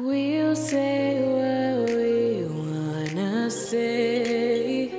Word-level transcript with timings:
We'll 0.00 0.54
say 0.54 1.18
what 1.26 1.90
we 1.90 2.44
wanna 2.44 3.50
say. 3.50 4.92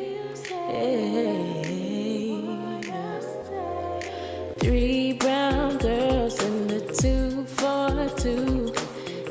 Three 4.60 5.14
brown 5.14 5.78
girls 5.78 6.44
in 6.44 6.68
the 6.68 6.82
two 7.02 7.46
for 7.46 8.10
two. 8.18 8.74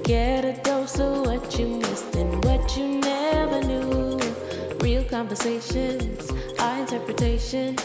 Get 0.04 0.46
a 0.46 0.59
dose 0.62 1.01
of 1.01 1.27
what 1.27 1.59
you 1.59 1.67
missed 1.67 2.16
and 2.16 2.43
what 2.46 2.75
you 2.75 3.00
never 3.00 3.62
knew. 3.62 4.19
Real 4.80 5.05
conversations, 5.05 6.32
our 6.59 6.79
interpretation, 6.79 7.77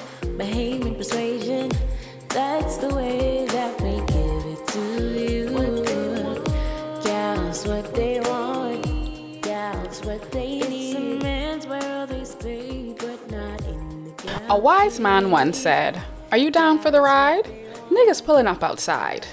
wise 14.63 14.97
man 14.97 15.29
once 15.29 15.57
said, 15.57 16.01
Are 16.31 16.37
you 16.37 16.49
down 16.49 16.79
for 16.79 16.89
the 16.89 17.01
ride? 17.01 17.43
Niggas 17.89 18.25
pulling 18.25 18.47
up 18.47 18.63
outside. 18.63 19.27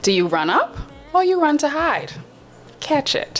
Do 0.00 0.10
you 0.10 0.26
run 0.26 0.48
up 0.48 0.74
or 1.12 1.22
you 1.22 1.38
run 1.38 1.58
to 1.58 1.68
hide? 1.68 2.12
Catch 2.80 3.14
it. 3.14 3.39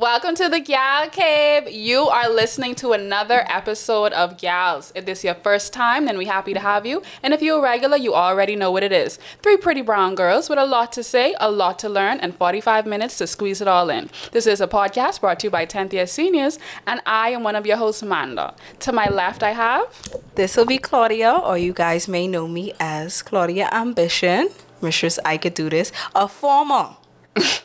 Welcome 0.00 0.36
to 0.36 0.48
the 0.48 0.60
Gal 0.60 1.10
Cave. 1.10 1.68
You 1.68 2.02
are 2.02 2.30
listening 2.30 2.76
to 2.76 2.92
another 2.92 3.44
episode 3.48 4.12
of 4.12 4.38
Gals. 4.38 4.92
If 4.94 5.06
this 5.06 5.18
is 5.18 5.24
your 5.24 5.34
first 5.34 5.72
time, 5.72 6.04
then 6.04 6.16
we're 6.16 6.30
happy 6.30 6.54
to 6.54 6.60
have 6.60 6.86
you. 6.86 7.02
And 7.20 7.34
if 7.34 7.42
you're 7.42 7.58
a 7.58 7.60
regular, 7.60 7.96
you 7.96 8.14
already 8.14 8.54
know 8.54 8.70
what 8.70 8.84
it 8.84 8.92
is. 8.92 9.18
Three 9.42 9.56
pretty 9.56 9.82
brown 9.82 10.14
girls 10.14 10.48
with 10.48 10.60
a 10.60 10.66
lot 10.66 10.92
to 10.92 11.02
say, 11.02 11.34
a 11.40 11.50
lot 11.50 11.80
to 11.80 11.88
learn, 11.88 12.20
and 12.20 12.32
45 12.32 12.86
minutes 12.86 13.18
to 13.18 13.26
squeeze 13.26 13.60
it 13.60 13.66
all 13.66 13.90
in. 13.90 14.08
This 14.30 14.46
is 14.46 14.60
a 14.60 14.68
podcast 14.68 15.20
brought 15.20 15.40
to 15.40 15.48
you 15.48 15.50
by 15.50 15.66
10th 15.66 15.92
year 15.92 16.06
seniors, 16.06 16.60
and 16.86 17.00
I 17.04 17.30
am 17.30 17.42
one 17.42 17.56
of 17.56 17.66
your 17.66 17.78
hosts, 17.78 18.00
Amanda. 18.00 18.54
To 18.78 18.92
my 18.92 19.08
left, 19.08 19.42
I 19.42 19.50
have. 19.50 19.92
This 20.36 20.56
will 20.56 20.66
be 20.66 20.78
Claudia, 20.78 21.32
or 21.32 21.58
you 21.58 21.72
guys 21.72 22.06
may 22.06 22.28
know 22.28 22.46
me 22.46 22.72
as 22.78 23.20
Claudia 23.20 23.68
Ambition. 23.72 24.50
Mistress, 24.80 25.18
I 25.24 25.38
could 25.38 25.54
do 25.54 25.68
this. 25.68 25.90
A 26.14 26.28
former 26.28 26.94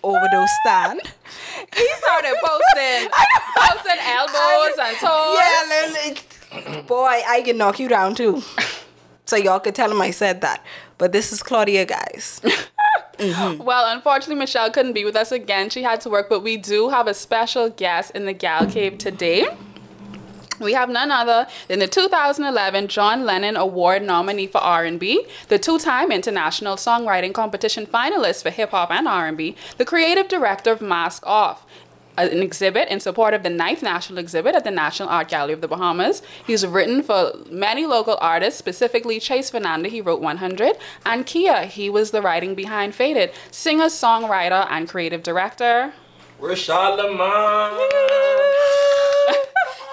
overdose 0.04 0.50
stand. 0.66 1.02
He 1.76 1.88
started 1.98 2.36
posting, 2.44 3.10
posting 3.58 4.00
elbows 4.02 4.78
and 4.82 4.98
toes. 4.98 5.38
Yeah, 5.40 5.92
li- 5.94 6.74
li- 6.76 6.82
boy, 6.84 7.22
I 7.28 7.42
can 7.44 7.58
knock 7.58 7.80
you 7.80 7.88
down 7.88 8.16
too. 8.16 8.42
So 9.26 9.36
y'all 9.38 9.60
could 9.60 9.76
tell 9.76 9.90
him 9.92 10.02
I 10.02 10.12
said 10.12 10.42
that. 10.42 10.64
But 10.98 11.12
this 11.12 11.32
is 11.32 11.42
Claudia, 11.44 11.86
guys. 11.86 12.42
Well, 13.20 13.94
unfortunately, 13.96 14.36
Michelle 14.36 14.70
couldn't 14.72 14.94
be 14.94 15.06
with 15.06 15.16
us 15.16 15.32
again. 15.32 15.70
She 15.70 15.84
had 15.84 16.02
to 16.02 16.10
work, 16.10 16.28
but 16.30 16.42
we 16.42 16.58
do 16.58 16.90
have 16.90 17.08
a 17.08 17.14
special 17.14 17.70
guest 17.70 18.12
in 18.16 18.26
the 18.26 18.34
Gal 18.34 18.66
Cave 18.66 18.98
today. 18.98 19.46
We 20.64 20.73
have 20.73 20.89
none 20.89 21.11
other 21.11 21.47
than 21.67 21.80
the 21.80 21.88
2011 21.88 22.88
John 22.88 23.25
Lennon 23.25 23.58
Award 23.58 24.02
nominee 24.02 24.47
for 24.47 24.59
R&B, 24.59 25.25
the 25.50 25.59
two-time 25.59 26.11
International 26.11 26.78
Songwriting 26.78 27.33
Competition 27.33 27.86
finalist 27.86 28.44
for 28.44 28.50
hip 28.50 28.72
hop 28.72 28.89
and 28.89 29.08
R&B, 29.08 29.58
the 29.78 29.86
creative 29.86 30.30
director 30.30 30.72
of 30.72 30.81
Mask 30.81 31.25
Off, 31.28 31.66
an 32.17 32.42
exhibit 32.42 32.88
in 32.88 33.00
support 33.02 33.33
of 33.33 33.44
the 33.44 33.50
ninth 33.50 33.83
national 33.83 34.20
exhibit 34.20 34.55
at 34.55 34.64
the 34.64 34.72
National 34.72 35.09
Art 35.09 35.28
Gallery 35.28 35.53
of 35.53 35.61
the 35.61 35.67
Bahamas. 35.67 36.22
He's 36.45 36.66
written 36.66 37.03
for 37.03 37.33
many 37.50 37.86
local 37.86 38.17
artists, 38.22 38.58
specifically 38.58 39.20
Chase 39.20 39.50
Fernanda, 39.50 39.89
he 39.89 40.00
wrote 40.00 40.22
100, 40.22 40.77
and 41.05 41.25
Kia, 41.25 41.66
he 41.66 41.89
was 41.89 42.11
the 42.11 42.22
writing 42.22 42.55
behind 42.55 42.95
Faded, 42.95 43.31
singer, 43.52 43.88
songwriter, 43.88 44.66
and 44.70 44.88
creative 44.88 45.23
director. 45.23 45.94
Rashad 46.39 46.98
Lamont. 46.98 48.23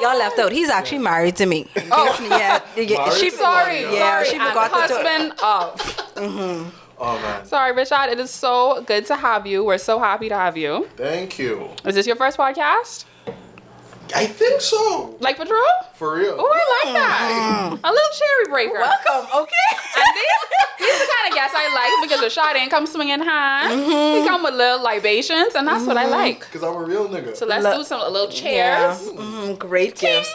Y'all 0.01 0.19
left 0.19 0.39
out. 0.39 0.53
He's 0.53 0.69
actually 0.71 0.99
married 0.99 1.37
to 1.37 1.47
me. 1.47 1.67
Oh. 1.93 2.17
yeah, 2.31 2.63
yeah, 2.77 2.97
Married 2.99 3.13
she 3.15 3.31
Sorry, 3.31 3.83
Yeah, 3.83 3.91
sorry, 4.23 4.25
she 4.27 4.37
and 4.37 4.49
forgot 4.49 4.65
to 4.69 4.89
tell- 4.89 5.05
husband 5.05 5.33
of. 5.43 5.81
Mm-hmm. 6.17 6.77
Oh 7.03 7.15
man, 7.23 7.47
Sorry, 7.47 7.73
Rashad. 7.73 8.09
It 8.13 8.21
is 8.21 8.31
so 8.31 8.83
good 8.87 9.07
to 9.07 9.17
have 9.17 9.47
you. 9.47 9.65
We're 9.65 9.79
so 9.79 9.99
happy 9.99 10.29
to 10.29 10.35
have 10.37 10.57
you. 10.57 10.87
thank 10.97 11.39
you. 11.39 11.69
Is 11.85 11.95
this 11.95 12.07
your 12.07 12.17
first 12.17 12.37
podcast? 12.37 13.07
I 14.15 14.27
think 14.27 14.61
so. 14.61 15.17
Like 15.21 15.37
for 15.37 15.45
true? 15.45 15.63
For 15.95 16.17
real. 16.17 16.37
Oh, 16.39 16.47
I 16.47 16.85
like 16.85 16.95
that. 16.95 17.71
Mm. 17.73 17.81
A 17.85 17.91
little 17.91 18.13
cherry 18.19 18.47
breaker. 18.51 18.81
Welcome, 18.81 19.29
okay? 19.43 19.71
And 19.97 20.07
these, 20.17 20.41
these 20.81 20.95
are 20.95 21.05
the 21.05 21.13
kind 21.13 21.29
of 21.29 21.35
guests 21.35 21.57
I 21.57 21.67
like 21.75 22.09
because 22.09 22.21
Rashad 22.21 22.57
ain't 22.57 22.71
come 22.71 22.87
swinging 22.87 23.21
high. 23.21 23.69
He 23.69 23.75
mm-hmm. 23.75 24.27
come 24.27 24.43
with 24.43 24.55
little 24.55 24.83
libations, 24.83 25.55
and 25.55 25.67
that's 25.67 25.87
what 25.87 25.97
I 25.97 26.05
mm-hmm. 26.05 26.13
like. 26.13 26.51
Cause 26.53 26.63
I'm 26.63 26.77
a 26.77 26.83
real 26.83 27.09
nigga. 27.09 27.37
So 27.37 27.47
let's 27.47 27.65
Lo- 27.65 27.79
do 27.79 27.85
some 27.85 28.01
a 28.01 28.09
little 28.09 28.31
Yeah. 28.31 28.41
chairs. 28.41 29.09
Mhm, 29.09 29.59
great 29.59 29.97
gifts. 29.97 30.35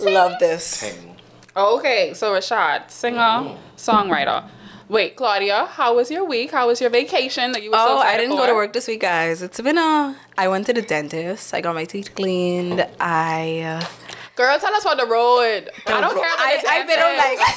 Love 0.00 0.38
this. 0.38 0.80
Dang. 0.80 1.16
Okay, 1.56 2.14
so 2.14 2.32
Rashad, 2.32 2.90
singer, 2.90 3.18
mm-hmm. 3.18 3.56
songwriter. 3.76 4.44
Wait, 4.88 5.16
Claudia, 5.16 5.66
how 5.66 5.94
was 5.94 6.10
your 6.10 6.24
week? 6.24 6.50
How 6.50 6.66
was 6.66 6.80
your 6.80 6.88
vacation 6.88 7.52
that 7.52 7.62
you 7.62 7.70
were 7.70 7.76
so 7.76 7.96
Oh, 7.96 7.98
I 7.98 8.16
didn't 8.16 8.32
for? 8.32 8.38
go 8.38 8.46
to 8.46 8.54
work 8.54 8.72
this 8.72 8.88
week, 8.88 9.00
guys. 9.00 9.42
It's 9.42 9.60
been 9.60 9.76
a. 9.76 10.16
I 10.38 10.48
went 10.48 10.64
to 10.66 10.72
the 10.72 10.80
dentist. 10.80 11.52
I 11.52 11.60
got 11.60 11.74
my 11.74 11.84
teeth 11.84 12.14
cleaned. 12.14 12.86
I. 12.98 13.60
Uh, 13.82 13.86
Girl, 14.34 14.56
tell 14.58 14.72
us 14.72 14.82
about 14.82 14.96
the 14.98 15.04
road. 15.06 15.68
I 15.88 16.00
don't 16.00 16.14
care 16.14 16.24
I, 16.24 16.58
the 16.62 16.68
I've 16.70 16.86
been 16.86 17.00
on 17.00 17.16
like. 17.16 17.38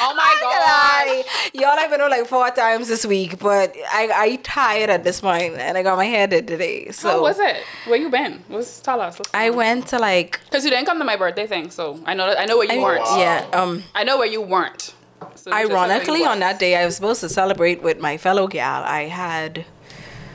Oh 0.00 0.12
my 0.16 0.22
god. 0.40 1.06
ain't 1.06 1.24
gonna 1.54 1.60
lie. 1.70 1.70
Y'all, 1.72 1.78
I've 1.84 1.90
been 1.90 2.00
on 2.00 2.10
like 2.10 2.26
four 2.26 2.50
times 2.50 2.88
this 2.88 3.04
week, 3.06 3.38
but 3.38 3.74
I 3.92 4.10
I 4.14 4.36
tired 4.42 4.90
at 4.90 5.04
this 5.04 5.20
point, 5.20 5.54
and 5.56 5.76
I 5.78 5.82
got 5.82 5.96
my 5.96 6.04
hair 6.06 6.26
did 6.26 6.46
today. 6.48 6.90
So 6.90 7.10
How 7.10 7.22
was 7.22 7.38
it? 7.38 7.62
Where 7.86 7.98
you 7.98 8.10
been? 8.10 8.42
What's 8.48 8.80
tell 8.80 9.00
us? 9.00 9.20
I 9.34 9.50
went 9.50 9.86
to 9.88 9.98
like. 9.98 10.40
Because 10.46 10.64
you 10.64 10.70
didn't 10.70 10.86
come 10.86 10.98
to 10.98 11.04
my 11.04 11.16
birthday 11.16 11.46
thing, 11.46 11.70
so 11.70 12.00
I 12.06 12.14
know 12.14 12.34
I 12.36 12.46
know 12.46 12.56
where 12.56 12.72
you 12.72 12.80
I, 12.80 12.82
weren't. 12.82 13.04
Yeah. 13.18 13.46
Um. 13.52 13.84
I 13.94 14.02
know 14.04 14.16
where 14.18 14.26
you 14.26 14.40
weren't. 14.40 14.94
So 15.44 15.50
you 15.50 15.56
just 15.56 15.68
said 15.68 15.74
where 15.74 15.86
you 15.86 15.90
Ironically, 15.92 16.24
on 16.24 16.38
that 16.40 16.58
day, 16.58 16.74
I 16.74 16.86
was 16.86 16.96
supposed 16.96 17.20
to 17.20 17.28
celebrate 17.28 17.82
with 17.82 18.00
my 18.00 18.16
fellow 18.16 18.46
gal. 18.48 18.82
I 18.82 19.02
had 19.02 19.66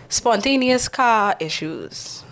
spontaneous 0.08 0.88
car 0.88 1.36
issues. 1.40 2.24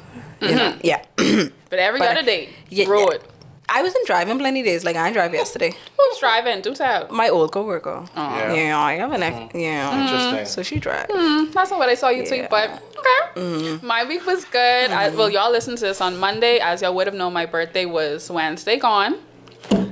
You 0.41 0.53
know? 0.53 0.73
Mm-hmm. 0.73 0.79
Yeah. 0.83 1.03
But 1.69 1.79
every 1.79 1.99
but- 1.99 2.11
other 2.11 2.23
day, 2.23 2.49
Yeah, 2.69 2.87
road. 2.87 3.19
I 3.67 3.81
wasn't 3.83 4.05
driving 4.05 4.37
plenty 4.37 4.61
days. 4.63 4.85
Like 4.85 4.95
I 4.95 5.11
drive 5.11 5.33
yesterday. 5.33 5.73
Who's 5.97 6.19
driving? 6.19 6.61
Do 6.61 6.73
tell. 6.73 7.07
My 7.09 7.29
old 7.29 7.51
coworker. 7.51 8.05
Oh. 8.15 8.37
Yeah. 8.37 8.53
Yeah, 8.53 8.79
I 8.79 8.93
have 8.93 9.11
an 9.11 9.23
ex- 9.23 9.35
mm-hmm. 9.35 9.57
yeah. 9.57 10.03
Interesting. 10.03 10.45
So 10.45 10.61
she 10.63 10.79
drives. 10.79 11.11
Mm, 11.11 11.51
that's 11.51 11.71
not 11.71 11.79
what 11.79 11.89
I 11.89 11.95
saw 11.95 12.09
you 12.09 12.25
tweet, 12.25 12.49
but 12.49 12.81
okay. 12.99 13.79
My 13.81 14.05
week 14.05 14.25
was 14.25 14.45
good. 14.45 14.91
I, 14.91 15.09
well, 15.09 15.29
y'all 15.29 15.51
listened 15.51 15.79
to 15.79 15.85
this 15.85 15.99
on 15.99 16.17
Monday. 16.17 16.59
As 16.59 16.83
y'all 16.83 16.93
would 16.93 17.07
have 17.07 17.15
known, 17.15 17.33
my 17.33 17.47
birthday 17.47 17.85
was 17.85 18.29
Wednesday 18.29 18.77
gone. 18.77 19.17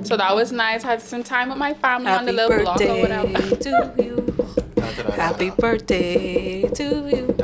So 0.06 0.18
that 0.18 0.36
was 0.36 0.52
nice. 0.52 0.84
I 0.84 0.92
had 0.92 1.02
some 1.02 1.24
time 1.24 1.50
with 1.50 1.58
my 1.58 1.74
family 1.74 2.12
on 2.12 2.26
the 2.26 2.34
little 2.34 2.60
block 2.62 2.80
or 2.80 2.86
birthday 2.86 3.02
whatever. 3.02 3.56
to 3.56 3.94
you. 3.98 4.16
Happy 5.14 5.50
birthday 5.50 6.62
to 6.70 7.10
you. 7.10 7.36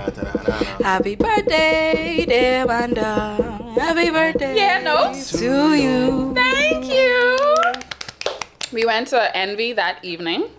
Happy 0.83 1.15
birthday, 1.15 2.25
dear 2.27 2.63
Amanda. 2.63 3.35
Happy 3.79 4.09
birthday. 4.09 4.55
Yeah, 4.55 4.81
no? 4.81 5.13
To 5.13 5.73
you. 5.73 6.33
Thank 6.35 6.85
you. 6.85 7.37
We 8.71 8.85
went 8.85 9.07
to 9.09 9.35
Envy 9.35 9.73
that 9.73 10.03
evening. 10.03 10.49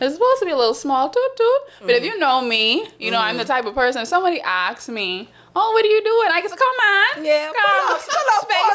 It's 0.00 0.14
supposed 0.14 0.40
to 0.40 0.44
be 0.44 0.50
a 0.50 0.56
little 0.56 0.74
small 0.74 1.08
toot 1.08 1.36
toot, 1.36 1.60
but 1.80 1.90
if 1.90 2.02
mm. 2.02 2.06
you 2.06 2.18
know 2.18 2.42
me, 2.42 2.86
you 2.98 3.10
know 3.10 3.18
I'm 3.18 3.36
the 3.38 3.44
mm. 3.44 3.48
type 3.48 3.64
of 3.64 3.74
person. 3.74 4.02
If 4.02 4.08
somebody 4.08 4.40
asks 4.42 4.88
me, 4.88 5.30
"Oh, 5.54 5.72
what 5.72 5.84
are 5.84 5.88
you 5.88 6.02
doing?" 6.04 6.28
I 6.32 6.40
can 6.40 6.50
say, 6.50 6.56
"Come 6.56 6.66
on, 6.68 7.24
Yeah, 7.24 7.50
come, 7.54 7.86
pull 7.86 7.94
up, 7.94 8.02
pull 8.02 8.28
up, 8.34 8.42
space 8.48 8.60
man." 8.60 8.65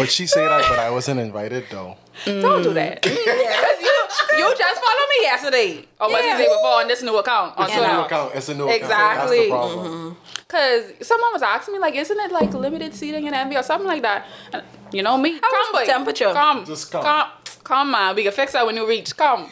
But 0.00 0.10
she 0.10 0.26
said 0.26 0.48
that, 0.48 0.64
but 0.68 0.78
I 0.78 0.90
wasn't 0.90 1.20
invited 1.20 1.64
though. 1.70 1.96
Don't 2.24 2.62
do 2.62 2.72
that. 2.74 3.02
Mm. 3.02 3.14
Cause 3.64 3.80
you 3.80 3.96
you 4.38 4.54
just 4.56 4.80
followed 4.80 5.08
me 5.10 5.18
yesterday, 5.22 5.84
or 6.00 6.08
was 6.08 6.20
it 6.20 6.26
Yeah. 6.26 6.38
the 6.38 6.44
before 6.44 6.80
on 6.80 6.88
this 6.88 7.02
new 7.02 7.16
account 7.16 7.56
on 7.58 7.64
oh, 7.64 7.66
It's 7.68 7.76
a 7.76 7.92
new 7.94 8.00
account. 8.00 8.34
It's 8.34 8.48
a 8.48 8.54
new 8.54 8.68
Exactly. 8.68 8.88
account. 8.88 9.28
That's 9.28 9.40
the 9.40 9.48
problem. 9.48 10.14
Mm-hmm. 10.14 10.44
Cause 10.48 11.06
someone 11.06 11.32
was 11.32 11.42
asking 11.42 11.74
me 11.74 11.80
like, 11.80 11.94
"Isn't 11.94 12.18
it 12.18 12.32
like 12.32 12.52
limited 12.54 12.94
seating 12.94 13.26
in 13.26 13.34
Envy 13.34 13.56
or 13.56 13.62
something 13.62 13.86
like 13.86 14.02
that?" 14.02 14.26
And 14.52 14.62
you 14.92 15.02
know 15.02 15.16
me, 15.16 15.38
come, 15.38 15.50
was 15.52 15.68
the 15.72 15.78
boy. 15.78 15.84
temperature? 15.86 16.32
Come, 16.32 16.64
Just 16.64 16.90
come. 16.90 17.02
come, 17.04 17.28
come, 17.64 17.90
man. 17.92 18.16
We 18.16 18.22
can 18.24 18.32
fix 18.32 18.52
that 18.52 18.66
when 18.66 18.76
you 18.76 18.86
reach. 18.88 19.16
Come. 19.16 19.48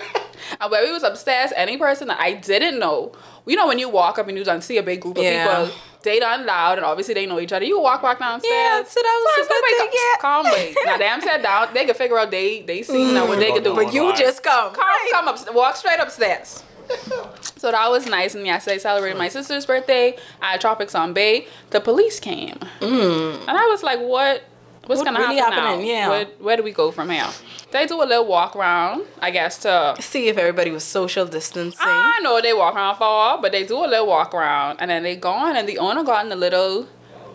and 0.60 0.70
when 0.70 0.82
we 0.84 0.92
was 0.92 1.02
upstairs, 1.04 1.52
any 1.56 1.76
person 1.76 2.08
that 2.08 2.18
I 2.20 2.32
didn't 2.34 2.78
know, 2.80 3.12
you 3.46 3.56
know, 3.56 3.68
when 3.68 3.78
you 3.78 3.88
walk 3.88 4.18
up 4.18 4.26
and 4.28 4.36
you 4.36 4.44
don't 4.44 4.62
see 4.62 4.78
a 4.78 4.82
big 4.82 5.00
group 5.00 5.18
of 5.18 5.22
Yeah. 5.24 5.66
people, 5.66 5.78
they 6.02 6.18
done 6.18 6.46
loud 6.46 6.78
and 6.78 6.84
obviously 6.84 7.14
they 7.14 7.26
know 7.26 7.38
each 7.40 7.52
other. 7.52 7.64
You 7.64 7.80
walk 7.80 8.02
back 8.02 8.18
downstairs. 8.18 8.52
Yeah, 8.52 8.82
so 8.84 9.00
that 9.00 9.22
was 9.24 9.34
So 9.34 9.42
a 9.42 9.46
good 9.46 9.54
somebody 9.54 9.74
thing, 9.76 9.90
yeah. 9.92 10.20
Come, 10.20 10.44
wait. 10.52 10.76
Now 10.86 10.96
them 10.98 11.20
said 11.20 11.42
down, 11.42 11.74
they 11.74 11.84
can 11.86 11.94
figure 11.94 12.18
out 12.18 12.30
they 12.30 12.62
they 12.62 12.82
see 12.82 13.12
now 13.12 13.26
what 13.28 13.38
they 13.38 13.52
can 13.52 13.62
do. 13.62 13.74
But 13.74 13.84
But 13.86 13.94
you 13.94 14.14
just 14.16 14.42
come. 14.42 14.72
Come, 14.72 14.84
come 15.12 15.28
up, 15.28 15.54
walk 15.54 15.76
straight 15.76 16.00
upstairs. 16.00 16.62
So 17.56 17.70
that 17.70 17.88
was 17.88 18.06
nice. 18.06 18.34
And 18.34 18.44
yesterday, 18.44 18.74
I 18.74 18.78
celebrated 18.78 19.16
my 19.16 19.28
sister's 19.28 19.64
birthday 19.64 20.16
at 20.42 20.60
Tropics 20.60 20.94
on 20.96 21.12
Bay. 21.12 21.46
The 21.70 21.80
police 21.80 22.18
came, 22.18 22.56
Mm. 22.80 23.38
and 23.46 23.56
I 23.56 23.66
was 23.66 23.82
like, 23.84 24.00
"What? 24.00 24.42
What's 24.90 24.98
What 25.00 25.06
gonna 25.14 25.20
really 25.20 25.36
happen 25.36 25.52
happening? 25.58 25.86
now? 25.86 25.92
Yeah. 25.92 26.08
Where, 26.08 26.24
where 26.40 26.56
do 26.56 26.62
we 26.62 26.72
go 26.72 26.90
from 26.90 27.10
here? 27.10 27.26
They 27.70 27.86
do 27.86 28.02
a 28.02 28.04
little 28.04 28.26
walk 28.26 28.56
around, 28.56 29.06
I 29.20 29.30
guess, 29.30 29.58
to 29.58 29.94
See 30.00 30.28
if 30.28 30.36
everybody 30.36 30.70
was 30.70 30.84
social 30.84 31.24
distancing. 31.26 31.78
I 31.80 32.18
know 32.22 32.40
they 32.40 32.52
walk 32.52 32.74
around 32.74 32.96
far, 32.96 33.40
but 33.40 33.52
they 33.52 33.64
do 33.64 33.76
a 33.84 33.86
little 33.86 34.06
walk 34.06 34.34
around 34.34 34.78
and 34.80 34.90
then 34.90 35.02
they 35.04 35.16
gone 35.16 35.56
and 35.56 35.68
the 35.68 35.78
owner 35.78 36.02
got 36.02 36.26
in 36.26 36.32
a 36.32 36.36
little 36.36 36.88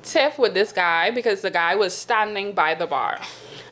tiff 0.04 0.38
with 0.38 0.54
this 0.54 0.72
guy 0.72 1.10
because 1.12 1.42
the 1.42 1.50
guy 1.50 1.76
was 1.76 1.96
standing 1.96 2.54
by 2.54 2.76
the 2.76 2.86
bar. 2.86 3.20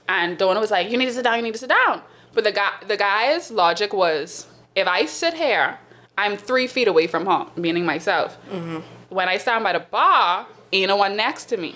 And 0.08 0.38
the 0.40 0.46
owner 0.46 0.60
was 0.60 0.72
like, 0.72 0.90
You 0.90 0.98
need 0.98 1.06
to 1.08 1.14
sit 1.14 1.24
down, 1.26 1.36
you 1.38 1.44
need 1.44 1.54
to 1.54 1.60
sit 1.60 1.70
down. 1.70 2.02
But 2.34 2.46
the 2.46 2.52
guy 2.52 2.72
the 2.88 2.98
guy's 2.98 3.52
logic 3.52 3.94
was 3.94 4.48
if 4.76 4.88
I 4.88 5.06
sit 5.06 5.34
here, 5.36 5.78
I'm 6.18 6.38
three 6.38 6.68
feet 6.68 6.88
away 6.88 7.08
from 7.08 7.26
home, 7.26 7.52
meaning 7.56 7.86
myself. 7.86 8.38
Mm-hmm. 8.50 8.80
When 9.10 9.28
I 9.30 9.38
stand 9.38 9.64
by 9.64 9.74
the 9.74 9.80
bar, 9.80 10.48
ain't 10.74 10.88
no 10.90 10.96
one 10.98 11.16
next 11.16 11.46
to 11.46 11.58
me. 11.58 11.72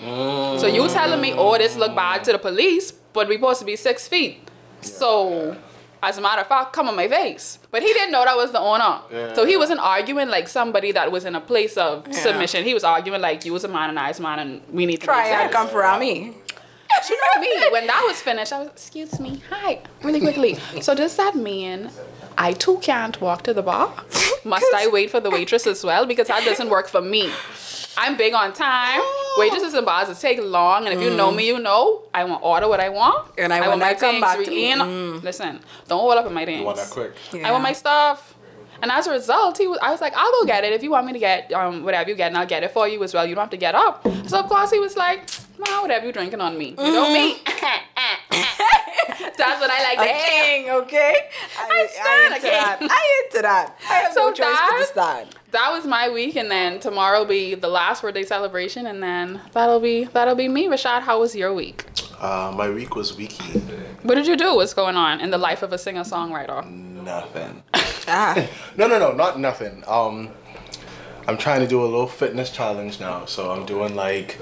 So 0.58 0.66
you 0.66 0.88
telling 0.88 1.20
me, 1.20 1.34
oh, 1.36 1.56
this 1.58 1.76
look 1.76 1.94
bad 1.94 2.24
to 2.24 2.32
the 2.32 2.38
police, 2.38 2.92
but 3.12 3.28
we 3.28 3.36
supposed 3.36 3.60
to 3.60 3.66
be 3.66 3.76
six 3.76 4.08
feet. 4.08 4.48
So 4.80 5.56
as 6.02 6.16
a 6.18 6.20
matter 6.20 6.42
of 6.42 6.46
fact, 6.46 6.72
come 6.72 6.88
on 6.88 6.96
my 6.96 7.08
face. 7.08 7.58
But 7.70 7.82
he 7.82 7.92
didn't 7.92 8.12
know 8.12 8.24
that 8.24 8.36
was 8.36 8.52
the 8.52 8.60
owner. 8.60 9.00
Yeah. 9.10 9.34
So 9.34 9.44
he 9.44 9.56
wasn't 9.56 9.80
arguing 9.80 10.28
like 10.28 10.48
somebody 10.48 10.92
that 10.92 11.10
was 11.10 11.24
in 11.24 11.34
a 11.34 11.40
place 11.40 11.76
of 11.76 12.06
Yeah. 12.06 12.12
submission. 12.14 12.64
He 12.64 12.74
was 12.74 12.84
arguing 12.84 13.20
like 13.20 13.44
you 13.44 13.52
was 13.52 13.64
a 13.64 13.68
man 13.68 13.90
and 13.90 13.98
I 13.98 14.08
was 14.08 14.18
a 14.20 14.22
man 14.22 14.38
and 14.38 14.62
we 14.72 14.86
need 14.86 15.00
to 15.00 15.06
Try 15.06 15.30
make 15.30 15.32
and 15.40 15.52
come 15.52 15.68
for 15.68 15.98
me. 15.98 16.34
You 17.08 17.16
know 17.20 17.40
me. 17.40 17.70
When 17.70 17.86
that 17.86 18.02
was 18.06 18.20
finished, 18.20 18.52
I 18.52 18.60
was, 18.60 18.68
excuse 18.68 19.20
me, 19.20 19.42
hi, 19.50 19.80
really 20.02 20.20
quickly. 20.20 20.58
So 20.80 20.94
does 20.94 21.14
that 21.16 21.34
mean 21.34 21.90
I 22.38 22.52
too 22.52 22.78
can't 22.78 23.20
walk 23.20 23.42
to 23.42 23.52
the 23.52 23.62
bar? 23.62 23.92
Must 24.44 24.72
I 24.74 24.88
wait 24.92 25.10
for 25.10 25.18
the 25.18 25.28
waitress 25.28 25.66
as 25.66 25.82
well? 25.82 26.06
Because 26.06 26.28
that 26.28 26.44
doesn't 26.44 26.70
work 26.70 26.88
for 26.88 27.02
me. 27.02 27.30
I'm 27.96 28.16
big 28.16 28.32
on 28.32 28.52
time. 28.52 29.00
Oh. 29.02 29.36
Waitresses 29.40 29.74
and 29.74 29.84
bars 29.84 30.08
it 30.08 30.20
take 30.20 30.40
long, 30.40 30.86
and 30.86 30.96
if 30.96 31.02
you 31.02 31.14
know 31.16 31.32
mm. 31.32 31.36
me, 31.36 31.46
you 31.48 31.58
know 31.58 32.04
I 32.14 32.22
want 32.22 32.44
order 32.44 32.68
what 32.68 32.78
I 32.78 32.90
want. 32.90 33.32
And 33.36 33.52
I 33.52 33.58
want 33.58 33.70
want 33.70 33.80
my 33.80 33.88
that 33.88 34.00
come 34.00 34.12
things 34.12 34.22
back 34.22 34.44
to 34.44 34.50
me. 34.50 34.70
in. 34.70 34.78
Mm. 34.78 35.22
Listen, 35.24 35.60
don't 35.88 35.98
hold 35.98 36.16
up 36.16 36.26
in 36.26 36.32
my 36.32 36.44
things. 36.44 36.60
You 36.60 36.66
want 36.66 36.76
that 36.76 36.90
quick? 36.90 37.12
I 37.44 37.50
want 37.50 37.64
my 37.64 37.72
stuff. 37.72 38.36
And 38.80 38.92
as 38.92 39.08
a 39.08 39.10
result, 39.10 39.58
he 39.58 39.66
was. 39.66 39.80
I 39.82 39.90
was 39.90 40.00
like, 40.00 40.14
I'll 40.16 40.30
go 40.30 40.44
get 40.44 40.62
it 40.62 40.72
if 40.72 40.84
you 40.84 40.92
want 40.92 41.06
me 41.06 41.12
to 41.14 41.18
get 41.18 41.52
um 41.52 41.82
whatever 41.82 42.08
you 42.08 42.14
get, 42.14 42.28
and 42.28 42.38
I'll 42.38 42.46
get 42.46 42.62
it 42.62 42.70
for 42.70 42.86
you 42.86 43.02
as 43.02 43.12
well. 43.12 43.26
You 43.26 43.34
don't 43.34 43.42
have 43.42 43.50
to 43.50 43.56
get 43.56 43.74
up. 43.74 44.06
So 44.28 44.38
of 44.38 44.46
course 44.46 44.70
he 44.70 44.78
was 44.78 44.96
like, 44.96 45.28
nah, 45.58 45.82
whatever 45.82 46.06
you 46.06 46.12
drinking 46.12 46.40
on 46.40 46.56
me. 46.56 46.76
You 46.78 46.92
know 46.92 47.12
me. 47.12 47.40
Mm. 47.40 48.62
That's 49.36 49.60
what 49.60 49.70
I 49.70 49.82
like 49.82 49.98
A 49.98 50.02
to 50.02 50.08
hear. 50.08 50.42
king, 50.64 50.70
okay? 50.70 51.16
I, 51.58 51.86
stand 51.90 52.06
I 52.08 52.22
a 52.22 52.26
into 52.36 52.40
king. 52.40 52.50
that. 52.50 52.78
I 52.82 53.24
into 53.26 53.42
that. 53.42 53.76
I 53.88 53.94
have 53.94 54.12
So 54.12 54.28
no 54.28 54.32
choice 54.32 54.56
but 54.70 54.78
to 54.78 54.84
stand. 54.84 55.28
That 55.52 55.70
was 55.72 55.86
my 55.86 56.08
week, 56.10 56.36
and 56.36 56.50
then 56.50 56.78
tomorrow 56.80 57.20
will 57.20 57.26
be 57.26 57.54
the 57.54 57.68
last 57.68 58.02
birthday 58.02 58.24
celebration, 58.24 58.86
and 58.86 59.02
then 59.02 59.40
that'll 59.52 59.80
be 59.80 60.04
that'll 60.04 60.34
be 60.34 60.48
me. 60.48 60.66
Rashad, 60.66 61.02
how 61.02 61.20
was 61.20 61.34
your 61.34 61.52
week? 61.54 61.86
Uh, 62.20 62.52
my 62.56 62.68
week 62.68 62.94
was 62.96 63.12
weeky. 63.12 63.60
What 64.02 64.16
did 64.16 64.26
you 64.26 64.36
do? 64.36 64.56
What's 64.56 64.74
going 64.74 64.96
on 64.96 65.20
in 65.20 65.30
the 65.30 65.38
life 65.38 65.62
of 65.62 65.72
a 65.72 65.78
singer 65.78 66.02
songwriter? 66.02 66.68
Nothing. 66.68 67.62
Ah, 68.08 68.46
No, 68.76 68.86
no, 68.86 68.98
no, 68.98 69.12
not 69.12 69.38
nothing. 69.38 69.84
Um, 69.86 70.30
I'm 71.26 71.36
trying 71.38 71.60
to 71.60 71.66
do 71.66 71.80
a 71.82 71.84
little 71.84 72.06
fitness 72.08 72.50
challenge 72.50 73.00
now, 73.00 73.24
so 73.26 73.50
I'm 73.52 73.64
doing 73.66 73.94
like 73.94 74.38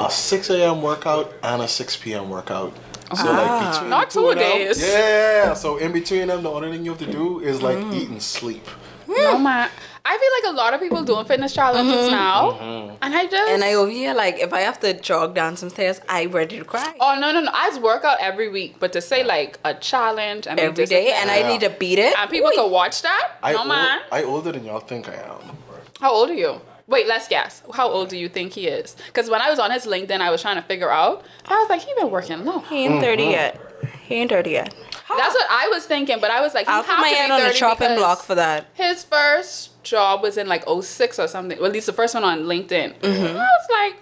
a 0.00 0.10
6 0.10 0.50
a.m. 0.50 0.82
workout 0.82 1.32
and 1.42 1.62
a 1.62 1.68
6 1.68 1.96
p.m. 1.98 2.28
workout. 2.28 2.72
So 3.12 3.24
ah. 3.28 3.60
like 3.60 3.72
between 3.72 3.90
Not 3.90 4.10
two 4.10 4.20
two 4.20 4.28
of 4.30 4.38
them- 4.38 4.58
days. 4.58 4.82
Yeah, 4.82 5.54
so 5.54 5.76
in 5.76 5.92
between 5.92 6.28
them, 6.28 6.42
the 6.42 6.50
only 6.50 6.72
thing 6.72 6.84
you 6.84 6.90
have 6.92 7.00
to 7.00 7.10
do 7.10 7.40
is 7.40 7.62
like 7.62 7.78
mm. 7.78 7.94
eat 7.94 8.08
and 8.08 8.22
sleep. 8.22 8.66
Hmm. 9.06 9.12
Oh 9.18 9.38
my! 9.38 9.68
I 10.06 10.18
feel 10.18 10.50
like 10.50 10.54
a 10.54 10.56
lot 10.56 10.74
of 10.74 10.80
people 10.80 11.02
doing 11.02 11.24
fitness 11.26 11.52
challenges 11.54 11.94
mm-hmm. 11.94 12.10
now, 12.10 12.52
mm-hmm. 12.52 12.96
and 13.02 13.14
I 13.14 13.26
just 13.26 13.50
and 13.50 13.62
I 13.62 13.74
over 13.74 13.90
here, 13.90 14.14
like, 14.14 14.38
if 14.38 14.52
I 14.52 14.60
have 14.60 14.80
to 14.80 14.98
jog 14.98 15.34
down 15.34 15.56
some 15.56 15.70
stairs, 15.70 16.00
I 16.08 16.26
ready 16.26 16.58
to 16.58 16.64
cry. 16.64 16.94
Oh 17.00 17.18
no 17.20 17.32
no 17.32 17.40
no! 17.40 17.50
I 17.52 17.68
just 17.68 17.82
work 17.82 18.04
out 18.04 18.16
every 18.20 18.48
week, 18.48 18.76
but 18.80 18.92
to 18.94 19.02
say 19.02 19.22
like 19.22 19.58
a 19.64 19.74
challenge, 19.74 20.46
I 20.46 20.54
mean, 20.54 20.64
Every 20.64 20.86
day, 20.86 21.12
and 21.12 21.30
I 21.30 21.46
need 21.46 21.60
to 21.60 21.70
beat 21.70 21.98
it. 21.98 22.18
and 22.18 22.30
people 22.30 22.50
can 22.54 22.70
watch 22.70 23.02
that. 23.02 23.32
I, 23.42 23.52
no 23.52 23.60
ol- 23.60 23.66
man. 23.66 24.00
I 24.10 24.22
older 24.24 24.52
than 24.52 24.64
y'all 24.64 24.80
think 24.80 25.08
I 25.08 25.16
am. 25.16 25.56
How 26.00 26.12
old 26.12 26.30
are 26.30 26.34
you? 26.34 26.60
Wait, 26.86 27.06
let's 27.06 27.28
guess. 27.28 27.62
How 27.72 27.88
old 27.88 28.08
do 28.10 28.16
you 28.16 28.28
think 28.28 28.52
he 28.52 28.66
is? 28.66 28.94
Because 29.06 29.30
when 29.30 29.40
I 29.40 29.48
was 29.50 29.58
on 29.58 29.70
his 29.70 29.86
LinkedIn, 29.86 30.20
I 30.20 30.30
was 30.30 30.42
trying 30.42 30.56
to 30.56 30.62
figure 30.62 30.90
out. 30.90 31.24
I 31.46 31.54
was 31.54 31.70
like, 31.70 31.80
he 31.80 31.92
been 31.96 32.10
working 32.10 32.44
long. 32.44 32.62
He 32.64 32.84
ain't 32.84 33.02
30 33.02 33.22
yet. 33.24 33.60
He 34.02 34.16
ain't 34.16 34.30
30 34.30 34.50
yet. 34.50 34.74
That's 35.16 35.34
what 35.34 35.46
I 35.50 35.68
was 35.68 35.86
thinking, 35.86 36.18
but 36.20 36.30
I 36.30 36.40
was 36.40 36.54
like, 36.54 36.66
he 36.66 36.72
I'll 36.72 36.82
have 36.82 36.96
put 36.96 37.00
my 37.02 37.08
to 37.08 37.14
be 37.14 37.18
hand 37.18 37.32
on 37.32 37.42
the 37.42 37.54
chopping 37.54 37.94
block 37.96 38.22
for 38.22 38.34
that. 38.34 38.66
His 38.74 39.04
first 39.04 39.82
job 39.82 40.22
was 40.22 40.36
in 40.36 40.46
like 40.46 40.64
06 40.68 41.18
or 41.18 41.28
something. 41.28 41.56
Well, 41.58 41.66
at 41.68 41.72
least 41.72 41.86
the 41.86 41.92
first 41.92 42.14
one 42.14 42.24
on 42.24 42.40
LinkedIn. 42.40 42.98
Mm-hmm. 42.98 43.36
I 43.36 43.48
was 43.58 43.68
like, 43.70 43.96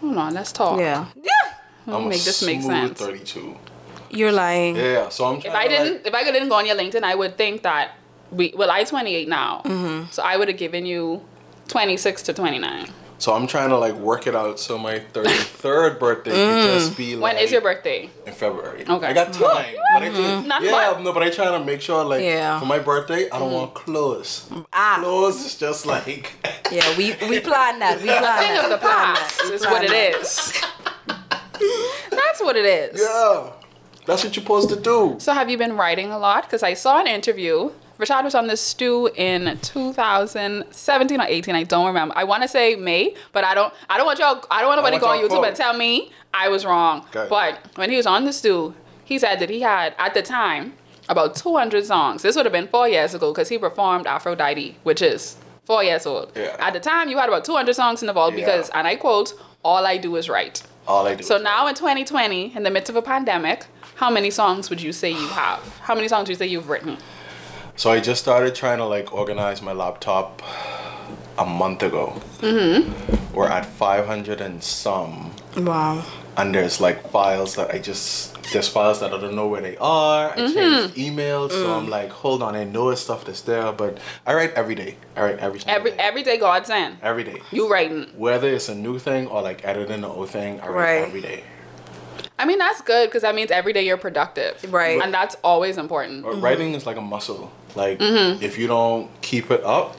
hold 0.00 0.16
on, 0.16 0.34
let's 0.34 0.52
talk. 0.52 0.78
Yeah. 0.78 1.06
Yeah. 1.16 1.32
I'm 1.86 2.08
make 2.08 2.20
a 2.20 2.24
this 2.24 2.42
make 2.44 2.60
smooth 2.62 2.96
sense. 2.96 2.98
32. 3.00 3.56
You're 4.10 4.32
lying. 4.32 4.76
Yeah, 4.76 5.08
so 5.08 5.24
I'm 5.24 5.40
trying 5.40 5.54
If 5.54 5.58
I 5.58 5.68
didn't, 5.68 6.06
if 6.06 6.14
I 6.14 6.22
didn't 6.24 6.48
go 6.48 6.56
on 6.56 6.66
your 6.66 6.76
LinkedIn, 6.76 7.02
I 7.02 7.14
would 7.14 7.36
think 7.36 7.62
that 7.62 7.92
we. 8.30 8.52
Well, 8.56 8.70
I'm 8.70 8.84
28 8.84 9.28
now, 9.28 9.62
Mm-hmm. 9.64 10.10
so 10.10 10.22
I 10.22 10.36
would 10.36 10.48
have 10.48 10.58
given 10.58 10.84
you 10.86 11.22
26 11.72 12.22
to 12.24 12.32
29. 12.34 12.86
So 13.16 13.32
I'm 13.32 13.46
trying 13.46 13.70
to 13.70 13.78
like 13.78 13.94
work 13.94 14.26
it 14.26 14.34
out 14.34 14.60
so 14.60 14.76
my 14.76 14.98
33rd 14.98 15.98
birthday 15.98 16.32
could 16.32 16.38
mm. 16.38 16.74
just 16.74 16.96
be 16.98 17.16
like 17.16 17.34
When 17.34 17.42
is 17.42 17.50
your 17.50 17.62
birthday? 17.62 18.10
in 18.26 18.32
February. 18.32 18.84
Okay. 18.86 19.06
I 19.06 19.12
got 19.14 19.32
time. 19.32 19.74
But 19.94 20.02
I 20.02 20.08
just, 20.08 20.20
mm-hmm. 20.20 20.48
Not 20.48 20.62
yeah, 20.62 20.70
much. 20.70 21.04
no, 21.04 21.12
but 21.14 21.22
I 21.22 21.30
try 21.30 21.50
to 21.56 21.64
make 21.64 21.80
sure 21.80 22.04
like 22.04 22.22
Yeah. 22.22 22.60
for 22.60 22.66
my 22.66 22.78
birthday 22.78 23.30
I 23.30 23.38
don't 23.38 23.50
mm. 23.50 23.54
want 23.54 23.74
clothes. 23.74 24.50
Ah. 24.72 24.98
Clothes 25.00 25.46
is 25.46 25.56
just 25.56 25.86
like 25.86 26.32
Yeah, 26.72 26.86
we 26.98 27.14
we 27.26 27.40
plan 27.40 27.78
that. 27.78 28.00
We 28.02 28.08
plan 28.08 28.38
Thing 28.42 28.54
that. 28.54 28.64
of 28.64 28.70
the 28.70 28.78
past 28.78 29.40
is 29.44 29.64
what 29.64 29.82
it 29.82 29.92
is. 29.92 30.60
That's 32.10 32.40
what 32.42 32.56
it 32.56 32.66
is. 32.66 33.00
yeah. 33.00 33.52
That's 34.04 34.24
what 34.24 34.36
you're 34.36 34.42
supposed 34.42 34.68
to 34.70 34.76
do. 34.76 35.14
So 35.18 35.32
have 35.32 35.48
you 35.48 35.56
been 35.56 35.76
writing 35.76 36.10
a 36.10 36.18
lot? 36.18 36.42
Because 36.42 36.62
I 36.62 36.74
saw 36.74 37.00
an 37.00 37.06
interview. 37.06 37.70
Rashad 38.02 38.24
was 38.24 38.34
on 38.34 38.46
the 38.48 38.56
stew 38.56 39.08
in 39.16 39.58
2017 39.62 41.20
or 41.20 41.24
18. 41.26 41.54
I 41.54 41.62
don't 41.62 41.86
remember. 41.86 42.14
I 42.16 42.24
want 42.24 42.42
to 42.42 42.48
say 42.48 42.74
May, 42.76 43.14
but 43.32 43.44
I 43.44 43.54
don't. 43.54 43.72
I 43.88 43.96
don't 43.96 44.06
want 44.06 44.18
y'all. 44.18 44.44
I 44.50 44.60
don't 44.60 44.68
want 44.68 44.78
nobody 44.78 44.96
want 44.98 45.02
go 45.02 45.36
on 45.36 45.42
YouTube 45.42 45.46
and 45.46 45.56
tell 45.56 45.74
me 45.76 46.10
I 46.34 46.48
was 46.48 46.64
wrong. 46.64 47.06
Okay. 47.14 47.26
But 47.28 47.58
when 47.76 47.90
he 47.90 47.96
was 47.96 48.06
on 48.06 48.24
the 48.24 48.32
stew, 48.32 48.74
he 49.04 49.18
said 49.18 49.36
that 49.38 49.50
he 49.50 49.60
had 49.60 49.94
at 49.98 50.14
the 50.14 50.22
time 50.22 50.74
about 51.08 51.34
200 51.36 51.84
songs. 51.84 52.22
This 52.22 52.36
would 52.36 52.44
have 52.46 52.52
been 52.52 52.68
four 52.68 52.88
years 52.88 53.14
ago 53.14 53.32
because 53.32 53.48
he 53.48 53.58
performed 53.58 54.06
Aphrodite, 54.06 54.76
which 54.82 55.02
is 55.02 55.36
four 55.64 55.84
years 55.84 56.06
old. 56.06 56.32
Yeah. 56.36 56.56
At 56.58 56.72
the 56.72 56.80
time, 56.80 57.08
you 57.08 57.18
had 57.18 57.28
about 57.28 57.44
200 57.44 57.74
songs 57.74 58.02
in 58.02 58.06
the 58.06 58.12
vault 58.12 58.34
Yeah. 58.34 58.40
because, 58.44 58.68
and 58.70 58.86
I 58.86 58.96
quote, 58.96 59.34
"All 59.64 59.86
I 59.86 59.96
do 59.96 60.16
is 60.16 60.28
write." 60.28 60.62
All 60.88 61.06
I 61.06 61.14
do. 61.14 61.22
So 61.22 61.38
now 61.38 61.68
in 61.68 61.74
2020, 61.76 62.56
in 62.56 62.62
the 62.64 62.70
midst 62.70 62.90
of 62.90 62.96
a 62.96 63.02
pandemic, 63.02 63.66
how 63.96 64.10
many 64.10 64.30
songs 64.30 64.68
would 64.70 64.80
you 64.82 64.92
say 64.92 65.10
you 65.10 65.28
have? 65.28 65.60
How 65.82 65.94
many 65.94 66.08
songs 66.08 66.26
do 66.26 66.32
you 66.32 66.36
say 66.36 66.46
you've 66.46 66.68
written? 66.68 66.96
So 67.76 67.90
I 67.90 68.00
just 68.00 68.20
started 68.22 68.54
trying 68.54 68.78
to 68.78 68.84
like 68.84 69.12
organize 69.12 69.62
my 69.62 69.72
laptop 69.72 70.42
a 71.38 71.46
month 71.46 71.82
ago. 71.82 72.20
Mm-hmm. 72.40 73.34
We're 73.34 73.48
at 73.48 73.64
500 73.66 74.40
and 74.40 74.62
some. 74.62 75.32
Wow. 75.56 76.04
and 76.36 76.54
there's 76.54 76.80
like 76.80 77.08
files 77.10 77.56
that 77.56 77.70
I 77.74 77.78
just 77.78 78.30
there's 78.52 78.68
files 78.68 79.00
that 79.00 79.12
I 79.14 79.18
don't 79.20 79.34
know 79.34 79.48
where 79.48 79.60
they 79.62 79.76
are. 79.78 80.30
I 80.30 80.36
changed 80.36 80.94
emails, 80.96 81.50
so 81.50 81.72
I'm 81.74 81.88
like, 81.88 82.10
hold 82.10 82.42
on, 82.42 82.54
I 82.54 82.64
know 82.64 82.90
it's 82.90 83.00
stuff 83.02 83.24
that's 83.24 83.40
there, 83.42 83.72
but 83.72 83.98
I 84.26 84.34
write 84.34 84.52
every 84.54 84.74
day. 84.74 84.96
I 85.16 85.22
write 85.24 85.38
every 85.38 85.60
Every 85.66 85.90
day. 85.92 85.96
every 85.98 86.22
day 86.22 86.36
God's 86.38 86.68
in. 86.70 86.96
every 87.02 87.24
day. 87.24 87.40
You 87.50 87.70
writing. 87.70 88.10
Whether 88.16 88.48
it's 88.48 88.68
a 88.68 88.74
new 88.74 88.98
thing 88.98 89.26
or 89.28 89.40
like 89.42 89.64
editing 89.64 89.96
an 89.96 90.04
old 90.04 90.28
thing, 90.30 90.60
I 90.60 90.68
write 90.68 90.74
Right. 91.00 91.08
every 91.08 91.20
day. 91.22 91.44
I 92.38 92.44
mean 92.44 92.58
that's 92.58 92.80
good 92.82 93.08
because 93.08 93.22
that 93.22 93.34
means 93.34 93.50
every 93.50 93.72
day 93.72 93.84
you're 93.86 93.96
productive. 93.98 94.72
Right. 94.72 95.00
And 95.02 95.12
that's 95.14 95.36
always 95.44 95.76
important. 95.78 96.22
But 96.24 96.40
Writing 96.40 96.74
is 96.74 96.84
like 96.86 96.96
a 96.96 97.00
muscle. 97.02 97.50
Like 97.74 97.98
Mm-hmm. 97.98 98.42
if 98.42 98.58
you 98.58 98.66
don't 98.66 99.08
keep 99.22 99.50
it 99.50 99.62
up, 99.64 99.96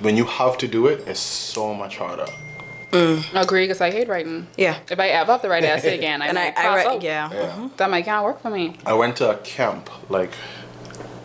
when 0.00 0.16
you 0.16 0.24
have 0.24 0.58
to 0.58 0.68
do 0.68 0.86
it, 0.86 1.06
it's 1.06 1.20
so 1.20 1.74
much 1.74 1.96
harder. 1.98 2.26
Mm. 2.90 3.24
Agree 3.40 3.64
because 3.64 3.80
I 3.80 3.90
hate 3.90 4.06
writing. 4.08 4.46
Yeah. 4.56 4.78
If 4.90 5.00
I 5.00 5.08
ever 5.08 5.32
have 5.32 5.42
to 5.42 5.48
write 5.48 5.64
an 5.64 5.70
essay 5.70 5.96
again, 5.96 6.20
I 6.20 6.26
And 6.28 6.38
I, 6.38 6.42
might 6.44 6.58
I 6.58 6.62
pass 6.62 6.76
write, 6.84 6.86
out. 6.96 7.02
yeah. 7.02 7.30
Yeah. 7.32 7.40
Mm-hmm. 7.40 7.66
That 7.78 7.90
might 7.90 8.04
can't 8.04 8.24
work 8.24 8.42
for 8.42 8.50
me. 8.50 8.76
I 8.84 8.92
went 8.92 9.16
to 9.16 9.30
a 9.30 9.36
camp 9.38 9.88
like 10.10 10.32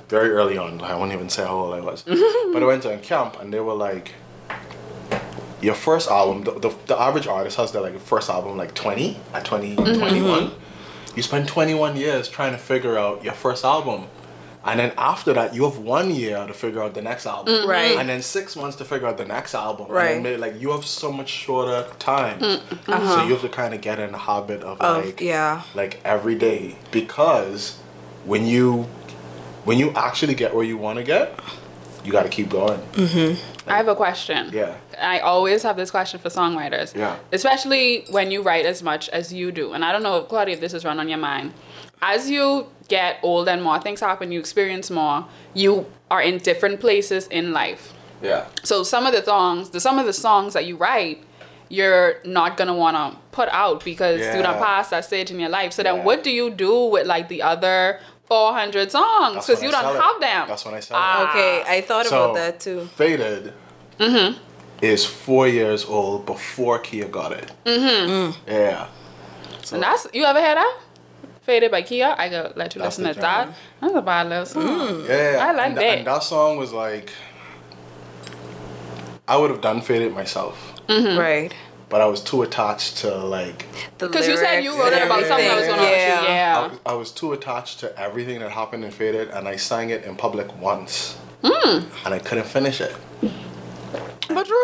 very 0.07 0.29
early 0.29 0.57
on. 0.57 0.79
I 0.81 0.95
won't 0.95 1.11
even 1.11 1.29
say 1.29 1.43
how 1.43 1.55
old 1.57 1.73
I 1.73 1.81
was, 1.81 2.03
but 2.53 2.63
I 2.63 2.65
went 2.65 2.83
to 2.83 2.93
a 2.93 2.97
camp 2.97 3.37
and 3.41 3.51
they 3.53 3.59
were 3.59 3.73
like, 3.73 4.13
"Your 5.61 5.73
first 5.75 6.09
album, 6.09 6.43
the, 6.45 6.51
the, 6.69 6.75
the 6.85 6.97
average 6.97 7.27
artist 7.27 7.57
has 7.57 7.71
their 7.73 7.81
like 7.81 7.99
first 7.99 8.29
album 8.29 8.55
like 8.57 8.73
20 8.73 9.19
at 9.33 9.43
20, 9.43 9.75
mm-hmm. 9.75 9.99
21. 9.99 10.39
Mm-hmm. 10.43 11.17
You 11.17 11.23
spend 11.23 11.47
21 11.49 11.97
years 11.97 12.29
trying 12.29 12.51
to 12.53 12.57
figure 12.57 12.97
out 12.97 13.23
your 13.23 13.33
first 13.33 13.65
album." 13.65 14.07
And 14.67 14.79
then 14.79 14.93
after 14.97 15.33
that, 15.33 15.53
you 15.55 15.63
have 15.63 15.77
one 15.77 16.13
year 16.13 16.45
to 16.45 16.53
figure 16.53 16.83
out 16.83 16.93
the 16.93 17.01
next 17.01 17.25
album. 17.25 17.53
Mm-hmm. 17.53 17.69
Right. 17.69 17.97
And 17.97 18.09
then 18.09 18.21
six 18.21 18.55
months 18.55 18.75
to 18.77 18.85
figure 18.85 19.07
out 19.07 19.17
the 19.17 19.25
next 19.25 19.55
album. 19.55 19.87
Right. 19.87 20.17
And 20.17 20.25
then, 20.25 20.39
like, 20.39 20.59
you 20.59 20.71
have 20.71 20.85
so 20.85 21.11
much 21.11 21.29
shorter 21.29 21.87
time. 21.99 22.39
Mm, 22.39 22.85
so 22.85 22.93
uh-huh. 22.93 23.23
you 23.25 23.33
have 23.33 23.41
to 23.41 23.49
kind 23.49 23.73
of 23.73 23.81
get 23.81 23.99
in 23.99 24.11
the 24.11 24.17
habit 24.17 24.61
of, 24.63 24.81
Of 24.81 25.05
like, 25.05 25.21
yeah. 25.21 25.63
like 25.75 25.99
every 26.03 26.35
day 26.35 26.75
because 26.91 27.77
when 28.25 28.45
you 28.45 28.83
when 29.63 29.77
you 29.77 29.91
actually 29.91 30.35
get 30.35 30.53
where 30.53 30.63
you 30.63 30.77
want 30.77 30.97
to 30.97 31.03
get 31.03 31.39
you 32.03 32.11
got 32.11 32.23
to 32.23 32.29
keep 32.29 32.49
going 32.49 32.79
mm-hmm. 32.93 33.57
I 33.69 33.75
have 33.75 33.89
a 33.89 33.95
question. 33.95 34.49
Yeah. 34.53 34.77
I 34.97 35.19
always 35.19 35.61
have 35.63 35.75
this 35.75 35.91
question 35.91 36.21
for 36.21 36.29
songwriters. 36.29 36.95
Yeah. 36.95 37.17
Especially 37.33 38.05
when 38.09 38.31
you 38.31 38.41
write 38.41 38.65
as 38.65 38.81
much 38.81 39.09
as 39.09 39.33
you 39.33 39.51
do. 39.51 39.73
And 39.73 39.83
I 39.83 39.91
don't 39.91 40.03
know, 40.03 40.21
Claudia, 40.21 40.53
if 40.55 40.61
this 40.61 40.73
is 40.73 40.85
run 40.85 41.01
on 41.01 41.09
your 41.09 41.17
mind. 41.17 41.53
As 42.01 42.29
you 42.29 42.67
get 42.87 43.19
older 43.23 43.51
and 43.51 43.63
more 43.63 43.79
things 43.79 43.99
happen, 43.99 44.31
you 44.31 44.39
experience 44.39 44.89
more, 44.91 45.25
you 45.53 45.85
are 46.11 46.21
in 46.21 46.37
different 46.37 46.79
places 46.79 47.27
in 47.27 47.51
life. 47.53 47.93
Yeah. 48.21 48.45
So 48.63 48.83
some 48.83 49.05
of 49.05 49.13
the 49.13 49.23
songs, 49.23 49.69
the 49.71 49.79
some 49.79 49.99
of 49.99 50.05
the 50.05 50.13
songs 50.13 50.53
that 50.53 50.65
you 50.65 50.75
write, 50.77 51.23
you're 51.69 52.17
not 52.23 52.55
gonna 52.57 52.73
wanna 52.73 53.15
put 53.31 53.49
out 53.49 53.83
because 53.83 54.19
you 54.19 54.41
don't 54.41 54.55
Yeah. 54.59 54.63
pass 54.65 54.89
that 54.89 55.05
stage 55.05 55.31
in 55.31 55.39
your 55.39 55.49
life. 55.49 55.73
So 55.73 55.83
then 55.83 56.03
what 56.03 56.23
do 56.23 56.31
you 56.31 56.49
do 56.49 56.85
with 56.85 57.05
like 57.07 57.27
the 57.29 57.41
other 57.41 57.99
400 58.25 58.91
songs? 58.91 59.45
Because 59.45 59.61
you 59.61 59.69
I 59.69 59.71
don't 59.71 59.81
sell 59.83 59.95
it. 59.95 60.01
have 60.01 60.19
them. 60.21 60.47
That's 60.47 60.65
when 60.65 60.75
I 60.75 60.79
sell 60.79 60.97
it. 60.97 61.03
Ah. 61.03 61.29
Okay, 61.31 61.63
I 61.67 61.81
thought 61.81 62.05
So, 62.07 62.23
about 62.23 62.35
that 62.35 62.59
too. 62.59 62.85
Faded 62.95 63.53
is 64.81 65.05
four 65.05 65.47
years 65.47 65.85
old 65.85 66.25
before 66.25 66.79
Kia 66.79 67.07
got 67.07 67.31
it. 67.31 67.51
Mm-hmm. 67.65 68.49
Yeah. 68.51 68.87
So, 69.63 69.75
And 69.75 69.83
that's 69.83 70.07
you 70.13 70.23
ever 70.23 70.39
hear 70.39 70.55
that? 70.55 70.77
Faded 71.47 71.71
by 71.71 71.81
Kia. 71.81 72.13
I 72.17 72.27
go 72.27 72.51
let 72.57 72.75
you 72.75 72.81
That's 72.81 72.99
listen 72.99 73.05
the 73.05 73.13
to 73.13 73.21
that. 73.21 73.53
That's 73.79 73.95
a 73.95 74.01
bad 74.01 74.27
little 74.27 74.45
song. 74.45 75.05
yeah. 75.07 75.37
I 75.39 75.53
like 75.53 75.67
and, 75.69 75.77
that. 75.77 75.83
And 75.99 76.07
that 76.07 76.21
song 76.23 76.57
was 76.57 76.73
like, 76.73 77.09
I 79.29 79.37
would 79.37 79.49
have 79.49 79.61
done 79.61 79.79
Faded 79.81 80.13
myself, 80.13 80.73
Mm-hmm. 80.89 81.17
Right. 81.17 81.53
but 81.87 82.01
I 82.01 82.05
was 82.05 82.19
too 82.21 82.43
attached 82.43 82.97
to 82.97 83.15
like, 83.15 83.65
Because 83.97 84.27
you 84.27 84.35
said 84.35 84.59
you 84.61 84.77
wrote 84.77 84.91
it 84.91 85.03
about 85.03 85.23
something 85.25 85.47
that 85.47 85.55
was 85.57 85.67
going 85.67 85.79
on 85.79 85.85
yeah. 85.85 86.19
with 86.19 86.23
you. 86.23 86.27
I, 86.27 86.33
Yeah. 86.35 86.67
was- 86.67 86.79
I 86.85 86.93
was 86.95 87.11
too 87.11 87.31
attached 87.31 87.79
to 87.79 87.97
everything 87.97 88.39
that 88.39 88.51
happened 88.51 88.83
in 88.83 88.91
Faded, 88.91 89.29
and 89.29 89.47
I 89.47 89.55
sang 89.55 89.89
it 89.89 90.03
in 90.03 90.17
public 90.17 90.47
once, 90.61 91.15
Hmm. 91.45 91.85
and 92.05 92.13
I 92.13 92.19
couldn't 92.19 92.47
finish 92.47 92.81
it. 92.81 92.93
But 93.21 94.45
true. 94.45 94.57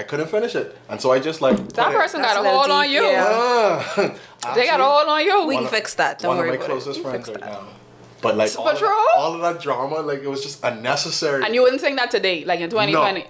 I 0.00 0.02
couldn't 0.02 0.28
finish 0.28 0.54
it, 0.54 0.74
and 0.88 0.98
so 0.98 1.12
I 1.12 1.18
just 1.20 1.42
like 1.42 1.56
That 1.74 1.86
put 1.88 1.94
it- 1.94 1.98
person 1.98 2.22
got 2.22 2.36
a 2.36 2.40
a 2.40 2.42
little 2.42 2.58
hold 2.60 2.70
on 2.70 2.90
you. 2.90 3.02
yeah. 3.02 3.26
Ah, 3.28 4.54
They 4.54 4.64
got 4.66 4.80
a 4.80 4.84
hold 4.84 5.08
on 5.08 5.22
you. 5.22 5.46
We 5.46 5.56
can 5.56 5.64
of- 5.64 5.70
fix 5.70 5.94
that. 5.96 6.18
Don't 6.20 6.30
one 6.30 6.38
worry 6.38 6.54
of 6.54 6.60
my 6.60 6.66
closest 6.66 6.98
it. 7.00 7.02
We'll 7.02 7.10
friends 7.12 7.26
fix 7.28 7.38
right 7.42 7.50
that. 7.52 7.62
now. 7.62 7.68
But 8.22 8.36
like 8.38 8.58
all 8.58 8.68
of, 8.68 8.80
that, 8.80 9.08
all 9.16 9.34
of 9.34 9.40
that 9.42 9.60
drama, 9.62 9.96
like 10.00 10.20
it 10.22 10.28
was 10.28 10.42
just 10.42 10.64
unnecessary. 10.64 11.44
and 11.44 11.54
you 11.54 11.60
wouldn't 11.62 11.82
sing 11.82 11.96
that 11.96 12.10
today, 12.10 12.44
like 12.46 12.60
in 12.60 12.70
2020. 12.70 13.26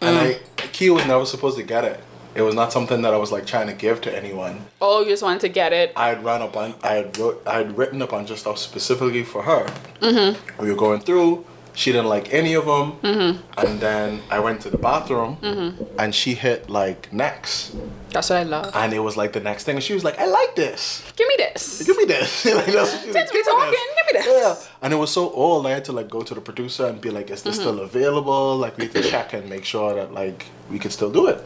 and 0.00 0.16
Mm. 0.16 0.38
I, 0.62 0.66
Kia 0.72 0.92
was 0.92 1.04
never 1.06 1.26
supposed 1.26 1.56
to 1.56 1.64
get 1.64 1.84
it. 1.84 1.98
It 2.36 2.42
was 2.42 2.54
not 2.54 2.72
something 2.72 3.02
that 3.02 3.12
I 3.12 3.16
was 3.16 3.32
like 3.32 3.46
trying 3.46 3.66
to 3.66 3.72
give 3.72 4.00
to 4.02 4.16
anyone. 4.16 4.66
Oh, 4.80 5.00
you 5.02 5.10
just 5.10 5.24
wanted 5.24 5.40
to 5.40 5.48
get 5.48 5.72
it. 5.72 5.92
I 5.96 6.08
had 6.10 6.24
run 6.24 6.40
a 6.42 6.46
bunch. 6.46 6.76
I 6.84 6.92
had 6.94 7.18
wrote. 7.18 7.42
I 7.44 7.54
had 7.58 7.76
written 7.76 8.00
a 8.02 8.06
bunch 8.06 8.30
of 8.30 8.38
stuff 8.38 8.58
specifically 8.58 9.24
for 9.24 9.42
her. 9.42 9.66
Mm-hmm. 10.00 10.62
We 10.62 10.70
were 10.70 10.76
going 10.76 11.00
through. 11.00 11.44
She 11.78 11.92
didn't 11.92 12.08
like 12.16 12.34
any 12.34 12.54
of 12.54 12.64
them. 12.66 12.86
Mm-hmm. 13.08 13.32
And 13.60 13.80
then 13.80 14.20
I 14.36 14.38
went 14.40 14.60
to 14.62 14.70
the 14.70 14.78
bathroom, 14.78 15.36
Mm-hmm. 15.40 15.84
and 16.02 16.12
she 16.20 16.34
hit 16.34 16.68
like 16.68 17.12
next, 17.12 17.76
That's 18.10 18.30
what 18.30 18.38
I 18.40 18.42
love. 18.42 18.72
and 18.74 18.92
it 18.92 18.98
was 19.08 19.16
like 19.16 19.32
the 19.32 19.44
next 19.50 19.62
thing. 19.64 19.76
And 19.78 19.84
she 19.88 19.94
was 19.94 20.02
like, 20.08 20.18
"I 20.18 20.26
like 20.26 20.52
this. 20.56 20.80
Give 21.18 21.28
me 21.32 21.36
this. 21.44 21.62
Give 21.86 21.96
me 21.96 22.04
this." 22.04 22.44
like, 22.60 22.66
that's 22.66 22.92
what 22.92 23.00
she 23.02 23.06
was 23.08 23.16
Since 23.16 23.30
like, 23.30 23.32
we 23.32 23.38
"Give 23.44 23.46
talking, 23.54 23.70
this." 23.70 23.96
give 23.96 24.06
me 24.08 24.12
this. 24.18 24.26
Yeah. 24.42 24.54
And 24.82 24.92
it 24.92 24.96
was 25.04 25.12
so 25.12 25.30
old. 25.30 25.66
I 25.68 25.70
had 25.70 25.84
to 25.84 25.92
like 25.92 26.08
go 26.10 26.22
to 26.22 26.34
the 26.34 26.40
producer 26.40 26.84
and 26.90 27.00
be 27.00 27.10
like, 27.10 27.30
"Is 27.30 27.42
this 27.44 27.54
still 27.62 27.78
available? 27.80 28.56
Like, 28.64 28.76
we 28.76 28.84
need 28.86 28.94
to 28.94 29.02
check 29.02 29.32
and 29.36 29.48
make 29.48 29.64
sure 29.64 29.94
that 29.94 30.12
like 30.12 30.46
we 30.72 30.78
could 30.82 30.92
still 30.98 31.12
do 31.12 31.26
it." 31.32 31.38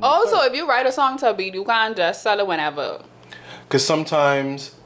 Also, 0.00 0.36
if 0.48 0.52
you 0.54 0.64
write 0.68 0.86
a 0.86 0.92
song 0.92 1.18
to 1.18 1.30
a 1.30 1.34
beat, 1.34 1.54
you 1.54 1.64
can't 1.64 1.96
just 1.96 2.22
sell 2.22 2.38
it 2.38 2.46
whenever. 2.46 3.00
Because 3.66 3.84
sometimes, 3.84 4.76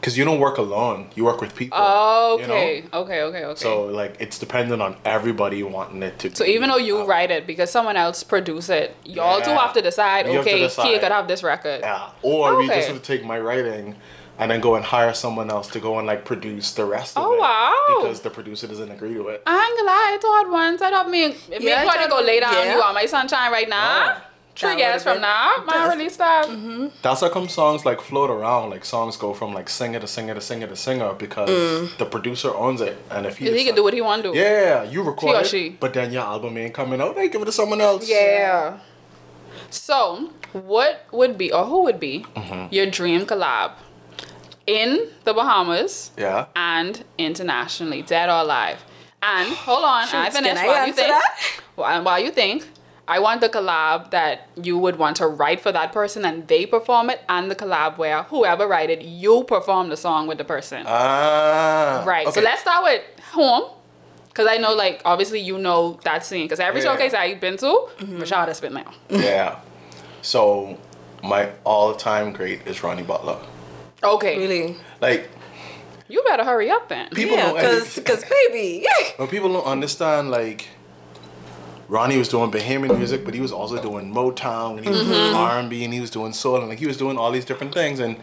because 0.00 0.16
you 0.16 0.24
don't 0.24 0.38
work 0.40 0.58
alone, 0.58 1.08
you 1.14 1.24
work 1.24 1.40
with 1.40 1.54
people. 1.54 1.76
Oh, 1.80 2.38
you 2.40 2.46
know? 2.46 2.54
okay. 2.54 2.84
Okay, 2.92 3.22
okay, 3.22 3.44
okay. 3.44 3.60
So 3.60 3.84
like 3.86 4.16
it's 4.20 4.38
dependent 4.38 4.80
on 4.82 4.96
everybody 5.04 5.62
wanting 5.62 6.02
it 6.02 6.18
to. 6.20 6.34
So 6.34 6.44
be 6.44 6.52
even 6.52 6.68
though 6.70 6.76
you 6.78 7.00
out. 7.02 7.08
write 7.08 7.30
it 7.30 7.46
because 7.46 7.70
someone 7.70 7.96
else 7.96 8.22
produce 8.22 8.68
it, 8.68 8.96
y'all 9.04 9.40
two 9.40 9.50
Yeah. 9.50 9.58
have 9.58 9.72
to 9.74 9.82
decide. 9.82 10.26
You 10.26 10.34
have 10.34 10.44
to 10.44 10.50
okay, 10.50 10.60
decide. 10.60 10.84
Kia 10.84 10.98
could 11.00 11.12
have 11.12 11.28
this 11.28 11.42
record. 11.42 11.80
yeah, 11.80 12.10
or 12.22 12.56
we 12.56 12.66
just 12.68 12.88
have 12.88 12.96
to 12.96 13.02
take 13.02 13.24
my 13.24 13.38
writing. 13.38 13.96
And 14.40 14.52
then 14.52 14.60
go 14.60 14.76
and 14.76 14.84
hire 14.84 15.14
someone 15.14 15.50
else 15.50 15.66
to 15.70 15.80
go 15.80 15.98
and 15.98 16.06
like 16.06 16.24
produce 16.24 16.70
the 16.70 16.84
rest 16.84 17.16
of 17.16 17.24
it. 17.24 17.26
Oh, 17.26 17.34
it. 17.34 17.40
wow. 17.40 18.02
Because 18.02 18.20
the 18.20 18.30
producer 18.30 18.68
doesn't 18.68 18.88
agree 18.88 19.14
to 19.14 19.26
it. 19.30 19.42
I 19.44 19.66
ain't 19.66 19.76
gonna 19.76 19.86
lie, 19.88 20.14
I 20.14 20.18
thought 20.22 20.52
once. 20.52 20.80
I 20.80 20.90
thought 20.90 21.10
me, 21.10 21.26
me 21.30 21.34
Yeah, 21.50 21.56
I 21.58 21.80
and 21.80 21.90
Claudia 21.90 22.08
thought- 22.08 22.20
go 22.20 22.24
lay 22.24 22.38
down. 22.38 22.52
yeah. 22.54 22.74
You 22.76 22.80
are 22.80 22.92
my 22.94 23.04
sunshine 23.06 23.50
right 23.50 23.68
now. 23.68 24.04
Yeah. 24.04 24.20
Three 24.58 24.70
That 24.70 24.78
years 24.78 25.02
from 25.04 25.20
now, 25.20 25.56
man, 25.58 25.66
That's- 25.68 25.96
release 25.96 26.16
that. 26.16 26.90
That's 27.02 27.20
how 27.20 27.28
come 27.28 27.48
songs 27.48 27.84
like 27.84 28.00
float 28.00 28.28
around. 28.28 28.70
Like 28.70 28.84
songs 28.84 29.16
go 29.16 29.32
from 29.32 29.54
like 29.54 29.68
singer 29.68 30.00
to 30.00 30.08
singer 30.08 30.34
to 30.34 30.40
singer 30.40 30.66
to 30.66 30.74
singer 30.74 31.12
because 31.14 31.96
the 31.96 32.04
producer 32.04 32.52
owns 32.54 32.80
it. 32.80 32.96
And 33.10 33.24
if 33.24 33.36
he 33.38 33.44
He 33.56 33.64
can 33.64 33.76
do 33.76 33.84
what 33.84 33.94
he 33.94 34.00
want 34.00 34.24
to 34.24 34.32
do. 34.32 34.38
Yeah, 34.38 34.82
you 34.82 35.02
record 35.04 35.36
or 35.36 35.40
it, 35.42 35.46
she. 35.46 35.70
but 35.78 35.94
then 35.94 36.12
your 36.12 36.24
album 36.24 36.58
ain't 36.58 36.74
coming 36.74 37.00
out. 37.00 37.14
They 37.14 37.28
give 37.28 37.40
it 37.42 37.44
to 37.44 37.52
someone 37.52 37.80
else. 37.80 38.08
Yeah. 38.08 38.78
So, 39.70 40.30
what 40.52 41.06
would 41.12 41.38
be, 41.38 41.52
or 41.52 41.64
who 41.64 41.82
would 41.84 42.00
be, 42.00 42.24
Mm-hmm. 42.34 42.74
your 42.74 42.86
dream 42.86 43.26
collab 43.26 43.72
in 44.66 45.08
the 45.24 45.32
Bahamas 45.34 46.10
Yeah. 46.16 46.46
and 46.56 47.04
internationally, 47.16 48.02
dead 48.02 48.28
or 48.28 48.40
alive? 48.42 48.84
And 49.22 49.52
hold 49.54 49.84
on, 49.84 50.02
I 50.04 50.30
finished. 50.30 50.36
can 50.44 50.58
I 50.58 50.64
you 50.64 50.70
answer 50.72 50.92
think, 50.94 51.08
that? 51.08 51.38
while, 51.74 52.02
while 52.04 52.18
you 52.20 52.30
think, 52.30 52.66
I 53.08 53.18
want 53.18 53.40
the 53.40 53.48
collab 53.48 54.10
that 54.10 54.48
you 54.62 54.76
would 54.78 54.96
want 54.96 55.16
to 55.16 55.26
write 55.26 55.60
for 55.60 55.72
that 55.72 55.92
person 55.92 56.24
and 56.26 56.46
they 56.46 56.66
perform 56.66 57.08
it, 57.10 57.20
and 57.28 57.50
the 57.50 57.56
collab 57.56 57.96
where 57.96 58.24
whoever 58.24 58.66
write 58.68 58.90
it, 58.90 59.00
you 59.02 59.44
perform 59.44 59.88
the 59.88 59.96
song 59.96 60.26
with 60.28 60.36
the 60.38 60.44
person. 60.44 60.84
Ah. 60.86 62.04
Right. 62.06 62.28
So 62.34 62.40
let's 62.42 62.60
start 62.60 62.84
with 62.84 63.02
home. 63.32 63.70
Because 64.28 64.46
I 64.46 64.58
know, 64.58 64.74
like, 64.74 65.00
obviously 65.04 65.40
you 65.40 65.58
know 65.58 65.98
that 66.04 66.24
scene. 66.24 66.44
Because 66.44 66.60
every 66.60 66.80
Yeah. 66.82 66.92
showcase 66.92 67.14
I've 67.14 67.40
been 67.40 67.56
to, 67.56 67.88
Rashada's 68.22 68.60
been 68.60 68.74
there. 68.74 68.84
Yeah. 69.08 69.56
So 70.22 70.78
my 71.22 71.48
all-time 71.64 72.32
great 72.32 72.66
is 72.66 72.82
Ronnie 72.84 73.02
Butler. 73.02 73.38
Okay. 74.04 74.38
Really? 74.38 74.76
Like 75.00 75.28
You 76.08 76.22
better 76.28 76.44
hurry 76.44 76.70
up 76.70 76.88
then. 76.88 77.08
people 77.10 77.36
yeah, 77.36 77.46
don't 77.46 77.54
because 77.56 77.96
because 77.96 78.24
baby, 78.24 78.86
when 79.16 79.28
people 79.28 79.52
don't 79.52 79.66
understand 79.66 80.30
like 80.30 80.68
Ronnie 81.88 82.18
was 82.18 82.28
doing 82.28 82.50
Bahamian 82.50 82.96
music, 82.98 83.24
but 83.24 83.32
he 83.32 83.40
was 83.40 83.50
also 83.50 83.80
doing 83.80 84.12
Motown 84.12 84.76
and 84.76 84.84
he 84.84 84.90
was 84.90 85.00
doing 85.00 85.12
mm-hmm. 85.12 85.36
R 85.36 85.58
and 85.58 85.70
B 85.70 85.84
and 85.84 85.94
he 85.94 86.00
was 86.00 86.10
doing 86.10 86.32
soul 86.34 86.56
and 86.56 86.68
like 86.68 86.78
he 86.78 86.86
was 86.86 86.98
doing 86.98 87.16
all 87.16 87.32
these 87.32 87.46
different 87.46 87.72
things 87.72 87.98
and 87.98 88.16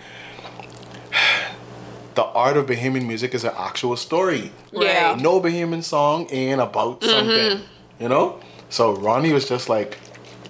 the 2.16 2.24
art 2.24 2.58
of 2.58 2.68
Bahamian 2.68 3.08
music 3.08 3.34
is 3.34 3.44
an 3.44 3.54
actual 3.58 3.98
story. 3.98 4.52
Yeah. 4.72 5.18
No 5.20 5.42
Bahamian 5.42 5.84
song 5.84 6.28
ain't 6.30 6.62
about 6.62 7.02
mm-hmm. 7.02 7.10
something, 7.10 7.68
you 8.00 8.08
know. 8.08 8.40
So 8.70 8.96
Ronnie 8.96 9.34
was 9.34 9.50
just 9.50 9.68
like 9.68 9.98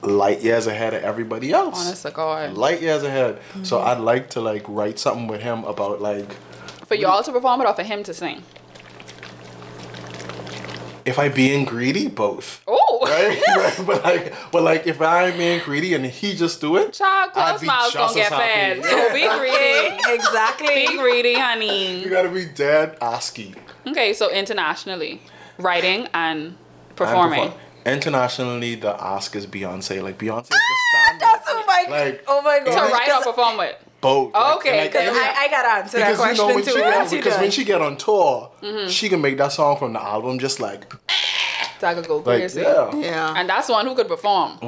light 0.01 0.41
years 0.41 0.67
ahead 0.67 0.93
of 0.93 1.01
everybody 1.01 1.51
else. 1.51 1.86
Honest 1.86 2.03
to 2.03 2.12
God. 2.12 2.53
Light 2.53 2.81
years 2.81 3.03
ahead. 3.03 3.39
So 3.63 3.77
mm-hmm. 3.77 3.88
I'd 3.88 4.00
like 4.00 4.29
to 4.31 4.41
like 4.41 4.63
write 4.67 5.00
something 5.00 5.27
with 5.27 5.41
him 5.41 5.63
about 5.63 6.01
like 6.01 6.34
For 6.86 6.95
y'all 6.95 7.24
to 7.24 7.31
perform 7.31 7.62
it 7.62 7.67
or 7.67 7.74
for 7.74 7.84
him 7.84 8.03
to 8.03 8.13
sing? 8.13 8.43
If 11.05 11.19
I 11.19 11.29
being 11.29 11.65
greedy, 11.65 12.07
both. 12.07 12.62
Oh. 12.67 13.00
right? 13.03 13.41
right? 13.57 13.85
But 13.85 14.03
like, 14.03 14.33
but 14.51 14.63
like, 14.63 14.88
if 14.88 15.01
I'm 15.01 15.38
being 15.38 15.62
greedy 15.63 15.93
and 15.93 16.05
he 16.05 16.35
just 16.35 16.59
do 16.62 16.77
it, 16.77 16.93
Child, 16.93 17.31
I'd 17.35 17.50
close 17.50 17.62
be 17.62 17.67
mouths 17.67 17.93
gonna 17.93 18.13
get 18.13 18.31
as 18.31 18.38
happy. 18.38 18.81
fed. 18.81 18.85
So 18.85 19.13
be 19.13 19.27
greedy. 19.39 20.15
exactly. 20.15 20.67
Be 20.88 20.97
greedy, 20.97 21.33
honey. 21.35 22.01
you 22.03 22.09
gotta 22.09 22.29
be 22.29 22.45
dead 22.45 22.97
ASCII. 23.01 23.53
Okay, 23.88 24.13
so 24.13 24.31
internationally, 24.31 25.21
writing 25.59 26.07
and 26.13 26.41
And 26.47 26.55
performing. 26.95 27.41
perform- 27.50 27.62
Internationally, 27.85 28.74
the 28.74 29.00
ask 29.00 29.35
is 29.35 29.45
Beyonce. 29.45 30.01
Like 30.01 30.17
Beyonce 30.17 30.41
is 30.45 30.50
the 30.50 30.55
ah, 30.57 30.89
standard. 30.89 31.21
That's 31.21 31.45
oh 31.47 31.63
my, 31.67 31.85
Like, 31.88 32.24
oh 32.27 32.41
my 32.41 32.57
god. 32.59 32.65
To 32.65 32.71
god. 32.71 32.91
write 32.91 33.09
or 33.12 33.21
perform 33.31 33.57
with. 33.57 33.75
Both. 34.05 34.33
Like, 34.33 34.55
Okay, 34.57 34.81
like, 34.81 34.91
'cause 34.93 35.01
any- 35.01 35.17
I, 35.19 35.33
I 35.43 35.47
gotta 35.50 35.69
answer 35.79 35.97
that 36.00 36.12
because 36.12 36.17
you 36.19 36.24
question 36.24 36.47
know 36.47 36.55
when 36.55 36.63
too. 36.63 36.71
she 36.71 36.77
get, 36.77 36.95
Once 36.97 37.12
you 37.12 37.17
because 37.19 37.39
when 37.39 37.51
she 37.51 37.63
get 37.63 37.81
on 37.81 37.97
tour, 37.97 38.51
Mm-hmm. 38.62 38.88
she 38.89 39.09
can 39.09 39.21
make 39.21 39.38
that 39.38 39.51
song 39.51 39.77
from 39.77 39.93
the 39.93 40.01
album 40.01 40.38
just 40.39 40.59
like 40.59 40.91
So 41.79 41.88
I 41.88 41.93
could 41.95 42.07
go 42.07 42.17
like 42.17 42.25
crazy. 42.25 42.62
yeah. 42.62 42.95
yeah. 42.95 43.33
And 43.38 43.50
that's 43.50 43.67
one 43.69 43.85
who 43.88 43.95
could 43.95 44.07
perform. 44.07 44.59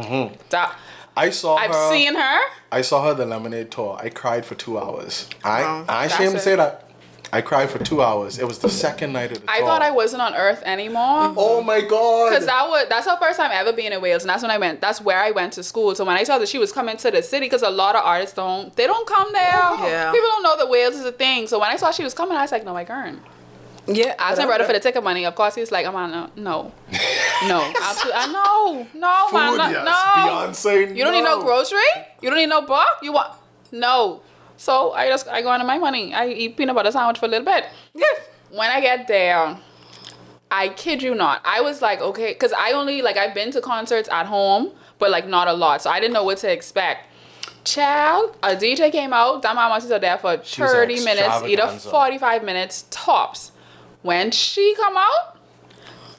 That 0.50 0.76
I 1.16 1.30
saw 1.32 1.56
I've 1.56 1.72
her. 1.72 1.90
seen 1.92 2.14
her. 2.16 2.40
I 2.72 2.82
saw 2.82 3.04
her 3.08 3.14
the 3.14 3.26
Lemonade 3.26 3.72
tour. 3.72 3.98
I 4.02 4.10
cried 4.10 4.46
for 4.46 4.56
two 4.56 4.78
hours. 4.80 5.28
I 5.44 5.62
Wow. 5.62 5.86
I 5.88 6.08
That's 6.08 6.14
ashamed 6.20 6.34
to 6.34 6.40
say 6.40 6.56
that. 6.56 6.87
I 7.34 7.42
cried 7.42 7.70
for 7.70 7.80
two 7.80 8.02
hours. 8.02 8.40
It 8.40 8.48
was 8.48 8.60
the 8.60 8.70
second 8.70 9.12
night 9.14 9.32
of 9.34 9.42
the 9.46 9.52
I 9.52 9.58
tour. 9.60 9.68
thought 9.68 9.82
I 9.82 9.92
wasn't 9.92 10.22
on 10.22 10.34
Earth 10.34 10.64
anymore. 10.66 11.02
Mm-hmm. 11.28 11.38
Oh 11.38 11.62
my 11.62 11.82
god! 11.82 12.32
Cause 12.34 12.46
that 12.46 12.68
was 12.70 12.88
that's 12.88 13.06
her 13.06 13.18
first 13.20 13.38
time 13.38 13.52
ever 13.54 13.74
being 13.74 13.92
in 13.92 14.00
Wales, 14.02 14.24
and 14.24 14.30
that's 14.30 14.42
when 14.42 14.52
I 14.52 14.58
went. 14.58 14.80
That's 14.80 15.02
where 15.02 15.20
I 15.20 15.32
went 15.32 15.54
to 15.54 15.64
school. 15.64 15.94
So 15.96 16.06
when 16.06 16.16
I 16.16 16.24
saw 16.24 16.38
that 16.40 16.48
she 16.48 16.58
was 16.58 16.72
coming 16.72 16.96
to 16.98 17.12
the 17.12 17.22
city, 17.22 17.46
because 17.48 17.64
a 17.64 17.70
lot 17.70 17.96
of 17.96 18.04
artists 18.06 18.34
don't, 18.36 18.74
they 18.76 18.88
don't 18.88 19.06
come 19.08 19.32
there. 19.34 19.44
Yeah. 19.52 20.12
People 20.12 20.28
don't 20.30 20.44
know 20.44 20.58
that 20.58 20.70
Wales 20.70 20.96
is 20.96 21.06
a 21.06 21.12
thing. 21.12 21.48
So 21.48 21.60
when 21.60 21.70
I 21.70 21.76
saw 21.76 21.92
she 21.92 22.04
was 22.04 22.14
coming, 22.14 22.38
I 22.38 22.42
was 22.44 22.52
like, 22.52 22.64
no, 22.64 22.76
I 22.78 22.86
can't. 22.86 23.20
yeah. 23.88 24.16
I 24.18 24.30
asked 24.32 24.40
my 24.40 24.46
brother 24.46 24.64
for 24.64 24.74
the 24.74 24.80
ticket 24.80 25.04
money. 25.04 25.26
Of 25.26 25.36
course, 25.36 25.56
he 25.56 25.62
was 25.62 25.72
like, 25.72 25.86
I'm 25.86 25.96
on 25.96 26.12
no, 26.12 26.30
no, 26.38 26.72
no, 27.48 27.74
absolutely, 27.82 28.14
I 28.16 28.32
know, 28.32 28.88
no, 28.94 29.32
man, 29.38 29.52
Food, 29.52 29.58
no, 29.58 29.70
yes. 29.70 29.86
no. 30.66 30.72
Beyonce, 30.72 30.96
You 30.96 31.04
don't 31.04 31.14
need 31.14 31.24
no 31.24 31.40
no. 31.40 31.44
grocery. 31.44 31.80
You 32.22 32.30
don't 32.30 32.38
need 32.40 32.48
no 32.50 32.62
book. 32.62 32.88
You 33.02 33.12
want 33.14 33.34
no. 33.72 34.22
So 34.58 34.92
I 34.94 35.08
just 35.08 35.28
I 35.28 35.42
go 35.42 35.54
into 35.54 35.66
my 35.66 35.78
money. 35.78 36.14
I 36.14 36.28
eat 36.30 36.58
peanut 36.58 36.76
butter 36.76 36.92
sandwich 36.92 37.20
for 37.20 37.26
a 37.26 37.30
little 37.30 37.46
bit. 37.46 37.66
When 38.52 38.70
I 38.70 38.82
get 38.82 39.08
there, 39.08 39.58
I 40.50 40.70
kid 40.70 41.04
you 41.04 41.14
not. 41.16 41.42
I 41.46 41.62
was 41.62 41.82
like, 41.82 42.02
okay, 42.02 42.34
because 42.34 42.54
I 42.54 42.72
only 42.72 43.02
like 43.02 43.18
I've 43.18 43.34
been 43.36 43.52
to 43.52 43.62
concerts 43.62 44.10
at 44.12 44.26
home, 44.26 44.72
but 45.00 45.12
like 45.12 45.28
not 45.28 45.48
a 45.48 45.54
lot, 45.54 45.82
so 45.82 45.90
I 45.90 46.00
didn't 46.00 46.14
know 46.14 46.24
what 46.24 46.38
to 46.40 46.52
expect. 46.52 47.06
Child, 47.64 48.38
a 48.44 48.56
DJ 48.56 48.92
came 48.92 49.12
out. 49.12 49.42
That 49.42 49.54
mama 49.54 49.76
was 49.76 49.88
there 49.90 50.18
for 50.18 50.38
thirty 50.38 51.04
minutes, 51.04 51.44
either 51.44 51.68
forty-five 51.68 52.44
minutes 52.44 52.86
tops. 52.90 53.52
When 54.04 54.32
she 54.32 54.74
come 54.76 54.96
out, 54.96 55.38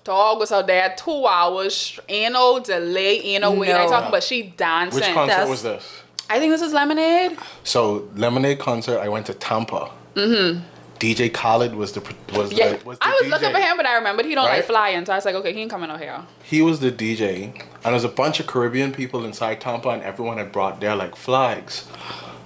dog 0.04 0.38
was 0.40 0.52
out 0.52 0.66
there 0.66 0.95
two 0.97 1.26
hours. 1.26 1.99
Ain't 2.09 2.35
no 2.35 2.61
delay, 2.61 3.21
ain't 3.21 3.40
no 3.42 3.52
wait. 3.52 3.73
I 3.73 3.85
No. 3.85 3.90
talking 3.90 4.09
about 4.11 4.23
she 4.23 4.42
dancing. 4.42 5.00
Which 5.00 5.09
concert 5.14 5.28
That's- 5.28 5.49
was 5.49 5.62
this? 5.62 6.02
I 6.30 6.38
think 6.38 6.52
this 6.52 6.62
is 6.62 6.73
Lemonade. 6.73 7.38
So 7.64 8.08
Lemonade 8.14 8.58
concert. 8.58 8.99
I 9.00 9.08
went 9.08 9.26
to 9.26 9.35
Tampa. 9.35 9.90
Mm-hmm. 10.14 10.61
DJ 10.99 11.32
Khaled 11.32 11.75
was 11.76 11.92
the 11.92 12.00
was 12.35 12.52
Yeah, 12.52 12.75
the, 12.75 12.85
was 12.85 12.99
the 12.99 13.06
I 13.06 13.11
was 13.11 13.23
DJ. 13.28 13.30
looking 13.30 13.52
for 13.52 13.58
him, 13.61 13.76
but 13.76 13.87
I 13.87 13.94
remembered 13.97 14.26
he 14.26 14.35
don't 14.35 14.44
like 14.47 14.64
flying, 14.64 15.06
so 15.06 15.12
I 15.12 15.16
was 15.16 15.25
like, 15.25 15.37
okay, 15.37 15.52
he 15.52 15.61
ain't 15.62 15.70
coming 15.70 15.90
out 15.90 16.00
here. 16.00 16.20
He 16.42 16.61
was 16.61 16.80
the 16.80 16.90
DJ, 16.90 17.52
and 17.85 17.92
there's 17.92 18.02
a 18.02 18.08
bunch 18.08 18.40
of 18.40 18.49
Caribbean 18.49 18.92
people 18.92 19.25
inside 19.25 19.61
Tampa, 19.61 19.90
and 19.90 20.02
everyone 20.02 20.38
had 20.38 20.50
brought 20.50 20.80
their 20.80 20.97
like 20.97 21.14
flags. 21.14 21.87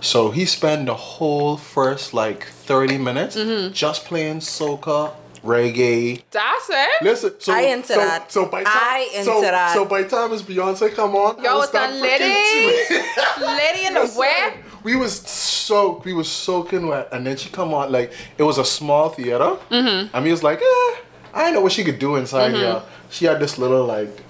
So 0.03 0.31
he 0.33 0.45
spent 0.45 0.85
the 0.87 0.95
whole 0.95 1.57
first 1.57 2.13
like 2.13 2.45
30 2.45 2.99
minutes 2.99 3.37
Mm-hmm. 3.37 3.73
just 3.73 4.05
playing 4.05 4.41
soca, 4.41 5.15
reggae. 5.45 6.23
That's 6.31 6.71
it. 6.71 7.03
Listen, 7.03 7.33
so 7.39 7.53
I 7.53 7.61
into 7.63 7.89
so, 7.89 7.97
that. 7.97 8.31
So 8.33 8.47
by 8.47 8.65
time, 8.65 8.73
I 8.75 9.11
into 9.13 9.25
so, 9.25 9.41
that. 9.41 9.75
So 9.75 9.85
by 9.85 10.03
time 10.05 10.33
as 10.33 10.43
Beyonce 10.43 10.95
come 10.95 11.15
on, 11.17 11.43
Yo, 11.43 11.61
it's 11.61 11.73
that 11.73 11.93
lady, 11.95 13.47
lady 13.47 13.87
in 13.87 13.95
the 13.95 14.15
wet. 14.19 14.57
We 14.85 14.97
was 14.97 15.15
soaked. 15.21 16.05
We 16.05 16.13
was 16.13 16.29
soaking 16.31 16.87
wet, 16.89 17.09
and 17.13 17.27
then 17.27 17.37
she 17.37 17.49
come 17.51 17.73
on 17.75 17.93
like 17.93 18.13
it 18.39 18.43
was 18.43 18.59
a 18.59 18.65
small 18.65 19.11
theater. 19.11 19.57
Mm-hmm. 19.71 20.15
And 20.15 20.25
we 20.25 20.31
was 20.31 20.43
like, 20.43 20.61
eh, 20.61 20.97
I 21.35 21.51
know 21.53 21.61
what 21.61 21.73
she 21.73 21.85
could 21.85 21.99
do 21.99 22.17
inside 22.17 22.53
Mm-hmm. 22.53 22.61
here. 22.63 22.83
She 23.11 23.25
had 23.27 23.41
this 23.41 23.59
little 23.59 23.85
like 23.87 24.23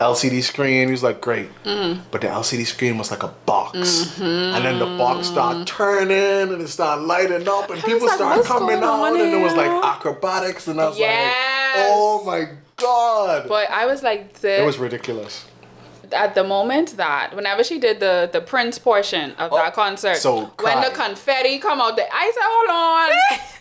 LCD 0.00 0.42
screen. 0.42 0.86
He 0.88 0.90
was 0.92 1.02
like, 1.02 1.20
great, 1.20 1.48
Mm. 1.64 2.00
but 2.10 2.20
the 2.20 2.26
LCD 2.28 2.64
screen 2.66 2.98
was 2.98 3.10
like 3.10 3.22
a 3.22 3.28
box, 3.46 3.78
Mm-hmm. 3.78 4.54
and 4.56 4.64
then 4.64 4.78
the 4.78 4.86
box 4.98 5.28
started 5.28 5.66
turning 5.66 6.52
and 6.52 6.60
it 6.62 6.68
started 6.68 7.02
lighting 7.02 7.48
up, 7.48 7.70
and 7.70 7.82
people 7.82 8.06
like, 8.06 8.16
started 8.16 8.44
coming 8.44 8.82
out, 8.82 9.04
and 9.06 9.16
it 9.32 9.40
was 9.42 9.54
like 9.54 9.70
acrobatics, 9.70 10.68
and 10.68 10.80
I 10.80 10.88
was 10.88 10.98
Yes. 10.98 11.76
like, 11.76 11.86
oh 11.90 12.22
my 12.24 12.48
god, 12.76 13.48
But 13.48 13.70
I 13.70 13.86
was 13.86 14.02
like, 14.02 14.34
the, 14.40 14.62
it 14.62 14.66
was 14.66 14.78
ridiculous. 14.78 15.46
at 16.12 16.34
the 16.34 16.44
moment 16.44 16.96
that 16.98 17.34
whenever 17.34 17.64
she 17.64 17.78
did 17.78 17.98
the 18.00 18.28
the 18.32 18.40
Prince 18.40 18.76
portion 18.78 19.32
of 19.38 19.50
that 19.52 19.72
concert, 19.72 20.16
so 20.16 20.50
when 20.60 20.80
the 20.82 20.90
confetti 20.90 21.58
come 21.58 21.80
out, 21.80 21.96
the 21.96 22.04
I 22.12 22.24
said, 22.34 22.44
hold 22.54 22.70
on, 22.70 23.08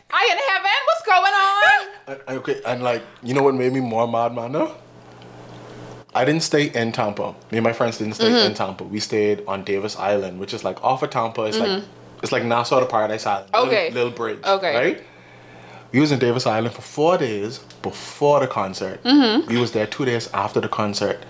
I 0.19 0.21
in 0.33 0.37
heaven? 0.49 0.77
What's 0.87 1.05
going 1.13 1.35
on? 1.49 1.79
And 2.27 2.37
okay, 2.39 2.61
and 2.65 2.83
like, 2.83 3.03
you 3.23 3.33
know 3.33 3.43
what 3.43 3.55
made 3.55 3.71
me 3.71 3.79
more 3.79 4.05
mad, 4.07 4.35
man? 4.35 4.51
No? 4.51 4.75
I 6.13 6.25
didn't 6.25 6.43
stay 6.43 6.65
in 6.67 6.91
Tampa. 6.91 7.33
Me 7.51 7.57
and 7.57 7.63
my 7.63 7.73
friends 7.73 7.97
didn't 7.97 8.15
stay 8.15 8.25
Mm-hmm. 8.29 8.47
in 8.47 8.53
Tampa. 8.53 8.83
We 8.83 8.99
stayed 8.99 9.43
on 9.47 9.63
Davis 9.63 9.95
Island, 9.95 10.39
which 10.39 10.53
is 10.53 10.63
like 10.63 10.83
off 10.83 11.03
of 11.03 11.09
Tampa. 11.09 11.43
It's 11.43 11.57
like 11.57 11.83
it's 12.21 12.31
like 12.31 12.43
Nassau 12.43 12.79
to 12.81 12.85
Paradise 12.85 13.25
Island. 13.25 13.51
Mm-hmm. 13.51 13.67
Okay. 13.67 13.91
Little, 13.91 14.11
bridge. 14.11 14.39
Okay. 14.43 14.75
Right? 14.75 15.03
We 15.93 15.99
was 15.99 16.11
in 16.11 16.19
Davis 16.19 16.45
Island 16.45 16.73
for 16.75 16.81
four 16.81 17.17
days 17.17 17.59
before 17.81 18.39
the 18.41 18.47
concert. 18.47 19.01
Mm-hmm. 19.03 19.49
We 19.49 19.57
was 19.59 19.71
there 19.71 19.87
two 19.87 20.05
days 20.05 20.29
after 20.33 20.59
the 20.61 20.69
concert. 20.69 21.23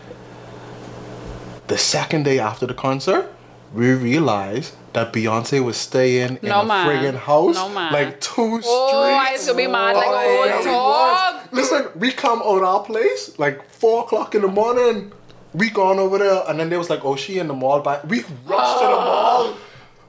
The 1.68 1.78
second 1.78 2.24
day 2.24 2.40
after 2.40 2.66
the 2.66 2.74
concert, 2.74 3.32
we 3.74 3.94
realized 3.94 4.74
that 4.94 5.14
Beyonce 5.14 5.64
was 5.64 5.78
staying 5.78 6.38
in 6.42 6.50
No, 6.50 6.62
a 6.62 6.66
man. 6.66 6.86
friggin' 6.88 7.16
house, 7.18 7.56
No, 7.56 7.70
man. 7.70 7.94
like 7.94 8.20
two 8.20 8.50
streets. 8.62 8.68
Oh, 8.70 9.04
I 9.20 9.32
used 9.32 9.48
to 9.48 9.54
be 9.56 9.68
mad 9.68 9.96
like 9.96 10.08
Oh, 10.10 10.14
a 10.44 10.48
yeah, 10.48 10.54
old 10.56 10.66
we 10.66 10.72
dog. 10.72 11.41
Was. 11.52 11.72
Listen, 11.72 11.88
we 12.00 12.12
come 12.12 12.42
out 12.42 12.64
our 12.64 12.84
place 12.84 13.38
like 13.40 13.64
four 13.70 14.04
o'clock 14.04 14.36
in 14.36 14.42
the 14.42 14.48
morning. 14.48 15.12
We 15.54 15.70
gone 15.70 16.00
over 16.00 16.18
there, 16.18 16.44
and 16.48 16.60
then 16.60 16.70
they 16.70 16.78
was 16.78 16.90
like, 16.90 17.04
"Oh, 17.04 17.16
she 17.16 17.38
in 17.40 17.48
the 17.48 17.54
mall." 17.54 17.82
By 17.82 18.00
we 18.08 18.20
rushed 18.20 18.80
to 18.80 18.86
the 18.86 18.98
ah. 18.98 19.44
mall. 19.44 19.58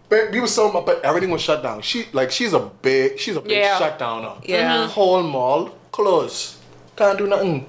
But 0.08 0.30
we 0.30 0.40
was 0.40 0.54
so 0.54 0.70
much, 0.70 0.84
but 0.84 1.02
everything 1.04 1.30
was 1.30 1.40
shut 1.40 1.62
down. 1.62 1.80
She 1.80 2.06
like 2.12 2.30
she's 2.30 2.52
a 2.52 2.60
big, 2.60 3.18
she's 3.18 3.34
a 3.34 3.40
big 3.40 3.52
Yeah. 3.52 3.78
shutdowner. 3.80 4.46
Yeah. 4.46 4.84
Mm-hmm. 4.84 4.90
whole 4.90 5.22
mall 5.22 5.70
closed. 5.90 6.56
Can't 6.96 7.16
do 7.16 7.26
nothing. 7.26 7.66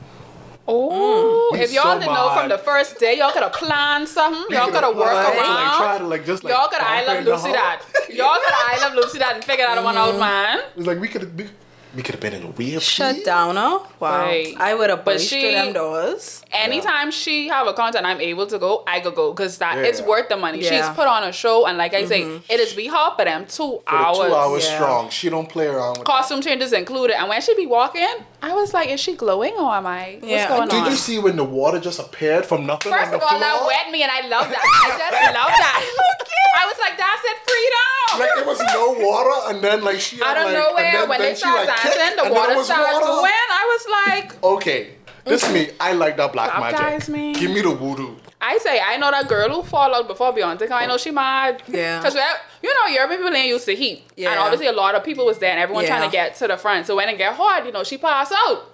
Oh, 0.68 1.50
We 1.52 1.60
if 1.60 1.74
y'all 1.74 1.84
so 1.84 2.00
didn't 2.00 2.14
know 2.14 2.30
from 2.30 2.48
mad. 2.48 2.52
the 2.52 2.58
first 2.58 2.98
day, 2.98 3.18
y'all 3.18 3.32
could 3.32 3.44
have 3.44 3.52
planned 3.54 4.08
something. 4.08 4.46
Y'all 4.56 4.72
could 4.72 4.84
have 4.84 4.96
worked 4.96 5.14
Like, 5.14 5.38
around. 5.38 5.78
try 5.78 5.98
to 6.00 6.08
like 6.08 6.26
just 6.26 6.44
like 6.44 6.54
y'all 6.54 6.68
could 6.70 6.80
have 6.80 6.90
I 6.90 7.06
bump 7.06 7.08
love 7.08 7.18
in 7.18 7.24
the 7.26 7.32
Lucy 7.32 7.48
house. 7.52 7.86
that. 7.94 8.14
Y'all 8.14 8.36
could 8.44 8.54
have 8.54 8.82
I 8.82 8.86
love 8.88 8.94
Lucy 8.96 9.20
that 9.20 9.36
and 9.36 9.44
figure 9.44 9.66
that 9.66 9.84
one 9.84 9.98
out, 9.98 10.10
mm-hmm. 10.12 10.20
man. 10.20 10.60
It's 10.78 10.88
like 10.88 11.00
we 11.00 11.08
could 11.10 11.38
we, 11.38 11.50
we 11.96 12.02
could 12.02 12.16
have 12.16 12.22
been 12.22 12.34
in 12.34 12.44
a 12.44 12.50
weird 12.50 12.82
Shut 12.82 13.24
down, 13.24 13.56
huh? 13.56 13.80
Wow. 14.00 14.22
Right. 14.24 14.56
I 14.58 14.74
would 14.74 14.90
have 14.90 15.06
But 15.06 15.14
pushed 15.18 15.30
she- 15.30 15.52
them 15.54 15.74
doors. 15.74 16.44
Anytime 16.52 17.12
she 17.12 17.48
have 17.50 17.68
a 17.68 17.74
concert 17.74 18.02
I'm 18.04 18.20
able 18.20 18.48
to 18.48 18.58
go, 18.58 18.84
I 18.88 19.00
could 19.00 19.16
go 19.16 19.32
because 19.32 19.58
that 19.60 19.78
Yeah. 19.78 19.84
it's 19.84 20.02
worth 20.02 20.30
the 20.30 20.38
money. 20.38 20.62
She's 20.64 20.88
put 20.90 21.08
on 21.08 21.24
a 21.24 21.32
show 21.32 21.66
and 21.68 21.78
like 21.78 21.94
I 21.94 22.06
say, 22.06 22.22
mm-hmm. 22.22 22.52
it 22.52 22.60
is 22.60 22.74
be 22.74 22.88
hot 22.88 23.18
for 23.18 23.26
them 23.26 23.46
two 23.46 23.54
For 23.56 23.84
the 23.88 23.96
hours. 23.96 24.18
two 24.18 24.36
hours 24.36 24.66
Yeah. 24.66 24.76
strong. 24.76 25.10
She 25.10 25.30
don't 25.30 25.48
play 25.50 25.68
around 25.68 25.98
with 26.00 26.08
Costume 26.08 26.42
changes 26.42 26.74
included. 26.74 27.16
And 27.20 27.30
when 27.30 27.42
she 27.42 27.56
be 27.56 27.66
walking, 27.66 28.08
I 28.42 28.54
was 28.54 28.74
like, 28.74 28.90
is 28.90 29.00
she 29.00 29.14
glowing 29.16 29.54
or 29.54 29.72
am 29.74 29.86
I? 29.88 30.18
What's 30.20 30.28
Yeah. 30.32 30.48
going 30.48 30.70
Did 30.70 30.78
on? 30.80 30.84
Did 30.86 30.92
you 30.92 30.98
see 30.98 31.20
when 31.20 31.36
the 31.36 31.44
water 31.44 31.80
just 31.80 32.00
appeared 32.00 32.46
from 32.46 32.66
nothing 32.66 32.92
First 32.92 33.06
on 33.06 33.12
the 33.12 33.18
of 33.18 33.24
all, 33.24 33.30
floor? 33.30 33.40
that 33.40 33.66
wet 33.66 33.92
me 33.92 34.02
and 34.04 34.12
I 34.12 34.22
love 34.28 34.50
that. 34.50 34.64
I 34.86 34.90
just 34.98 35.34
love 35.34 35.54
that. 35.64 35.80
Look 36.02 36.28
you! 36.28 36.44
I 36.56 36.66
was 36.68 36.78
like, 36.80 36.98
that's 36.98 37.24
it, 37.26 37.38
freedom. 37.50 38.20
Like 38.20 38.30
there 38.36 38.46
was 38.46 38.60
no 38.74 38.92
water, 39.06 39.50
and 39.50 39.62
then 39.64 39.84
like 39.84 40.00
she 40.00 40.22
I 40.22 40.34
don't 40.36 40.46
like, 40.46 40.54
nowhere, 40.54 40.86
and 40.86 40.96
then, 41.02 41.10
when 41.10 41.20
then 41.20 41.30
they 41.30 41.34
she, 41.34 41.40
start 41.50 41.66
like, 41.86 41.94
kicked, 41.98 42.16
the 42.18 42.24
and 42.26 42.34
water 42.34 42.52
it 42.54 42.58
was 42.58 42.66
started 42.66 42.94
water. 42.94 43.06
going. 43.06 43.32
I 43.52 43.78
was 43.78 43.86
like, 44.32 44.44
Okay, 44.44 44.96
this 45.26 45.52
me. 45.52 45.70
I 45.80 45.94
like 45.94 46.18
that 46.18 46.32
black 46.34 46.52
Baptize 46.52 47.10
magic. 47.10 47.10
me. 47.10 47.34
Give 47.34 47.52
me 47.52 47.62
the 47.62 47.74
voodoo. 47.76 48.16
I 48.46 48.58
say, 48.58 48.78
I 48.86 48.98
know 48.98 49.10
that 49.10 49.30
girl 49.30 49.48
who 49.50 49.64
fall 49.64 49.96
out 49.96 50.06
before 50.06 50.34
Beyonce. 50.34 50.60
'cause 50.60 50.72
I 50.72 50.86
know 50.86 50.98
she 50.98 51.12
mad. 51.12 51.64
Yeah. 51.66 52.00
Because 52.00 52.16
you 52.62 52.74
know, 52.74 52.88
European 52.94 53.20
people 53.22 53.34
ain't 53.36 53.48
used 53.48 53.66
to 53.66 53.76
heat, 53.76 54.04
Yeah. 54.18 54.32
and 54.32 54.40
obviously 54.40 54.68
a 54.68 54.74
lot 54.74 54.96
of 54.96 55.04
people 55.04 55.26
was 55.26 55.38
there, 55.38 55.52
and 55.52 55.60
everyone 55.62 55.86
trying 55.86 56.04
to 56.04 56.12
get 56.12 56.36
to 56.36 56.48
the 56.48 56.58
front. 56.58 56.86
So 56.86 56.96
when 56.98 57.08
it 57.08 57.18
get 57.18 57.34
hard, 57.36 57.66
you 57.66 57.72
know, 57.72 57.84
she 57.86 57.98
pass 57.98 58.34
out. 58.48 58.70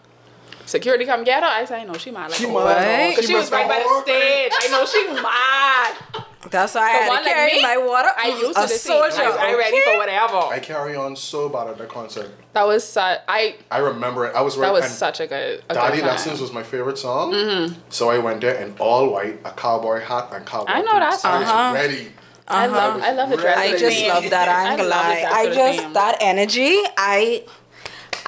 Security 0.69 1.05
come 1.05 1.23
get 1.23 1.41
her. 1.41 1.49
I 1.49 1.65
say, 1.65 1.81
I 1.81 1.83
know 1.83 1.93
she 1.95 2.11
mad. 2.11 2.29
Like, 2.29 2.33
She 2.39 2.45
oh, 2.45 2.53
mad. 2.53 2.77
Right. 2.77 3.15
Cause 3.15 3.25
she 3.25 3.33
was 3.33 3.51
right 3.51 3.67
by 3.67 3.79
the 3.79 4.01
stage. 4.03 4.51
I 4.53 4.67
know 4.69 4.85
she 4.85 5.07
mad. 5.21 6.25
That's 6.51 6.73
why 6.73 6.81
I 6.81 6.93
For 6.93 6.97
had 7.03 7.07
one 7.09 7.17
to 7.17 7.23
like 7.25 7.33
carry 7.35 7.51
me, 7.53 7.61
my 7.61 7.77
water. 7.77 8.09
I 8.15 8.27
used 8.29 8.55
to 8.55 8.61
a 8.63 8.67
the 8.67 8.73
heat. 8.73 8.79
soldier. 8.79 9.21
I, 9.23 9.51
I 9.51 9.55
ready 9.55 9.81
for 9.83 9.97
whatever. 9.97 10.37
I 10.37 10.59
carry 10.59 10.95
on 10.95 11.15
so 11.15 11.49
bad 11.49 11.67
at 11.67 11.77
the 11.77 11.85
concert. 11.85 12.31
that 12.53 12.65
was 12.65 12.83
such. 12.83 13.19
I 13.27 13.55
I 13.69 13.79
remember 13.79 14.25
it. 14.27 14.35
I 14.35 14.41
was 14.41 14.57
right. 14.57 14.67
that 14.67 14.73
was 14.73 14.89
such 14.89 15.19
a 15.19 15.27
good. 15.27 15.63
A 15.69 15.73
Daddy 15.73 15.97
good 15.97 16.01
time. 16.01 16.09
Lessons 16.11 16.39
was 16.39 16.51
my 16.53 16.63
favorite 16.63 16.97
song. 16.97 17.33
Mm-hmm. 17.33 17.79
So 17.89 18.09
I 18.09 18.19
went 18.19 18.41
there 18.41 18.55
in 18.55 18.73
all 18.79 19.11
white, 19.11 19.39
a 19.43 19.51
cowboy 19.51 19.99
hat 20.01 20.29
and 20.31 20.45
cowboy 20.45 20.71
I 20.71 20.81
know 20.81 20.93
that 20.93 21.11
boots. 21.11 21.25
I 21.25 21.39
was 21.39 21.47
song. 21.47 21.73
ready. 21.73 22.07
I 22.47 22.65
love. 22.67 22.95
Uh-huh. 22.97 23.05
I 23.05 23.11
love 23.13 23.29
the 23.29 23.37
dress. 23.37 23.57
I 23.57 23.77
just 23.77 23.97
theme. 23.97 24.09
love 24.09 24.29
that. 24.29 24.47
I 24.49 24.69
ain't 24.69 24.77
gonna 24.77 24.89
love 24.89 25.05
the 25.05 25.11
lie. 25.11 25.21
dress 25.21 25.33
I 25.33 25.53
just 25.81 25.93
that 25.93 26.17
energy. 26.21 26.77
I, 26.97 27.43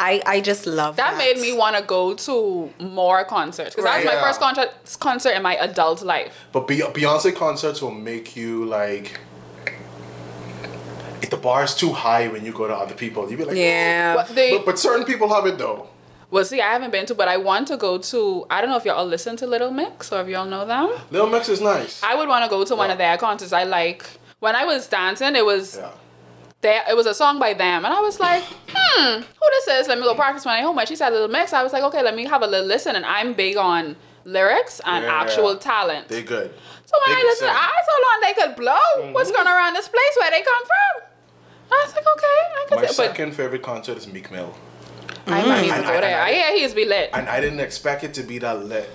I, 0.03 0.21
I 0.25 0.41
just 0.41 0.65
love 0.65 0.95
that. 0.95 1.11
That 1.11 1.17
made 1.17 1.37
me 1.39 1.53
want 1.53 1.75
to 1.77 1.83
go 1.83 2.15
to 2.15 2.69
more 2.79 3.23
concerts 3.23 3.75
because 3.75 3.85
that 3.85 3.97
was 3.97 4.05
Right. 4.05 4.13
my 4.15 4.19
Yeah. 4.19 4.25
first 4.27 4.39
concert 4.39 4.69
concert 4.99 5.33
in 5.37 5.41
my 5.43 5.55
adult 5.57 6.01
life. 6.01 6.33
But 6.51 6.67
Beyonce 6.67 7.35
concerts 7.35 7.81
will 7.83 7.91
make 7.91 8.35
you 8.35 8.65
like. 8.65 9.19
If 11.21 11.29
the 11.29 11.37
bar 11.37 11.63
is 11.63 11.75
too 11.75 11.93
high 11.93 12.27
when 12.29 12.43
you 12.45 12.51
go 12.51 12.67
to 12.67 12.73
other 12.73 12.95
people, 12.95 13.29
you 13.29 13.37
be 13.37 13.45
like, 13.45 13.55
Yeah. 13.55 14.15
But 14.15 14.27
they, 14.35 14.51
But, 14.57 14.65
but 14.65 14.79
certain 14.79 15.05
people 15.05 15.27
have 15.33 15.45
it 15.45 15.57
though. 15.59 15.87
well, 16.31 16.43
see, 16.45 16.59
I 16.61 16.71
haven't 16.73 16.91
been 16.91 17.05
to, 17.05 17.15
but 17.15 17.27
I 17.27 17.37
want 17.37 17.67
to 17.67 17.77
go 17.77 17.97
to. 17.99 18.45
I 18.49 18.59
don't 18.61 18.69
know 18.71 18.77
if 18.77 18.85
y'all 18.85 19.05
listen 19.05 19.37
to 19.37 19.45
Little 19.47 19.71
Mix 19.71 20.11
or 20.11 20.21
if 20.21 20.27
y'all 20.27 20.45
know 20.47 20.65
them. 20.65 20.89
Little 21.11 21.27
Mix 21.29 21.47
is 21.49 21.61
nice. 21.61 22.01
I 22.03 22.15
would 22.15 22.27
want 22.27 22.43
to 22.45 22.49
go 22.49 22.63
to 22.65 22.75
one 22.75 22.89
of 22.89 22.97
their 22.97 23.17
concerts. 23.17 23.53
I 23.53 23.65
like 23.65 24.03
when 24.39 24.55
I 24.55 24.65
was 24.65 24.87
dancing. 24.87 25.35
It 25.35 25.45
was 25.45 25.77
yeah. 25.77 25.91
There. 26.62 26.84
It 26.89 26.95
was 26.95 27.06
a 27.06 27.13
song 27.13 27.39
by 27.39 27.54
them, 27.54 27.86
and 27.86 27.93
I 27.93 28.00
was 28.00 28.19
like, 28.19 28.43
hmm, 28.69 29.21
who 29.21 29.45
this 29.52 29.67
is? 29.67 29.88
Let 29.88 29.97
me 30.00 30.04
go 30.06 30.15
practice 30.15 30.45
when 30.45 30.56
I 30.56 30.62
home. 30.62 30.78
And 30.78 30.88
she 30.88 30.95
said 30.95 31.10
a 31.10 31.12
Little 31.12 31.28
Mix. 31.28 31.54
I 31.54 31.63
was 31.63 31.74
like, 31.74 31.84
okay, 31.84 32.02
let 32.04 32.15
me 32.15 32.26
have 32.26 32.41
a 32.43 32.47
little 32.47 32.65
listen. 32.67 32.95
And 32.95 33.06
I'm 33.06 33.34
big 33.34 33.58
on 33.58 33.95
lyrics 34.26 34.80
and 34.86 35.04
Yeah. 35.04 35.21
actual 35.21 35.58
talent. 35.58 36.08
They 36.08 36.21
good. 36.24 36.54
So 36.86 36.97
when 37.06 37.15
They 37.15 37.21
I 37.21 37.21
can 37.21 37.26
listen. 37.30 37.47
I 37.50 37.82
so 37.86 37.95
long 38.08 38.21
they 38.24 38.34
could 38.41 38.56
blow. 38.56 39.12
What's 39.13 39.32
going 39.32 39.47
around 39.47 39.74
this 39.74 39.88
place? 39.88 40.13
Where 40.19 40.30
they 40.32 40.41
come 40.41 40.63
from? 40.65 41.04
I 41.74 41.84
was 41.86 41.95
like, 41.95 42.06
okay, 42.06 42.26
I 42.28 42.65
can. 42.67 42.76
My 42.76 42.82
could. 42.82 42.88
But 42.88 42.95
second 42.95 43.32
favorite 43.34 43.63
concert 43.63 43.97
is 43.97 44.08
Meek 44.08 44.30
Mill. 44.30 44.54
I 45.28 45.45
might 45.45 45.62
need 45.62 45.67
to 45.69 45.74
And 45.76 45.86
go 45.86 45.91
I- 45.93 46.02
there. 46.02 46.10
and 46.10 46.21
I 46.21 46.28
I- 46.30 46.34
hear 46.34 46.52
he's 46.60 46.74
be 46.74 46.86
lit. 46.86 47.10
And 47.13 47.30
I 47.30 47.39
didn't 47.39 47.60
expect 47.62 48.04
it 48.04 48.13
to 48.15 48.24
be 48.24 48.39
that 48.39 48.65
lit. 48.65 48.89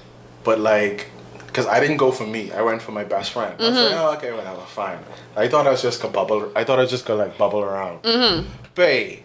But 0.45 0.61
like, 0.61 1.09
because 1.57 1.67
I 1.77 1.81
didn't 1.81 1.97
go 1.97 2.11
for 2.13 2.27
me. 2.27 2.53
I 2.53 2.61
went 2.63 2.83
for 2.83 2.93
my 2.93 3.05
best 3.05 3.33
friend. 3.33 3.55
I 3.59 3.63
was 3.69 3.75
like, 3.77 3.93
Mm-hmm. 3.93 3.99
oh, 4.05 4.15
okay, 4.17 4.33
whatever, 4.33 4.61
fine. 4.61 4.99
I 5.35 5.49
thought 5.49 5.67
I 5.67 5.71
was 5.71 5.81
just 5.83 6.03
gonna 6.03 6.13
bubble. 6.13 6.53
I 6.55 6.65
thought 6.65 6.79
I 6.79 6.83
was 6.83 6.91
just 6.91 7.07
gonna 7.07 7.23
like 7.25 7.39
bubble 7.39 7.63
around. 7.63 8.03
Mm-hmm. 8.03 8.47
Bae, 8.75 9.21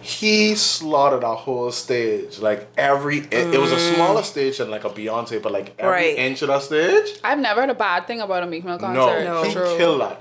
he 0.00 0.56
slaughtered 0.56 1.22
our 1.22 1.36
whole 1.36 1.70
stage. 1.70 2.40
Like 2.40 2.66
every, 2.76 3.18
it, 3.18 3.54
it 3.54 3.60
was 3.60 3.70
a 3.70 3.78
smaller 3.94 4.24
stage 4.24 4.58
than 4.58 4.70
like 4.70 4.84
a 4.84 4.90
Beyonce, 4.90 5.40
but 5.40 5.52
like 5.52 5.74
every 5.78 5.92
Right. 5.92 6.18
inch 6.18 6.42
of 6.42 6.48
that 6.48 6.62
stage, 6.62 7.08
I've 7.22 7.38
never 7.38 7.60
heard 7.60 7.70
a 7.70 7.74
bad 7.74 8.06
thing 8.08 8.20
about 8.20 8.42
a 8.42 8.46
Meek 8.46 8.64
Mill 8.64 8.78
concert. 8.78 9.24
No. 9.24 9.44
he 9.44 9.52
True. 9.52 9.76
killed 9.76 10.00
that. 10.00 10.20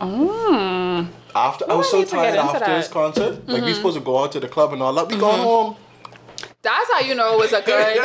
Mm. 0.00 1.08
After 1.34 1.64
I 1.64 1.72
Oh, 1.74 1.78
was 1.78 1.90
so 1.90 1.98
need 2.00 2.08
to 2.08 2.16
get 2.16 2.22
tired 2.34 2.36
after 2.36 2.58
that. 2.58 2.68
Mm-hmm. 2.68 2.76
his 2.76 2.88
concert. 2.88 3.48
Like 3.48 3.64
we 3.64 3.72
supposed 3.72 3.96
to 3.96 4.04
go 4.04 4.22
out 4.22 4.32
to 4.32 4.40
the 4.40 4.48
club 4.48 4.72
and 4.74 4.82
all 4.82 4.92
that. 4.94 5.08
We 5.08 5.16
going 5.16 5.40
home. 5.40 5.76
That's 6.62 6.92
how 6.92 7.00
you 7.00 7.16
know 7.16 7.34
it 7.34 7.38
was 7.40 7.52
a 7.52 7.60
good. 7.60 7.98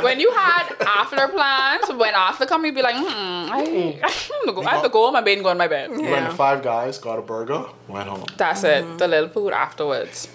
When 0.02 0.18
you 0.18 0.32
had 0.32 0.74
after 0.80 1.28
plans, 1.28 1.88
when 1.92 2.14
after 2.14 2.44
come, 2.44 2.64
you'd 2.64 2.74
be 2.74 2.82
like, 2.82 2.96
hmm, 2.96 3.06
I, 3.06 4.00
I, 4.02 4.10
have 4.10 4.28
to 4.46 4.52
go, 4.52 4.62
I 4.62 4.70
have 4.70 4.82
to 4.82 4.88
go 4.88 5.06
home 5.06 5.14
and 5.14 5.24
bed 5.24 5.34
and 5.34 5.44
go 5.44 5.50
in 5.50 5.58
my 5.58 5.68
bed. 5.68 5.90
We 5.90 6.02
went 6.02 6.28
to 6.28 6.34
Five 6.34 6.62
Guys, 6.62 6.98
got 6.98 7.18
a 7.18 7.22
burger, 7.22 7.66
went 7.86 8.08
home. 8.08 8.24
That's 8.36 8.64
it. 8.64 8.98
The 8.98 9.06
little 9.06 9.28
food 9.28 9.52
afterwards. 9.52 10.28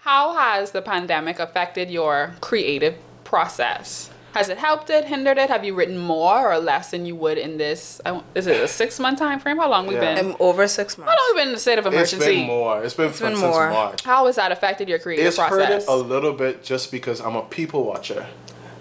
How 0.00 0.34
has 0.36 0.70
the 0.70 0.82
pandemic 0.82 1.40
affected 1.40 1.90
your 1.90 2.36
creative 2.40 2.94
process? 3.24 4.10
Has 4.36 4.50
it 4.50 4.58
helped 4.58 4.90
it, 4.90 5.06
hindered 5.06 5.38
it? 5.38 5.48
Have 5.48 5.64
you 5.64 5.74
written 5.74 5.96
more 5.96 6.52
or 6.52 6.58
less 6.58 6.90
than 6.90 7.06
you 7.06 7.16
would 7.16 7.38
in 7.38 7.56
this? 7.56 8.00
Is 8.34 8.46
it 8.46 8.60
a 8.60 8.68
six 8.68 9.00
month 9.00 9.18
time 9.18 9.40
frame? 9.40 9.56
How 9.56 9.70
long 9.70 9.86
we 9.86 9.94
Yeah. 9.94 10.14
been? 10.14 10.26
I'm 10.32 10.36
over 10.40 10.68
six 10.68 10.98
months. 10.98 11.10
How 11.10 11.16
long 11.18 11.34
we 11.36 11.40
been 11.40 11.48
in 11.50 11.54
a 11.54 11.58
state 11.58 11.78
of 11.78 11.86
It's 11.86 11.94
emergency? 12.12 12.36
been 12.40 12.46
more. 12.46 12.82
It's 12.84 12.92
been, 12.94 13.06
been 13.08 13.14
since 13.14 13.40
more. 13.40 13.70
March. 13.70 14.02
How 14.04 14.26
has 14.26 14.36
that 14.36 14.52
affected 14.52 14.88
your 14.90 14.98
creative 14.98 15.26
It's 15.26 15.38
hurt 15.38 15.48
process? 15.48 15.84
it 15.84 15.88
a 15.90 15.94
little 15.96 16.34
bit 16.34 16.62
just 16.62 16.90
because 16.92 17.20
I'm 17.20 17.34
a 17.34 17.42
people 17.42 17.84
watcher, 17.84 18.26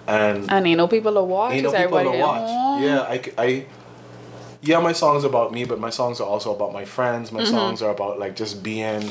and 0.07 0.51
I 0.51 0.61
ain't 0.61 0.77
no 0.77 0.87
people 0.89 1.13
to 1.13 1.23
watch. 1.23 1.53
ain't 1.53 1.63
no 1.63 1.71
people 1.71 2.03
to 2.03 2.17
watch. 2.19 2.49
home? 2.49 2.83
Yeah, 2.83 3.01
I, 3.03 3.17
c- 3.21 3.31
I- 3.37 3.65
yeah, 4.61 4.79
my 4.79 4.91
songs 4.93 5.23
are 5.23 5.27
about 5.27 5.53
me, 5.53 5.63
but 5.63 5.79
my 5.79 5.89
songs 5.89 6.19
are 6.19 6.27
also 6.27 6.53
about 6.53 6.73
my 6.73 6.83
friends. 6.85 7.29
Mm-hmm. 7.29 7.37
My 7.37 7.43
songs 7.45 7.81
are 7.81 7.91
about 7.91 8.19
like 8.19 8.35
just 8.35 8.61
being 8.61 9.03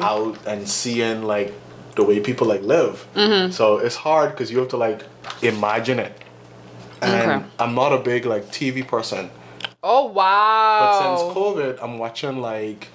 out 0.00 0.36
and 0.46 0.68
seeing 0.68 1.22
like 1.22 1.52
the 1.96 2.04
way 2.04 2.20
people 2.20 2.46
like 2.46 2.62
live. 2.62 3.06
Mm-hmm. 3.14 3.52
So 3.52 3.78
it's 3.78 3.96
hard 3.96 4.30
because 4.30 4.50
you 4.50 4.58
have 4.58 4.68
to 4.68 4.76
like 4.76 5.02
imagine 5.42 5.98
it. 5.98 6.16
And 7.00 7.30
Okay. 7.30 7.46
I'm 7.58 7.74
not 7.74 7.92
a 7.92 7.98
big 7.98 8.24
like 8.26 8.44
TV 8.46 8.86
person, 8.86 9.30
Oh 9.82 10.06
wow! 10.06 10.78
but 10.80 10.98
since 11.00 11.36
COVID, 11.36 11.78
I'm 11.82 11.98
watching 11.98 12.40
like 12.40 12.88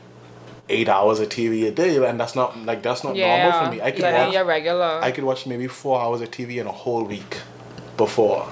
eight 0.69 0.87
hours 0.87 1.19
of 1.19 1.27
TV 1.29 1.67
a 1.67 1.71
day, 1.71 1.97
and 2.05 2.17
that's 2.19 2.33
not 2.35 2.57
like 2.65 2.81
that's 2.81 3.03
not 3.03 3.15
yeah, 3.17 3.43
normal 3.43 3.65
for 3.65 3.71
me. 3.75 3.81
I 3.81 3.91
could 3.91 4.01
yeah, 4.01 4.25
watch 4.25 4.33
you're 4.33 4.45
regular. 4.45 4.99
I 5.01 5.11
could 5.11 5.25
watch 5.25 5.45
maybe 5.45 5.67
four 5.67 6.01
hours 6.01 6.21
of 6.21 6.31
TV 6.31 6.61
in 6.61 6.67
a 6.67 6.71
whole 6.71 7.03
week 7.03 7.39
before. 7.97 8.47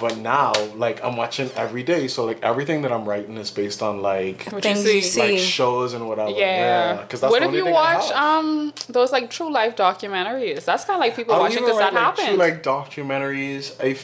But 0.00 0.16
now, 0.18 0.52
like 0.76 1.02
I'm 1.04 1.16
watching 1.16 1.50
every 1.56 1.82
day, 1.82 2.06
so 2.08 2.24
like 2.24 2.42
everything 2.42 2.82
that 2.82 2.92
I'm 2.92 3.04
writing 3.08 3.36
is 3.36 3.50
based 3.50 3.82
on 3.82 4.00
like 4.00 4.44
what 4.52 4.62
Things 4.62 4.84
you 4.84 4.92
you 4.92 5.02
see? 5.02 5.10
see. 5.10 5.20
like 5.32 5.38
shows 5.40 5.92
and 5.94 6.08
whatever. 6.08 6.30
Yeah. 6.30 7.02
because 7.02 7.20
that's 7.20 7.30
what 7.32 7.40
the 7.40 7.46
if 7.46 7.48
only 7.48 7.58
you 7.58 7.64
thing 7.64 7.74
I 7.74 7.96
watch 7.96 8.12
um 8.12 8.72
those 8.88 9.10
like 9.10 9.28
true 9.30 9.50
life 9.52 9.74
documentaries? 9.76 10.64
That's 10.64 10.84
kind 10.84 10.96
of 10.96 11.00
like 11.00 11.16
people 11.16 11.36
watching 11.36 11.58
even 11.58 11.64
because 11.64 11.78
that 11.78 11.92
write, 11.92 11.94
like, 11.94 12.02
happened. 12.18 12.28
True, 12.28 12.36
like 12.36 12.62
documentaries. 12.62 13.74
I, 13.82 13.96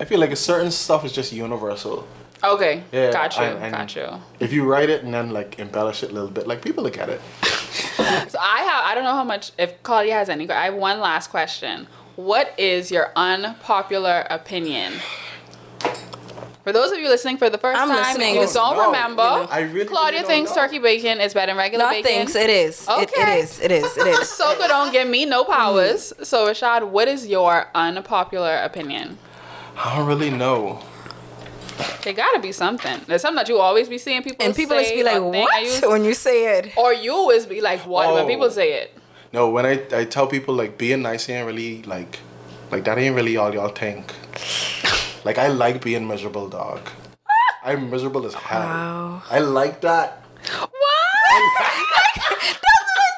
I 0.00 0.04
feel 0.04 0.20
like 0.20 0.30
a 0.30 0.36
certain 0.36 0.70
stuff 0.70 1.04
is 1.04 1.12
just 1.12 1.32
universal. 1.32 2.06
okay, 2.42 2.82
Yeah, 2.92 3.10
got 3.12 3.36
you, 3.36 3.42
and- 3.44 3.58
and- 3.64 3.72
got 3.74 3.96
you. 3.96 4.08
If 4.38 4.52
you 4.52 4.64
write 4.64 4.90
it 4.90 5.02
and 5.02 5.12
then 5.14 5.30
like 5.30 5.58
embellish 5.58 6.02
it 6.02 6.10
a 6.10 6.12
little 6.12 6.30
bit, 6.30 6.46
like 6.46 6.62
people 6.62 6.84
look 6.84 6.98
at 6.98 7.08
it. 7.08 7.20
So 8.28 8.38
I 8.40 8.58
have 8.62 8.84
I 8.86 8.94
don't 8.94 9.04
know 9.04 9.12
how 9.14 9.24
much 9.24 9.52
if 9.58 9.82
Claudia 9.82 10.14
has 10.14 10.28
any. 10.28 10.48
I 10.50 10.66
have 10.66 10.74
one 10.74 11.00
last 11.00 11.30
question. 11.30 11.86
What 12.16 12.52
is 12.58 12.90
your 12.92 13.10
unpopular 13.16 14.26
opinion? 14.30 14.92
For 16.64 16.72
those 16.72 16.92
of 16.92 16.98
you 16.98 17.08
listening 17.08 17.36
for 17.36 17.50
the 17.50 17.58
1st 17.58 17.74
I'm 17.76 17.88
time 17.88 17.98
listening. 17.98 18.38
and 18.38 18.48
you 18.48 18.54
don't 18.54 18.76
no, 18.76 18.86
remember, 18.86 19.22
you 19.22 19.28
know, 19.28 19.46
I 19.50 19.60
really, 19.60 19.84
Claudia 19.84 20.20
really 20.20 20.22
don't 20.22 20.30
thinks 20.30 20.50
know. 20.56 20.62
turkey 20.62 20.78
bacon 20.78 21.20
is 21.20 21.34
better 21.34 21.50
than 21.50 21.58
regular 21.58 21.84
Not 21.84 21.90
bacon. 21.92 22.10
thinks 22.10 22.34
it 22.34 22.48
is. 22.48 22.86
It, 22.88 22.90
it 22.90 23.12
Okay. 23.12 23.38
is. 23.40 23.60
It 23.60 23.70
is. 23.70 23.96
It 23.98 24.06
is. 24.06 24.18
Soka 24.40 24.66
don't 24.66 24.90
give 24.90 25.06
me 25.06 25.26
no 25.26 25.44
mm. 25.44 25.50
powers. 25.50 26.14
So 26.22 26.48
Rashad, 26.48 26.88
what 26.88 27.06
is 27.06 27.26
your 27.26 27.66
unpopular 27.74 28.56
opinion? 28.64 29.18
I 29.76 29.94
don't 29.96 30.06
really 30.06 30.30
know. 30.30 30.80
There 32.02 32.14
gotta 32.14 32.38
be 32.38 32.52
something. 32.52 33.00
There's 33.06 33.20
something 33.20 33.36
that 33.36 33.48
you 33.48 33.58
always 33.58 33.88
be 33.88 33.98
seeing 33.98 34.22
people 34.22 34.44
and 34.46 34.54
people 34.54 34.76
say 34.76 34.84
just 34.84 34.94
be 34.94 35.02
like, 35.02 35.16
or 35.20 35.30
"What?" 35.32 35.62
Use- 35.62 35.82
when 35.86 36.04
you 36.04 36.14
say 36.14 36.58
it. 36.58 36.72
or 36.78 36.94
you 36.94 37.12
always 37.12 37.44
be 37.46 37.60
like, 37.60 37.80
what 37.80 38.14
when 38.14 38.24
Oh. 38.24 38.26
people 38.26 38.48
say 38.50 38.72
it? 38.74 38.96
No, 39.34 39.50
when 39.50 39.66
I, 39.66 39.82
I 39.92 40.04
tell 40.06 40.26
people 40.28 40.54
like 40.54 40.78
being 40.78 41.02
nice 41.02 41.28
ain't 41.28 41.46
really 41.46 41.82
like 41.82 42.20
like 42.70 42.84
that 42.84 42.96
ain't 42.96 43.14
really 43.16 43.36
all 43.36 43.52
y'all 43.52 43.68
think. 43.68 44.14
like 45.24 45.38
I 45.38 45.48
like 45.48 45.82
being 45.82 46.06
miserable, 46.06 46.48
dog. 46.48 46.80
I'm 47.64 47.90
miserable 47.90 48.26
as 48.26 48.34
hell. 48.34 48.60
Wow. 48.60 49.22
I 49.30 49.38
like 49.40 49.80
that. 49.80 50.24
What? 50.60 50.70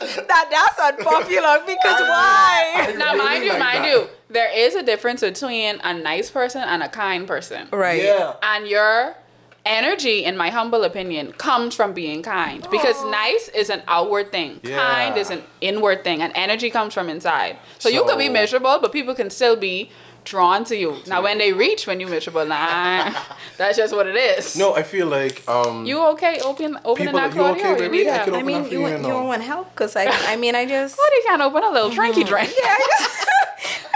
that 0.28 0.48
that's 0.50 0.78
unpopular 0.78 1.60
because 1.66 2.00
why? 2.00 2.94
Now, 2.96 3.12
really 3.12 3.24
mind 3.24 3.44
you, 3.44 3.50
like 3.50 3.58
mind 3.58 3.84
that. 3.84 3.90
you, 3.90 4.08
there 4.30 4.56
is 4.56 4.74
a 4.74 4.82
difference 4.82 5.20
between 5.20 5.80
a 5.82 5.92
nice 5.92 6.30
person 6.30 6.62
and 6.62 6.82
a 6.82 6.88
kind 6.88 7.26
person. 7.26 7.68
Right. 7.72 8.02
Yeah. 8.02 8.34
And 8.42 8.68
your 8.68 9.16
energy, 9.64 10.24
in 10.24 10.36
my 10.36 10.50
humble 10.50 10.84
opinion, 10.84 11.32
comes 11.32 11.74
from 11.74 11.92
being 11.92 12.22
kind. 12.22 12.66
Because 12.70 12.96
nice 13.06 13.48
is 13.48 13.68
an 13.68 13.82
outward 13.88 14.30
thing. 14.30 14.60
Yeah. 14.62 14.76
Kind 14.76 15.18
is 15.18 15.30
an 15.30 15.42
inward 15.60 16.04
thing. 16.04 16.22
And 16.22 16.32
energy 16.36 16.70
comes 16.70 16.94
from 16.94 17.08
inside. 17.08 17.58
So, 17.78 17.88
you 17.88 18.04
could 18.04 18.18
be 18.18 18.28
miserable, 18.28 18.78
but 18.80 18.92
people 18.92 19.14
can 19.14 19.28
still 19.30 19.56
be 19.56 19.90
drawn 20.26 20.64
to 20.64 20.76
you. 20.76 20.98
Now, 21.06 21.22
when 21.22 21.38
they 21.38 21.52
reach 21.54 21.86
when 21.86 22.00
you're 22.00 22.10
miserable, 22.10 22.44
nah, 22.44 23.14
that's 23.56 23.78
just 23.78 23.94
what 23.94 24.06
it 24.06 24.16
is. 24.16 24.56
No, 24.58 24.74
I 24.74 24.82
feel 24.82 25.06
like 25.06 25.42
um 25.48 25.86
You 25.86 26.02
okay? 26.12 26.40
Open, 26.44 26.76
opening 26.84 27.14
People- 27.14 27.20
that 27.20 27.34
you 27.34 27.42
okay, 27.42 27.60
Claudia? 27.62 27.84
you 27.84 27.90
baby? 27.90 28.10
I 28.10 28.14
help? 28.14 28.24
can 28.26 28.34
I 28.34 28.42
mean, 28.42 28.64
you, 28.64 28.70
you, 28.70 28.80
want- 28.82 28.92
you 29.00 29.06
you 29.06 29.12
don't 29.14 29.26
want 29.32 29.42
help 29.42 29.66
because 29.72 29.96
I 29.96 30.04
I 30.32 30.36
mean 30.36 30.54
I 30.54 30.66
just 30.66 30.96
Claudia 30.98 31.22
can't 31.26 31.42
open 31.42 31.62
a 31.62 31.70
little 31.70 31.90
drinky 31.90 32.24
drink. 32.26 32.50
yeah 32.60 32.74
I 32.76 32.86
just 33.00 33.28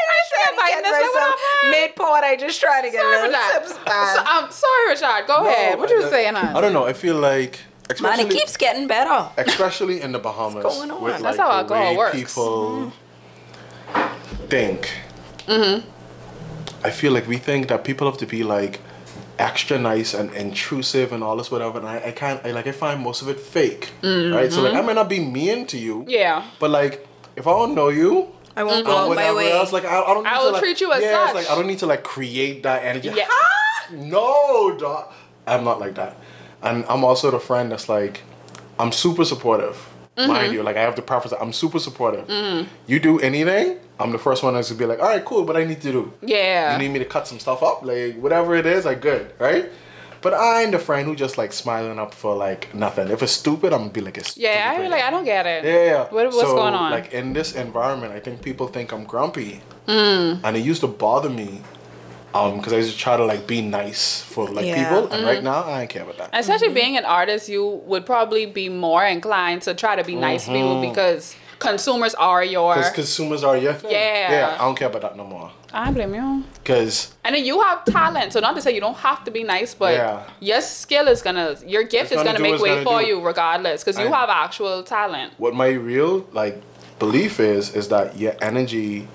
I 0.00 0.12
just 0.18 0.30
trying 0.32 0.54
to 0.54 0.56
biting 0.62 0.82
get 0.82 0.84
this 0.84 1.14
little 1.14 1.28
myself 1.28 1.70
mid 1.74 1.90
pot. 1.96 2.22
I 2.24 2.36
just 2.36 2.60
try 2.60 2.80
to 2.82 2.90
get 2.90 3.02
Sorry, 3.02 3.16
a 3.16 3.20
little 3.22 3.34
Rashad. 3.36 3.66
sips. 3.66 3.70
So, 3.74 3.84
Man, 3.84 4.44
um, 4.44 4.44
sorry, 4.50 4.84
Rashad. 4.94 5.26
Go 5.26 5.36
ahead. 5.46 5.78
What 5.78 5.90
you 5.90 6.06
I- 6.06 6.10
saying, 6.10 6.34
I 6.36 6.40
hon? 6.52 6.62
don't 6.62 6.72
know. 6.72 6.86
I 6.86 6.94
feel 6.94 7.16
like 7.18 7.60
man 8.00 8.20
it 8.20 8.30
keeps 8.30 8.56
getting 8.56 8.86
better. 8.86 9.18
especially 9.36 10.00
in 10.00 10.12
the 10.12 10.18
Bahamas 10.20 10.62
going 10.62 10.90
on? 10.92 11.02
with 11.02 11.12
That's 11.20 11.36
like 11.38 11.46
how 11.46 11.50
alcohol 11.58 11.96
works. 11.96 12.14
people 12.16 12.92
think. 14.48 14.90
Mm-hmm. 15.46 15.88
I 16.82 16.90
feel 16.90 17.12
like 17.12 17.26
we 17.26 17.36
think 17.36 17.68
that 17.68 17.84
people 17.84 18.06
have 18.10 18.18
to 18.18 18.26
be 18.26 18.42
like 18.42 18.80
extra 19.38 19.78
nice 19.78 20.12
and 20.14 20.32
intrusive 20.34 21.12
and 21.12 21.22
all 21.24 21.36
this 21.36 21.50
whatever, 21.50 21.78
and 21.78 21.88
I, 21.88 21.98
I 22.06 22.12
can't. 22.12 22.44
I 22.44 22.50
like 22.52 22.66
I 22.66 22.72
find 22.72 23.00
most 23.00 23.22
of 23.22 23.28
it 23.28 23.38
fake, 23.40 23.90
right? 24.02 24.50
So 24.52 24.62
like 24.62 24.74
I 24.74 24.80
might 24.80 24.94
not 24.96 25.08
be 25.08 25.20
mean 25.20 25.66
to 25.66 25.78
you, 25.78 26.00
Mm-hmm. 26.00 26.10
Yeah. 26.10 26.44
but 26.58 26.70
like 26.70 27.06
if 27.36 27.46
I 27.46 27.50
don't 27.52 27.74
know 27.74 27.88
you. 27.88 28.28
I 28.56 28.64
won't 28.64 28.84
go 28.84 28.92
out 28.96 29.02
my 29.08 29.14
whatever 29.14 29.36
way. 29.36 29.52
else, 29.52 29.72
like 29.72 29.84
I, 29.84 30.00
I 30.02 30.06
don't. 30.14 30.24
Need 30.24 30.30
I 30.30 30.38
to, 30.38 30.44
will 30.44 30.52
like, 30.52 30.62
treat 30.62 30.80
you 30.80 30.92
as 30.92 31.02
yeah, 31.02 31.24
it's 31.26 31.34
like 31.34 31.48
I 31.50 31.54
don't 31.54 31.66
need 31.68 31.78
to 31.78 31.86
like 31.86 32.02
create 32.02 32.62
that 32.64 32.82
energy. 32.84 33.10
Yeah. 33.14 33.28
No, 33.92 34.76
dog. 34.78 35.12
I'm 35.46 35.64
not 35.64 35.80
like 35.80 35.94
that. 35.94 36.16
And 36.62 36.84
I'm 36.88 37.04
also 37.04 37.30
the 37.30 37.38
friend 37.40 37.72
that's 37.72 37.88
like, 37.88 38.22
I'm 38.78 38.92
super 38.92 39.24
supportive. 39.24 39.88
Mm-hmm. 40.16 40.28
Mind 40.30 40.52
you, 40.52 40.62
like 40.62 40.76
I 40.76 40.82
have 40.82 40.96
to 40.96 41.02
preface 41.02 41.32
I'm 41.40 41.52
super 41.52 41.78
supportive. 41.78 42.28
You 42.86 42.98
do 43.00 43.20
anything, 43.20 43.78
I'm 43.98 44.12
the 44.12 44.18
first 44.18 44.42
one 44.42 44.54
that's 44.54 44.68
gonna 44.70 44.78
be 44.78 44.86
like, 44.86 44.98
all 44.98 45.06
right, 45.06 45.24
cool, 45.24 45.44
but 45.44 45.56
I 45.56 45.64
need 45.64 45.80
to 45.82 45.92
do. 45.92 46.12
Yeah. 46.22 46.72
You 46.72 46.78
need 46.78 46.92
me 46.92 46.98
to 46.98 47.04
cut 47.04 47.26
some 47.28 47.38
stuff 47.38 47.62
up, 47.62 47.82
like 47.84 48.16
whatever 48.16 48.54
it 48.54 48.66
is, 48.66 48.86
I 48.86 48.94
good, 48.94 49.32
right? 49.38 49.70
But 50.22 50.34
I 50.34 50.62
ain't 50.62 50.72
the 50.72 50.78
friend 50.78 51.06
who 51.06 51.16
just 51.16 51.38
like 51.38 51.52
smiling 51.52 51.98
up 51.98 52.12
for 52.12 52.36
like 52.36 52.74
nothing. 52.74 53.08
If 53.08 53.22
it's 53.22 53.32
stupid, 53.32 53.72
I'm 53.72 53.80
gonna 53.80 53.90
be 53.92 54.00
like, 54.02 54.18
it's 54.18 54.36
yeah, 54.36 54.50
I 54.50 54.74
stupid. 54.74 54.82
feel 54.82 54.90
like 54.90 55.02
I 55.04 55.10
don't 55.10 55.24
get 55.24 55.46
it. 55.46 55.64
Yeah, 55.64 55.84
yeah. 55.84 56.02
What, 56.10 56.26
what's 56.26 56.40
So, 56.40 56.56
going 56.56 56.74
on? 56.74 56.90
Like 56.90 57.12
in 57.14 57.32
this 57.32 57.54
environment, 57.54 58.12
I 58.12 58.20
think 58.20 58.42
people 58.42 58.66
think 58.68 58.92
I'm 58.92 59.04
grumpy, 59.04 59.62
mm. 59.86 60.40
and 60.44 60.56
it 60.56 60.60
used 60.60 60.82
to 60.82 60.88
bother 60.88 61.30
me, 61.30 61.62
um, 62.34 62.56
because 62.58 62.72
I 62.72 62.76
used 62.76 62.92
to 62.92 62.98
try 62.98 63.16
to 63.16 63.24
like 63.24 63.46
be 63.46 63.60
nice 63.62 64.22
for 64.22 64.46
like 64.48 64.66
Yeah. 64.66 64.76
people, 64.88 65.04
and 65.04 65.12
Mm-hmm. 65.12 65.26
right 65.26 65.42
now 65.42 65.64
I 65.64 65.82
ain't 65.82 65.90
care 65.90 66.02
about 66.02 66.18
that. 66.18 66.30
Especially 66.32 66.68
Mm-hmm. 66.68 66.74
being 66.74 66.96
an 66.96 67.04
artist, 67.04 67.48
you 67.48 67.64
would 67.86 68.06
probably 68.06 68.46
be 68.46 68.68
more 68.68 69.04
inclined 69.04 69.62
to 69.62 69.74
try 69.74 69.96
to 69.96 70.04
be 70.04 70.14
nice 70.14 70.44
to 70.46 70.52
people 70.52 70.80
because 70.80 71.34
consumers 71.58 72.14
are 72.14 72.42
your. 72.44 72.74
Because 72.74 72.90
consumers 72.92 73.44
are 73.44 73.56
your 73.56 73.74
thing. 73.74 73.90
Yeah. 73.90 74.30
Yeah, 74.32 74.54
I 74.58 74.64
don't 74.64 74.76
care 74.78 74.88
about 74.88 75.02
that 75.02 75.16
no 75.16 75.24
more. 75.24 75.50
I 75.72 75.90
blame 75.92 76.14
you. 76.14 76.44
Because 76.62 77.14
And 77.24 77.34
then 77.34 77.44
you 77.44 77.60
have 77.60 77.84
talent, 77.84 78.32
so 78.32 78.40
not 78.40 78.54
to 78.56 78.62
say 78.62 78.74
you 78.74 78.80
don't 78.80 78.96
have 78.96 79.22
to 79.24 79.30
be 79.30 79.42
nice, 79.44 79.74
but 79.74 79.94
Yeah. 79.94 80.22
your 80.40 80.60
skill 80.62 81.06
is 81.08 81.22
gonna, 81.22 81.56
your 81.66 81.82
gift 81.84 82.10
It's 82.10 82.12
is 82.12 82.16
gonna 82.26 82.38
gonna 82.38 82.50
make 82.50 82.60
way 82.60 82.70
gonna 82.70 82.82
for 82.84 83.00
do. 83.02 83.06
you 83.08 83.20
regardless, 83.20 83.84
because 83.84 83.98
you 83.98 84.08
I- 84.12 84.18
have 84.18 84.28
actual 84.30 84.82
talent. 84.82 85.32
what 85.38 85.54
my 85.54 85.68
real 85.68 86.26
like 86.32 86.60
belief 86.98 87.38
is 87.40 87.74
is 87.74 87.88
that 87.88 88.18
your 88.18 88.34
energy 88.42 89.06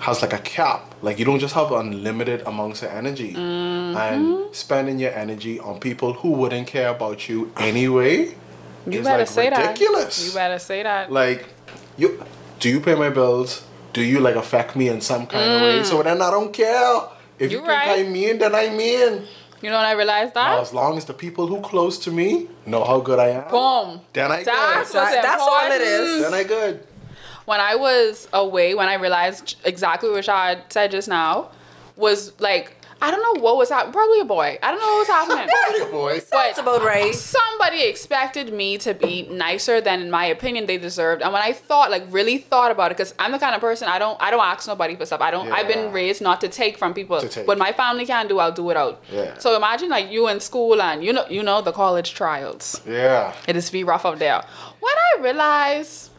has 0.00 0.22
like 0.22 0.32
a 0.32 0.38
cap. 0.38 0.94
Like 1.02 1.18
you 1.18 1.24
don't 1.24 1.38
just 1.38 1.54
have 1.54 1.72
unlimited 1.72 2.42
amounts 2.46 2.82
of 2.82 2.90
energy, 2.90 3.32
Mm-hmm. 3.34 3.96
and 3.96 4.54
spending 4.54 4.98
your 4.98 5.12
energy 5.12 5.58
on 5.60 5.78
people 5.80 6.12
who 6.14 6.30
wouldn't 6.32 6.66
care 6.66 6.88
about 6.88 7.28
you 7.28 7.52
anyway. 7.56 8.34
You 8.86 9.00
is 9.00 9.04
better 9.06 9.18
like 9.18 9.28
say 9.28 9.50
ridiculous. 9.50 10.16
that. 10.18 10.26
You 10.28 10.34
better 10.34 10.58
say 10.58 10.82
that. 10.82 11.12
like 11.12 11.46
you 11.98 12.22
do 12.60 12.68
you 12.68 12.80
pay 12.80 12.94
my 12.94 13.10
bills 13.10 13.62
do 13.92 14.00
you 14.02 14.20
like 14.20 14.36
affect 14.36 14.74
me 14.76 14.88
in 14.88 15.00
some 15.00 15.26
kind 15.26 15.50
of 15.52 15.60
way 15.62 15.82
so 15.84 16.02
then 16.02 16.22
i 16.22 16.30
don't 16.30 16.52
care 16.52 17.02
if 17.38 17.50
you, 17.52 17.58
You 17.58 17.66
think 17.66 17.68
right. 17.68 18.06
i 18.06 18.08
mean 18.08 18.38
then 18.38 18.54
i 18.54 18.68
mean 18.70 19.12
you 19.62 19.68
know 19.70 19.76
when 19.76 19.84
I 19.86 19.92
realized 19.92 20.32
that? 20.34 20.50
now, 20.56 20.60
as 20.62 20.72
long 20.72 20.96
as 20.96 21.04
the 21.04 21.12
people 21.12 21.46
who 21.46 21.60
close 21.60 21.98
to 22.04 22.10
me 22.10 22.48
know 22.64 22.82
how 22.84 23.00
good 23.00 23.18
i 23.18 23.28
am 23.40 23.50
Boom. 23.50 24.00
then 24.14 24.30
i 24.32 24.42
That's 24.44 24.92
good 24.92 24.98
what's 25.00 25.12
That- 25.14 25.22
that's 25.28 25.42
all 25.42 25.70
it 25.72 25.80
is. 25.82 26.22
then 26.22 26.34
i 26.34 26.44
good 26.44 26.86
when 27.50 27.60
I 27.60 27.74
was 27.74 28.28
away, 28.32 28.74
when 28.74 28.88
I 28.88 28.94
realized 28.94 29.56
exactly 29.64 30.08
what 30.08 30.24
Rashad 30.24 30.72
said 30.72 30.90
just 30.92 31.08
now, 31.08 31.50
was 31.96 32.32
like 32.40 32.76
I 33.02 33.10
don't 33.10 33.22
know 33.28 33.40
what 33.42 33.56
was 33.56 33.70
happening. 33.70 33.94
Probably 33.94 34.20
a 34.20 34.24
boy. 34.26 34.58
I 34.62 34.70
don't 34.70 34.78
know 34.80 34.92
what 34.96 35.08
was 35.08 35.08
happening. 35.08 35.48
Probably 35.64 35.88
a 35.88 35.90
boy. 35.90 36.20
But 36.30 36.58
about 36.58 36.82
right. 36.84 37.14
somebody 37.14 37.84
expected 37.84 38.52
me 38.52 38.76
to 38.78 38.92
be 38.92 39.22
nicer 39.30 39.80
than 39.80 40.00
in 40.02 40.10
my 40.10 40.26
opinion 40.26 40.66
they 40.66 40.78
deserved 40.78 41.22
and 41.22 41.32
when 41.32 41.42
i 41.42 41.52
thought 41.52 41.90
like 41.90 42.04
really 42.08 42.38
thought 42.38 42.70
about 42.70 42.90
it 42.90 42.96
because 42.96 43.12
i'm 43.18 43.32
the 43.32 43.38
kind 43.38 43.54
of 43.54 43.60
person 43.60 43.86
i 43.88 43.98
don't 43.98 44.16
i 44.20 44.30
don't 44.30 44.44
ask 44.52 44.66
nobody 44.66 44.94
for 44.96 45.04
stuff 45.06 45.20
i 45.20 45.30
don't 45.30 45.50
i've 45.52 45.68
been 45.68 45.92
raised 45.92 46.20
not 46.22 46.40
to 46.40 46.48
take 46.48 46.74
from 46.78 46.92
people 46.94 47.20
To 47.20 47.28
take. 47.28 47.46
what 47.46 47.58
my 47.58 47.72
family 47.72 48.06
can 48.06 48.28
do 48.28 48.38
i'll 48.38 48.56
do 48.62 48.66
it 48.70 48.76
out 48.76 49.02
Yeah. 49.12 49.36
so 49.38 49.56
imagine 49.56 49.88
like 49.90 50.10
you 50.10 50.26
in 50.28 50.40
school 50.40 50.80
and 50.88 51.04
you 51.04 51.12
know 51.12 51.26
you 51.36 51.42
know 51.42 51.60
the 51.68 51.72
college 51.72 52.14
trials 52.14 52.80
Yeah. 52.86 53.34
it 53.46 53.56
is 53.56 53.70
be 53.70 53.82
rough 53.84 54.04
out 54.06 54.18
there 54.18 54.40
when 54.86 54.96
i 55.08 55.22
realize 55.28 56.10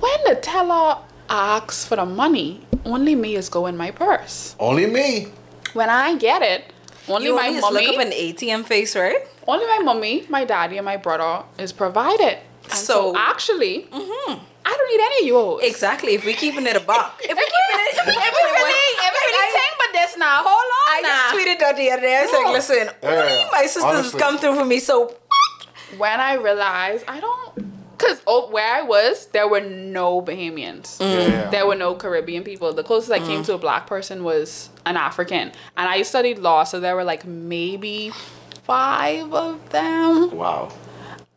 when 0.00 0.18
the 0.24 0.34
teller 0.36 0.98
asks 1.28 1.84
for 1.84 1.96
the 1.96 2.04
money 2.06 2.60
only 2.84 3.14
me 3.14 3.36
is 3.36 3.48
going 3.48 3.76
my 3.76 3.90
purse 3.90 4.56
Only 4.58 4.86
me. 4.86 5.28
when 5.72 5.88
i 5.90 6.16
get 6.16 6.42
it 6.42 6.64
only 7.08 7.26
You 7.26 7.34
my 7.36 7.48
only 7.48 7.60
mommy 7.60 7.86
look 7.88 7.96
up 7.98 8.06
an 8.06 8.12
ATM 8.12 8.64
face, 8.64 8.94
right? 8.94 9.26
only 9.48 9.66
my 9.66 9.80
mommy, 9.80 10.24
my 10.28 10.44
daddy, 10.44 10.78
and 10.78 10.84
my 10.84 10.96
brother 10.96 11.44
is 11.58 11.72
provided. 11.72 12.38
And 12.62 12.72
so, 12.72 12.76
So- 12.78 13.12
mm-hmm. 13.12 13.16
actually, 13.32 13.88
I 13.90 14.70
don't 14.76 14.88
need 14.92 15.02
any 15.08 15.18
of 15.22 15.26
yours. 15.26 15.60
Exactly. 15.64 16.14
If 16.14 16.24
we're 16.24 16.36
keeping 16.36 16.64
it 16.64 16.76
a 16.76 16.80
buck. 16.80 17.18
If 17.24 17.34
we 17.36 17.44
keeping 17.54 17.80
it, 17.86 17.98
if 17.98 18.06
we 18.06 18.12
If 18.12 18.22
keeping 18.22 18.46
it 18.46 18.52
really, 18.54 18.90
if 19.02 19.12
we 19.18 19.20
like, 19.34 19.50
really 19.50 19.66
I- 19.66 19.76
but 19.82 19.90
this 19.98 20.16
now, 20.16 20.36
hold 20.46 20.68
on 20.78 20.86
I 20.94 21.00
now. 21.02 21.08
just 21.10 21.34
tweeted 21.34 21.58
that 21.58 21.76
the 21.76 21.90
other 21.90 22.02
day. 22.02 22.16
I 22.18 22.22
was 22.22 22.32
like, 22.32 22.52
listen, 22.52 22.84
Yeah, 23.02 23.10
only 23.10 23.50
my 23.50 23.62
sisters 23.66 23.82
honestly. 23.84 24.20
come 24.20 24.38
through 24.38 24.54
for 24.54 24.64
me. 24.64 24.78
So 24.78 25.16
when 25.98 26.20
I 26.20 26.34
realized 26.34 27.04
I 27.08 27.18
don't, 27.18 27.81
because 28.02 28.20
oh, 28.26 28.50
where 28.50 28.74
I 28.74 28.82
was, 28.82 29.26
there 29.28 29.48
were 29.48 29.60
no 29.60 30.20
Bahamians. 30.20 30.98
Mm. 30.98 31.00
Yeah, 31.00 31.26
yeah. 31.28 31.50
There 31.50 31.66
were 31.66 31.74
no 31.76 31.94
Caribbean 31.94 32.42
people. 32.44 32.72
The 32.72 32.82
closest 32.84 33.12
I 33.12 33.18
came 33.20 33.42
to 33.44 33.54
a 33.54 33.58
black 33.58 33.86
person 33.86 34.24
was 34.24 34.68
an 34.84 34.96
African. 34.96 35.52
And 35.76 35.88
I 35.88 36.02
studied 36.02 36.38
law, 36.38 36.64
so 36.64 36.80
there 36.80 36.94
were 36.96 37.04
like 37.04 37.24
maybe 37.24 38.10
five 38.64 39.32
of 39.32 39.68
them. 39.70 40.36
Wow. 40.36 40.72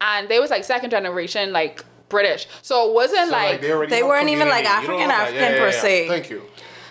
And 0.02 0.28
they 0.30 0.40
was 0.40 0.50
like 0.50 0.64
second 0.64 0.90
generation, 0.90 1.52
like 1.54 1.84
British. 2.10 2.48
So 2.62 2.90
it 2.90 2.94
wasn't 2.94 3.28
So, 3.30 3.32
like, 3.32 3.64
already 3.64 3.90
They 3.90 3.98
have 4.00 4.08
weren't 4.08 4.30
even, 4.30 4.48
like, 4.50 4.66
community. 4.66 4.92
You 4.92 5.00
don't 5.00 5.02
African- 5.02 5.10
have 5.10 5.34
that. 5.34 5.42
African 5.42 5.58
per 5.64 5.72
se. 5.72 6.08
Thank 6.08 6.30
you. 6.30 6.42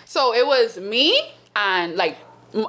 So 0.05 0.33
it 0.33 0.45
was 0.45 0.77
me 0.77 1.19
and 1.55 1.95
like 1.95 2.13
m- 2.13 2.24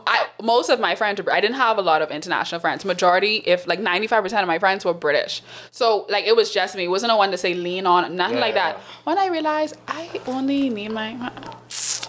I, 0.06 0.26
most 0.42 0.68
of 0.68 0.80
my 0.80 0.94
friends. 0.96 1.22
were- 1.22 1.32
I 1.32 1.40
didn't 1.40 1.56
have 1.56 1.78
a 1.78 1.82
lot 1.82 2.02
of 2.02 2.10
international 2.10 2.60
friends. 2.60 2.84
Majority, 2.84 3.36
if 3.46 3.66
like 3.66 3.78
ninety 3.80 4.06
five 4.06 4.22
percent 4.22 4.42
of 4.42 4.48
my 4.48 4.58
friends 4.58 4.84
were 4.84 4.92
British. 4.94 5.42
So 5.70 6.06
like 6.08 6.26
it 6.26 6.34
was 6.34 6.50
just 6.52 6.74
me. 6.76 6.84
It 6.84 6.88
wasn't 6.88 7.08
no 7.10 7.16
one 7.16 7.30
to 7.30 7.38
say 7.38 7.54
lean 7.54 7.86
on, 7.86 8.16
nothing 8.16 8.40
like 8.40 8.54
that. 8.54 8.78
When 9.04 9.18
I 9.18 9.26
realized 9.28 9.76
I 9.88 10.20
only 10.26 10.70
need 10.70 10.90
my. 10.90 11.30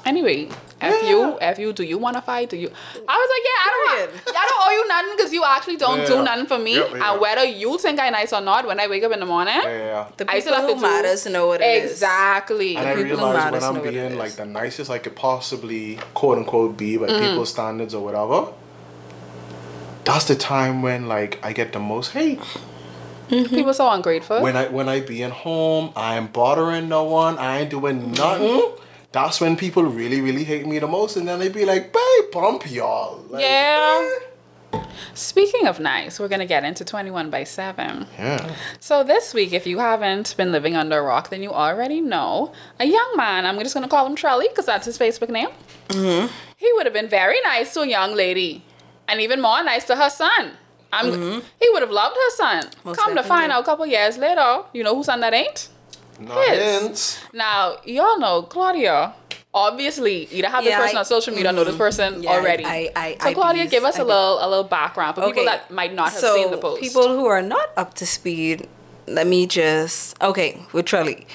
Anyway, 0.05 0.49
if 0.81 1.09
you, 1.09 1.37
F 1.39 1.59
you, 1.59 1.73
do 1.73 1.83
you 1.83 1.97
want 1.97 2.15
to 2.15 2.21
fight? 2.21 2.49
Do 2.49 2.57
you? 2.57 2.67
I 2.67 3.15
was 3.21 3.29
like, 3.33 3.43
yeah, 3.49 3.59
I 3.65 3.69
don't, 3.69 4.11
Period. 4.11 4.21
I 4.37 4.47
don't 4.49 4.67
owe 4.67 4.71
you 4.71 4.87
nothing 4.87 5.15
because 5.17 5.33
you 5.33 5.43
actually 5.45 5.77
don't 5.77 6.05
do 6.07 6.23
nothing 6.23 6.45
for 6.45 6.57
me. 6.59 6.75
Yep, 6.75 6.89
yeah. 6.91 7.09
Uh, 7.09 7.11
and 7.13 7.21
whether 7.21 7.43
you 7.45 7.77
think 7.77 7.99
I'm 7.99 8.11
nice 8.11 8.31
or 8.33 8.41
not, 8.41 8.67
when 8.67 8.79
I 8.79 8.87
wake 8.87 9.03
up 9.03 9.11
in 9.11 9.19
the 9.19 9.25
morning. 9.25 9.55
Yeah, 9.55 9.69
yeah. 9.69 10.07
the 10.17 10.29
I 10.29 10.35
people 10.35 10.41
still 10.41 10.53
have 10.55 10.63
who 10.63 10.69
to 10.69 10.75
do 10.75 10.81
matters 10.81 11.25
know 11.25 11.47
what 11.47 11.61
it 11.61 11.83
is. 11.83 11.91
exactly. 11.91 12.75
And 12.75 12.87
I 12.87 12.93
realize 12.93 13.51
when 13.51 13.63
I'm 13.63 13.73
know 13.73 13.79
what 13.79 13.87
it 13.87 13.91
being 13.91 14.17
like 14.17 14.33
the 14.33 14.45
nicest 14.45 14.91
I 14.91 14.99
could 14.99 15.15
possibly 15.15 15.97
quote 16.13 16.37
unquote 16.37 16.77
be 16.77 16.97
by 16.97 17.07
Mm-hmm. 17.07 17.25
people's 17.29 17.49
standards 17.49 17.93
or 17.93 18.03
whatever, 18.03 18.51
that's 20.03 20.25
the 20.25 20.35
time 20.35 20.81
when 20.81 21.07
like 21.07 21.39
I 21.43 21.53
get 21.53 21.73
the 21.73 21.79
most 21.79 22.11
hate. 22.11 22.39
Mm-hmm. 23.29 23.55
People 23.55 23.73
so 23.73 23.89
ungrateful. 23.89 24.41
When 24.41 24.55
I 24.55 24.67
when 24.67 24.87
I 24.87 25.01
being 25.01 25.31
home, 25.31 25.91
I 25.95 26.17
ain't 26.17 26.31
bothering 26.33 26.87
no 26.87 27.03
one, 27.03 27.37
I 27.37 27.59
ain't 27.61 27.69
doing 27.69 28.11
nothing. 28.11 28.47
Mm-hmm. 28.47 28.83
That's 29.17 29.41
when 29.41 29.57
people 29.57 29.83
really, 29.83 30.21
really 30.21 30.43
hate 30.43 30.67
me 30.67 30.77
the 30.77 30.87
most, 30.87 31.17
and 31.17 31.27
then 31.27 31.39
they 31.39 31.49
be 31.49 31.65
like, 31.65 31.91
"Babe, 31.91 32.25
bump 32.31 32.69
y'all." 32.69 33.23
Like, 33.31 33.41
Yeah. 33.41 34.07
Speaking 35.15 35.65
of 35.65 35.79
nice, 35.79 36.19
we're 36.19 36.27
gonna 36.27 36.45
get 36.45 36.63
into 36.63 36.85
21 36.85 37.31
by 37.31 37.43
7. 37.43 38.05
Yeah. 38.19 38.47
So 38.79 39.03
this 39.03 39.33
week, 39.33 39.53
if 39.53 39.65
you 39.65 39.79
haven't 39.79 40.35
been 40.37 40.51
living 40.51 40.75
under 40.75 40.99
a 40.99 41.01
rock, 41.01 41.31
then 41.31 41.41
you 41.41 41.51
already 41.51 41.99
know 41.99 42.51
a 42.79 42.85
young 42.85 43.11
man. 43.15 43.47
I'm 43.47 43.57
just 43.59 43.73
gonna 43.73 43.87
call 43.87 44.05
him 44.05 44.15
Trelly 44.15 44.49
because 44.49 44.67
that's 44.67 44.85
his 44.85 44.99
Facebook 44.99 45.29
name. 45.29 45.49
Mm-hmm. 45.89 46.27
He 46.55 46.71
would 46.73 46.85
have 46.85 46.93
been 46.93 47.09
very 47.09 47.39
nice 47.41 47.73
to 47.73 47.81
a 47.81 47.87
young 47.87 48.13
lady, 48.13 48.63
and 49.07 49.19
even 49.19 49.41
more 49.41 49.63
nice 49.63 49.85
to 49.85 49.95
her 49.95 50.11
son. 50.11 50.51
I'm. 50.93 51.41
He 51.59 51.69
would 51.71 51.81
have 51.81 51.91
loved 51.91 52.15
her 52.15 52.31
son. 52.35 52.69
Most 52.83 52.99
Come 52.99 53.15
to 53.15 53.23
find 53.23 53.51
out, 53.51 53.61
a 53.61 53.65
couple 53.65 53.85
years 53.87 54.17
later, 54.19 54.63
you 54.73 54.83
know 54.83 54.95
whose 54.95 55.07
son 55.07 55.21
that 55.21 55.33
ain't. 55.33 55.69
Not 56.19 56.47
His. 56.47 56.81
hints. 56.81 57.19
Now 57.33 57.77
y'all 57.85 58.19
know 58.19 58.43
Claudia. 58.43 59.13
Obviously, 59.53 60.25
you 60.27 60.41
don't 60.43 60.51
have 60.51 60.63
this 60.63 60.75
person 60.75 60.97
I- 60.97 60.99
on 60.99 61.05
social 61.05 61.33
media 61.33 61.49
or 61.49 61.53
know 61.53 61.63
this 61.63 61.73
mm-hmm. 61.73 61.79
person 61.79 62.21
Yeah, 62.23 62.31
already. 62.31 62.63
I- 62.65 62.91
I- 62.95 63.17
so 63.19 63.33
Claudia, 63.33 63.63
bees- 63.63 63.71
give 63.71 63.83
us 63.85 63.97
I 63.97 64.01
a 64.01 64.05
be- 64.05 64.09
little 64.11 64.45
a 64.45 64.47
little 64.47 64.63
background 64.65 65.15
for 65.15 65.25
people 65.25 65.45
that 65.45 65.71
might 65.71 65.93
not 65.93 66.11
have 66.11 66.19
so 66.19 66.35
seen 66.35 66.51
the 66.51 66.57
post. 66.57 66.81
people 66.81 67.07
who 67.07 67.25
are 67.25 67.41
not 67.41 67.69
up 67.75 67.93
to 67.95 68.05
speed, 68.05 68.67
let 69.07 69.25
me 69.25 69.47
just 69.47 70.21
okay 70.21 70.59
with 70.73 70.85
Trelly. 70.85 71.25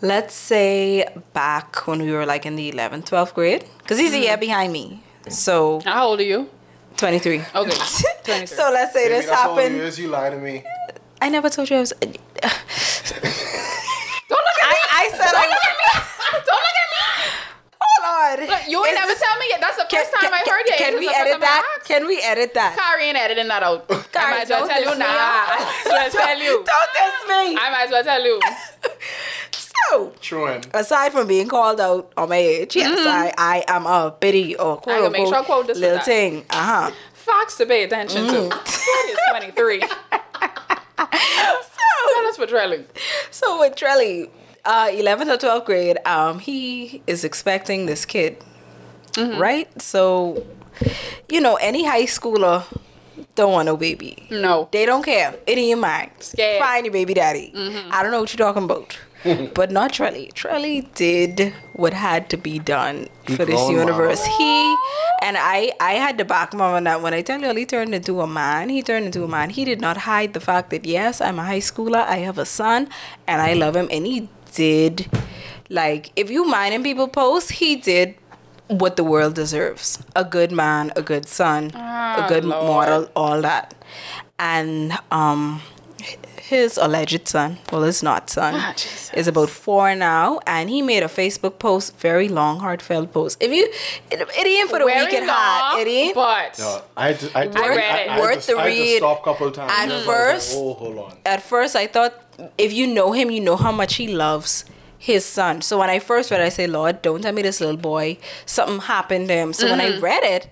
Let's 0.00 0.32
say 0.34 1.04
back 1.34 1.86
when 1.88 2.00
we 2.00 2.12
were 2.12 2.24
like 2.24 2.46
in 2.46 2.54
the 2.56 2.70
11th, 2.70 3.10
12th 3.10 3.34
grade, 3.34 3.64
because 3.78 3.98
he's 3.98 4.14
a 4.14 4.18
year 4.18 4.32
mm-hmm. 4.32 4.40
behind 4.40 4.72
me. 4.72 5.02
So 5.28 5.80
How 5.84 6.06
old 6.06 6.20
are 6.20 6.22
you? 6.22 6.48
23. 6.96 7.40
Okay, 7.40 7.44
23. 8.24 8.46
so 8.46 8.70
let's 8.72 8.92
say 8.94 9.08
Baby, 9.08 9.14
this 9.14 9.26
that's 9.26 9.44
all 9.44 9.56
happened. 9.56 9.76
you 9.76 9.82
is. 9.82 9.98
You 9.98 10.08
lie 10.08 10.30
to 10.30 10.38
me. 10.38 10.64
I 11.20 11.28
never 11.28 11.50
told 11.50 11.68
you 11.68 11.76
I 11.76 11.80
was. 11.80 11.92
Don't 14.98 15.12
look 15.12 15.22
at 15.22 15.22
I, 15.22 15.24
said 15.24 15.32
Don't 15.32 15.38
I. 15.38 15.48
look 15.48 15.64
at 15.68 15.76
me. 15.78 15.86
Don't 16.48 16.62
look 16.66 16.78
at 16.82 16.88
me. 16.90 16.98
Hold 17.80 18.02
on. 18.08 18.48
Look, 18.48 18.62
you 18.68 18.78
ain't 18.84 18.94
Is 18.94 18.98
never 18.98 19.12
this- 19.12 19.20
tell 19.22 19.38
me 19.38 19.46
yet. 19.50 19.60
That's 19.60 19.76
the 19.76 19.84
Can, 19.88 20.00
first 20.04 20.12
time 20.14 20.30
can, 20.30 20.34
I 20.34 20.42
heard 20.50 20.66
you. 20.66 20.74
can 20.76 20.92
This 20.92 21.00
we 21.00 21.06
is 21.06 21.12
the 21.12 21.18
first 21.18 21.28
edit 21.28 21.40
that? 21.40 21.78
Can 21.84 22.06
we 22.06 22.16
edit 22.22 22.54
that? 22.54 22.76
Kari 22.76 23.04
ain't 23.04 23.16
editing 23.18 23.48
that 23.48 23.62
out. 23.62 23.86
I 23.88 24.30
might 24.30 24.42
as 24.42 24.48
well 24.50 24.60
don't 24.60 24.68
tell 24.68 24.80
you 24.80 24.86
diss 24.86 24.94
me. 24.94 24.98
now. 24.98 25.08
I 25.18 25.88
might 25.88 26.06
as 26.06 26.14
well 26.14 26.26
tell 26.26 26.38
you. 26.38 26.64
Don't 26.66 26.90
diss 26.94 27.16
me. 27.28 27.56
I 27.58 27.70
might 27.70 27.84
as 27.86 27.90
well 27.90 28.04
tell 28.04 28.24
you. 28.24 28.40
So, 29.52 30.12
Truant. 30.20 30.68
aside 30.74 31.12
from 31.12 31.26
being 31.28 31.48
called 31.48 31.80
out 31.80 32.12
on 32.16 32.28
my 32.28 32.36
age, 32.36 32.76
yes, 32.76 32.98
I, 33.06 33.32
I 33.38 33.64
am 33.68 33.86
a 33.86 34.14
bitty 34.18 34.54
or 34.56 34.76
quote 34.76 34.96
I 34.96 34.98
gotta 35.00 35.10
make 35.10 35.20
unquote 35.22 35.34
sure 35.34 35.42
I 35.42 35.46
quote 35.46 35.66
this 35.68 35.78
little 35.78 35.96
that. 35.96 36.04
thing. 36.04 36.44
Uh 36.50 36.62
huh. 36.90 36.90
Facts 37.14 37.56
to 37.58 37.66
pay 37.66 37.84
attention 37.84 38.26
Mm. 38.26 38.30
to. 38.50 38.56
What 38.56 39.10
is 39.10 39.18
23? 39.30 39.80
Tell 39.80 39.88
us 42.26 42.38
what 42.38 42.48
Trelly. 42.50 42.84
So 43.30 43.60
with 43.60 43.74
Trelly, 43.76 44.28
uh, 44.64 44.88
11th 44.88 45.34
or 45.34 45.38
12th 45.38 45.64
grade, 45.64 45.98
um, 46.06 46.38
he 46.40 47.02
is 47.06 47.24
expecting 47.24 47.86
this 47.86 48.04
kid, 48.04 48.36
Mm-hmm. 49.12 49.40
right? 49.40 49.82
So, 49.82 50.46
you 51.28 51.40
know, 51.40 51.56
any 51.56 51.84
high 51.84 52.04
schooler 52.04 52.62
don't 53.34 53.52
want 53.52 53.66
no 53.66 53.76
baby. 53.76 54.28
No. 54.30 54.68
They 54.70 54.86
don't 54.86 55.02
care. 55.04 55.34
It 55.46 55.58
ain't 55.58 55.80
mine. 55.80 56.10
Scared. 56.20 56.62
Find 56.62 56.84
your 56.86 56.92
baby 56.92 57.14
daddy. 57.14 57.52
I 57.90 58.02
don't 58.02 58.12
know 58.12 58.20
what 58.20 58.32
you're 58.32 58.46
talking 58.46 58.64
about. 58.64 58.96
but 59.54 59.72
not 59.72 59.90
Trelly. 59.92 60.32
Trelly 60.32 60.86
did 60.94 61.52
what 61.72 61.92
had 61.92 62.30
to 62.30 62.36
be 62.36 62.60
done 62.60 63.08
He 63.26 63.34
for 63.34 63.44
this 63.44 63.68
universe. 63.68 64.20
mama. 64.24 64.36
He 64.38 64.76
and 65.22 65.36
I 65.36 65.72
I 65.80 65.94
had 65.94 66.18
to 66.18 66.24
back 66.24 66.54
him 66.54 66.60
up 66.60 66.74
on 66.74 66.84
that. 66.84 67.02
When 67.02 67.12
I 67.12 67.22
tell 67.22 67.40
you 67.40 67.52
he 67.52 67.66
turned 67.66 67.92
into 67.96 68.20
a 68.20 68.28
man, 68.28 68.68
he 68.68 68.80
turned 68.80 69.06
into 69.06 69.24
a 69.24 69.28
man. 69.28 69.50
He 69.50 69.64
did 69.64 69.80
not 69.80 69.96
hide 69.96 70.34
the 70.34 70.40
fact 70.40 70.70
that 70.70 70.86
yes, 70.86 71.20
I'm 71.20 71.40
a 71.40 71.44
high 71.44 71.58
schooler, 71.58 72.06
I 72.06 72.18
have 72.18 72.38
a 72.38 72.46
son, 72.46 72.88
and 73.26 73.42
I 73.42 73.54
love 73.54 73.74
him. 73.74 73.88
And 73.90 74.06
he 74.06 74.28
did 74.58 75.06
like 75.68 76.10
if 76.16 76.30
you 76.30 76.44
mind 76.44 76.74
him 76.74 76.82
people 76.82 77.08
post, 77.08 77.52
he 77.52 77.76
did 77.76 78.14
what 78.68 78.96
the 78.96 79.04
world 79.04 79.34
deserves. 79.34 80.02
A 80.16 80.24
good 80.24 80.50
man, 80.52 80.92
a 80.96 81.02
good 81.02 81.26
son, 81.26 81.70
a 81.74 82.26
good 82.28 82.44
Lord. 82.44 82.66
model, 82.66 83.10
all 83.14 83.42
that. 83.42 83.74
And 84.38 84.98
um 85.10 85.60
his 86.48 86.78
alleged 86.78 87.28
son, 87.28 87.58
well, 87.70 87.82
his 87.82 88.02
not 88.02 88.30
son, 88.30 88.54
Ah, 88.56 88.74
is 89.14 89.26
about 89.28 89.50
four 89.50 89.94
now, 89.94 90.40
and 90.46 90.70
he 90.70 90.80
made 90.82 91.02
a 91.02 91.08
Facebook 91.08 91.58
post, 91.58 91.96
very 91.98 92.28
long, 92.28 92.60
heartfelt 92.60 93.12
post. 93.12 93.36
If 93.42 93.52
you, 93.52 93.64
it, 94.10 94.20
it 94.40 94.46
ain't 94.46 94.70
for 94.70 94.78
the 94.78 94.86
Very 94.86 95.04
weak 95.06 95.14
at 95.14 95.28
heart, 95.28 95.80
it 95.86 95.90
ain't. 95.90 96.14
But 96.14 96.58
No, 96.58 96.82
I 96.96 97.12
had 97.12 97.30
I, 97.34 97.40
I, 97.40 97.42
I, 97.42 97.44
it. 97.44 97.56
I, 97.56 98.14
had 98.14 98.20
Worth 98.20 98.46
the 98.46 98.56
I 98.56 98.68
had 98.68 98.74
to 98.74 98.80
read. 98.82 98.96
stop 98.98 99.20
a 99.20 99.24
couple 99.24 99.50
times. 99.50 99.72
At 99.72 99.78
I 99.78 99.84
was 99.86 100.06
like, 100.06 100.16
first- 100.16 100.54
oh, 100.56 100.72
hold 100.74 100.98
on. 100.98 101.16
At 101.26 101.42
first, 101.42 101.76
I 101.76 101.86
thought 101.86 102.14
if 102.56 102.72
you 102.72 102.86
know 102.86 103.12
him, 103.12 103.30
you 103.30 103.40
know 103.40 103.56
how 103.56 103.72
much 103.72 103.96
he 103.96 104.08
loves 104.08 104.64
his 104.96 105.24
son. 105.24 105.60
So 105.62 105.78
when 105.78 105.90
I 105.90 105.98
first 105.98 106.30
read, 106.30 106.40
it, 106.40 106.44
I 106.44 106.48
say, 106.48 106.66
Lord, 106.66 107.02
don't 107.02 107.20
tell 107.22 107.32
me 107.32 107.42
this 107.42 107.60
little 107.60 107.76
boy 107.76 108.18
something 108.46 108.80
happened 108.80 109.28
to 109.28 109.34
him. 109.34 109.52
So 109.52 109.68
when 109.70 109.80
I 109.80 109.98
read 109.98 110.24
it, 110.24 110.48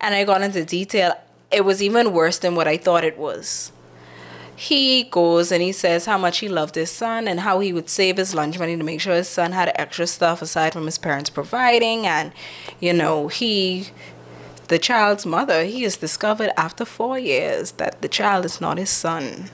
and 0.00 0.14
I 0.14 0.24
got 0.24 0.42
into 0.42 0.64
detail, 0.64 1.12
it 1.50 1.64
was 1.64 1.82
even 1.82 2.12
worse 2.12 2.38
than 2.38 2.54
what 2.54 2.66
I 2.68 2.76
thought 2.76 3.04
it 3.04 3.18
was. 3.18 3.72
He 4.60 5.04
goes 5.04 5.50
and 5.50 5.62
he 5.62 5.72
says 5.72 6.04
how 6.04 6.18
much 6.18 6.40
he 6.40 6.48
loved 6.48 6.74
his 6.74 6.90
son 6.90 7.26
and 7.26 7.40
how 7.40 7.60
he 7.60 7.72
would 7.72 7.88
save 7.88 8.18
his 8.18 8.34
lunch 8.34 8.58
money 8.58 8.76
to 8.76 8.84
make 8.84 9.00
sure 9.00 9.14
his 9.14 9.26
son 9.26 9.52
had 9.52 9.72
extra 9.74 10.06
stuff 10.06 10.42
aside 10.42 10.74
from 10.74 10.84
his 10.84 10.98
parents 10.98 11.30
providing. 11.30 12.06
And, 12.06 12.30
you 12.78 12.92
know, 12.92 13.28
he, 13.28 13.88
the 14.68 14.78
child's 14.78 15.24
mother, 15.24 15.64
he 15.64 15.84
has 15.84 15.96
discovered 15.96 16.50
after 16.58 16.84
four 16.84 17.18
years 17.18 17.72
that 17.80 18.02
the 18.02 18.08
child 18.08 18.44
is 18.44 18.60
not 18.60 18.76
his 18.76 18.90
son. 18.90 19.48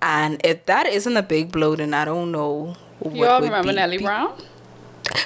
And 0.00 0.40
if 0.46 0.66
that 0.66 0.86
isn't 0.86 1.16
a 1.16 1.22
big 1.24 1.50
blow, 1.50 1.74
then 1.74 1.92
I 1.92 2.04
don't 2.04 2.30
know 2.30 2.76
what 3.00 3.16
you 3.16 3.24
all 3.26 3.40
would 3.40 3.46
remember 3.46 3.70
be. 3.72 3.74
Nellie 3.74 3.98
Be- 3.98 4.04
Brown? 4.04 4.34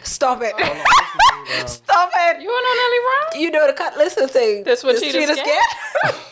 Stop 0.04 0.40
it. 0.40 0.54
Oh, 0.58 0.84
Stop 1.66 2.10
it. 2.14 2.40
You 2.40 2.48
know 2.48 2.82
Nelly 2.82 3.00
Brown? 3.04 3.42
You 3.42 3.50
know 3.50 3.66
the 3.66 3.74
cutlass 3.74 4.16
and 4.16 4.30
say 4.30 4.62
This 4.62 4.82
what 4.82 4.94
the 4.94 5.02
she 5.02 5.10
street 5.10 5.26
just 5.28 5.40
is 5.42 5.46
get? 6.04 6.22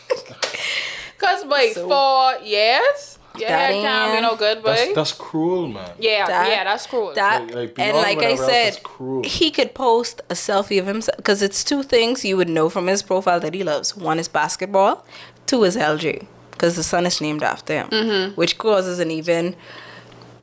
Scared? 1.26 1.40
Cause 1.40 1.50
wait, 1.50 1.74
So- 1.74 1.88
for 1.88 2.44
years, 2.44 3.18
your 3.38 3.48
hair 3.48 3.70
can't 3.72 4.14
be 4.16 4.20
no 4.22 4.36
good, 4.36 4.62
boy. 4.62 4.74
That's 4.76 4.94
that's 4.94 5.12
cruel, 5.12 5.66
man. 5.68 5.90
yeah, 5.98 6.26
That- 6.26 6.48
yeah, 6.48 6.64
that's 6.64 6.86
cruel. 6.86 7.12
That 7.14 7.46
Like- 7.46 7.54
like 7.54 7.74
and 7.78 7.96
like 7.96 8.06
I 8.06 8.14
whatever 8.16 8.42
else, 8.42 8.50
said, 8.50 8.66
that's 8.74 8.78
cruel. 8.82 9.22
he 9.24 9.50
could 9.50 9.74
post 9.74 10.20
a 10.30 10.34
selfie 10.34 10.78
of 10.78 10.86
himself 10.86 11.16
because 11.16 11.42
it's 11.42 11.64
two 11.64 11.82
things 11.82 12.24
you 12.24 12.36
would 12.36 12.48
know 12.48 12.68
from 12.68 12.86
his 12.86 13.02
profile 13.02 13.40
that 13.40 13.52
he 13.54 13.64
loves. 13.64 13.96
One 13.96 14.18
is 14.20 14.28
basketball, 14.28 15.04
two 15.46 15.64
is 15.64 15.76
LG 15.76 16.26
because 16.52 16.76
the 16.76 16.84
son 16.84 17.06
is 17.06 17.20
named 17.20 17.42
after 17.42 17.72
him, 17.74 17.88
Mm-hmm. 17.90 18.34
which 18.36 18.56
causes 18.58 19.00
an 19.00 19.10
even 19.10 19.56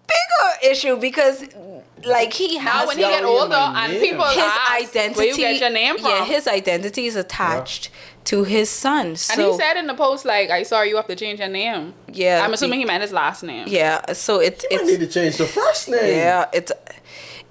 bigger 0.07 0.71
issue 0.71 0.97
because 0.97 1.45
like 2.03 2.33
he 2.33 2.57
has 2.57 2.65
now 2.65 2.71
has 2.79 2.87
when 2.87 2.97
he 2.97 3.03
y'all 3.03 3.11
get 3.11 3.23
older 3.23 3.55
and 3.55 3.93
people 4.01 4.25
his 4.25 4.37
ask 4.39 4.81
identity 4.83 5.17
where 5.19 5.27
you 5.27 5.37
get 5.37 5.59
your 5.61 5.69
name 5.69 5.97
from, 5.97 6.09
yeah 6.09 6.25
his 6.25 6.47
identity 6.47 7.05
is 7.05 7.15
attached 7.15 7.89
to 8.25 8.43
his 8.43 8.69
son 8.69 9.15
so 9.15 9.33
and 9.33 9.41
he 9.51 9.57
said 9.57 9.77
in 9.77 9.87
the 9.87 9.93
post 9.95 10.25
like, 10.25 10.49
"I 10.49 10.63
saw 10.63 10.81
you 10.83 10.95
have 10.95 11.07
to 11.07 11.15
change 11.15 11.39
your 11.39 11.49
name." 11.49 11.93
Yeah, 12.07 12.41
I'm 12.43 12.53
assuming 12.53 12.79
he 12.79 12.85
meant 12.85 13.01
his 13.01 13.11
last 13.11 13.43
name. 13.43 13.65
yeah 13.67 14.13
so 14.13 14.39
it, 14.39 14.63
I 14.71 14.75
need 14.83 15.01
it's 15.01 15.13
to 15.13 15.19
change 15.19 15.37
the 15.37 15.45
first 15.45 15.89
name. 15.89 16.05
yeah 16.17 16.45
it's 16.53 16.71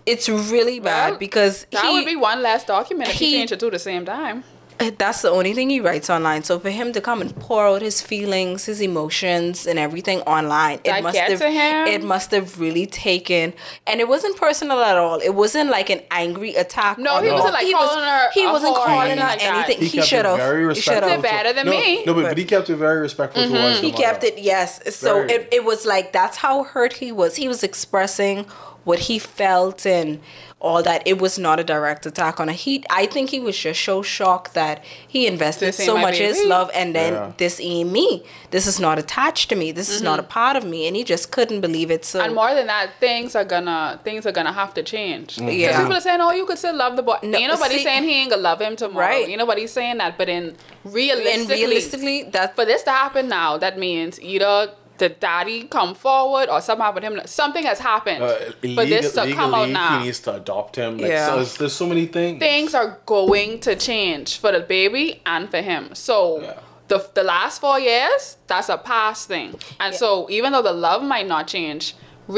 it's 0.06 0.28
really 0.28 0.80
bad 0.80 1.10
Well, 1.10 1.18
because 1.18 1.66
That 1.72 1.84
he, 1.84 1.92
would 1.92 2.06
be 2.06 2.16
one 2.16 2.40
last 2.42 2.66
document 2.66 3.10
if 3.10 3.16
he, 3.16 3.26
he- 3.26 3.32
changed 3.36 3.52
it 3.52 3.60
two 3.60 3.66
at 3.66 3.72
the 3.72 3.78
same 3.78 4.04
time. 4.04 4.44
Eh, 4.80 4.90
that's 4.96 5.20
the 5.22 5.30
only 5.30 5.52
thing 5.52 5.68
he 5.68 5.78
writes 5.80 6.08
online. 6.08 6.42
So 6.42 6.58
for 6.58 6.70
him 6.70 6.92
to 6.94 7.00
come 7.00 7.20
and 7.20 7.34
pour 7.36 7.66
out 7.66 7.82
his 7.82 8.00
feelings, 8.00 8.64
his 8.64 8.80
emotions, 8.80 9.66
and 9.66 9.78
everything 9.78 10.20
online, 10.22 10.80
That 10.84 11.00
it 11.00 11.02
must 11.02 11.18
have 11.18 11.40
him? 11.40 11.86
it 11.86 12.02
must 12.02 12.30
have 12.30 12.58
really 12.58 12.86
taken, 12.86 13.52
and 13.86 14.00
it 14.00 14.08
wasn't 14.08 14.36
personal 14.36 14.80
at 14.80 14.96
all. 14.96 15.18
It 15.20 15.34
wasn't 15.34 15.70
like 15.70 15.90
an 15.90 16.00
angry 16.10 16.54
attack. 16.54 16.98
No, 16.98 17.14
on 17.14 17.22
he 17.22 17.28
her. 17.28 17.34
wasn't, 17.34 17.52
like, 17.52 17.70
calling 17.72 18.04
her 18.04 18.30
He 18.32 18.44
a 18.44 18.52
wasn't 18.52 18.74
calling 18.76 19.10
anything 19.10 19.18
her 19.18 19.26
like 19.26 19.44
anything. 19.44 19.78
He, 19.78 19.98
He, 19.98 20.02
should 20.02 20.24
have. 20.24 20.38
very 20.38 20.74
He 20.74 20.80
should 20.80 20.90
respectful. 20.92 21.08
have. 21.10 21.22
They're 21.22 21.30
better 21.30 21.52
than 21.52 21.66
no, 21.66 21.72
me. 21.72 22.04
No, 22.06 22.14
but, 22.14 22.22
but 22.22 22.38
he 22.38 22.44
kept 22.44 22.70
it 22.70 22.76
very 22.76 23.00
respectful 23.00 23.42
towards 23.42 23.54
mm-hmm. 23.54 23.80
the 23.82 23.86
He 23.86 23.92
kept 23.92 24.24
it. 24.24 24.38
Yes. 24.38 24.80
So 24.96 25.26
Very. 25.26 25.32
it, 25.32 25.48
it 25.52 25.64
was 25.64 25.84
like 25.84 26.12
that's 26.12 26.38
how 26.38 26.64
hurt 26.64 26.94
he 26.94 27.12
was. 27.12 27.36
He 27.36 27.48
was 27.48 27.62
expressing 27.62 28.46
what 28.84 28.98
he 29.00 29.18
felt 29.18 29.84
and 29.86 30.20
all 30.60 30.82
that. 30.82 31.02
It 31.06 31.18
was 31.18 31.38
not 31.38 31.58
a 31.58 31.64
direct 31.64 32.04
attack 32.06 32.38
on 32.40 32.48
her. 32.48 32.54
He, 32.54 32.84
I 32.90 33.06
think 33.06 33.30
he 33.30 33.40
was 33.40 33.56
just 33.58 33.82
so 33.82 34.02
shocked 34.02 34.52
that 34.54 34.84
he 35.06 35.26
invested 35.26 35.72
so 35.74 35.94
my 35.94 36.02
much 36.02 36.18
his 36.18 36.44
love 36.44 36.70
and 36.74 36.94
then 36.94 37.12
Yeah. 37.14 37.32
this 37.38 37.60
ain't 37.60 37.90
me. 37.90 38.24
This 38.50 38.66
is 38.66 38.78
not 38.80 38.98
attached 38.98 39.48
to 39.50 39.56
me. 39.56 39.72
This 39.72 39.88
is 39.88 40.02
not 40.02 40.18
a 40.18 40.22
part 40.22 40.56
of 40.56 40.64
me, 40.64 40.86
and 40.86 40.94
he 40.96 41.04
just 41.04 41.30
couldn't 41.30 41.60
believe 41.62 41.90
it. 41.90 42.04
So 42.04 42.18
Mm-hmm. 42.18 42.26
And 42.26 42.34
more 42.34 42.54
than 42.54 42.66
that, 42.66 42.90
things 43.00 43.34
are 43.34 43.44
gonna 43.44 44.00
things 44.04 44.26
are 44.26 44.32
gonna 44.32 44.52
have 44.52 44.74
to 44.74 44.82
change. 44.82 45.36
Mm-hmm. 45.36 45.48
Yeah. 45.48 45.70
'Cause 45.72 45.80
people 45.80 45.96
are 45.96 46.00
saying, 46.00 46.20
"Oh, 46.20 46.32
you 46.32 46.44
could 46.46 46.58
still 46.58 46.74
love 46.76 46.96
the 46.96 47.02
boy." 47.02 47.18
No, 47.22 47.38
ain't 47.38 47.52
nobody 47.52 47.78
see- 47.78 47.84
saying 47.84 48.02
he 48.04 48.14
ain't 48.20 48.30
gonna 48.30 48.42
love 48.42 48.60
him 48.60 48.76
tomorrow. 48.76 49.06
Right. 49.06 49.28
Ain't 49.28 49.38
nobody 49.38 49.66
saying 49.66 49.98
that. 49.98 50.18
But 50.18 50.28
in 50.28 50.42
and 50.44 50.56
realistically, 50.84 51.54
realistically, 51.64 52.22
that 52.24 52.54
for 52.56 52.64
this 52.64 52.82
to 52.84 52.90
happen 52.90 53.28
now, 53.28 53.56
that 53.58 53.78
means 53.78 54.20
either 54.20 54.72
the 55.00 55.08
daddy 55.08 55.58
come 55.64 55.94
forward 55.94 56.48
or 56.48 56.60
something 56.60 56.84
happened 56.84 57.04
to 57.06 57.10
him. 57.10 57.20
Something 57.26 57.64
has 57.64 57.78
happened 57.80 58.22
Uh, 58.22 58.34
for 58.76 58.84
this 58.94 59.12
to 59.14 59.22
legal- 59.24 59.38
come 59.40 59.54
out 59.54 59.68
now. 59.70 59.98
He 59.98 60.04
needs 60.06 60.20
to 60.26 60.34
adopt 60.40 60.76
him. 60.76 60.98
Like, 60.98 61.10
Yeah. 61.10 61.26
so 61.44 61.58
there's 61.58 61.72
so 61.82 61.86
many 61.86 62.06
things. 62.06 62.38
things 62.38 62.74
are 62.80 62.90
going 63.06 63.58
to 63.66 63.74
change 63.74 64.38
for 64.42 64.50
the 64.56 64.60
baby 64.60 65.06
and 65.34 65.50
for 65.50 65.62
him. 65.70 65.82
So 65.94 66.16
Yeah. 66.42 66.54
the 66.92 66.98
the 67.18 67.24
last 67.34 67.60
four 67.64 67.78
years, 67.90 68.22
that's 68.50 68.68
a 68.68 68.78
past 68.92 69.20
thing. 69.32 69.48
And 69.84 69.92
so 70.02 70.08
even 70.38 70.48
though 70.52 70.66
the 70.70 70.78
love 70.88 71.02
might 71.14 71.26
not 71.34 71.44
change, 71.56 71.84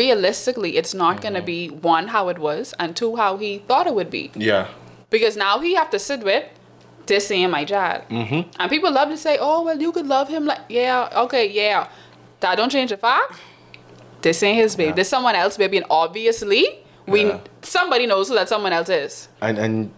realistically, 0.02 0.70
it's 0.80 0.94
not 1.04 1.20
going 1.24 1.34
to 1.34 1.42
be 1.54 1.60
one 1.68 2.08
how 2.08 2.24
it 2.34 2.38
was 2.48 2.74
and 2.78 2.96
two 3.00 3.16
how 3.16 3.36
he 3.36 3.50
thought 3.68 3.86
it 3.86 3.94
would 4.00 4.10
be. 4.10 4.24
Yeah. 4.50 4.66
Because 5.10 5.36
now 5.36 5.54
he 5.64 5.70
have 5.80 5.90
to 5.90 5.98
sit 5.98 6.20
with 6.30 6.44
this 7.06 7.30
ain't 7.30 7.50
my 7.50 7.64
child. 7.64 8.02
Mm-hmm. 8.08 8.40
And 8.58 8.66
people 8.74 8.90
love 9.00 9.08
to 9.14 9.16
say, 9.26 9.34
"Oh, 9.48 9.58
well, 9.66 9.78
you 9.84 9.90
could 9.96 10.06
love 10.06 10.28
him 10.28 10.44
like 10.50 10.60
yeah, 10.68 11.08
okay, 11.24 11.44
yeah." 11.62 11.88
That 12.42 12.56
don't 12.56 12.70
change 12.70 12.90
the 12.90 12.96
fact. 12.96 13.34
This 14.20 14.42
ain't 14.42 14.56
his 14.58 14.76
baby. 14.76 14.88
Yeah. 14.90 14.94
This 14.94 15.08
someone 15.08 15.34
else 15.34 15.56
baby, 15.56 15.78
and 15.78 15.86
obviously 15.90 16.66
we 17.06 17.24
Yeah. 17.26 17.38
somebody 17.62 18.06
knows 18.06 18.28
who 18.28 18.34
that 18.34 18.48
someone 18.48 18.72
else 18.72 18.88
is. 18.88 19.28
and 19.40 19.58
and 19.58 19.90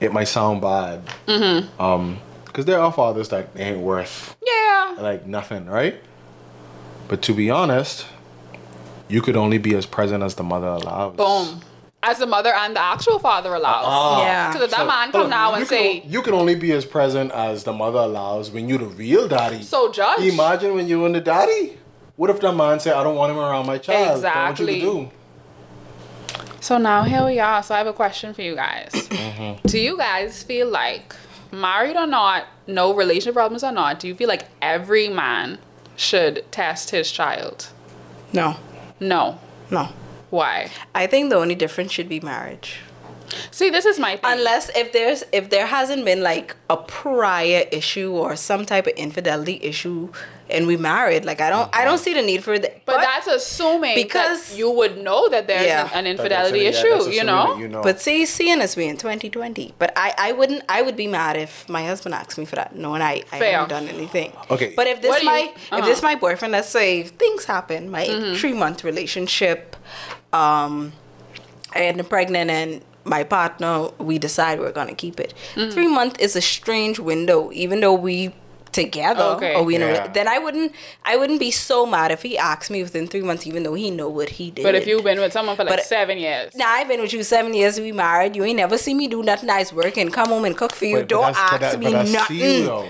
it 0.00 0.12
might 0.12 0.28
sound 0.28 0.60
bad. 0.60 1.02
Mm-hmm. 1.26 1.80
Um, 1.82 2.18
because 2.44 2.64
there 2.66 2.78
are 2.80 2.92
fathers 2.92 3.28
that 3.30 3.48
ain't 3.56 3.78
worth 3.78 4.36
Yeah. 4.46 4.94
like 5.00 5.26
nothing, 5.26 5.66
right? 5.66 5.96
But 7.08 7.22
to 7.22 7.32
be 7.34 7.50
honest, 7.50 8.06
you 9.08 9.22
could 9.22 9.36
only 9.36 9.58
be 9.58 9.74
as 9.74 9.86
present 9.86 10.22
as 10.22 10.34
the 10.34 10.42
mother 10.42 10.66
allows. 10.68 11.16
Boom. 11.16 11.60
As 12.02 12.18
the 12.18 12.26
mother 12.26 12.50
and 12.54 12.76
the 12.76 12.80
actual 12.80 13.18
father 13.18 13.54
allows. 13.54 13.84
Ah. 13.86 14.22
Yeah. 14.22 14.48
Because 14.48 14.62
if 14.66 14.70
that 14.70 14.76
So, 14.80 14.86
man 14.86 15.10
come 15.10 15.20
hold 15.22 15.30
now 15.30 15.54
and 15.54 15.62
can 15.62 15.68
say, 15.68 16.00
o- 16.00 16.08
you 16.08 16.22
can 16.22 16.32
only 16.34 16.54
be 16.54 16.70
as 16.72 16.84
present 16.84 17.32
as 17.32 17.64
the 17.64 17.72
mother 17.72 17.98
allows 17.98 18.50
when 18.52 18.68
you're 18.68 18.78
the 18.78 18.86
real 18.86 19.26
daddy. 19.26 19.62
so 19.62 19.90
judge. 19.90 20.20
Imagine 20.20 20.74
when 20.74 20.86
you 20.86 21.04
and 21.04 21.14
the 21.14 21.20
daddy. 21.20 21.76
What 22.16 22.30
if 22.30 22.40
the 22.40 22.52
man 22.52 22.78
say, 22.80 22.90
"I 22.92 23.02
don't 23.04 23.16
want 23.16 23.30
him 23.32 23.38
around 23.38 23.66
my 23.66 23.78
child"? 23.78 24.16
Exactly. 24.16 24.80
Then 24.80 24.88
what 24.88 24.94
you 25.02 25.10
So 26.60 26.78
now 26.78 27.02
here 27.04 27.24
we 27.24 27.38
are. 27.40 27.62
So 27.62 27.74
I 27.74 27.78
have 27.78 27.86
a 27.86 27.92
question 27.92 28.32
for 28.34 28.42
you 28.42 28.54
guys. 28.54 28.90
Mm-hmm. 29.38 29.66
Do 29.68 29.78
you 29.78 29.96
guys 29.96 30.42
feel 30.42 30.68
like, 30.68 31.14
married 31.52 31.96
or 31.96 32.06
not, 32.06 32.46
no 32.66 32.92
relationship 32.94 33.34
problems 33.34 33.62
or 33.62 33.70
not, 33.72 34.00
do 34.00 34.08
you 34.08 34.14
feel 34.16 34.26
like 34.28 34.46
every 34.60 35.08
man 35.08 35.58
should 35.96 36.44
test 36.50 36.90
his 36.90 37.10
child? 37.12 37.68
no, 38.32 38.56
No. 39.00 39.38
no. 39.70 39.88
Why? 40.30 40.70
I 40.94 41.06
think 41.06 41.30
the 41.30 41.36
only 41.36 41.54
difference 41.54 41.92
should 41.92 42.08
be 42.08 42.20
marriage. 42.20 42.80
See, 43.50 43.68
this 43.68 43.84
is 43.84 43.98
my 43.98 44.16
thing. 44.16 44.30
Unless 44.38 44.70
if 44.74 44.92
there's 44.92 45.22
if 45.32 45.50
there 45.50 45.66
hasn't 45.66 46.04
been 46.06 46.22
like 46.22 46.56
a 46.70 46.78
prior 46.78 47.64
issue 47.70 48.12
or 48.12 48.36
some 48.36 48.64
type 48.64 48.86
of 48.86 48.94
infidelity 48.94 49.58
issue 49.62 50.10
and 50.48 50.66
we 50.66 50.78
married, 50.78 51.26
like 51.26 51.38
I 51.42 51.50
don't 51.50 51.68
I 51.76 51.84
don't 51.84 51.98
see 51.98 52.14
the 52.14 52.22
need 52.22 52.42
for 52.42 52.58
that. 52.58 52.86
but, 52.86 52.96
that's 53.02 53.26
assuming 53.26 53.96
because- 53.96 54.48
because 54.48 54.56
you 54.58 54.70
would 54.70 54.96
know 54.96 55.28
that 55.28 55.46
there's 55.46 55.66
Yeah. 55.66 55.90
an, 55.92 56.06
an 56.06 56.06
infidelity 56.06 56.64
That's- 56.64 56.82
yeah, 56.82 56.90
issue, 56.94 57.04
that's 57.04 57.16
you 57.16 57.24
know? 57.24 57.58
You 57.58 57.68
know. 57.68 57.82
But 57.82 58.00
see, 58.00 58.24
seeing 58.24 58.62
us 58.62 58.74
being 58.74 58.96
2020. 58.96 59.74
But 59.78 59.92
I, 59.94 60.14
I 60.16 60.32
wouldn't, 60.32 60.62
I 60.66 60.80
would 60.80 60.96
be 60.96 61.06
mad 61.06 61.36
if 61.36 61.68
my 61.68 61.84
husband 61.84 62.14
asked 62.14 62.38
me 62.38 62.46
for 62.46 62.56
that, 62.56 62.74
knowing 62.74 63.02
I, 63.02 63.24
I 63.30 63.38
Fair. 63.38 63.52
haven't 63.58 63.68
done 63.68 63.88
anything. 63.88 64.32
Okay. 64.50 64.72
But 64.74 64.86
if 64.86 65.02
this 65.02 65.10
What 65.10 65.20
do 65.20 65.26
you- 65.26 65.30
my, 65.32 65.52
uh-huh. 65.70 65.76
if 65.80 65.84
this 65.84 66.02
my 66.02 66.14
boyfriend, 66.14 66.52
let's 66.52 66.70
say 66.70 67.02
things 67.02 67.44
happen, 67.44 67.90
my 67.90 68.06
Mm-hmm. 68.06 68.36
three 68.36 68.54
month 68.54 68.84
relationship, 68.84 69.76
um, 70.32 70.92
and 71.74 72.08
pregnant 72.08 72.50
and 72.50 72.82
my 73.04 73.24
partner, 73.24 73.88
we 73.98 74.18
decide 74.18 74.58
we're 74.60 74.72
gonna 74.72 74.94
keep 74.94 75.18
it. 75.20 75.32
Mm-hmm. 75.54 75.70
Three 75.70 75.88
month 75.88 76.20
is 76.20 76.36
a 76.36 76.40
strange 76.42 76.98
window, 76.98 77.50
even 77.52 77.80
though 77.80 77.94
we 77.94 78.34
together 78.70 79.22
Okay. 79.22 79.54
or 79.54 79.62
we 79.62 79.76
in 79.76 79.82
a, 79.82 79.86
Yeah. 79.86 80.06
then 80.08 80.28
I 80.28 80.38
wouldn't, 80.38 80.72
I 81.02 81.16
wouldn't 81.16 81.40
be 81.40 81.50
so 81.50 81.86
mad 81.86 82.10
if 82.10 82.20
he 82.22 82.36
asked 82.36 82.70
me 82.70 82.82
within 82.82 83.06
three 83.06 83.22
months, 83.22 83.46
even 83.46 83.62
though 83.62 83.72
he 83.72 83.90
know 83.90 84.10
what 84.10 84.28
he 84.28 84.50
did. 84.50 84.62
But 84.62 84.74
if 84.74 84.86
you've 84.86 85.02
been 85.02 85.18
with 85.18 85.32
someone 85.32 85.56
for 85.56 85.64
like 85.64 85.76
But- 85.76 85.84
seven 85.86 86.18
years, 86.18 86.54
Now 86.54 86.68
I've 86.70 86.86
been 86.86 87.00
with 87.00 87.14
you 87.14 87.22
seven 87.22 87.54
years. 87.54 87.80
We 87.80 87.92
married. 87.92 88.36
You 88.36 88.44
ain't 88.44 88.58
never 88.58 88.76
see 88.76 88.92
me 88.92 89.08
do 89.08 89.22
nothing 89.22 89.46
nice 89.46 89.72
work 89.72 89.96
and 89.96 90.12
come 90.12 90.28
home 90.28 90.44
and 90.44 90.54
cook 90.56 90.74
for 90.74 90.84
you. 90.84 90.96
But- 90.96 91.08
but 91.08 91.08
Don't 91.08 91.36
ask 91.36 91.60
that- 91.60 91.78
me 91.80 91.90
nothing. 92.12 92.36
you, 92.36 92.84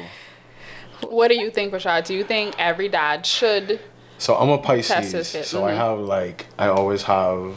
what 1.09 1.29
do 1.29 1.37
you 1.40 1.48
think, 1.51 1.72
Rashad? 1.72 2.07
Do 2.07 2.14
you 2.14 2.24
think 2.24 2.55
every 2.59 2.88
dad 2.88 3.24
should? 3.24 3.79
So 4.18 4.35
I'm 4.37 4.48
a 4.50 4.59
Pisces. 4.59 5.12
this 5.12 5.31
shit. 5.31 5.46
So 5.46 5.64
I 5.64 5.72
Mhm. 5.72 5.76
have 5.76 5.98
like 6.00 6.46
I 6.59 6.68
always 6.68 7.02
have. 7.04 7.54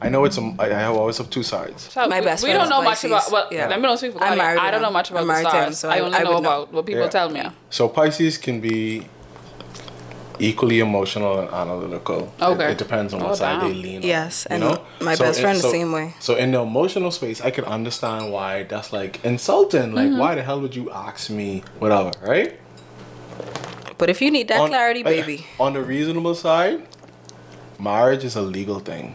I 0.00 0.08
know 0.08 0.24
it's 0.24 0.36
a. 0.36 0.42
I 0.58 0.66
I 0.66 0.68
have 0.86 0.96
always 0.96 1.18
have 1.18 1.30
two 1.30 1.42
sides. 1.44 1.88
So 1.92 2.06
My 2.08 2.18
we, 2.20 2.26
best 2.26 2.42
we 2.42 2.50
friend 2.50 2.58
don't 2.58 2.64
is 2.66 2.70
know 2.70 2.82
much 2.82 3.04
about. 3.04 3.30
Well, 3.32 3.46
Yeah. 3.50 3.68
let 3.68 3.80
me 3.80 3.86
don't 3.86 3.96
speak 3.98 4.12
for 4.12 4.22
I'm 4.22 4.36
married 4.36 4.58
I 4.60 4.70
don't 4.72 4.82
know 4.82 4.90
much 4.90 5.10
about 5.10 5.20
I'm 5.20 5.26
the 5.28 5.32
married 5.32 5.46
to 5.48 5.56
him, 5.56 5.72
stars. 5.72 5.78
so 5.78 5.88
I 5.88 5.96
I- 5.96 6.00
only 6.00 6.18
I 6.18 6.22
know 6.24 6.34
would 6.34 6.42
know. 6.42 6.48
about 6.62 6.72
what 6.72 6.84
people 6.86 7.02
Yeah. 7.02 7.08
tell 7.08 7.28
me. 7.30 7.42
So 7.70 7.88
Pisces 7.88 8.36
can 8.36 8.60
be 8.60 9.06
equally 10.38 10.80
emotional 10.80 11.38
and 11.38 11.48
analytical. 11.50 12.32
Okay. 12.40 12.72
It, 12.72 12.78
depends 12.78 13.14
on 13.14 13.22
Oh, 13.22 13.26
what 13.28 13.36
side 13.36 13.60
damn. 13.60 13.68
they 13.68 13.74
lean 13.74 13.96
on. 13.98 14.02
Yes, 14.02 14.46
you 14.50 14.54
and 14.56 14.64
know? 14.64 14.78
my 15.00 15.14
So 15.14 15.24
best 15.24 15.38
in- 15.38 15.42
friend 15.44 15.58
the 15.60 15.70
same 15.70 15.92
way. 15.92 16.14
So 16.18 16.34
in 16.34 16.50
the 16.50 16.60
emotional 16.60 17.12
space, 17.12 17.40
I 17.40 17.50
can 17.52 17.64
understand 17.64 18.32
why 18.32 18.64
that's 18.64 18.92
like 18.92 19.20
insulting. 19.24 19.94
Like, 19.94 20.08
Mm-hmm. 20.08 20.18
why 20.18 20.34
the 20.34 20.42
hell 20.42 20.60
would 20.60 20.74
you 20.74 20.90
ask 20.90 21.30
me 21.30 21.62
whatever, 21.78 22.10
right? 22.26 22.58
But 23.98 24.10
if 24.10 24.20
you 24.22 24.30
need 24.30 24.48
that 24.48 24.60
On- 24.60 24.68
clarity, 24.68 25.02
baby, 25.16 25.46
On 25.60 25.72
the 25.72 25.82
reasonable 25.82 26.34
side, 26.34 26.86
marriage 27.78 28.24
is 28.24 28.36
a 28.36 28.42
legal 28.42 28.78
thing. 28.80 29.14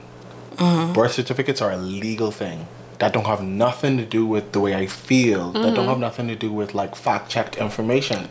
Mm-hmm. 0.56 0.94
Birth 0.94 1.14
certificates 1.14 1.62
are 1.62 1.72
a 1.72 1.78
legal 1.78 2.32
thing. 2.32 2.68
That 3.00 3.14
don't 3.14 3.26
have 3.26 3.44
nothing 3.44 3.98
to 3.98 4.06
do 4.06 4.26
with 4.26 4.54
the 4.54 4.60
way 4.60 4.74
I 4.74 4.88
feel. 4.88 5.52
That 5.52 5.60
Mm-hmm. 5.60 5.76
don't 5.76 5.88
have 5.88 6.00
nothing 6.00 6.28
to 6.30 6.36
do 6.36 6.52
with 6.52 6.74
like 6.74 6.96
fact 6.96 7.30
checked 7.30 7.58
information. 7.58 8.28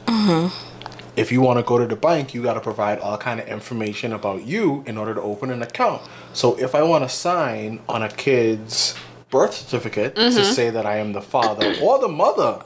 If 1.16 1.32
you 1.32 1.40
want 1.40 1.58
to 1.58 1.62
go 1.62 1.78
to 1.78 1.86
the 1.86 1.96
bank, 1.96 2.34
you 2.34 2.42
got 2.42 2.54
to 2.54 2.60
provide 2.60 2.98
all 2.98 3.16
kind 3.16 3.40
of 3.40 3.46
information 3.48 4.12
about 4.12 4.42
you 4.44 4.82
in 4.86 4.98
order 4.98 5.14
to 5.14 5.20
open 5.22 5.50
an 5.50 5.62
account. 5.62 6.02
So 6.34 6.58
if 6.58 6.74
I 6.74 6.82
want 6.82 7.04
to 7.04 7.08
sign 7.08 7.80
on 7.88 8.02
a 8.02 8.08
kid's 8.10 8.94
birth 9.30 9.54
certificate 9.54 10.14
to 10.16 10.20
Mm-hmm. 10.22 10.52
say 10.52 10.68
that 10.70 10.84
I 10.84 10.96
am 10.96 11.12
the 11.14 11.22
father 11.22 11.74
or 11.80 11.98
the 12.00 12.08
mother, 12.08 12.62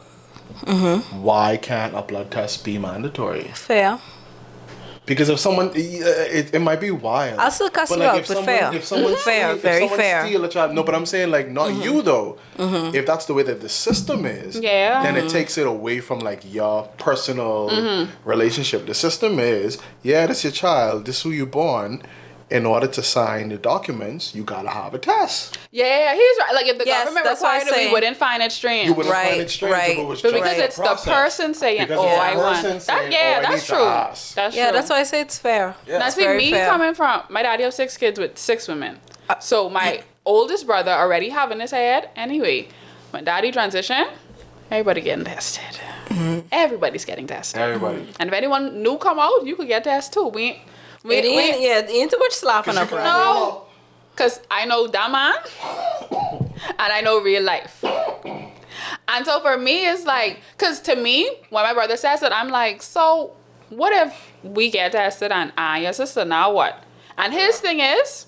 Mm-hmm. 0.63 1.23
why 1.23 1.57
can't 1.57 1.95
a 1.95 2.03
blood 2.03 2.31
test 2.31 2.65
be 2.65 2.79
mandatory? 2.79 3.45
fair. 3.55 3.99
Because 5.07 5.29
if 5.29 5.41
someone, 5.41 5.69
uh, 5.71 5.73
it, 5.75 6.55
it 6.55 6.61
might 6.61 6.79
be 6.81 6.93
wild. 6.93 7.41
I'll 7.41 7.51
still 7.51 7.69
cuss 7.71 7.89
But, 7.89 7.99
you 7.99 8.05
like, 8.05 8.13
out, 8.13 8.19
if 8.21 8.29
but 8.29 8.35
someone, 8.37 8.45
fair. 8.47 8.75
If 8.75 8.85
someone 8.85 9.17
Fair, 9.17 9.21
steal, 9.49 9.57
if 9.57 9.63
very 9.63 9.81
someone 9.81 9.99
fair. 9.99 10.27
steal 10.27 10.45
a 10.45 10.49
child, 10.49 10.75
no, 10.75 10.83
but 10.85 10.95
I'm 10.95 11.07
saying 11.07 11.31
like 11.33 11.49
not 11.49 11.69
you 11.85 12.03
though. 12.03 12.39
If 12.59 13.07
that's 13.07 13.27
the 13.27 13.35
way 13.35 13.43
that 13.43 13.61
the 13.61 13.69
system 13.69 14.25
is, 14.25 14.57
Yeah. 14.61 15.03
then 15.03 15.17
it 15.17 15.29
takes 15.29 15.59
it 15.59 15.67
away 15.67 15.99
from 16.01 16.21
like 16.21 16.43
your 16.53 16.85
personal 16.99 18.07
relationship. 18.25 18.87
The 18.87 18.95
system 18.95 19.41
is, 19.41 19.79
yeah, 20.03 20.27
that's 20.27 20.45
your 20.45 20.53
child. 20.53 21.07
This 21.07 21.17
is 21.17 21.23
who 21.23 21.31
you 21.31 21.47
born. 21.47 22.03
In 22.51 22.67
order 22.67 22.89
to 22.89 23.03
sign 23.03 23.51
the 23.51 23.57
documents, 23.59 24.35
you 24.35 24.43
gotta 24.43 24.69
have 24.71 24.93
a 24.93 24.99
test. 24.99 25.57
Yeah, 25.71 26.13
he's 26.15 26.37
right. 26.41 26.53
Like 26.53 26.67
if 26.67 26.79
the 26.79 26.85
Yes, 26.85 27.05
government 27.05 27.25
that's 27.27 27.41
required 27.41 27.69
it, 27.69 27.87
we 27.87 27.93
wouldn't 27.93 28.17
find 28.17 28.43
it 28.43 28.51
strange. 28.51 28.89
You 28.89 28.95
wouldn't 28.95 29.15
Right, 29.15 29.29
find 29.31 29.41
it 29.43 29.51
strange 29.51 29.73
right. 29.73 29.91
if 29.93 29.99
it 29.99 30.05
was 30.05 30.21
But 30.23 30.31
just 30.33 30.43
because 30.43 30.59
a 30.59 30.65
it's 30.65 30.77
the 30.77 30.83
process. 30.83 31.15
person 31.15 31.55
saying, 31.55 31.83
Because 31.83 31.99
"Oh, 32.01 32.09
I 32.09 32.37
want," 32.37 32.63
that, 32.65 32.83
saying, 32.83 33.13
yeah, 33.13 33.35
"Oh, 33.37 33.39
I 33.39 33.43
that's 33.43 33.55
need 33.55 33.61
to 33.61 33.67
true. 33.67 33.85
ask." 33.85 34.35
That's 34.35 34.57
Yeah, 34.57 34.65
true. 34.71 34.73
that's 34.77 34.91
why 34.91 34.97
I 34.99 35.03
say 35.05 35.21
it's 35.21 35.39
fair. 35.39 35.77
Yeah. 35.87 35.99
Now, 35.99 36.07
It's 36.09 36.17
me 36.17 36.51
fair. 36.51 36.69
coming 36.69 36.95
from 36.95 37.23
my 37.29 37.43
daddy 37.43 37.63
have 37.63 37.73
six 37.75 37.97
kids 37.97 38.19
with 38.19 38.37
six 38.37 38.67
women. 38.67 38.99
So 39.39 39.71
my 39.71 40.03
oldest 40.27 40.67
brother 40.67 40.91
already 40.91 41.29
having 41.29 41.61
his 41.61 41.71
head. 41.71 42.11
Anyway, 42.17 42.67
when 43.13 43.23
daddy 43.25 43.53
transition, 43.53 44.07
everybody 44.73 45.03
getting 45.03 45.25
tested. 45.25 45.79
Mm-hmm. 46.09 46.41
Everybody's 46.51 47.05
getting 47.05 47.29
tested. 47.29 47.61
Everybody. 47.63 48.09
And 48.19 48.29
if 48.29 48.35
anyone 48.35 48.83
new 48.83 48.97
come 48.99 49.21
out, 49.21 49.47
you 49.47 49.55
could 49.55 49.69
get 49.69 49.85
tested 49.85 50.15
too. 50.15 50.27
We, 50.27 50.43
ain't- 50.43 50.59
we, 51.05 51.17
It 51.17 51.25
we 51.25 51.29
ain't, 51.39 51.61
yeah, 51.61 51.79
it 51.79 51.91
ain't 51.91 52.11
too 52.11 52.19
much 52.19 52.33
slapping 52.33 52.75
you 52.75 52.81
up 52.81 52.89
can- 52.89 52.99
around. 52.99 53.07
no, 53.25 53.63
cause 54.17 54.41
I 54.51 54.67
know 54.67 54.87
that 54.87 55.11
man, 55.11 55.35
and 56.79 56.93
I 56.93 57.01
know 57.01 57.21
real 57.21 57.43
life. 57.43 57.83
And 59.09 59.27
so 59.27 59.41
for 59.41 59.57
me, 59.59 59.87
it's 59.87 60.05
like, 60.05 60.41
cause 60.59 60.81
to 60.83 60.97
me, 60.97 61.29
when 61.51 61.65
my 61.65 61.73
brother 61.75 61.97
says 61.97 62.23
it, 62.23 62.33
I'm 62.33 62.49
like, 62.49 62.83
so 62.83 63.33
what 63.71 63.93
if 64.07 64.33
we 64.43 64.71
get 64.71 64.93
tested 64.93 65.33
and 65.33 65.53
I 65.57 65.81
your 65.83 65.93
sister 65.93 66.25
now 66.25 66.53
what? 66.53 66.83
And 67.19 67.33
his 67.33 67.61
thing 67.61 67.81
is, 67.81 68.27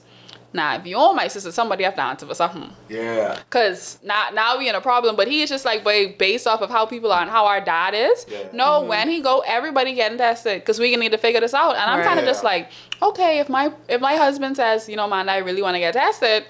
nah, 0.52 0.74
if 0.76 0.86
you 0.86 0.96
own 0.96 1.16
my 1.16 1.28
sister, 1.28 1.50
somebody 1.52 1.84
have 1.84 1.94
to 1.96 2.02
answer 2.02 2.26
for 2.26 2.34
something. 2.34 2.70
Yeah. 2.88 3.38
Cause 3.50 3.98
now 4.02 4.28
now 4.32 4.58
we 4.58 4.68
in 4.68 4.74
a 4.74 4.80
problem, 4.80 5.16
but 5.16 5.28
he 5.28 5.42
is 5.42 5.48
just 5.50 5.64
like 5.64 5.84
way 5.84 6.06
based 6.06 6.46
off 6.46 6.60
of 6.60 6.70
how 6.70 6.86
people 6.86 7.12
are 7.12 7.22
and 7.22 7.30
how 7.30 7.46
our 7.46 7.60
dad 7.60 7.94
is. 7.94 8.26
Yeah. 8.28 8.48
No, 8.52 8.64
mm-hmm. 8.80 8.88
when 8.88 9.08
he 9.08 9.20
go, 9.20 9.42
everybody 9.46 9.94
getting 9.94 10.18
tested, 10.18 10.64
cause 10.64 10.78
we 10.78 10.94
need 10.96 11.12
to 11.12 11.18
figure 11.18 11.40
this 11.40 11.54
out. 11.54 11.76
And 11.76 11.84
I'm 11.90 11.98
Right. 11.98 12.06
kind 12.06 12.18
of 12.18 12.24
Yeah. 12.24 12.30
just 12.30 12.44
like, 12.44 12.68
okay, 13.02 13.38
if 13.38 13.48
my 13.48 13.72
if 13.88 14.00
my 14.00 14.16
husband 14.16 14.56
says, 14.56 14.88
you 14.88 14.96
know, 14.96 15.08
man, 15.08 15.28
I 15.28 15.38
really 15.38 15.62
want 15.62 15.74
to 15.74 15.80
get 15.80 15.94
tested, 15.94 16.44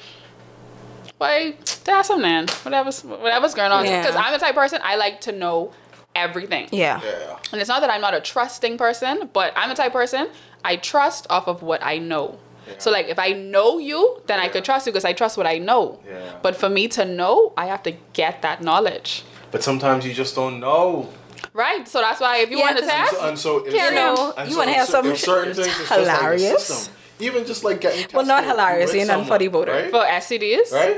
why 1.19 1.55
test 1.65 2.11
him 2.11 2.23
then? 2.23 2.49
Whatever's 2.65 3.03
whatever's 3.05 3.55
going 3.55 3.73
on. 3.73 3.85
Yeah. 3.85 4.03
Because 4.03 4.17
I'm 4.17 4.33
the 4.33 4.39
type 4.39 4.51
of 4.51 4.57
person 4.57 4.81
I 4.83 4.97
like 4.97 5.21
to 5.23 5.33
know 5.33 5.73
everything. 6.15 6.69
Yeah. 6.73 7.01
Yeah. 7.03 7.39
And 7.53 7.61
it's 7.61 7.69
not 7.69 7.81
that 7.81 7.91
I'm 7.91 8.01
not 8.01 8.15
a 8.15 8.21
trusting 8.21 8.77
person, 8.79 9.31
but 9.33 9.53
I'm 9.57 9.69
the 9.69 9.75
type 9.75 9.89
of 9.89 9.93
person 9.93 10.29
I 10.65 10.77
trust 10.77 11.27
off 11.31 11.49
of 11.49 11.63
what 11.63 11.85
I 11.85 11.99
know. 11.99 12.39
So 12.79 12.91
like 12.91 13.07
if 13.09 13.19
I 13.19 13.33
know 13.33 13.79
you, 13.79 14.21
then 14.27 14.39
I 14.41 14.49
could 14.49 14.65
trust 14.65 14.87
you 14.87 14.93
because 14.93 15.05
I 15.05 15.13
trust 15.13 15.37
what 15.37 15.47
I 15.47 15.59
know. 15.59 16.01
Yeah. 16.09 16.39
But 16.43 16.57
for 16.57 16.69
me 16.69 16.89
to 16.89 17.05
know, 17.05 17.53
I 17.57 17.67
have 17.67 17.83
to 17.85 17.93
get 18.13 18.43
that 18.43 18.63
knowledge. 18.63 19.25
But 19.51 19.63
sometimes 19.63 20.07
you 20.07 20.15
just 20.15 20.35
don't 20.35 20.61
know. 20.61 21.09
Right? 21.53 21.87
So 21.87 22.01
that's 22.01 22.21
why 22.21 22.39
if 22.39 22.51
you 22.51 22.59
Yeah, 22.59 22.65
want 22.65 22.77
to 22.79 22.83
'cause 22.85 22.91
And 22.93 23.01
test, 23.09 23.17
so, 23.21 23.29
and 23.29 23.39
so 23.39 23.67
if 23.67 23.75
Yeah, 23.75 23.81
certain- 23.89 23.95
no, 23.97 24.35
and 24.39 24.49
you 24.49 24.55
so 24.55 24.59
wanna 24.61 24.73
have 24.73 24.87
cer- 24.87 24.93
something 24.93 25.13
if 25.13 25.19
certain 25.21 25.55
things 25.59 25.67
it's 25.69 25.77
just 25.77 25.91
like 25.91 25.99
hilarious. 26.19 26.91
Even 27.21 27.45
just 27.47 27.63
like 27.63 27.81
getting 27.81 27.99
tested. 28.01 28.17
Well, 28.17 28.25
not 28.27 28.45
hilarious, 28.45 28.89
with 28.91 28.97
ain't 29.01 29.09
nothing 29.09 29.25
someone, 29.25 29.29
funny 29.39 29.47
about 29.47 29.69
it. 29.69 29.73
right? 29.73 29.91
for 29.91 30.05
STDs, 30.05 30.73
Right? 30.73 30.97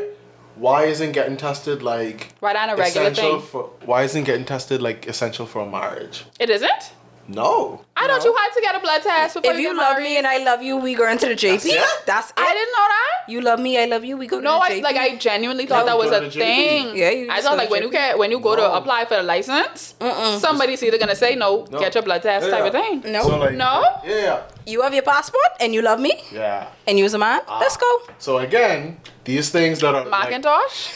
Why 0.57 0.85
isn't 0.85 1.13
getting 1.13 1.37
tested 1.37 1.83
like 1.83 2.29
right 2.41 2.55
on 2.55 2.71
a 2.71 2.77
regular 2.77 3.11
thing. 3.13 3.41
for? 3.41 3.71
Why 3.85 4.05
isn't 4.05 4.23
getting 4.25 4.45
tested 4.45 4.81
like 4.81 5.07
essential 5.09 5.47
for 5.47 5.63
a 5.63 5.67
marriage? 5.67 6.25
It 6.39 6.49
isn't? 6.49 6.93
No. 7.27 7.81
I 7.97 8.07
thought 8.07 8.23
you 8.25 8.35
had 8.35 8.51
to 8.55 8.61
get 8.61 8.75
a 8.75 8.81
blood 8.81 9.03
test 9.03 9.35
before 9.35 9.51
If 9.53 9.57
you 9.59 9.69
you 9.71 9.77
love 9.77 9.93
married. 9.97 10.05
me 10.05 10.17
and 10.19 10.27
I 10.27 10.39
love 10.45 10.63
you, 10.63 10.77
we 10.77 10.95
going 10.95 11.17
to 11.19 11.27
the 11.29 11.35
JP. 11.35 11.65
it? 11.67 11.85
That's 12.07 12.31
it. 12.31 12.35
I 12.37 12.53
didn't 12.53 12.73
know 12.73 12.87
that. 12.89 13.31
You 13.33 13.41
love 13.41 13.61
me, 13.61 13.79
I 13.79 13.87
love 13.87 14.05
you, 14.05 14.17
we 14.19 14.27
go 14.27 14.41
No, 14.41 14.59
to 14.59 14.65
I 14.65 14.69
the 14.69 14.81
JP. 14.81 14.83
like 14.83 14.97
I 14.97 15.17
genuinely 15.17 15.65
thought 15.67 15.87
No, 15.87 15.93
that 15.93 15.99
was 15.99 16.11
a 16.11 16.21
to 16.21 16.27
the 16.29 16.31
JP. 16.31 16.45
thing. 16.45 16.97
Yeah, 16.97 17.11
you 17.11 17.29
I 17.31 17.41
thought 17.41 17.57
like 17.57 17.69
to 17.69 17.73
when 17.73 17.83
you 17.83 17.91
get 17.91 18.19
when 18.19 18.31
you 18.31 18.41
go 18.41 18.57
to 18.57 18.73
apply 18.75 19.07
for 19.07 19.17
the 19.17 19.23
license, 19.23 19.95
somebody's 20.41 20.83
either 20.83 20.99
gonna 20.99 21.15
say 21.17 21.35
no, 21.35 21.67
No. 21.71 21.79
get 21.79 21.95
your 21.95 22.03
blood 22.03 22.23
test 22.23 22.51
type 22.51 22.65
of 22.67 22.73
thing. 22.73 23.11
No. 23.11 23.23
So 23.23 23.39
like 23.39 23.55
No? 23.55 23.83
Yeah. 24.05 24.43
you 24.67 24.83
have 24.83 24.93
your 24.93 25.03
passport 25.05 25.51
and 25.61 25.73
you 25.73 25.81
love 25.81 26.01
me 26.01 26.21
Yeah. 26.31 26.67
and 26.87 26.99
you 26.99 27.05
was 27.05 27.15
a 27.15 27.19
man. 27.19 27.41
Ah. 27.49 27.59
Let's 27.61 27.77
go. 27.79 28.03
So 28.19 28.39
again, 28.39 29.01
these 29.25 29.51
things 29.51 29.81
that 29.81 29.95
are 29.95 30.05
like, 30.07 30.31
Macintosh. 30.31 30.91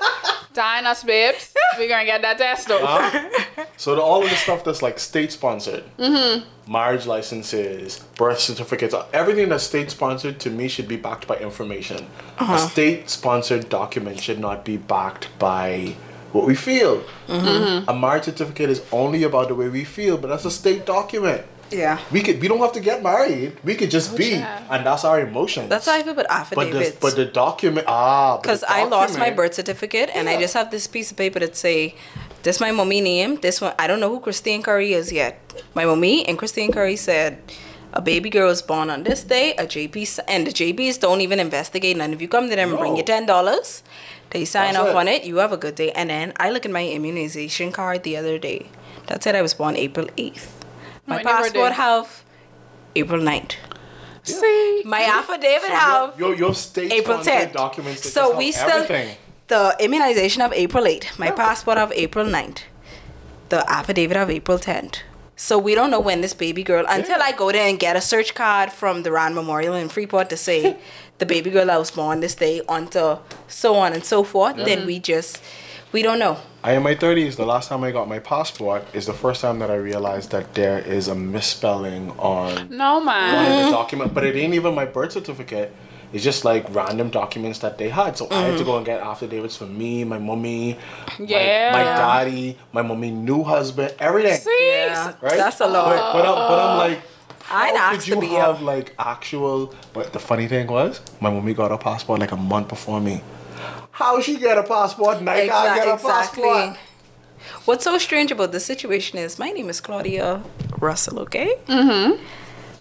Dying 0.54 0.86
us, 0.86 1.04
babes. 1.04 1.52
We're 1.78 1.88
gonna 1.88 2.06
get 2.06 2.22
that 2.22 2.38
test 2.38 2.68
though. 2.68 2.84
Huh? 2.84 3.66
so 3.76 3.94
the, 3.94 4.00
all 4.00 4.22
of 4.24 4.30
the 4.30 4.36
stuff 4.36 4.64
that's 4.64 4.80
like 4.80 4.98
state 4.98 5.30
sponsored, 5.32 5.84
Mm-hmm. 5.98 6.72
marriage 6.72 7.06
licenses, 7.06 7.98
birth 8.16 8.40
certificates, 8.40 8.94
everything 9.12 9.50
that's 9.50 9.64
state 9.64 9.90
sponsored 9.90 10.40
to 10.40 10.50
me 10.50 10.68
should 10.68 10.88
be 10.88 10.96
backed 10.96 11.26
by 11.26 11.36
information. 11.36 12.06
Uh-huh. 12.38 12.54
A 12.54 12.58
state 12.58 13.10
sponsored 13.10 13.68
document 13.68 14.18
should 14.20 14.38
not 14.38 14.64
be 14.64 14.78
backed 14.78 15.28
by 15.38 15.94
what 16.32 16.46
we 16.46 16.54
feel. 16.54 17.02
Mm-hmm. 17.28 17.88
A 17.90 17.94
marriage 17.94 18.24
certificate 18.24 18.70
is 18.70 18.82
only 18.92 19.24
about 19.24 19.48
the 19.48 19.54
way 19.54 19.68
we 19.68 19.84
feel, 19.84 20.16
but 20.16 20.28
that's 20.28 20.46
a 20.46 20.50
state 20.50 20.86
document. 20.86 21.42
Yeah. 21.70 21.98
We 22.12 22.22
could 22.22 22.40
we 22.40 22.48
don't 22.48 22.58
have 22.60 22.72
to 22.72 22.80
get 22.80 23.02
married. 23.02 23.56
We 23.64 23.74
could 23.74 23.90
just 23.90 24.16
be, 24.16 24.38
yeah. 24.38 24.62
and 24.70 24.86
that's 24.86 25.04
our 25.04 25.20
emotions. 25.20 25.68
That's 25.68 25.86
how 25.86 25.94
I 25.94 26.02
feel 26.02 26.12
about 26.12 26.26
But 26.28 26.54
the 26.54 26.60
affidavits. 26.62 26.98
but 27.00 27.16
the 27.16 27.24
document 27.26 27.86
ah 27.88 28.38
Because 28.38 28.62
I 28.64 28.84
lost 28.84 29.18
my 29.18 29.30
birth 29.30 29.54
certificate 29.54 30.10
and 30.14 30.28
I 30.28 30.38
just 30.38 30.54
have 30.54 30.70
this 30.70 30.86
piece 30.86 31.10
of 31.10 31.16
paper 31.16 31.40
that 31.40 31.56
say, 31.56 31.94
this 32.42 32.60
my 32.60 32.70
mommy 32.70 33.00
name. 33.00 33.36
This 33.36 33.60
one 33.60 33.74
I 33.78 33.86
don't 33.86 34.00
know 34.00 34.10
who 34.10 34.20
Christine 34.20 34.62
Curry 34.62 34.92
is 34.92 35.10
yet. 35.12 35.34
My 35.74 35.84
mommy 35.84 36.26
and 36.28 36.38
Christine 36.38 36.70
Curry 36.70 36.96
said 36.96 37.38
a 37.92 38.00
baby 38.00 38.30
girl 38.30 38.48
was 38.48 38.62
born 38.62 38.90
on 38.90 39.02
this 39.02 39.24
day. 39.24 39.54
A 39.56 39.64
JP 39.64 40.20
and 40.28 40.46
the 40.46 40.52
JPs 40.52 41.00
don't 41.00 41.20
even 41.20 41.40
investigate. 41.40 41.96
And 41.98 42.14
if 42.14 42.20
you 42.20 42.28
come 42.28 42.48
to 42.48 42.54
them 42.56 42.70
and 42.70 42.78
bring 42.78 42.96
you 42.96 43.02
ten 43.02 43.26
dollars, 43.26 43.82
they 44.30 44.44
sign 44.44 44.74
That's 44.74 44.84
off 44.84 44.94
it. 44.94 44.96
on 44.96 45.08
it. 45.08 45.24
You 45.24 45.36
have 45.38 45.52
a 45.52 45.56
good 45.56 45.74
day. 45.74 45.90
And 45.92 46.10
then 46.10 46.32
I 46.36 46.50
look 46.50 46.64
at 46.66 46.70
my 46.70 46.86
immunization 46.86 47.72
card 47.72 48.02
the 48.04 48.16
other 48.16 48.38
day. 48.38 48.66
That 49.06 49.22
said 49.22 49.34
I 49.34 49.42
was 49.42 49.54
born 49.54 49.76
April 49.76 50.06
eighth. 50.16 50.55
My 51.06 51.16
When 51.16 51.24
passport 51.24 51.72
have 51.72 52.24
April 52.94 53.22
9th. 53.22 53.54
See, 54.24 54.82
My 54.84 55.02
affidavit 55.02 55.70
have 55.70 56.18
your, 56.18 56.34
your 56.34 56.54
state 56.54 56.92
April 56.92 57.22
sponsored 57.22 57.50
10th. 57.50 57.52
documents. 57.52 58.00
that 58.02 58.08
So 58.10 58.36
we 58.36 58.50
still 58.50 58.82
everything. 58.82 59.16
the 59.46 59.76
immunization 59.78 60.42
of 60.42 60.52
April 60.52 60.84
8th, 60.84 61.16
my 61.18 61.30
passport 61.30 61.78
of 61.78 61.92
April 61.92 62.26
9th, 62.26 62.62
the 63.50 63.68
affidavit 63.70 64.16
of 64.16 64.30
April 64.30 64.58
10th. 64.58 65.02
So 65.36 65.58
we 65.58 65.74
don't 65.74 65.90
know 65.90 66.00
when 66.00 66.22
this 66.22 66.32
baby 66.34 66.64
girl 66.64 66.86
until 66.88 67.22
I 67.22 67.30
go 67.32 67.52
there 67.52 67.68
and 67.68 67.78
get 67.78 67.94
a 67.94 68.00
search 68.00 68.34
card 68.34 68.72
from 68.72 69.02
the 69.02 69.12
Rand 69.12 69.34
Memorial 69.34 69.74
in 69.74 69.90
Freeport 69.90 70.30
to 70.30 70.36
say 70.36 70.76
the 71.18 71.26
baby 71.26 71.50
girl 71.50 71.66
that 71.66 71.78
was 71.78 71.90
born 71.90 72.20
this 72.20 72.34
day 72.34 72.62
onto 72.66 73.18
so 73.46 73.74
on 73.76 73.92
and 73.92 74.04
so 74.04 74.24
forth. 74.24 74.56
Then 74.56 74.78
mm-hmm. 74.78 74.86
we 74.86 74.98
just 74.98 75.42
we 75.96 76.02
don't 76.02 76.18
know. 76.18 76.36
I 76.62 76.72
am 76.72 76.78
in 76.78 76.82
my 76.82 76.94
thirties. 76.94 77.36
The 77.36 77.46
last 77.46 77.70
time 77.70 77.82
I 77.82 77.90
got 77.90 78.06
my 78.06 78.18
passport 78.18 78.82
is 78.92 79.06
the 79.06 79.14
first 79.14 79.40
time 79.40 79.60
that 79.60 79.70
I 79.70 79.76
realized 79.76 80.30
that 80.32 80.52
there 80.52 80.78
is 80.78 81.08
a 81.08 81.14
misspelling 81.14 82.10
on 82.18 82.68
no 82.84 83.00
man. 83.00 83.34
one 83.34 83.44
Mm-hmm. 83.46 83.58
of 83.60 83.64
the 83.64 83.70
document, 83.80 84.08
but 84.14 84.22
it 84.28 84.36
ain't 84.36 84.52
even 84.52 84.74
my 84.74 84.84
birth 84.84 85.12
certificate. 85.12 85.68
It's 86.12 86.22
just 86.22 86.44
like 86.44 86.62
random 86.74 87.08
documents 87.08 87.58
that 87.60 87.78
they 87.78 87.88
had. 87.88 88.18
So 88.18 88.28
I 88.30 88.40
had 88.48 88.58
to 88.58 88.64
go 88.64 88.76
and 88.76 88.84
get 88.84 89.00
affidavits 89.00 89.56
for 89.56 89.64
me, 89.80 90.04
my 90.04 90.18
mommy, 90.18 90.76
my- 91.18 91.24
Yeah. 91.32 91.72
my, 91.72 91.82
daddy, 91.82 92.58
my 92.76 92.82
mommy 92.82 93.10
new 93.10 93.42
husband, 93.42 93.94
everything. 93.98 94.38
See, 94.38 94.58
Yeah, 94.60 95.14
Right? 95.22 95.38
that's 95.42 95.60
a 95.60 95.66
lot. 95.66 95.86
but, 96.14 96.24
I'm, 96.30 96.36
but 96.50 96.58
I'm 96.64 96.76
like, 96.84 96.98
I'd 97.50 97.74
how 97.76 97.84
ask 97.90 98.00
could 98.00 98.08
you 98.08 98.14
to 98.16 98.20
be 98.20 98.34
have 98.44 98.60
a- 98.60 98.64
like 98.72 98.94
actual? 98.98 99.72
But 99.94 100.12
the 100.12 100.18
funny 100.30 100.46
thing 100.46 100.66
was, 100.66 101.00
my 101.20 101.30
mommy 101.30 101.54
got 101.54 101.72
a 101.72 101.78
passport 101.78 102.20
like 102.20 102.32
a 102.32 102.42
month 102.52 102.68
before 102.68 103.00
me. 103.00 103.16
How 103.96 104.20
she 104.20 104.36
get 104.36 104.58
a 104.58 104.62
passport 104.62 105.18
and 105.20 105.30
I 105.30 105.46
get 105.46 105.88
a 105.88 105.96
passport? 105.96 106.76
What's 107.64 107.84
so 107.84 107.96
strange 107.96 108.30
about 108.30 108.52
this 108.52 108.66
situation 108.66 109.18
is 109.18 109.38
my 109.38 109.48
name 109.48 109.70
is 109.70 109.80
Claudia 109.80 110.42
Russell, 110.78 111.18
okay? 111.20 111.56
Mm-hmm. 111.66 112.22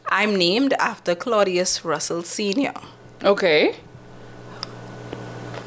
I'm 0.09 0.35
named 0.35 0.73
after 0.73 1.15
Claudius 1.15 1.85
Russell 1.85 2.21
Sr. 2.23 2.73
Okay. 3.23 3.77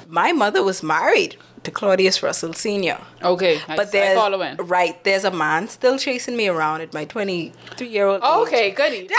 My 0.07 0.33
mother 0.33 0.63
was 0.63 0.83
married 0.83 1.37
to 1.63 1.71
Claudius 1.71 2.23
Russell 2.23 2.53
Sr. 2.53 2.99
Okay. 3.23 3.59
But 3.67 3.81
I 3.89 3.91
there's 3.91 4.19
follow 4.19 4.43
in. 4.43 4.57
right, 4.59 5.03
there's 5.05 5.25
a 5.25 5.31
man 5.31 5.69
still 5.69 5.97
chasing 5.97 6.37
me 6.37 6.49
around 6.49 6.83
at 6.83 6.93
my 6.93 7.07
23 7.07 7.89
year 7.89 8.07
old 8.07 8.23
Okay, 8.23 8.71
goody. 8.73 9.09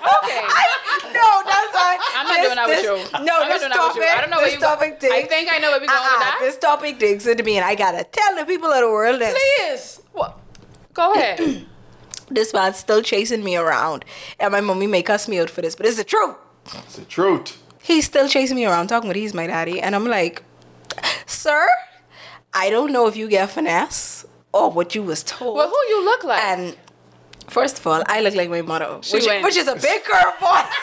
Okay. 0.00 0.40
no, 1.12 1.42
that's 1.44 1.70
fine. 1.76 1.98
I'm 2.16 2.26
not 2.26 2.36
This- 2.36 2.44
doing 2.46 2.56
that 2.56 2.68
with 2.68 2.82
you. 2.82 2.90
No, 2.90 3.18
I'm 3.18 3.24
not 3.24 3.48
this 3.48 3.60
doing 3.60 3.70
that 3.70 3.86
with 3.86 3.94
topic. 3.94 4.02
I 4.16 4.20
don't 4.20 4.30
know 4.30 4.36
where 4.38 4.46
this 4.46 4.54
you 4.54 4.60
go- 4.60 4.66
topic 4.66 4.98
I 5.04 5.22
think 5.24 5.52
I 5.52 5.58
know 5.58 5.70
where 5.70 5.80
we 5.80 5.86
going 5.86 5.98
with 6.00 6.12
Uh-uh, 6.12 6.20
that. 6.20 6.38
This 6.40 6.56
topic 6.58 6.98
digs 6.98 7.26
into 7.26 7.42
me, 7.42 7.56
and 7.56 7.64
I 7.64 7.74
gotta 7.74 8.04
tell 8.04 8.36
the 8.36 8.44
people 8.44 8.70
of 8.70 8.80
the 8.80 8.88
world 8.90 9.20
this. 9.20 9.38
Please. 9.38 10.00
What? 10.12 10.38
Go 10.94 11.12
ahead. 11.14 11.66
This 12.32 12.52
man's 12.54 12.76
still 12.76 13.02
chasing 13.02 13.42
me 13.42 13.56
around, 13.56 14.04
and 14.38 14.52
my 14.52 14.60
mommy 14.60 14.86
may 14.86 15.02
cuss 15.02 15.26
me 15.26 15.40
out 15.40 15.50
for 15.50 15.62
this, 15.62 15.74
but 15.74 15.84
it's 15.84 15.96
the 15.96 16.04
truth. 16.04 16.36
It's 16.76 16.94
the 16.94 17.04
truth. 17.04 17.60
He's 17.82 18.04
still 18.06 18.28
chasing 18.28 18.54
me 18.54 18.66
around, 18.66 18.86
talking 18.86 19.10
about 19.10 19.16
he's 19.16 19.34
my 19.34 19.48
daddy, 19.48 19.80
and 19.80 19.96
I'm 19.96 20.04
like, 20.06 20.44
sir, 21.26 21.66
I 22.54 22.70
don't 22.70 22.92
know 22.92 23.08
if 23.08 23.16
you 23.16 23.28
get 23.28 23.50
finesse 23.50 24.24
or 24.52 24.70
what 24.70 24.94
you 24.94 25.02
was 25.02 25.24
told. 25.24 25.56
well, 25.56 25.68
who 25.68 25.74
you 25.88 26.04
look 26.04 26.22
like? 26.22 26.40
and 26.44 26.76
First 27.50 27.78
of 27.80 27.86
all, 27.86 28.02
I 28.06 28.20
look 28.20 28.34
like 28.34 28.48
my 28.48 28.62
mother, 28.62 28.98
She 29.02 29.14
which, 29.16 29.26
which 29.42 29.56
is 29.56 29.66
a 29.68 29.74
big 29.76 30.02
curveball. 30.04 30.64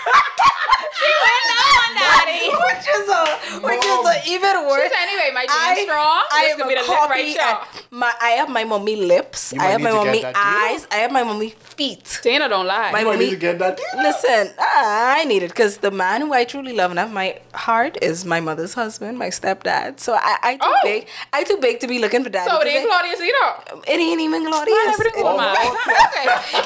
She 0.97 1.13
went 1.25 1.47
on, 1.61 1.89
daddy. 1.95 2.49
which 2.67 2.85
is 2.97 3.07
a 3.21 3.23
which 3.67 3.85
is 3.85 4.03
a 4.13 4.33
even 4.33 4.65
worse. 4.67 4.81
She 4.81 4.89
said, 4.89 5.03
anyway, 5.07 5.29
my 5.31 5.45
genes 5.45 5.85
strong. 5.85 6.23
I 6.31 6.41
This 6.41 6.51
am 6.53 6.57
could 6.57 6.67
be 6.69 6.73
a 6.73 6.81
the 6.83 6.89
lip 6.89 7.09
right 7.09 7.37
copy. 7.37 7.85
my 7.91 8.11
I 8.19 8.29
have 8.39 8.49
my 8.49 8.63
mommy 8.63 8.95
lips. 8.95 9.53
You 9.53 9.61
I 9.61 9.65
have 9.67 9.81
my 9.81 9.91
to 9.91 9.95
mommy 9.95 10.25
eyes. 10.25 10.87
I 10.91 10.95
have 11.05 11.11
my 11.11 11.21
mommy 11.23 11.51
feet. 11.51 12.19
Dana 12.23 12.49
don't 12.49 12.65
lie. 12.65 12.91
My 12.91 13.01
You 13.01 13.05
might 13.05 13.11
mommy- 13.13 13.25
need 13.25 13.29
to 13.31 13.35
get 13.37 13.59
that. 13.59 13.77
Deal. 13.77 14.01
Listen, 14.01 14.53
I 14.59 15.23
need 15.25 15.43
it 15.43 15.49
because 15.49 15.77
the 15.77 15.91
man 15.91 16.21
who 16.21 16.33
I 16.33 16.45
truly 16.45 16.73
love 16.73 16.89
and 16.89 16.99
have 16.99 17.11
my 17.13 17.39
heart 17.53 17.97
is 18.01 18.25
my 18.25 18.39
mother's 18.39 18.73
husband, 18.73 19.19
my 19.19 19.27
stepdad. 19.29 19.99
So 19.99 20.15
I, 20.15 20.37
I 20.41 20.53
too 20.57 20.59
Oh. 20.63 20.79
big. 20.83 21.07
I 21.31 21.43
too 21.43 21.57
big 21.57 21.79
to 21.81 21.87
be 21.87 21.99
looking 21.99 22.23
for 22.23 22.29
daddy. 22.31 22.49
so 22.49 22.59
it 22.59 22.67
ain't 22.67 22.89
Claudia's 22.89 23.21
either. 23.21 23.81
it 23.87 23.99
ain't 23.99 24.21
even 24.21 24.47
Claudius. 24.47 24.75
Man, 24.75 24.93
everything 24.95 25.19
It 25.19 25.23
was 25.23 25.57
ain't- 25.61 25.73
mine. 25.85 25.97
Okay. 26.07 26.56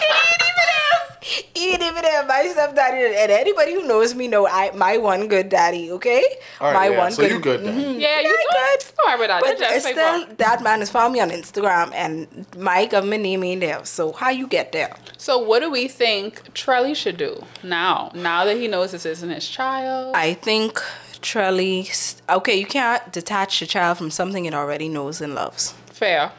Ain't 1.71 1.81
even 1.81 2.03
him. 2.03 2.27
My 2.27 2.47
stepdaddy 2.51 3.15
and 3.17 3.31
anybody 3.31 3.73
who 3.73 3.87
knows 3.87 4.15
me 4.15 4.27
know 4.27 4.47
I 4.47 4.71
my 4.71 4.97
one 4.97 5.27
good 5.27 5.49
daddy. 5.49 5.91
Okay, 5.91 6.23
my 6.59 6.89
yeah, 6.89 6.97
one 6.97 7.11
so 7.11 7.21
good. 7.21 7.31
you 7.31 7.39
good. 7.39 7.61
Mhm. 7.61 7.99
Yeah, 7.99 8.19
you 8.21 8.29
good. 8.29 8.83
Don't 8.97 9.15
about 9.15 9.43
that. 9.43 9.59
But 9.59 9.81
still, 9.81 10.25
that 10.37 10.63
man 10.63 10.79
has 10.79 10.89
found 10.89 11.13
me 11.13 11.19
on 11.19 11.29
Instagram, 11.29 11.91
and 11.93 12.45
my 12.57 12.85
government 12.85 13.23
name 13.23 13.43
ain't 13.43 13.61
there. 13.61 13.83
So 13.85 14.11
how 14.11 14.29
you 14.29 14.47
get 14.47 14.71
there? 14.71 14.95
So 15.17 15.37
what 15.37 15.59
do 15.59 15.71
we 15.71 15.87
think 15.87 16.53
Trelly 16.53 16.95
should 16.95 17.17
do 17.17 17.43
now? 17.63 18.11
Now 18.13 18.45
that 18.45 18.57
he 18.57 18.67
knows 18.67 18.91
this 18.91 19.05
isn't 19.05 19.29
his 19.29 19.47
child. 19.47 20.15
I 20.15 20.33
think 20.33 20.81
Trelly. 21.21 22.19
Okay, 22.29 22.55
you 22.55 22.65
can't 22.65 23.11
detach 23.11 23.61
a 23.61 23.67
child 23.67 23.97
from 23.97 24.11
something 24.11 24.45
it 24.45 24.53
already 24.53 24.89
knows 24.89 25.21
and 25.21 25.35
loves. 25.35 25.73
Fair. 25.91 26.31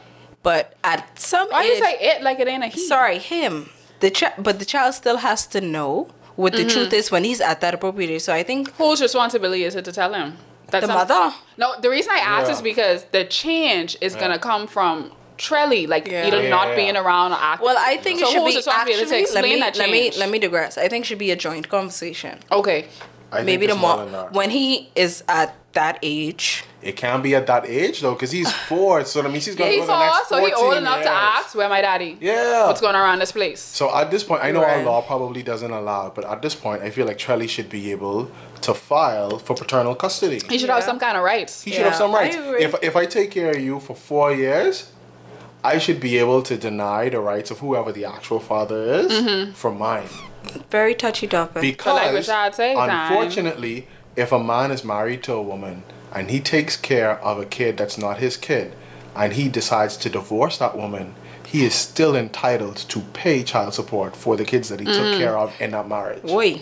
But 0.43 0.75
at 0.83 1.17
some 1.19 1.47
Why 1.49 1.63
you 1.63 1.73
age, 1.73 1.79
say 1.81 1.97
it 1.99 2.21
like 2.21 2.39
it 2.39 2.47
ain't 2.47 2.63
a 2.63 2.67
he? 2.67 2.79
sorry, 2.87 3.17
him. 3.17 3.69
The 4.01 4.11
chi- 4.11 4.33
but 4.37 4.59
the 4.59 4.65
child 4.65 4.93
still 4.93 5.17
has 5.17 5.47
to 5.47 5.61
know 5.61 6.09
what 6.35 6.51
the 6.53 6.59
mm-hmm. 6.59 6.69
truth 6.69 6.93
is 6.93 7.11
when 7.11 7.23
he's 7.23 7.39
at 7.39 7.61
that 7.61 7.73
appropriate 7.73 8.09
age. 8.09 8.21
So 8.23 8.33
I 8.33 8.43
think 8.43 8.71
Whose 8.75 9.01
responsibility 9.01 9.63
is 9.63 9.75
it 9.75 9.85
to 9.85 9.91
tell 9.91 10.13
him? 10.13 10.37
That 10.71 10.81
the 10.81 10.87
some- 10.87 10.95
mother. 10.97 11.33
No, 11.57 11.79
the 11.79 11.89
reason 11.89 12.11
I 12.13 12.19
asked 12.19 12.47
Yeah. 12.49 12.55
is 12.55 12.61
because 12.61 13.05
the 13.11 13.23
change 13.25 13.97
is 14.01 14.15
gonna 14.15 14.39
come 14.39 14.67
from 14.67 15.11
Trelly, 15.37 15.87
like 15.87 16.07
Yeah. 16.07 16.27
either 16.27 16.43
Yeah, 16.43 16.49
not 16.49 16.69
yeah, 16.69 16.75
being 16.75 16.97
around 16.97 17.31
or 17.31 17.37
acting. 17.39 17.65
Well, 17.65 17.77
I 17.79 17.97
think 17.97 18.19
So 18.19 18.25
it 18.27 18.31
should 18.31 18.45
be 18.45 18.55
responsible 18.57 18.93
to 18.93 19.01
actually. 19.03 19.25
Let 19.33 19.43
me, 19.43 19.59
that 19.59 19.77
let 19.77 19.89
me 19.89 20.11
let 20.17 20.29
me 20.29 20.39
digress. 20.39 20.77
I 20.77 20.87
think 20.89 21.05
it 21.05 21.07
should 21.07 21.17
be 21.19 21.31
a 21.31 21.35
joint 21.37 21.69
conversation. 21.69 22.39
okay. 22.51 22.87
I 23.31 23.41
Maybe 23.41 23.65
the 23.65 23.73
it's 23.73 23.81
more 23.81 23.95
more 23.95 24.05
than 24.05 24.13
that. 24.13 24.33
when 24.33 24.51
he 24.51 24.91
is 24.95 25.23
at 25.27 25.55
that 25.73 25.99
age. 26.01 26.63
It 26.81 26.95
can't 26.97 27.23
be 27.23 27.33
at 27.35 27.47
that 27.47 27.65
age 27.65 28.01
though, 28.01 28.13
because 28.13 28.31
he's 28.31 28.51
four. 28.51 29.05
So 29.05 29.21
that 29.21 29.29
means 29.31 29.45
he's 29.45 29.55
Yeah, 29.55 29.59
gonna 29.65 29.71
he 29.71 29.77
go 29.79 29.87
the 29.87 29.99
next 29.99 30.29
saw, 30.29 30.35
so 30.37 30.45
he 30.45 30.51
14 30.51 30.65
old 30.65 30.77
enough 30.77 31.01
to 31.03 31.09
ask 31.09 31.55
where 31.55 31.69
my 31.69 31.81
daddy. 31.81 32.17
Yeah. 32.19 32.67
What's 32.67 32.81
going 32.81 32.95
on 32.95 33.01
around 33.01 33.19
this 33.19 33.31
place? 33.31 33.59
So 33.61 33.93
at 33.95 34.11
this 34.11 34.23
point, 34.23 34.43
I 34.43 34.51
know 34.51 34.61
Right. 34.61 34.77
our 34.79 34.83
law 34.83 35.01
probably 35.01 35.43
doesn't 35.43 35.71
allow 35.71 36.07
it, 36.07 36.15
but 36.15 36.25
at 36.25 36.41
this 36.41 36.55
point, 36.55 36.81
I 36.83 36.89
feel 36.89 37.05
like 37.05 37.17
Trelly 37.17 37.47
should 37.49 37.69
be 37.69 37.91
able 37.91 38.29
to 38.61 38.73
file 38.73 39.39
for 39.39 39.55
paternal 39.55 39.95
custody. 39.95 40.41
He 40.49 40.57
should 40.57 40.69
have 40.69 40.83
some 40.83 40.99
kind 40.99 41.17
of 41.17 41.23
rights. 41.23 41.63
He 41.63 41.71
should 41.71 41.83
have 41.83 41.93
Yeah, 41.93 41.97
some 41.97 42.11
I 42.15 42.19
rights. 42.19 42.35
agree. 42.35 42.63
If 42.63 42.75
if 42.83 42.95
I 42.95 43.05
take 43.05 43.31
care 43.31 43.51
of 43.51 43.59
you 43.59 43.79
for 43.79 43.95
four 43.95 44.33
years, 44.33 44.91
I 45.63 45.77
should 45.79 45.99
be 46.01 46.17
able 46.17 46.41
to 46.43 46.57
deny 46.57 47.07
the 47.09 47.19
rights 47.21 47.49
of 47.51 47.59
whoever 47.59 47.91
the 47.93 48.03
actual 48.05 48.39
father 48.41 48.79
is 48.99 49.07
Mm-hmm. 49.11 49.53
from 49.53 49.77
mine. 49.79 50.09
Very 50.69 50.93
touchy 50.93 51.25
topic. 51.27 51.61
Because 51.61 51.95
like 51.95 52.25
Rashad 52.25 52.53
say, 52.55 52.73
time. 52.75 52.89
Unfortunately, 54.15 54.23
if 54.23 54.31
a 54.31 54.43
man 54.43 54.71
is 54.71 54.83
married 54.83 55.23
to 55.23 55.33
a 55.33 55.41
woman 55.41 55.83
and 56.13 56.29
he 56.29 56.39
takes 56.39 56.77
care 56.77 57.19
of 57.23 57.39
a 57.39 57.45
kid 57.45 57.77
that's 57.77 57.97
not 57.97 58.17
his 58.17 58.37
kid, 58.37 58.73
and 59.15 59.33
he 59.33 59.49
decides 59.49 59.97
to 59.97 60.09
divorce 60.09 60.57
that 60.57 60.75
woman, 60.77 61.13
he 61.47 61.65
is 61.65 61.75
still 61.75 62.15
entitled 62.15 62.77
to 62.77 62.99
pay 63.13 63.43
child 63.43 63.73
support 63.73 64.15
for 64.15 64.35
the 64.35 64.45
kids 64.45 64.69
that 64.69 64.79
he 64.79 64.85
Mm-hmm. 64.85 65.11
took 65.11 65.19
care 65.19 65.37
of 65.37 65.53
in 65.61 65.71
that 65.71 65.87
marriage. 65.87 66.23
Boy, 66.23 66.61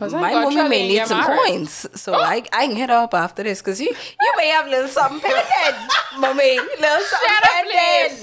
Was 0.00 0.12
that 0.12 0.20
my 0.20 0.44
woman 0.44 0.68
may 0.68 0.86
need 0.88 1.06
some 1.06 1.18
married? 1.18 1.38
coins, 1.46 1.86
so 2.00 2.14
I 2.14 2.42
I 2.52 2.66
can 2.66 2.76
hit 2.76 2.90
up 2.90 3.14
after 3.14 3.42
this 3.42 3.60
because 3.60 3.80
you 3.80 3.88
you 4.20 4.32
may 4.36 4.48
have 4.48 4.68
little 4.68 4.88
something 4.88 5.20
pending, 5.30 5.88
mommy, 6.18 6.58
little 6.58 7.04
something 7.06 7.28
Shut 7.28 7.44
up, 7.44 7.50
pending. 7.50 8.18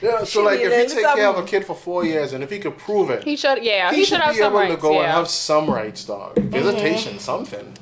Please. 0.00 0.06
Yeah, 0.08 0.18
so 0.20 0.24
She 0.24 0.38
like 0.40 0.60
if 0.60 0.66
a 0.72 0.74
he 0.74 0.82
little 0.82 0.96
take 0.96 1.14
care 1.16 1.28
of 1.28 1.38
a 1.38 1.44
kid 1.44 1.64
for 1.64 1.74
four 1.74 2.04
years 2.04 2.32
and 2.32 2.42
if 2.44 2.50
he 2.50 2.58
could 2.58 2.76
prove 2.78 3.10
it, 3.10 3.24
He 3.24 3.36
should, 3.36 3.62
yeah, 3.62 3.90
he, 3.90 3.96
he, 3.98 4.04
should 4.04 4.16
should 4.16 4.20
have 4.22 4.34
be 4.34 4.40
some 4.40 4.52
able 4.52 4.60
rights. 4.60 4.74
to 4.74 4.80
go 4.80 4.92
yeah. 4.92 5.02
and 5.02 5.12
have 5.12 5.28
some 5.28 5.70
rights, 5.70 6.04
dog. 6.04 6.36
Visitation, 6.36 7.18
something. 7.18 7.72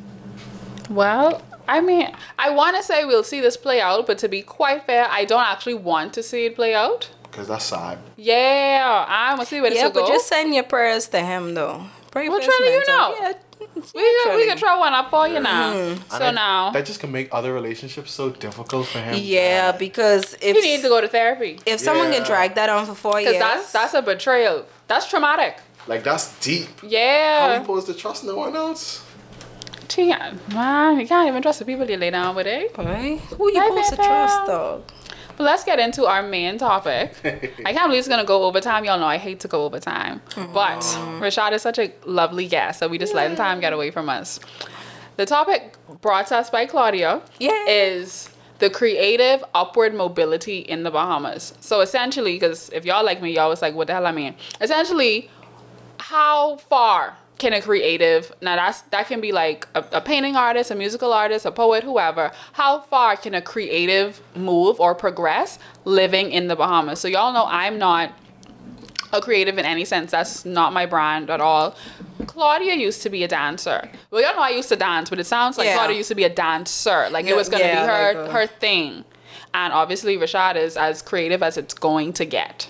Well, 0.90 1.42
I 1.66 1.80
mean, 1.80 2.10
I 2.38 2.50
want 2.50 2.76
to 2.76 2.82
say 2.82 3.04
we'll 3.04 3.24
see 3.24 3.40
this 3.40 3.56
play 3.56 3.80
out, 3.80 4.06
but 4.06 4.18
to 4.18 4.28
be 4.28 4.42
quite 4.42 4.84
fair, 4.84 5.06
I 5.10 5.24
don't 5.24 5.44
actually 5.46 5.74
want 5.74 6.12
to 6.14 6.22
see 6.22 6.44
it 6.46 6.54
play 6.56 6.74
out. 6.74 7.10
Because 7.22 7.48
that's 7.48 7.64
sad. 7.64 7.98
Yeah, 8.16 9.04
I'm 9.08 9.36
gonna 9.38 9.46
see 9.46 9.60
where 9.60 9.70
this 9.70 9.80
go. 9.80 9.86
Yeah, 9.86 9.92
but 9.92 10.06
go. 10.06 10.08
just 10.08 10.28
send 10.28 10.54
your 10.54 10.62
prayers 10.64 11.08
to 11.08 11.20
him 11.20 11.54
though. 11.54 11.86
Pray 12.12 12.28
Well, 12.28 12.38
for 12.38 12.44
his 12.44 12.54
Trelly, 12.54 12.72
you 12.74 12.84
know. 12.86 13.14
Yeah, 13.20 13.32
we 13.74 13.82
can, 14.24 14.36
we 14.36 14.46
can 14.46 14.56
try 14.56 14.76
one 14.78 14.92
up 14.92 15.10
for 15.10 15.26
you 15.28 15.40
now. 15.40 15.72
And 15.72 16.00
So 16.10 16.24
I- 16.24 16.30
now 16.30 16.70
That 16.70 16.86
just 16.86 17.00
can 17.00 17.10
make 17.12 17.28
other 17.32 17.52
relationships 17.52 18.10
so 18.12 18.30
difficult 18.30 18.86
for 18.86 18.98
him. 18.98 19.18
Yeah, 19.22 19.72
because 19.72 20.34
if 20.40 20.56
he 20.56 20.62
needs 20.62 20.82
to 20.82 20.88
go 20.88 21.00
to 21.00 21.08
therapy 21.08 21.58
if 21.66 21.80
someone 21.80 22.10
can 22.12 22.24
drag 22.24 22.54
that 22.54 22.68
on 22.68 22.86
for 22.86 22.94
four 22.94 23.20
years, 23.20 23.38
that's 23.38 23.72
that's 23.72 23.94
a 23.94 24.02
betrayal. 24.02 24.66
That's 24.88 25.08
traumatic. 25.08 25.58
Like, 25.86 26.02
that's 26.02 26.26
deep. 26.40 26.68
Yeah. 26.82 27.40
How 27.40 27.46
are 27.46 27.48
you 27.48 27.54
Yeah, 27.56 27.60
supposed 27.62 27.86
to 27.88 27.94
trust 27.94 28.24
no 28.24 28.36
one 28.36 28.56
else? 28.56 29.02
Gee, 29.88 30.14
man, 30.54 30.98
you 30.98 31.06
can't 31.06 31.28
even 31.28 31.42
trust 31.42 31.58
the 31.58 31.66
people 31.66 31.88
you 31.88 31.98
lay 31.98 32.10
down 32.10 32.34
with, 32.34 32.46
eh? 32.46 32.68
Right? 32.78 33.18
Who 33.36 33.50
you 33.52 33.60
Right, 33.60 33.68
supposed 33.68 33.90
to 33.90 33.96
trust, 33.96 34.46
dog? 34.46 34.82
But 35.36 35.44
let's 35.44 35.64
get 35.64 35.78
into 35.78 36.06
our 36.06 36.22
main 36.22 36.58
topic. 36.58 37.14
I 37.64 37.72
can't 37.72 37.88
believe 37.88 37.98
it's 37.98 38.08
gonna 38.08 38.24
go 38.24 38.44
overtime. 38.44 38.84
Y'all 38.84 38.98
know 38.98 39.06
I 39.06 39.18
hate 39.18 39.40
to 39.40 39.48
go 39.48 39.64
overtime. 39.64 40.22
But 40.36 40.80
Rashad 41.20 41.52
is 41.52 41.62
such 41.62 41.78
a 41.78 41.92
lovely 42.04 42.46
guest, 42.46 42.78
so 42.78 42.88
we 42.88 42.98
just 42.98 43.14
letting 43.14 43.36
time 43.36 43.60
get 43.60 43.72
away 43.72 43.90
from 43.90 44.08
us. 44.08 44.40
The 45.16 45.26
topic 45.26 45.76
brought 46.00 46.26
to 46.28 46.36
us 46.36 46.50
by 46.50 46.66
Claudia 46.66 47.22
Yay. 47.38 47.48
is 47.48 48.30
the 48.58 48.70
creative 48.70 49.44
upward 49.54 49.94
mobility 49.94 50.58
in 50.58 50.82
the 50.82 50.90
Bahamas. 50.90 51.54
So 51.60 51.80
essentially, 51.80 52.34
because 52.34 52.70
if 52.70 52.84
y'all 52.84 53.04
like 53.04 53.20
me, 53.22 53.34
y'all 53.34 53.48
was 53.48 53.62
like, 53.62 53.74
what 53.74 53.86
the 53.86 53.92
hell 53.92 54.06
I 54.06 54.12
mean? 54.12 54.34
Essentially, 54.60 55.30
how 55.98 56.56
far 56.56 57.16
can 57.44 57.52
a 57.52 57.60
creative 57.60 58.32
now 58.40 58.56
that's 58.56 58.80
that 58.94 59.06
can 59.06 59.20
be 59.20 59.30
like 59.42 59.66
a, 59.74 59.84
a 59.92 60.00
painting 60.00 60.34
artist 60.34 60.70
a 60.70 60.74
musical 60.84 61.12
artist 61.12 61.44
a 61.44 61.52
poet 61.52 61.84
whoever 61.84 62.32
how 62.54 62.72
far 62.92 63.10
can 63.24 63.34
a 63.34 63.42
creative 63.42 64.10
move 64.34 64.80
or 64.80 64.94
progress 64.94 65.58
living 65.84 66.26
in 66.38 66.48
the 66.48 66.56
bahamas? 66.56 66.98
So 67.00 67.06
y'all 67.14 67.32
know 67.38 67.46
i'm 67.62 67.76
not 67.78 68.06
a 69.12 69.20
creative 69.20 69.58
in 69.58 69.64
any 69.64 69.84
sense. 69.84 70.10
That's 70.10 70.44
not 70.44 70.72
my 70.72 70.86
brand 70.86 71.30
at 71.30 71.40
all. 71.40 71.76
Claudia 72.26 72.74
used 72.74 73.00
to 73.02 73.10
be 73.10 73.22
a 73.22 73.28
dancer. 73.28 73.88
Well 74.10 74.22
y'all 74.22 74.34
know 74.34 74.42
i 74.42 74.50
used 74.60 74.70
to 74.70 74.76
dance 74.76 75.10
but 75.10 75.18
it 75.20 75.24
sounds 75.36 75.56
like 75.58 75.66
Yeah. 75.66 75.76
claudia 75.76 75.96
used 76.02 76.08
to 76.08 76.14
be 76.22 76.24
a 76.24 76.34
dancer. 76.46 77.08
Like 77.10 77.26
it 77.26 77.36
was 77.36 77.48
gonna 77.50 77.64
yeah, 77.64 77.82
be 77.86 77.92
her 77.92 78.20
like 78.22 78.28
a- 78.30 78.32
her 78.32 78.46
thing 78.46 79.04
and 79.52 79.72
obviously 79.72 80.16
Rashad 80.16 80.56
is 80.56 80.76
as 80.76 81.02
creative 81.02 81.42
as 81.42 81.56
it's 81.56 81.74
going 81.74 82.12
to 82.14 82.24
get. 82.24 82.68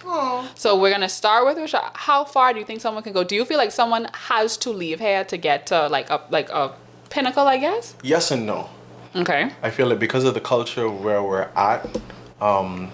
So 0.54 0.78
we're 0.78 0.90
gonna 0.90 1.08
start 1.08 1.46
with 1.46 1.56
Rashad. 1.58 1.90
How 1.94 2.24
far 2.24 2.52
do 2.52 2.58
you 2.58 2.64
think 2.64 2.80
someone 2.80 3.02
can 3.02 3.12
go? 3.12 3.24
Do 3.24 3.34
you 3.34 3.44
feel 3.44 3.58
like 3.58 3.72
someone 3.72 4.08
has 4.14 4.56
to 4.58 4.70
leave 4.70 5.00
here 5.00 5.24
to 5.24 5.36
get 5.36 5.66
to 5.68 5.88
like 5.88 6.10
a 6.10 6.20
like 6.30 6.50
a 6.50 6.74
pinnacle? 7.10 7.46
I 7.46 7.58
guess. 7.58 7.94
Yes 8.02 8.30
and 8.30 8.46
no. 8.46 8.70
Okay. 9.16 9.50
I 9.62 9.70
feel 9.70 9.86
like 9.86 10.00
because 10.00 10.24
of 10.24 10.34
the 10.34 10.40
culture 10.40 10.90
where 10.90 11.22
we're 11.22 11.48
at, 11.54 11.86
um, 12.40 12.90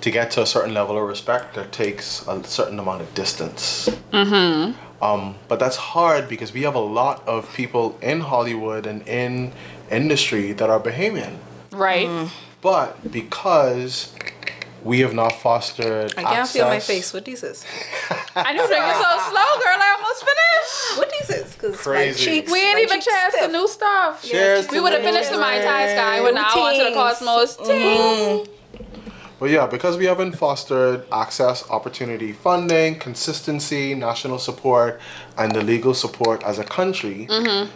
to 0.00 0.10
get 0.10 0.32
to 0.32 0.42
a 0.42 0.46
certain 0.46 0.74
level 0.74 0.98
of 0.98 1.08
respect, 1.08 1.56
it 1.56 1.70
takes 1.70 2.26
a 2.26 2.42
certain 2.44 2.78
amount 2.78 3.02
of 3.02 3.14
distance. 3.14 3.88
Mm-hmm. 4.12 5.02
Um, 5.02 5.36
but 5.46 5.60
that's 5.60 5.76
hard 5.76 6.28
because 6.28 6.52
we 6.52 6.62
have 6.62 6.74
a 6.74 6.80
lot 6.80 7.26
of 7.28 7.52
people 7.54 7.96
in 8.02 8.20
Hollywood 8.20 8.86
and 8.86 9.06
in 9.06 9.52
industry 9.90 10.52
that 10.52 10.68
are 10.68 10.80
Bahamian. 10.80 11.36
Right. 11.70 12.06
Mm. 12.08 12.30
But 12.60 13.10
because 13.12 14.12
we 14.84 15.00
have 15.00 15.14
not 15.14 15.32
fostered 15.32 16.14
I 16.16 16.22
can't 16.22 16.48
feel 16.48 16.66
my 16.66 16.80
face. 16.80 17.12
What 17.12 17.24
this 17.24 17.42
is? 17.42 17.64
I 18.36 18.52
knew 18.52 18.66
drinking 18.66 18.92
so 18.92 19.10
slow, 19.30 19.48
girl. 19.58 19.78
I 19.78 19.96
almost 19.98 20.24
finished. 20.24 20.98
What 20.98 21.10
this 21.18 21.46
is? 21.46 21.54
Because 21.54 21.72
my 21.72 21.76
Crazy. 21.76 22.24
cheeks. 22.24 22.52
We 22.52 22.60
ain't 22.60 22.74
my 22.74 22.82
even 22.82 23.00
cheeks 23.00 23.06
cheers 23.06 23.32
to 23.32 23.38
stiff. 23.40 23.52
new 23.52 23.68
stuff. 23.68 24.24
Cheers 24.24 24.68
We 24.68 24.76
to 24.76 24.82
would 24.82 24.92
have 24.92 25.02
finished 25.02 25.30
the 25.30 25.38
Mai 25.38 25.60
Tai 25.60 25.88
Sky, 25.94 26.22
but 26.22 26.34
now 26.34 26.46
on 26.46 26.72
to 26.72 26.78
the 26.78 26.84
Tings. 26.84 26.96
Cosmos. 26.96 27.56
Mm-hmm. 27.56 28.44
Ting. 28.46 28.54
But 29.40 29.50
yeah, 29.50 29.66
because 29.66 29.96
we 29.96 30.06
haven't 30.06 30.32
fostered 30.32 31.04
access, 31.12 31.68
opportunity, 31.70 32.32
funding, 32.32 32.98
consistency, 32.98 33.94
national 33.94 34.38
support, 34.38 35.00
and 35.36 35.54
the 35.54 35.62
legal 35.62 35.94
support 35.94 36.42
as 36.42 36.58
a 36.58 36.64
country, 36.64 37.28
mm-hmm. 37.30 37.70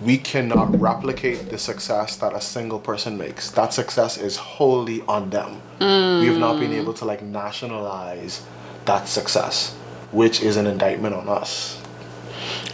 We 0.00 0.18
cannot 0.18 0.78
replicate 0.78 1.48
the 1.48 1.58
success 1.58 2.16
that 2.16 2.34
a 2.34 2.40
single 2.40 2.78
person 2.78 3.16
makes. 3.16 3.50
That 3.50 3.72
success 3.72 4.18
is 4.18 4.36
wholly 4.36 5.02
on 5.08 5.30
them. 5.30 5.62
We 5.80 6.26
have 6.26 6.38
not 6.38 6.58
been 6.58 6.72
able 6.72 6.92
to 6.94 7.04
like 7.04 7.22
nationalize 7.22 8.44
that 8.84 9.08
success, 9.08 9.74
which 10.12 10.42
is 10.42 10.56
an 10.56 10.66
indictment 10.66 11.14
on 11.14 11.28
us. 11.28 11.80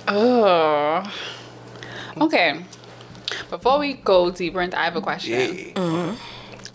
Oh. 0.08 1.02
Okay. 2.20 2.64
Before 3.50 3.78
we 3.78 3.94
go 3.94 4.30
deeper 4.30 4.60
into, 4.60 4.78
I 4.78 4.84
have 4.84 4.96
a 4.96 5.00
question. 5.00 5.72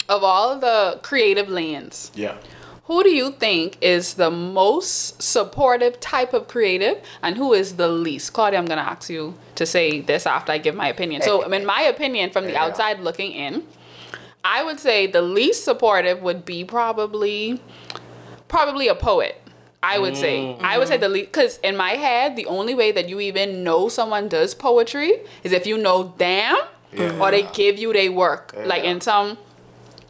Of 0.10 0.24
all 0.24 0.58
the 0.58 1.00
creative 1.04 1.50
lanes, 1.50 2.12
Yeah. 2.16 2.38
Who 2.88 3.04
do 3.04 3.10
you 3.10 3.32
think 3.32 3.78
is 3.82 4.14
the 4.14 4.32
most 4.32 5.22
supportive 5.22 6.00
type 6.00 6.34
of 6.34 6.48
creative 6.48 7.02
and 7.22 7.36
who 7.36 7.54
is 7.54 7.76
the 7.76 7.90
least? 7.90 8.32
Claudia, 8.32 8.58
I'm 8.58 8.66
going 8.66 8.80
to 8.80 8.90
ask 8.90 9.10
you 9.10 9.36
to 9.56 9.66
say 9.66 10.00
this 10.00 10.26
after 10.26 10.54
I 10.54 10.58
give 10.58 10.74
my 10.74 10.88
opinion. 10.88 11.22
So, 11.22 11.44
in 11.52 11.66
my 11.66 11.82
opinion, 11.82 12.32
from 12.32 12.46
the 12.46 12.56
outside 12.56 13.02
looking 13.02 13.34
in, 13.34 13.64
I 14.44 14.64
would 14.64 14.80
say 14.80 15.06
the 15.06 15.22
least 15.22 15.66
supportive 15.66 16.22
would 16.22 16.46
be 16.46 16.64
probably 16.64 17.62
probably 18.48 18.88
a 18.88 18.96
poet. 18.96 19.42
I 19.84 20.00
would 20.00 20.18
say. 20.18 20.40
Mm, 20.40 20.62
I 20.62 20.78
would 20.78 20.88
say 20.88 20.96
mm-hmm. 20.96 21.02
the 21.02 21.10
least 21.10 21.32
because 21.32 21.58
in 21.60 21.76
my 21.76 21.92
head, 21.92 22.36
the 22.36 22.46
only 22.46 22.74
way 22.74 22.92
that 22.94 23.10
you 23.10 23.20
even 23.20 23.64
know 23.64 23.90
someone 23.90 24.28
does 24.28 24.56
poetry 24.56 25.14
is 25.44 25.52
if 25.52 25.68
you 25.68 25.78
know 25.78 26.14
them 26.18 26.56
or 27.20 27.32
they 27.32 27.44
give 27.54 27.78
you 27.78 27.92
their 27.94 28.12
work. 28.12 28.56
Like 28.66 28.84
in 28.84 29.02
some, 29.02 29.38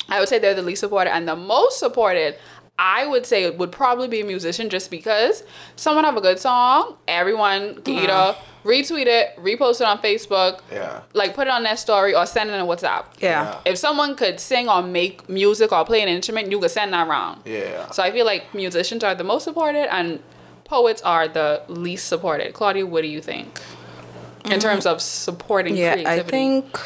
I 0.09 0.19
would 0.19 0.29
say 0.29 0.39
they're 0.39 0.53
the 0.53 0.61
least 0.61 0.81
supported 0.81 1.13
and 1.13 1.27
the 1.27 1.35
most 1.35 1.79
supported. 1.79 2.37
I 2.79 3.07
would 3.07 3.25
say 3.25 3.43
it 3.43 3.57
would 3.57 3.71
probably 3.71 4.07
be 4.07 4.21
a 4.21 4.25
musician 4.25 4.69
just 4.69 4.91
because 4.91 5.43
someone 5.75 6.05
have 6.05 6.15
a 6.15 6.21
good 6.21 6.39
song, 6.39 6.95
everyone 7.07 7.81
can 7.81 7.95
either 7.95 8.07
mm-hmm. 8.07 8.69
retweet 8.69 9.07
it, 9.07 9.35
repost 9.37 9.81
it 9.81 9.87
on 9.87 9.97
Facebook, 9.97 10.61
Yeah. 10.71 11.01
like 11.13 11.33
put 11.33 11.47
it 11.47 11.49
on 11.49 11.63
their 11.63 11.77
story 11.77 12.13
or 12.13 12.25
send 12.27 12.51
it 12.51 12.53
in 12.53 12.65
WhatsApp. 12.65 13.05
Yeah. 13.19 13.59
If 13.65 13.79
someone 13.79 14.15
could 14.15 14.39
sing 14.39 14.69
or 14.69 14.83
make 14.83 15.27
music 15.27 15.71
or 15.71 15.85
play 15.85 16.03
an 16.03 16.07
instrument, 16.07 16.51
you 16.51 16.59
could 16.59 16.69
send 16.69 16.93
that 16.93 17.07
around. 17.07 17.41
Yeah. 17.45 17.89
So 17.89 18.03
I 18.03 18.11
feel 18.11 18.25
like 18.27 18.53
musicians 18.53 19.03
are 19.03 19.15
the 19.15 19.23
most 19.23 19.45
supported 19.45 19.91
and 19.91 20.19
poets 20.63 21.01
are 21.01 21.27
the 21.27 21.63
least 21.67 22.07
supported. 22.07 22.53
Claudia, 22.53 22.85
what 22.85 23.01
do 23.01 23.07
you 23.07 23.21
think? 23.21 23.59
In 24.45 24.51
mm-hmm. 24.51 24.59
terms 24.59 24.85
of 24.85 25.01
supporting 25.01 25.75
Yeah, 25.75 25.93
creativity. 25.93 26.21
I 26.21 26.29
think 26.29 26.79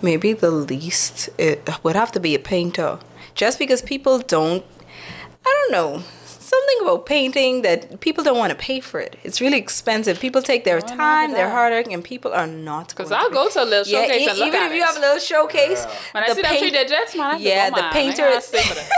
maybe 0.00 0.32
the 0.32 0.50
least 0.50 1.28
it 1.36 1.68
would 1.82 1.96
have 1.96 2.12
to 2.12 2.20
be 2.20 2.34
a 2.34 2.38
painter. 2.38 2.98
Just 3.34 3.58
because 3.58 3.82
people 3.82 4.18
don't, 4.18 4.64
I 5.46 5.50
don't 5.68 5.72
know, 5.72 6.02
something 6.24 6.78
about 6.82 7.04
painting 7.06 7.62
that 7.62 8.00
people 8.00 8.22
don't 8.22 8.38
want 8.38 8.50
to 8.50 8.56
pay 8.56 8.78
for 8.80 9.00
it. 9.00 9.16
It's 9.24 9.40
really 9.40 9.58
expensive. 9.58 10.20
People 10.20 10.40
take 10.42 10.64
their 10.64 10.80
time, 10.80 11.32
their 11.32 11.46
that. 11.46 11.52
hard 11.52 11.72
work, 11.72 11.92
and 11.92 12.04
people 12.04 12.32
are 12.32 12.46
not. 12.46 12.88
Because 12.90 13.08
going 13.08 13.20
I'll 13.20 13.28
to 13.28 13.34
go 13.34 13.48
to 13.50 13.62
a 13.62 13.64
little 13.64 13.86
Yeah, 13.92 14.02
showcase 14.06 14.20
e- 14.20 14.28
and 14.30 14.38
look 14.38 14.48
even 14.48 14.60
at 14.60 14.66
if 14.66 14.72
it. 14.72 14.76
you 14.76 14.84
have 14.84 14.96
a 14.96 15.00
little 15.00 15.18
showcase, 15.18 15.84
when 16.12 16.22
I 16.24 16.28
the 16.28 16.34
see 16.36 16.42
them 16.42 16.50
three 16.50 16.60
paint- 16.70 16.72
man, 17.16 17.26
I 17.26 17.30
have 17.30 17.38
to 17.38 17.44
yeah, 17.44 17.70
the 17.70 17.76
man. 17.82 17.92
Painter 17.92 18.22
gotta 18.22 18.40
stay 18.40 18.62
for 18.62 18.74
this. 18.74 18.90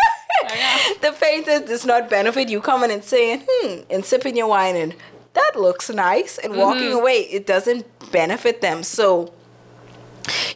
I 0.45 0.49
got- 0.49 1.01
the 1.03 1.12
painter 1.18 1.61
does 1.66 1.87
not 1.87 2.11
benefit 2.11 2.49
you 2.51 2.61
coming 2.61 2.91
and 2.91 3.03
saying, 3.03 3.45
hmm, 3.49 3.80
and 3.89 4.05
sipping 4.05 4.37
your 4.37 4.49
wine 4.49 4.76
and 4.76 4.95
that 5.32 5.53
looks 5.55 5.89
nice 5.91 6.39
and 6.39 6.57
walking 6.57 6.84
Mm-hmm. 6.89 6.99
away. 6.99 7.18
It 7.20 7.47
doesn't 7.47 7.87
benefit 8.11 8.61
them. 8.62 8.82
So, 8.82 9.32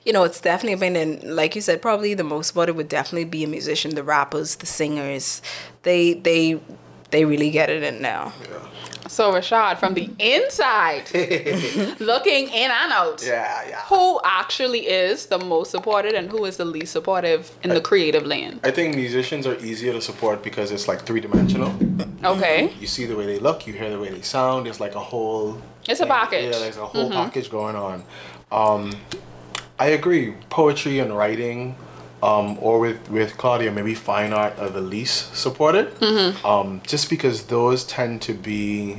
you 0.05 0.13
know, 0.13 0.25
it's 0.25 0.41
definitely 0.41 0.79
been, 0.79 0.97
and 0.97 1.23
like 1.37 1.55
you 1.55 1.61
said, 1.61 1.81
probably 1.83 2.15
the 2.15 2.25
most 2.25 2.51
about 2.53 2.69
it 2.69 2.77
would 2.77 2.89
definitely 2.89 3.25
be 3.25 3.45
a 3.45 3.49
musician, 3.49 3.95
the 3.95 4.03
rappers, 4.03 4.57
the 4.57 4.67
singers. 4.67 5.43
They, 5.83 6.15
they, 6.15 6.61
they 7.11 7.25
really 7.25 7.51
get 7.51 7.71
it 7.71 7.83
in 7.83 8.01
now. 8.01 8.33
Yeah. 8.51 8.67
So 9.09 9.33
Rashad, 9.33 9.79
from 9.79 9.95
the 9.95 10.09
inside, 10.21 11.03
looking 12.01 12.49
in 12.49 12.71
and 12.71 12.93
out, 12.93 13.23
Yeah, 13.27 13.69
yeah. 13.69 13.81
who 13.87 14.21
actually 14.25 14.87
is 14.87 15.27
the 15.27 15.39
most 15.39 15.73
supported 15.73 16.15
and 16.15 16.31
who 16.31 16.45
is 16.45 16.59
the 16.59 16.65
least 16.65 16.93
supportive 16.93 17.51
in 17.65 17.71
the 17.71 17.81
creative 17.81 18.25
land? 18.25 18.61
I 18.63 18.71
think 18.71 18.95
musicians 18.95 19.47
are 19.49 19.57
easier 19.57 19.93
to 19.95 20.01
support 20.01 20.45
because 20.45 20.71
it's 20.71 20.87
like 20.87 21.03
three 21.07 21.21
dimensional. 21.21 21.75
Okay. 22.23 22.73
You 22.79 22.87
see 22.87 23.07
the 23.07 23.17
way 23.17 23.27
they 23.27 23.39
look, 23.41 23.67
you 23.67 23.73
hear 23.73 23.91
the 23.91 23.99
way 23.99 24.11
they 24.11 24.21
sound. 24.23 24.67
There's 24.67 24.79
like 24.81 24.95
a 24.95 25.01
whole. 25.01 25.61
It's 25.89 26.01
a 26.01 26.07
package. 26.07 26.53
Yeah, 26.53 26.59
there's 26.61 26.77
a 26.77 26.87
whole 26.87 27.11
package 27.11 27.51
going 27.51 27.75
on. 27.75 28.05
Um, 28.53 28.93
I 29.81 29.87
agree. 29.99 30.35
Poetry 30.51 30.99
and 30.99 31.17
writing, 31.17 31.75
um, 32.23 32.59
or 32.61 32.79
with 32.79 33.01
with 33.11 33.31
Claudia, 33.39 33.71
maybe 33.73 33.95
fine 33.95 34.33
art 34.35 34.59
are 34.59 34.69
the 34.69 34.83
least 34.95 35.35
supported. 35.35 35.87
Um, 36.45 36.83
just 36.87 37.09
because 37.09 37.45
those 37.45 37.85
tend 37.85 38.21
to 38.29 38.35
be. 38.35 38.97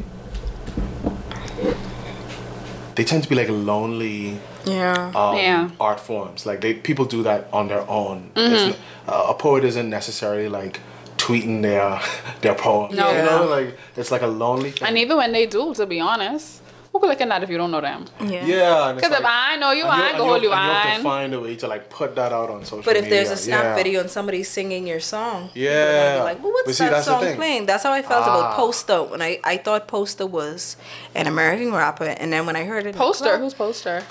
They 2.96 3.04
tend 3.06 3.24
to 3.24 3.30
be 3.30 3.36
like 3.36 3.50
lonely 3.50 4.38
Yeah. 4.66 5.12
um, 5.16 5.36
Yeah. 5.38 5.70
art 5.80 6.00
forms. 6.00 6.46
Like 6.46 6.60
they 6.62 6.74
people 6.74 7.06
do 7.06 7.24
that 7.24 7.48
on 7.54 7.68
their 7.68 7.86
own. 7.90 8.32
It's 8.36 8.64
n- 8.64 8.76
uh, 9.08 9.28
a 9.30 9.34
poet 9.34 9.64
isn't 9.64 9.90
necessarily 9.90 10.50
like 10.50 10.80
tweeting 11.18 11.62
their 11.62 12.00
their 12.42 12.56
poem. 12.56 12.94
No. 12.96 13.12
You 13.12 13.24
know, 13.24 13.46
like 13.46 13.78
it's 13.96 14.12
like 14.12 14.24
a 14.24 14.28
lonely 14.44 14.72
thing. 14.72 14.88
And 14.88 14.98
even 14.98 15.18
when 15.18 15.32
they 15.32 15.46
do, 15.46 15.74
to 15.76 15.86
be 15.86 16.00
honest, 16.00 16.62
who 16.92 17.00
could 17.00 17.08
look 17.10 17.22
at 17.22 17.30
that 17.30 17.42
if 17.44 17.50
you 17.50 17.58
don't 17.58 17.72
know 17.72 17.80
them? 17.82 18.06
yeah. 18.20 18.46
yeah, 18.46 18.90
and 18.90 18.98
it's 19.00 19.08
Because 19.08 19.20
if 19.20 19.26
I 19.26 19.56
know 19.58 19.72
you, 19.72 19.86
I 19.86 20.10
ain't 20.10 20.18
gonna 20.18 20.30
hold 20.30 20.44
you 20.44 20.52
and 20.52 20.62
you 20.68 20.74
have 20.74 20.98
to 20.98 21.04
find 21.04 21.34
a 21.34 21.40
way 21.40 21.56
to 21.56 21.68
like 21.68 21.90
put 21.90 22.16
that 22.16 22.34
out 22.34 22.50
on 22.50 22.66
social 22.66 22.84
But 22.84 22.98
if 22.98 23.04
media. 23.06 23.18
there's 23.24 23.32
a 23.32 23.38
snap 23.38 23.64
yeah. 23.64 23.76
video 23.76 24.02
and 24.02 24.10
somebody's 24.10 24.50
singing 24.50 24.86
your 24.88 25.00
song, 25.00 25.50
Yeah. 25.54 25.72
people 26.14 26.20
be 26.20 26.24
like, 26.34 26.44
well, 26.44 26.52
what's 26.54 26.78
see, 26.78 26.86
that 26.86 27.04
song 27.06 27.36
playing? 27.36 27.66
That's 27.66 27.84
how 27.84 27.94
I 27.94 28.02
felt 28.02 28.26
Ah. 28.28 28.40
about 28.40 28.56
Poster 28.56 29.04
when 29.04 29.22
I, 29.22 29.40
I 29.44 29.58
thought 29.58 29.88
Poster 29.88 30.26
was 30.28 30.76
an 31.16 31.28
American 31.28 31.72
rapper, 31.72 32.06
and 32.06 32.32
then 32.34 32.46
when 32.46 32.56
I 32.56 32.66
heard 32.66 32.86
it, 32.86 32.96
Poster, 32.96 33.26
club, 33.26 33.40
who's 33.42 33.54
poster? 33.54 34.04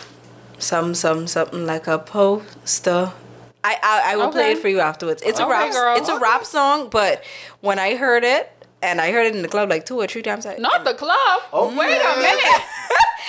some 0.58 0.94
some 0.94 1.26
something 1.26 1.66
like 1.66 1.86
a 1.86 1.98
poster. 1.98 3.12
I 3.62 3.76
I, 3.82 4.12
I 4.12 4.16
will 4.16 4.30
play 4.32 4.52
it 4.52 4.58
for 4.58 4.68
you 4.68 4.80
afterwards. 4.80 5.22
It's 5.22 5.38
a 5.38 5.46
rap. 5.46 5.70
girl. 5.72 5.96
It's 5.98 6.08
a 6.08 6.18
rap 6.18 6.44
song, 6.46 6.88
but 6.88 7.22
when 7.60 7.78
I 7.78 7.96
heard 7.96 8.24
it. 8.24 8.50
And 8.82 9.00
I 9.00 9.12
heard 9.12 9.26
it 9.26 9.36
in 9.36 9.42
the 9.42 9.48
club 9.48 9.68
like 9.68 9.84
two 9.84 9.98
or 10.00 10.06
three 10.06 10.22
times. 10.22 10.46
I, 10.46 10.56
Not 10.56 10.84
the 10.84 10.94
club. 10.94 11.42
Oh, 11.52 11.68
Wait 11.76 11.90
yeah. 11.90 12.14
a 12.14 12.16
minute. 12.18 12.62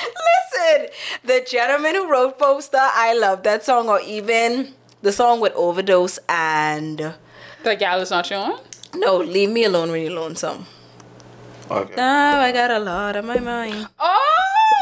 Listen, 0.05 0.87
the 1.23 1.45
gentleman 1.49 1.95
who 1.95 2.09
wrote 2.09 2.39
Poster, 2.39 2.77
I 2.79 3.13
love 3.17 3.43
that 3.43 3.63
song, 3.65 3.89
or 3.89 3.99
even 4.01 4.73
the 5.01 5.11
song 5.11 5.39
with 5.39 5.53
Overdose 5.55 6.19
and 6.29 7.13
The 7.63 7.75
gal 7.75 7.99
is 7.99 8.11
not 8.11 8.25
showing. 8.25 8.57
No, 8.95 9.17
Leave 9.17 9.49
Me 9.49 9.63
Alone 9.65 9.91
When 9.91 10.01
You're 10.01 10.11
Lonesome. 10.13 10.65
Okay. 11.69 11.95
Now 11.95 12.39
I 12.41 12.51
got 12.51 12.71
a 12.71 12.79
lot 12.79 13.15
on 13.15 13.25
my 13.25 13.39
mind. 13.39 13.87
Oh 13.99 14.27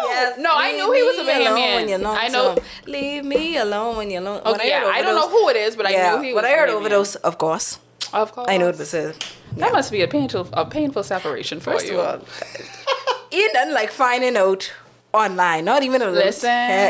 Yes. 0.05 0.39
no, 0.39 0.51
I 0.53 0.71
knew 0.71 0.91
he 0.91 1.03
was 1.03 1.17
a 1.19 1.23
me 1.23 1.45
alone 1.45 1.55
when 1.75 1.89
you're 1.89 2.07
I 2.07 2.27
know. 2.29 2.43
lonesome. 2.49 2.63
Leave 2.87 3.23
me 3.25 3.57
alone 3.57 3.97
when 3.97 4.09
you're 4.09 4.21
alone. 4.21 4.41
Okay, 4.45 4.59
oh, 4.63 4.85
yeah, 4.85 4.91
I 4.91 5.01
don't 5.01 5.15
know 5.15 5.29
who 5.29 5.49
it 5.49 5.55
is, 5.55 5.75
but 5.75 5.85
I 5.85 5.91
knew 5.91 6.21
he 6.23 6.33
was. 6.33 6.41
When 6.41 6.45
I 6.51 6.55
heard 6.55 6.69
Bahamian. 6.69 6.75
overdose, 6.75 7.15
of 7.15 7.37
course, 7.37 7.79
of 8.13 8.31
course, 8.31 8.47
I 8.49 8.57
knew 8.57 8.67
it 8.67 8.77
was 8.77 8.93
a. 9.59 9.65
That 9.65 9.73
must 9.73 9.91
be 9.91 10.01
a 10.01 10.07
painful, 10.07 10.47
a 10.53 10.65
painful 10.65 11.03
separation 11.03 11.59
for 11.59 11.71
First 11.73 11.87
you. 11.87 11.99
of 11.99 12.21
all, 12.21 12.27
you 13.31 13.51
done 13.53 13.73
like 13.73 13.91
finding 13.91 14.37
out 14.37 14.71
online, 15.13 15.65
not 15.65 15.83
even 15.83 16.01
a 16.01 16.09
Listen. 16.11 16.49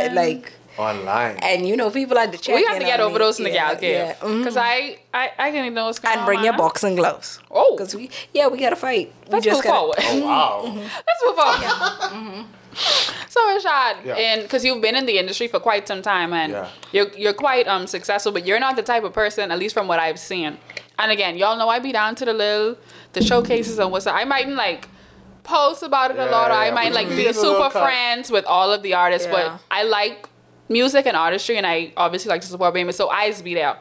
te- 0.10 0.16
like, 0.16 0.54
Online. 0.78 1.36
and 1.42 1.68
you 1.68 1.76
know 1.76 1.90
people 1.90 2.18
had 2.18 2.32
to 2.32 2.38
check. 2.38 2.56
we 2.56 2.64
have 2.64 2.80
to 2.80 2.86
get 2.86 3.00
on 3.02 3.08
me. 3.08 3.10
overdose 3.12 3.38
in 3.40 3.44
the 3.44 3.52
Yeah, 3.52 3.72
gal 3.72 3.80
cave 3.82 3.94
yeah, 3.96 4.14
because 4.38 4.56
I, 4.56 4.98
I, 5.14 5.30
I 5.38 5.52
didn't 5.52 5.66
even 5.66 5.74
know 5.74 5.88
what's 5.88 6.00
going 6.00 6.14
on. 6.14 6.20
and 6.20 6.26
bring 6.26 6.44
your 6.44 6.56
boxing 6.56 6.96
gloves. 6.96 7.40
Oh. 7.52 7.76
because 7.76 7.94
we 7.96 8.10
yeah 8.34 8.48
we 8.48 8.58
gotta 8.60 8.78
fight. 8.78 9.14
We 9.28 9.34
Let's 9.34 9.46
just 9.46 9.58
move 9.58 9.64
gotta. 9.66 9.78
forward. 10.02 10.24
oh 10.24 10.26
wow. 10.26 10.64
Let's 11.08 11.22
move 11.26 11.40
on. 11.40 12.46
So 13.30 13.42
Rashad, 13.42 14.06
Yeah. 14.06 14.14
and 14.16 14.44
because 14.44 14.64
you've 14.64 14.82
been 14.82 14.96
in 14.96 15.06
the 15.06 15.18
industry 15.18 15.48
for 15.48 15.60
quite 15.60 15.88
some 15.88 16.02
time, 16.02 16.34
and 16.34 16.54
Yeah. 16.54 16.68
you're 16.92 17.10
you're 17.18 17.34
quite 17.34 17.68
um 17.68 17.88
successful, 17.88 18.32
but 18.32 18.46
you're 18.48 18.60
not 18.60 18.76
the 18.76 18.84
type 18.84 19.04
of 19.04 19.12
person, 19.12 19.52
at 19.52 19.60
least 19.60 19.74
from 19.74 19.88
what 19.88 20.00
I've 20.00 20.20
seen. 20.20 20.58
And 21.00 21.12
again, 21.12 21.38
y'all 21.38 21.58
know 21.58 21.70
I 21.70 21.80
be 21.80 21.92
down 21.92 22.16
to 22.16 22.26
the 22.26 22.34
little 22.34 22.78
the 23.14 23.24
showcases 23.24 23.80
and 23.80 23.92
what's 23.92 24.06
up. 24.06 24.16
I 24.16 24.26
mightn't 24.26 24.56
like 24.56 24.88
post 25.44 25.82
about 25.82 26.12
it 26.12 26.20
a 26.20 26.26
lot, 26.26 26.52
or 26.52 26.54
I 26.54 26.68
yeah, 26.68 26.74
might 26.74 26.94
like 26.94 27.10
be 27.10 27.16
leave 27.16 27.26
a 27.36 27.40
little 27.40 27.56
super 27.56 27.70
friends 27.72 28.30
with 28.30 28.46
all 28.46 28.72
of 28.72 28.84
the 28.84 28.94
artists, 28.94 29.28
Yeah. 29.28 29.58
but 29.58 29.62
I 29.72 29.84
like 29.84 30.28
music 30.68 31.06
and 31.08 31.16
artistry, 31.18 31.58
and 31.58 31.66
I 31.66 31.94
obviously 31.98 32.30
like 32.30 32.42
to 32.42 32.48
support 32.48 32.76
Bama, 32.76 32.94
so 32.94 33.10
I 33.10 33.30
just 33.30 33.44
be 33.44 33.56
there. 33.56 33.78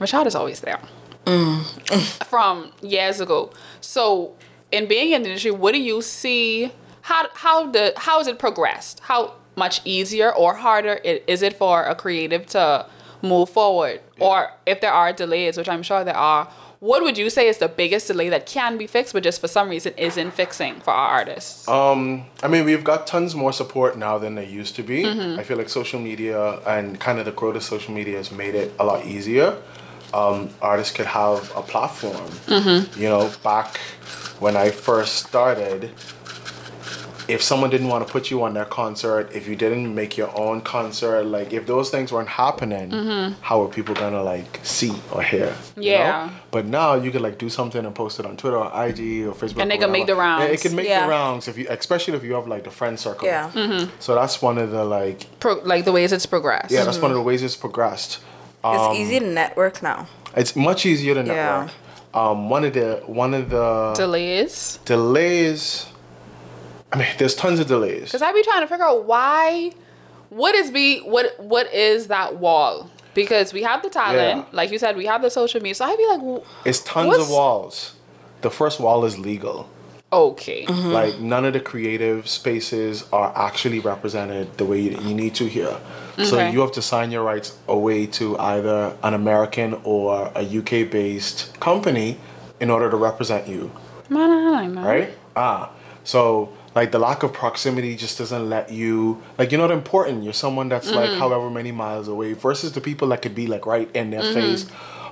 Rashad 0.00 0.26
is 0.26 0.34
always 0.34 0.60
there 0.60 0.80
mm. 1.26 2.24
from 2.24 2.72
years 2.82 3.20
ago. 3.20 3.52
So, 3.80 4.34
in 4.72 4.88
being 4.88 5.12
in 5.12 5.22
the 5.22 5.28
industry, 5.28 5.52
what 5.52 5.72
do 5.72 5.80
you 5.80 6.02
see? 6.02 6.72
How 7.02 7.28
how 7.34 7.70
the 7.70 7.92
how 7.96 8.18
has 8.18 8.26
it 8.26 8.38
progressed? 8.38 9.00
How 9.00 9.34
much 9.56 9.80
easier 9.84 10.34
or 10.34 10.54
harder 10.54 10.98
i- 11.04 11.22
is 11.28 11.42
it 11.42 11.56
for 11.56 11.84
a 11.84 11.94
creative 11.94 12.46
to 12.46 12.86
move 13.24 13.50
forward? 13.50 14.00
Or 14.20 14.50
if 14.66 14.80
there 14.80 14.92
are 14.92 15.12
delays, 15.12 15.56
which 15.56 15.68
I'm 15.68 15.82
sure 15.82 16.04
there 16.04 16.16
are, 16.16 16.48
what 16.84 17.02
would 17.02 17.16
you 17.16 17.30
say 17.30 17.48
is 17.48 17.56
the 17.58 17.68
biggest 17.68 18.08
delay 18.08 18.28
that 18.28 18.44
can 18.44 18.76
be 18.76 18.86
fixed, 18.86 19.14
but 19.14 19.22
just 19.22 19.40
for 19.40 19.48
some 19.48 19.70
reason 19.70 19.94
isn't 19.96 20.32
fixing 20.32 20.80
for 20.80 20.90
our 20.90 21.08
artists? 21.18 21.66
Um, 21.66 22.26
I 22.42 22.48
mean, 22.48 22.66
we've 22.66 22.84
got 22.84 23.06
tons 23.06 23.34
more 23.34 23.54
support 23.54 23.96
now 23.96 24.18
than 24.18 24.34
there 24.34 24.44
used 24.44 24.76
to 24.76 24.82
be. 24.82 25.04
Mm-hmm. 25.04 25.40
I 25.40 25.44
feel 25.44 25.56
like 25.56 25.70
social 25.70 25.98
media 25.98 26.60
and 26.66 27.00
kind 27.00 27.18
of 27.18 27.24
the 27.24 27.32
growth 27.32 27.56
of 27.56 27.62
social 27.62 27.94
media 27.94 28.18
has 28.18 28.30
made 28.30 28.54
it 28.54 28.72
a 28.78 28.84
lot 28.84 29.06
easier. 29.06 29.56
Um, 30.12 30.50
artists 30.60 30.92
could 30.94 31.06
have 31.06 31.50
a 31.56 31.62
platform. 31.62 32.30
Mm-hmm. 32.46 33.00
You 33.00 33.08
know, 33.08 33.32
back 33.42 33.78
when 34.38 34.54
I 34.54 34.70
first 34.70 35.26
started, 35.26 35.90
if 37.28 37.42
someone 37.42 37.70
didn't 37.70 37.88
want 37.88 38.06
to 38.06 38.12
put 38.12 38.30
you 38.30 38.42
on 38.42 38.54
their 38.54 38.64
concert, 38.66 39.30
if 39.34 39.48
you 39.48 39.56
didn't 39.56 39.94
make 39.94 40.16
your 40.16 40.30
own 40.38 40.60
concert, 40.60 41.24
like 41.24 41.52
if 41.52 41.66
those 41.66 41.90
things 41.90 42.12
weren't 42.12 42.28
happening, 42.28 42.90
how 43.40 43.62
were 43.62 43.68
people 43.68 43.94
gonna 43.94 44.22
like 44.22 44.60
see 44.62 44.92
or 45.12 45.22
hear? 45.22 45.38
you 45.40 45.44
know? 45.46 45.52
Mm-hmm. 45.52 45.82
Yeah. 45.82 46.30
But 46.50 46.66
now 46.66 46.94
you 46.94 47.10
could 47.10 47.22
like 47.22 47.38
do 47.38 47.48
something 47.48 47.84
and 47.84 47.94
post 47.94 48.20
it 48.20 48.26
on 48.26 48.36
Twitter 48.36 48.58
or 48.58 48.66
IG 48.86 49.26
or 49.26 49.32
Facebook. 49.32 49.60
And 49.62 49.70
they 49.70 49.78
can 49.78 49.90
make 49.90 50.06
the 50.06 50.14
whatever. 50.14 50.42
Yeah, 50.42 50.46
rounds. 50.48 50.52
it 50.64 50.68
can 50.68 50.76
make 50.76 50.88
Yeah. 50.88 51.04
the 51.04 51.10
rounds 51.10 51.48
if 51.48 51.56
you, 51.58 51.66
especially 51.70 52.14
if 52.16 52.24
you 52.24 52.34
have 52.34 52.46
like 52.46 52.64
the 52.64 52.70
friend 52.70 52.98
circle. 53.00 53.26
Yeah. 53.26 53.50
Mm-hmm. 53.52 53.90
So 54.00 54.14
that's 54.14 54.40
one 54.42 54.58
of 54.58 54.70
the 54.70 54.84
like, 54.84 55.26
Pro- 55.40 55.62
like 55.64 55.84
the 55.84 55.92
ways 55.92 56.12
it's 56.12 56.26
progressed. 56.26 56.70
yeah, 56.70 56.84
that's 56.84 56.98
one 56.98 57.10
of 57.10 57.16
the 57.16 57.22
ways 57.22 57.42
it's 57.42 57.56
progressed. 57.56 58.18
It's 58.66 58.82
Um, 58.82 58.94
easy 58.96 59.18
to 59.20 59.26
network 59.26 59.82
now. 59.82 60.06
It's 60.36 60.54
much 60.56 60.84
easier 60.86 61.14
to 61.14 61.20
Yeah. 61.22 61.34
network. 61.34 61.70
um, 62.14 62.48
one 62.48 62.64
of 62.64 62.72
the 62.74 63.02
one 63.06 63.34
of 63.34 63.50
the 63.50 63.92
Delays. 63.96 64.78
delays. 64.84 65.86
I 66.94 66.98
mean, 66.98 67.08
there's 67.18 67.34
tons 67.34 67.58
of 67.58 67.66
delays. 67.66 68.04
Because 68.04 68.22
I 68.22 68.32
be 68.32 68.42
trying 68.44 68.60
to 68.60 68.66
figure 68.68 68.84
out 68.84 69.04
why. 69.04 69.72
What 70.30 70.54
is 70.54 70.70
be 70.70 71.00
what 71.00 71.38
what 71.38 71.72
is 71.74 72.06
that 72.08 72.36
wall? 72.36 72.88
Because 73.14 73.52
we 73.52 73.62
have 73.62 73.82
the 73.82 73.90
talent, 73.90 74.38
Yeah. 74.38 74.44
like 74.52 74.70
you 74.72 74.78
said, 74.78 74.96
we 74.96 75.06
have 75.06 75.22
the 75.22 75.30
social 75.30 75.60
media. 75.60 75.74
So 75.74 75.84
I'd 75.84 75.98
be 75.98 76.06
like, 76.06 76.42
It's 76.64 76.80
tons 76.80 77.16
of 77.16 77.28
walls. 77.30 77.94
The 78.42 78.50
first 78.50 78.80
wall 78.80 79.04
is 79.04 79.18
legal. 79.18 79.68
okay, 80.12 80.64
Mm-hmm. 80.66 80.90
Like 80.92 81.18
none 81.18 81.44
of 81.44 81.52
the 81.54 81.60
creative 81.60 82.28
spaces 82.28 83.04
are 83.12 83.32
actually 83.36 83.80
represented 83.80 84.56
the 84.58 84.64
way 84.64 84.78
you, 84.80 84.90
you 85.06 85.14
need 85.14 85.34
to 85.36 85.46
here. 85.46 85.76
Okay. 86.14 86.24
So 86.24 86.34
you 86.48 86.60
have 86.60 86.72
to 86.72 86.82
sign 86.82 87.10
your 87.10 87.24
rights 87.24 87.56
away 87.68 88.06
to 88.18 88.38
either 88.38 88.96
an 89.02 89.14
American 89.14 89.74
or 89.84 90.30
a 90.36 90.42
UK 90.58 90.88
based 90.90 91.58
company 91.60 92.18
in 92.60 92.70
order 92.70 92.88
to 92.90 92.96
represent 92.96 93.48
you, 93.48 93.70
man, 94.08 94.30
I 94.30 94.50
like 94.62 94.74
that. 94.74 94.84
right? 94.86 95.10
Ah, 95.36 95.70
so 96.04 96.50
like 96.74 96.90
the 96.90 96.98
lack 96.98 97.22
of 97.22 97.32
proximity 97.32 97.94
just 97.96 98.18
doesn't 98.18 98.48
let 98.48 98.70
you 98.70 99.22
like 99.38 99.52
you're 99.52 99.60
not 99.60 99.70
important. 99.70 100.24
You're 100.24 100.32
someone 100.32 100.68
that's 100.68 100.90
like 100.90 101.10
mm-hmm. 101.10 101.18
however 101.18 101.50
many 101.50 101.72
miles 101.72 102.08
away 102.08 102.32
versus 102.32 102.72
the 102.72 102.80
people 102.80 103.08
that 103.08 103.22
could 103.22 103.34
be 103.34 103.46
like 103.46 103.66
right 103.66 103.88
in 103.94 104.10
their 104.10 104.22
mm-hmm. 104.22 104.34
face 104.34 104.66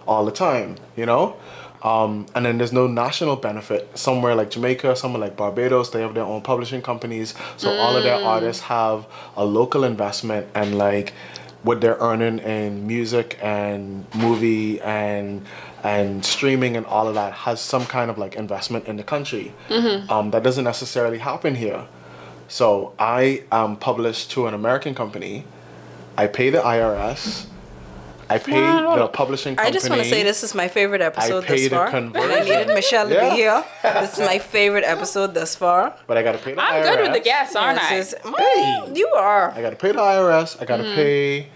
all 0.06 0.24
the 0.24 0.32
time, 0.32 0.76
you 0.96 1.06
know? 1.06 1.36
Um, 1.82 2.26
and 2.34 2.46
then 2.46 2.58
there's 2.58 2.72
no 2.72 2.86
national 2.86 3.36
benefit. 3.36 3.98
Somewhere 3.98 4.34
like 4.34 4.50
Jamaica, 4.50 4.94
somewhere 4.94 5.20
like 5.20 5.36
Barbados, 5.36 5.90
they 5.90 6.00
have 6.00 6.14
their 6.14 6.24
own 6.24 6.40
publishing 6.40 6.80
companies. 6.80 7.34
So 7.56 7.70
all 7.70 7.96
of 7.96 8.04
their 8.04 8.18
mm. 8.18 8.24
artists 8.24 8.62
have 8.62 9.06
a 9.36 9.44
local 9.44 9.82
investment 9.82 10.46
and 10.54 10.78
like 10.78 11.12
what 11.62 11.80
they're 11.80 11.96
earning 12.00 12.38
in 12.40 12.86
music 12.86 13.38
and 13.42 14.04
movie 14.14 14.80
and 14.80 15.44
and 15.82 16.24
streaming 16.24 16.76
and 16.76 16.86
all 16.86 17.08
of 17.08 17.14
that 17.14 17.32
has 17.32 17.60
some 17.60 17.84
kind 17.86 18.10
of 18.10 18.16
like 18.18 18.34
investment 18.36 18.86
in 18.86 18.96
the 18.96 19.02
country. 19.02 19.52
Um, 20.08 20.30
that 20.30 20.42
doesn't 20.42 20.64
necessarily 20.64 21.18
happen 21.18 21.54
here. 21.56 21.86
So 22.48 22.92
I 22.98 23.44
am 23.50 23.76
published 23.76 24.30
to 24.32 24.46
an 24.46 24.54
American 24.54 24.94
company. 24.94 25.44
I 26.16 26.26
pay 26.26 26.50
the 26.50 26.58
IRS. 26.60 27.46
I 28.30 28.38
pay 28.38 28.62
Wow. 28.62 28.96
the 28.96 29.08
publishing 29.08 29.56
company. 29.56 29.68
I 29.68 29.72
just 29.72 29.90
want 29.90 30.00
to 30.02 30.08
say 30.08 30.22
this 30.22 30.42
is 30.44 30.54
my 30.54 30.68
favorite 30.68 31.00
episode 31.02 31.44
pay 31.44 31.62
thus 31.66 31.70
the 31.70 31.76
far. 31.76 31.90
conversion. 31.90 32.30
I 32.30 32.40
needed 32.44 32.68
Michelle 32.80 33.08
to 33.08 33.14
Yeah. 33.14 33.30
be 33.30 33.36
here. 33.36 33.64
This 34.00 34.18
is 34.18 34.26
my 34.26 34.38
favorite 34.38 34.84
episode 34.84 35.34
thus 35.34 35.54
far. 35.56 35.94
But 36.06 36.16
I 36.16 36.22
gotta 36.22 36.38
pay 36.38 36.52
the 36.54 36.60
IRS. 36.60 36.64
I'm 36.70 36.82
IRS. 36.82 36.88
good 36.96 37.00
with 37.02 37.12
the 37.14 37.20
guests, 37.20 37.56
aren't 37.56 37.82
I? 37.82 37.96
This 37.96 38.12
is- 38.14 38.96
You 38.98 39.08
are. 39.08 39.50
I 39.56 39.60
gotta 39.60 39.76
pay 39.76 39.92
the 39.92 40.00
IRS. 40.00 40.56
I 40.60 40.64
Mm. 40.64 40.68
gotta 40.68 40.84
pay 40.84 41.48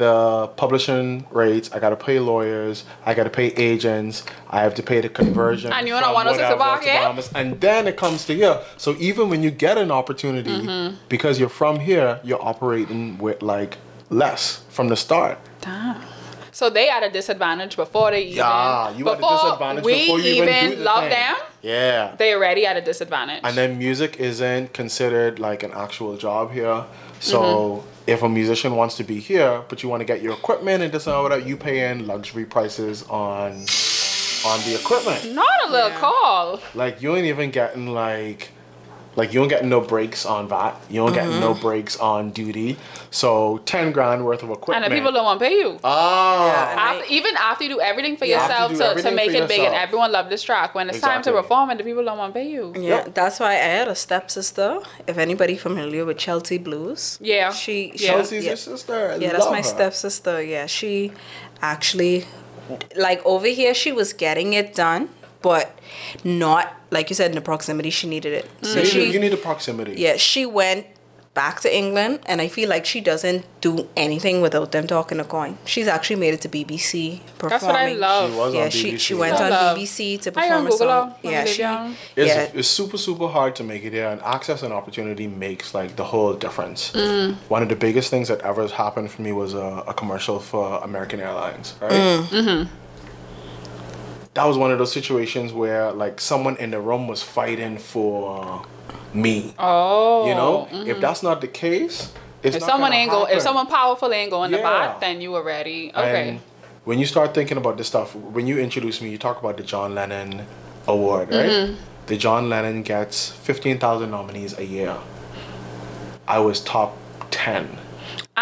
the 0.00 0.48
publishing 0.56 1.24
rates. 1.30 1.70
I 1.74 1.78
gotta 1.78 1.96
pay 2.08 2.18
lawyers. 2.18 2.84
I 3.06 3.14
gotta 3.14 3.30
pay 3.30 3.48
agents. 3.70 4.24
I 4.50 4.58
have 4.62 4.74
to 4.74 4.82
pay 4.82 5.00
the 5.00 5.08
conversion. 5.08 5.72
And 5.72 5.86
you 5.86 5.94
from 6.00 6.12
want 6.14 6.28
us 6.28 6.36
to 6.36 6.42
whatever 6.42 6.58
Bahamas, 6.58 7.30
yeah? 7.32 7.40
And 7.40 7.60
then 7.60 7.86
it 7.86 7.96
comes 7.96 8.26
to 8.26 8.34
here. 8.34 8.56
So 8.78 8.96
even 8.98 9.28
when 9.30 9.42
you 9.44 9.50
get 9.66 9.76
an 9.78 9.90
opportunity, 9.90 10.50
Mm-hmm. 10.50 10.96
because 11.08 11.38
you're 11.40 11.48
from 11.62 11.78
here, 11.80 12.18
you're 12.24 12.44
operating 12.52 13.18
with 13.18 13.42
like 13.42 13.72
less 14.08 14.62
from 14.70 14.88
the 14.88 14.96
start. 14.96 15.38
Damn. 15.60 16.02
So 16.52 16.68
they 16.68 16.90
at 16.90 17.02
a 17.02 17.10
disadvantage 17.10 17.76
before 17.76 18.10
they 18.10 18.22
even. 18.22 18.36
Yeah, 18.38 18.90
you 18.96 19.04
at 19.08 19.12
a 19.12 19.16
before 19.16 19.36
disadvantage 19.44 19.84
we 19.84 19.92
before 20.00 20.18
you 20.18 20.32
even, 20.34 20.48
even 20.48 20.70
do 20.70 20.76
the 20.76 20.82
love 20.82 21.00
thing. 21.02 21.10
them. 21.10 21.36
Yeah. 21.62 22.14
They 22.18 22.34
already 22.34 22.66
at 22.66 22.76
a 22.76 22.80
disadvantage. 22.80 23.40
And 23.44 23.54
then 23.56 23.78
music 23.78 24.16
isn't 24.18 24.72
considered 24.72 25.38
like 25.38 25.62
an 25.62 25.72
actual 25.72 26.16
job 26.16 26.44
here. 26.58 26.84
So 27.20 27.40
Mm-hmm. 27.40 27.88
If 28.06 28.22
a 28.22 28.28
musician 28.28 28.76
wants 28.76 28.96
to 28.96 29.04
be 29.04 29.20
here, 29.20 29.62
but 29.68 29.82
you 29.82 29.88
want 29.88 30.00
to 30.00 30.04
get 30.04 30.22
your 30.22 30.32
equipment 30.32 30.82
and 30.82 30.92
this 30.92 31.06
and 31.06 31.14
all 31.14 31.28
that, 31.28 31.46
you 31.46 31.56
pay 31.56 31.90
in 31.90 32.06
luxury 32.06 32.44
prices 32.44 33.02
on 33.08 33.52
on 34.46 34.58
the 34.60 34.74
equipment. 34.74 35.34
Not 35.34 35.68
a 35.68 35.70
little 35.70 35.90
call. 35.90 36.60
Like 36.74 37.02
you 37.02 37.14
ain't 37.14 37.26
even 37.26 37.50
getting 37.50 37.88
like 37.88 38.50
like 39.20 39.32
you 39.32 39.38
don't 39.40 39.48
get 39.56 39.64
no 39.64 39.80
breaks 39.92 40.22
on 40.34 40.48
VAT. 40.52 40.74
You 40.88 40.98
don't 41.02 41.12
get 41.20 41.26
Mm-hmm. 41.28 41.40
no 41.40 41.52
breaks 41.66 41.94
on 42.12 42.30
duty. 42.40 42.70
So 43.10 43.30
ten 43.72 43.92
grand 43.96 44.20
worth 44.24 44.42
of 44.46 44.50
equipment. 44.50 44.84
And 44.84 44.92
the 44.92 44.96
people 44.96 45.12
don't 45.16 45.24
want 45.30 45.38
to 45.40 45.46
pay 45.46 45.56
you. 45.62 45.70
Ah. 45.84 46.46
Yeah, 46.46 46.70
and 46.72 46.80
After, 47.00 47.12
even 47.18 47.32
after 47.36 47.62
you 47.64 47.70
do 47.76 47.80
everything 47.90 48.14
for 48.16 48.24
You 48.24 48.36
have 48.36 48.68
to 48.68 48.72
yourself 48.72 48.96
to, 48.96 49.02
to 49.02 49.10
make 49.20 49.30
for 49.32 49.42
it 49.42 49.48
big 49.48 49.60
and 49.68 49.74
everyone 49.74 50.10
love 50.18 50.26
this 50.34 50.42
track, 50.42 50.74
when 50.76 50.88
it's 50.90 51.00
time 51.00 51.22
to 51.26 51.30
reform 51.32 51.42
perform 51.50 51.70
it, 51.72 51.78
the 51.78 51.84
people 51.84 52.04
don't 52.08 52.18
want 52.22 52.32
to 52.34 52.38
pay 52.40 52.48
you. 52.56 52.64
Yeah, 52.76 52.82
Yep. 53.04 53.14
that's 53.14 53.36
why 53.42 53.50
I 53.52 53.70
had 53.78 53.88
a 53.88 53.94
stepsister. 54.06 54.70
If 55.06 55.16
anybody 55.26 55.56
familiar 55.68 56.04
with 56.08 56.18
Chelsea 56.26 56.58
Blues, 56.58 57.18
Yeah. 57.20 57.50
she, 57.62 57.76
she 57.96 58.06
Chelsea's 58.06 58.44
yeah, 58.44 58.50
your 58.50 58.56
sister. 58.56 58.98
I 59.12 59.16
yeah, 59.16 59.32
that's 59.32 59.50
my 59.58 59.58
her. 59.58 59.62
stepsister. 59.76 60.36
Yeah, 60.54 60.66
she 60.66 61.12
actually, 61.60 62.24
like 62.96 63.20
over 63.34 63.46
here, 63.60 63.74
she 63.74 63.90
was 63.92 64.12
getting 64.12 64.52
it 64.60 64.68
done, 64.74 65.08
but 65.42 65.78
not 66.24 66.72
like 66.90 67.08
you 67.10 67.14
said 67.16 67.30
in 67.30 67.34
the 67.34 67.40
proximity 67.40 67.90
she 67.90 68.08
needed 68.08 68.32
it. 68.32 68.50
So 68.62 68.70
You 68.70 68.76
need, 68.84 68.86
she, 68.90 69.12
you 69.12 69.20
need 69.20 69.32
the 69.32 69.36
proximity. 69.36 69.94
yeah, 69.96 70.16
she 70.16 70.44
went 70.46 70.86
back 71.32 71.60
to 71.60 71.74
England, 71.74 72.18
and 72.26 72.40
I 72.40 72.48
feel 72.48 72.68
like 72.68 72.84
she 72.84 73.00
doesn't 73.00 73.46
do 73.60 73.88
anything 73.96 74.40
without 74.42 74.72
them 74.72 74.88
talking 74.88 75.20
a 75.20 75.24
coin. 75.24 75.56
She's 75.64 75.86
actually 75.86 76.16
made 76.16 76.34
it 76.34 76.40
to 76.40 76.48
BBC 76.48 77.20
performing. 77.38 77.50
That's 77.50 77.62
what 77.62 77.76
I 77.76 77.92
love. 77.92 78.30
She 78.32 78.36
was 78.36 78.54
Yeah, 78.54 78.62
on 78.64 78.70
she 78.70 78.92
BBC. 78.94 78.98
she 78.98 79.14
went 79.14 79.36
I 79.40 79.44
on 79.44 79.50
love. 79.50 79.78
BBC 79.78 80.20
to 80.22 80.30
I 80.30 80.48
perform 80.48 80.66
a 80.66 80.72
song. 80.72 81.14
Yeah, 81.22 81.44
she. 81.44 81.62
down. 81.62 81.94
It's, 82.16 82.28
yeah, 82.28 82.50
it's 82.52 82.66
super 82.66 82.98
super 82.98 83.28
hard 83.28 83.54
to 83.56 83.62
make 83.64 83.84
it 83.84 83.92
here 83.92 84.08
and 84.08 84.20
access 84.22 84.64
and 84.64 84.72
opportunity 84.74 85.28
makes 85.28 85.72
like 85.72 85.94
the 85.94 86.04
whole 86.04 86.34
difference 86.34 86.90
Mm. 86.94 87.36
one 87.48 87.62
of 87.62 87.68
the 87.68 87.76
biggest 87.76 88.10
things 88.10 88.26
that 88.26 88.40
ever 88.40 88.66
happened 88.66 89.12
for 89.12 89.22
me 89.22 89.30
was 89.32 89.54
a, 89.54 89.84
a 89.86 89.94
commercial 89.94 90.40
for 90.40 90.80
american 90.82 91.20
airlines 91.20 91.74
right 91.80 91.92
Mm. 91.92 92.22
mm-hmm. 92.24 92.74
That 94.40 94.46
was 94.46 94.56
one 94.56 94.72
of 94.72 94.78
those 94.78 94.90
situations 94.90 95.52
where 95.52 95.92
like 95.92 96.18
someone 96.18 96.56
in 96.56 96.70
the 96.70 96.80
room 96.80 97.06
was 97.06 97.22
fighting 97.22 97.76
for 97.76 98.64
me 99.12 99.52
Oh. 99.58 100.26
you 100.26 100.34
know 100.34 100.66
if 100.92 100.98
that's 100.98 101.22
not 101.22 101.42
the 101.42 101.46
case 101.46 102.10
it's 102.42 102.56
If 102.56 102.62
someone 102.62 102.94
ain't 102.94 103.10
go, 103.10 103.26
if 103.26 103.42
someone 103.42 103.66
powerful 103.66 104.10
ain't 104.14 104.30
going 104.30 104.50
to 104.52 104.56
Yeah. 104.56 104.62
bat, 104.62 105.00
then 105.00 105.20
you 105.20 105.36
already 105.36 105.92
okay. 105.94 106.28
And 106.30 106.40
when 106.84 106.98
you 106.98 107.04
start 107.04 107.34
thinking 107.34 107.58
about 107.58 107.76
this 107.76 107.86
stuff, 107.86 108.14
when 108.14 108.46
you 108.46 108.58
introduce 108.58 109.02
me, 109.02 109.10
you 109.10 109.18
talk 109.18 109.38
about 109.42 109.58
the 109.58 109.62
John 109.62 109.94
Lennon 109.94 110.46
Award, 110.88 111.28
right? 111.30 111.50
Mm-hmm. 111.50 111.74
The 112.06 112.16
John 112.16 112.48
Lennon 112.48 112.82
gets 112.82 113.30
15,000 113.30 114.10
nominees 114.10 114.56
a 114.58 114.64
year. 114.64 114.96
I 116.26 116.38
was 116.38 116.60
top 116.60 116.96
10. 117.30 117.68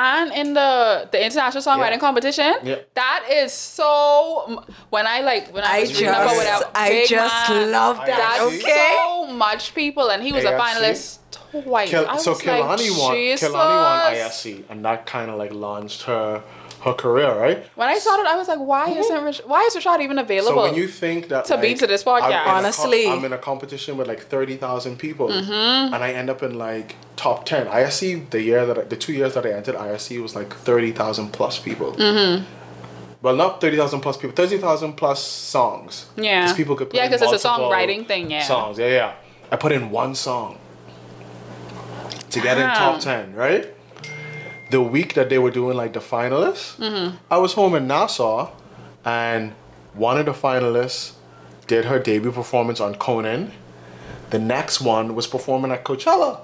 And 0.00 0.32
in 0.40 0.48
the 0.54 1.08
the 1.10 1.18
international 1.26 1.62
songwriting 1.68 1.98
Yeah. 1.98 2.06
competition, 2.08 2.52
Yeah. 2.62 2.76
that 2.94 3.20
is 3.40 3.52
so. 3.52 4.62
When 4.94 5.06
I 5.08 5.18
like 5.30 5.44
when 5.54 5.64
I 5.64 5.78
I 5.78 5.80
was 5.80 5.90
reading 5.92 6.08
about 6.08 6.24
just, 6.28 6.36
whatever, 6.38 6.70
I 6.86 6.88
Big 6.90 7.08
just 7.08 7.50
Man, 7.50 7.72
love 7.72 7.96
I 8.00 8.06
that. 8.06 8.18
That's. 8.38 8.42
Okay. 8.64 8.94
so 8.96 9.26
much 9.46 9.74
people, 9.74 10.06
and 10.12 10.22
he 10.22 10.30
was 10.32 10.44
a 10.44 10.52
finalist 10.52 11.18
twice. 11.64 11.90
Kil- 11.90 12.06
I 12.08 12.16
so 12.18 12.30
was 12.32 12.40
Kilani 12.42 12.90
like, 12.90 12.98
won. 13.02 13.14
Jesus. 13.16 13.48
Kilani 13.50 13.76
won 13.86 14.14
ISC, 14.14 14.64
and 14.70 14.84
that 14.84 15.04
kind 15.14 15.28
of 15.32 15.36
like 15.42 15.52
launched 15.52 16.02
her 16.02 16.42
her 16.88 16.94
career, 16.94 17.30
right? 17.38 17.58
When 17.76 17.88
I 17.88 17.98
saw 17.98 18.20
it, 18.20 18.26
I 18.26 18.36
was 18.36 18.48
like, 18.48 18.58
why 18.58 18.88
isn't 18.90 19.24
Rich- 19.24 19.42
why 19.46 19.62
is 19.66 19.76
Rashad 19.76 20.00
even 20.00 20.18
available? 20.18 20.56
So 20.58 20.62
when 20.62 20.74
you 20.74 20.88
think 20.88 21.28
that 21.28 21.44
To 21.46 21.56
be 21.58 21.74
to 21.74 21.86
this 21.86 22.06
I'm 22.06 22.20
podcast. 22.22 22.26
in 22.26 22.44
com- 22.44 22.56
Honestly. 22.56 23.06
I'm 23.08 23.24
in 23.24 23.32
a 23.32 23.38
competition 23.38 23.96
with 23.96 24.08
like 24.08 24.20
thirty 24.34 24.56
thousand 24.56 24.98
people, 24.98 25.28
Mm-hmm. 25.28 25.94
and 25.94 26.02
I 26.02 26.10
end 26.12 26.28
up 26.30 26.42
in 26.42 26.58
like 26.58 26.96
top 27.16 27.44
ten. 27.46 27.66
ISC 27.66 28.30
the 28.30 28.42
year 28.42 28.66
that 28.66 28.78
I, 28.78 28.82
the 28.82 28.96
two 28.96 29.12
years 29.12 29.34
that 29.34 29.44
I 29.46 29.50
entered 29.52 29.74
ISC 29.76 30.20
was 30.22 30.34
like 30.34 30.52
thirty 30.54 30.92
thousand 30.92 31.32
plus 31.32 31.58
people. 31.58 31.92
Mm-hmm. 31.92 32.44
Well, 33.22 33.34
not 33.34 33.60
thirty 33.60 33.76
thousand 33.76 34.00
plus 34.00 34.16
people, 34.16 34.34
thirty 34.34 34.58
thousand 34.58 34.92
plus 34.94 35.22
songs. 35.22 36.06
Yeah. 36.16 36.46
'Cause 36.46 36.56
people 36.56 36.76
could 36.76 36.90
put 36.90 36.96
Yeah, 36.96 37.08
because 37.08 37.22
it's 37.22 37.44
a 37.44 37.48
multiple 37.48 37.70
songwriting 37.72 38.06
thing, 38.06 38.30
yeah. 38.30 38.42
Songs, 38.42 38.78
yeah, 38.78 38.86
yeah. 39.00 39.12
I 39.50 39.56
put 39.56 39.72
in 39.72 39.90
one 39.90 40.14
song 40.14 40.58
to 42.30 42.40
get 42.40 42.58
in 42.58 42.66
top 42.68 43.00
ten, 43.00 43.34
right? 43.34 43.74
The 44.70 44.82
week 44.82 45.14
that 45.14 45.28
they 45.30 45.38
were 45.38 45.50
doing 45.50 45.76
like 45.76 45.92
the 45.94 46.00
finalists, 46.00 46.76
Mm-hmm. 46.76 47.16
I 47.30 47.38
was 47.38 47.54
home 47.54 47.74
in 47.74 47.86
Nassau, 47.86 48.50
and 49.04 49.52
one 49.94 50.18
of 50.18 50.26
the 50.26 50.32
finalists 50.32 51.12
did 51.66 51.84
her 51.86 51.98
debut 51.98 52.32
performance 52.32 52.80
on 52.80 52.94
Conan. 52.96 53.52
The 54.30 54.38
next 54.38 54.80
one 54.82 55.14
was 55.14 55.26
performing 55.26 55.70
at 55.72 55.84
Coachella, 55.84 56.40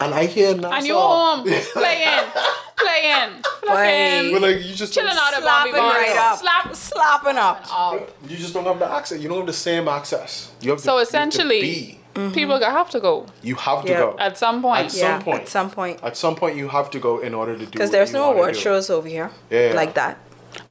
and 0.00 0.14
I 0.14 0.26
hear 0.26 0.54
Nassau. 0.54 0.76
and 0.76 0.86
you're 0.86 1.00
home 1.00 1.42
playing, 1.72 2.30
playing, 2.76 3.42
flipping, 3.60 4.32
But 4.32 4.42
like 4.42 4.64
you 4.64 4.74
just 4.74 4.94
chilling 4.94 5.10
out 5.12 5.34
Slapping 5.34 5.72
Bobby 5.72 5.98
right 5.98 6.16
up. 6.16 6.38
Slap. 6.38 6.74
Slapping 6.76 7.36
up. 7.36 8.08
You 8.28 8.36
just 8.36 8.54
don't 8.54 8.64
have 8.64 8.78
the 8.78 8.88
access. 8.90 9.20
You 9.20 9.28
don't 9.28 9.38
have 9.38 9.46
the 9.48 9.52
same 9.52 9.88
access. 9.88 10.52
You 10.60 10.70
have 10.70 10.78
to, 10.78 10.84
So 10.84 10.92
you 10.92 10.98
have 11.00 11.08
to 11.08 11.16
essentially, 11.18 12.00
be. 12.14 12.30
people 12.32 12.58
gonna 12.58 12.72
have 12.72 12.90
to 12.90 13.00
go 13.00 13.26
you 13.42 13.54
have 13.56 13.84
to 13.84 13.90
Yeah. 13.90 13.98
go 14.00 14.16
at 14.18 14.38
some 14.38 14.62
point. 14.62 14.84
At 14.86 14.92
some 14.92 15.00
Yeah, 15.00 15.20
point. 15.20 15.40
at 15.42 15.48
some 15.48 15.70
point. 15.70 15.98
At 16.02 16.16
some 16.16 16.34
point, 16.36 16.56
you 16.56 16.68
have 16.68 16.88
to 16.90 16.98
go 16.98 17.18
in 17.20 17.34
order 17.34 17.54
to 17.54 17.64
do. 17.64 17.70
Because 17.70 17.90
there's 17.90 18.10
you 18.12 18.18
no 18.18 18.26
wanna 18.28 18.38
award 18.38 18.56
shows 18.56 18.88
over 18.90 19.08
here 19.08 19.30
Yeah. 19.50 19.72
like 19.74 19.94
that. 19.94 20.16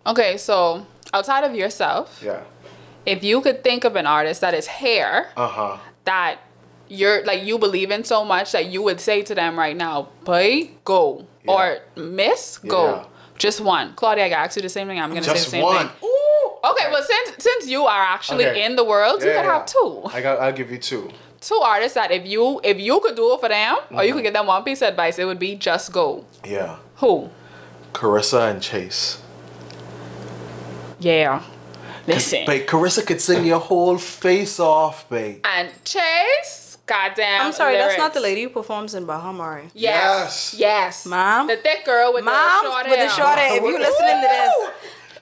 Okay, 0.08 0.38
so 0.38 0.86
outside 1.14 1.44
of 1.44 1.54
yourself, 1.56 2.22
Yeah. 2.24 2.39
if 3.06 3.24
you 3.24 3.41
could 3.41 3.64
think 3.64 3.84
of 3.84 3.96
an 3.96 4.08
artist 4.08 4.41
that 4.41 4.54
is 4.54 4.68
hair 4.68 5.30
Uh 5.38 5.48
huh. 5.48 5.78
that 6.06 6.38
you're 6.89 7.24
like 7.26 7.41
you 7.44 7.58
believe 7.58 7.91
in 7.91 8.04
so 8.04 8.24
much 8.24 8.52
that 8.52 8.66
you 8.66 8.82
would 8.82 9.00
say 9.00 9.22
to 9.24 9.34
them 9.36 9.58
right 9.58 9.76
now, 9.76 10.10
boy, 10.24 10.70
go. 10.86 11.26
Yeah. 11.44 11.52
Or 11.54 11.78
miss, 11.96 12.58
go. 12.60 12.84
Yeah. 12.86 13.04
Just 13.38 13.60
one. 13.62 13.94
Claudia, 13.96 14.26
I 14.26 14.30
asked 14.30 14.56
you 14.56 14.62
the 14.62 14.70
same 14.70 14.88
thing. 14.88 15.00
I'm 15.02 15.10
gonna 15.10 15.24
say 15.24 15.30
the 15.34 15.36
Just 15.39 15.50
same 15.50 15.64
one. 15.64 15.89
thing. 15.89 16.10
Ooh. 16.10 16.70
Okay, 16.72 16.88
well 16.91 17.04
since 17.04 17.44
since 17.44 17.68
you 17.68 17.86
are 17.86 18.02
actually 18.16 18.46
Okay. 18.46 18.64
in 18.64 18.76
the 18.78 18.84
world, 18.86 19.22
you 19.22 19.28
Yeah, 19.30 19.36
could 19.41 19.46
yeah. 19.48 19.54
have 19.54 19.66
two. 19.66 20.02
I 20.14 20.22
got. 20.22 20.39
I'll 20.39 20.54
give 20.54 20.72
you 20.72 20.78
two. 20.78 21.10
Two 21.44 21.56
artists 21.64 21.96
that 21.96 22.10
if 22.12 22.26
you 22.26 22.62
if 22.64 22.80
you 22.80 23.00
could 23.02 23.16
do 23.16 23.34
it 23.34 23.39
for 23.41 23.50
them, 23.50 23.76
or 23.76 23.82
Mm-hmm. 23.82 24.08
you 24.08 24.14
could 24.14 24.24
give 24.24 24.34
them 24.34 24.48
one 24.48 24.64
piece 24.64 24.82
of 24.82 24.88
advice, 24.89 25.20
it 25.20 25.26
would 25.26 25.39
be 25.39 25.56
just 25.56 25.91
go. 25.91 26.26
Yeah, 26.46 26.78
Who? 26.98 27.30
Carissa 27.94 28.50
and 28.50 28.62
Chase. 28.62 29.22
Yeah. 31.00 31.44
Listen. 32.08 32.46
Babe, 32.46 32.66
Carissa 32.68 33.06
could 33.06 33.22
sing 33.22 33.46
your 33.46 33.60
whole 33.60 33.98
face 33.98 34.60
off, 34.60 35.08
babe. 35.10 35.39
And 35.46 35.70
Chase, 35.86 36.78
goddamn. 36.86 37.41
I'm 37.48 37.54
sorry, 37.54 37.76
that's 37.76 37.98
not 37.98 38.14
the 38.14 38.20
lady 38.20 38.44
who 38.44 38.50
performs 38.50 38.94
in 38.94 39.06
Bahamari. 39.06 39.70
Yes. 39.74 40.54
Yes. 40.54 40.56
Yes. 40.60 41.06
Mom? 41.06 41.48
The 41.48 41.58
thick 41.58 41.86
girl 41.86 42.14
with 42.14 42.24
Mom, 42.26 42.34
the 42.64 42.70
short 42.70 42.86
hair. 42.86 42.89
with 42.91 43.00
hair. 43.00 43.08
the 43.10 43.14
short 43.16 43.38
hair. 43.39 43.58
If 43.58 43.64
you 43.64 43.80
listening 43.80 44.22
to 44.22 44.28
this, 44.28 44.54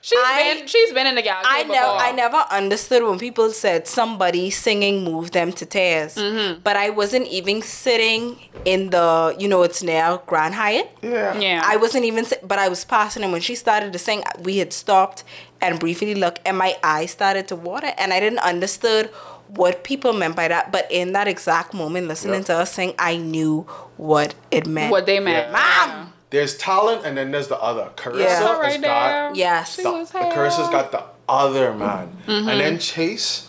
She's 0.04 0.18
I- 0.20 0.54
been 0.58 0.66
she's 0.66 0.92
been 0.92 1.06
in 1.06 1.14
the 1.14 1.22
gal. 1.22 1.40
I 1.44 1.62
before. 1.62 1.76
never, 1.76 1.86
I 1.86 2.10
never 2.12 2.44
understood 2.50 3.04
when 3.04 3.18
people 3.20 3.50
said 3.50 3.86
somebody 3.86 4.50
singing 4.50 5.04
moved 5.04 5.32
them 5.32 5.52
to 5.52 5.64
tears. 5.64 6.16
Mm-hmm. 6.16 6.60
But 6.62 6.76
I 6.76 6.90
wasn't 6.90 7.28
even 7.28 7.62
sitting 7.62 8.36
in 8.64 8.90
the, 8.90 9.34
you 9.38 9.46
know, 9.46 9.62
it's 9.62 9.80
now 9.82 10.16
Grand 10.26 10.54
Hyatt. 10.54 10.90
Yeah. 11.02 11.38
Yeah. 11.38 11.62
I 11.64 11.76
wasn't 11.76 12.04
even, 12.04 12.26
but 12.42 12.58
I 12.58 12.68
was 12.68 12.84
passing, 12.84 13.22
and 13.22 13.30
when 13.32 13.40
she 13.40 13.54
started 13.54 13.92
to 13.92 13.98
sing, 13.98 14.24
we 14.42 14.56
had 14.58 14.72
stopped 14.72 15.22
and 15.60 15.78
briefly 15.78 16.16
looked, 16.16 16.40
and 16.44 16.58
my 16.58 16.76
eyes 16.82 17.12
started 17.12 17.46
to 17.48 17.56
water, 17.56 17.92
and 17.96 18.12
I 18.12 18.18
didn't 18.18 18.40
understood 18.40 19.06
what 19.54 19.84
people 19.84 20.12
meant 20.12 20.34
by 20.34 20.48
that. 20.48 20.72
But 20.72 20.90
in 20.90 21.12
that 21.12 21.28
exact 21.28 21.74
moment, 21.74 22.08
listening 22.08 22.40
Yeah. 22.40 22.46
to 22.46 22.54
her 22.56 22.66
sing, 22.66 22.94
I 22.98 23.16
knew 23.18 23.62
what 23.96 24.34
it 24.50 24.66
meant. 24.66 24.90
what 24.90 25.06
they 25.06 25.20
meant. 25.20 25.46
Yeah. 25.52 25.86
Mom! 25.86 26.11
There's 26.32 26.56
talent, 26.56 27.04
and 27.04 27.16
then 27.16 27.30
there's 27.30 27.48
the 27.48 27.60
other. 27.60 27.90
Carissa 27.96 28.20
Yeah. 28.20 28.38
So 28.40 28.46
has 28.48 28.58
right 28.58 28.82
got 28.82 29.08
there. 29.08 29.34
Yes. 29.34 29.76
She 29.76 29.82
the, 29.82 29.92
was 29.92 30.10
the 30.10 30.18
hell. 30.18 30.32
Carissa's 30.32 30.68
got 30.70 30.90
the 30.90 31.04
other 31.28 31.72
man, 31.74 32.16
and 32.26 32.48
then 32.48 32.78
Chase. 32.78 33.48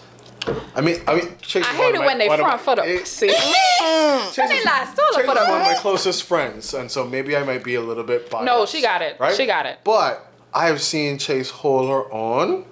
I 0.75 0.81
mean, 0.81 0.97
I 1.07 1.15
mean, 1.15 1.37
Chase. 1.41 1.65
I 1.65 1.73
hate 1.73 1.95
it 1.95 1.99
my- 1.99 2.05
when 2.05 2.17
they 2.17 2.27
one 2.27 2.39
of 2.41 2.45
front 2.45 2.61
for 2.61 2.75
my- 2.75 2.85
the 2.85 2.93
eh, 2.95 2.99
pussy. 2.99 3.27
Chase 4.33 4.35
They 4.49 4.57
is, 4.57 4.65
lie, 4.65 4.87
still 4.91 5.13
for 5.13 5.21
the 5.33 5.45
one 5.45 5.61
of 5.61 5.67
my 5.67 5.75
closest 5.79 6.23
friends, 6.23 6.73
and 6.73 6.91
so 6.91 7.05
maybe 7.07 7.35
I 7.37 7.43
might 7.43 7.63
be 7.63 7.75
a 7.75 7.81
little 7.81 8.03
bit 8.03 8.29
biased. 8.29 8.45
No, 8.45 8.65
she 8.65 8.81
got 8.81 9.01
it. 9.01 9.17
Right? 9.19 9.33
She 9.35 9.45
got 9.45 9.65
it. 9.65 9.79
But 9.85 10.29
I 10.53 10.67
have 10.67 10.81
seen 10.81 11.17
Chase 11.17 11.49
hold 11.49 11.89
her 11.89 12.11
on 12.13 12.65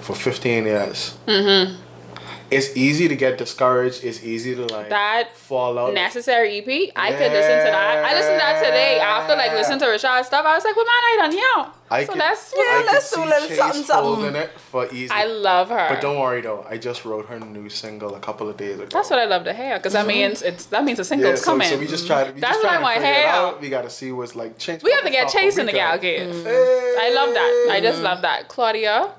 for 0.00 0.14
15 0.14 0.64
years. 0.64 1.18
Mm-hmm. 1.26 1.80
It's 2.50 2.76
easy 2.76 3.06
to 3.08 3.14
get 3.16 3.38
discouraged. 3.38 4.02
It's 4.02 4.24
easy 4.24 4.54
to 4.56 4.66
like 4.66 4.88
That 4.88 5.36
fall 5.36 5.78
out. 5.78 5.94
Necessary 5.94 6.58
EP. 6.58 6.92
I 6.96 7.10
could 7.12 7.30
listen 7.32 7.58
to 7.58 7.70
that. 7.70 8.04
I 8.04 8.14
listened 8.14 8.34
to 8.34 8.38
that 8.44 8.64
today 8.64 8.98
after 8.98 9.36
like 9.36 9.52
listening 9.52 9.78
to 9.80 9.86
Rashad's 9.86 10.26
stuff. 10.26 10.44
I 10.44 10.54
was 10.56 10.64
like, 10.64 10.74
well, 10.74 10.84
man, 10.84 10.94
I 10.94 11.16
done 11.20 11.32
here. 11.32 11.72
I 11.92 12.04
so 12.04 12.12
could, 12.12 12.20
that's 12.20 12.54
Yeah, 12.56 12.82
let's 12.86 13.12
do 13.12 13.24
little 13.24 13.48
something, 13.56 13.82
something. 13.82 14.04
holding 14.14 14.34
it 14.36 14.50
for 14.58 14.86
easy. 14.92 15.10
I 15.10 15.24
love 15.26 15.68
her. 15.70 15.88
But 15.88 16.00
don't 16.00 16.18
worry 16.18 16.40
though, 16.40 16.64
I 16.68 16.76
just 16.78 17.04
wrote 17.04 17.26
her 17.26 17.38
new 17.40 17.68
single 17.68 18.14
a 18.14 18.20
couple 18.20 18.48
of 18.48 18.56
days 18.56 18.76
ago. 18.78 18.86
That's 18.92 19.10
what 19.10 19.18
I 19.18 19.24
love 19.26 19.44
to 19.44 19.52
hear 19.52 19.76
because 19.78 19.92
that 19.94 20.06
means 20.06 20.42
it's 20.42 20.66
that 20.66 20.84
means 20.84 20.98
a 20.98 21.02
Mm-hmm. 21.02 21.20
yeah, 21.20 21.34
single's 21.34 21.40
so, 21.40 21.50
coming. 21.52 21.68
so 21.68 21.78
we 21.78 21.86
just 21.86 22.06
try 22.06 22.24
to. 22.24 22.32
We 22.32 22.40
That's 22.40 22.54
just 22.56 22.64
what 22.64 22.72
I 22.72 22.76
to 22.76 22.82
want 22.82 22.94
figure 23.00 23.56
it 23.56 23.60
We 23.60 23.68
got 23.70 23.82
to 23.82 23.90
see 23.90 24.12
what's 24.12 24.34
like 24.36 24.58
change. 24.58 24.82
we 24.82 24.92
have 24.92 25.02
to 25.02 25.10
get 25.10 25.34
in 25.58 25.66
the 25.66 25.72
gal. 25.72 25.98
Hey. 25.98 26.96
I 27.00 27.12
love 27.14 27.34
that. 27.34 27.68
I 27.70 27.80
just 27.80 28.02
love 28.02 28.22
that. 28.22 28.48
Claudia, 28.48 29.12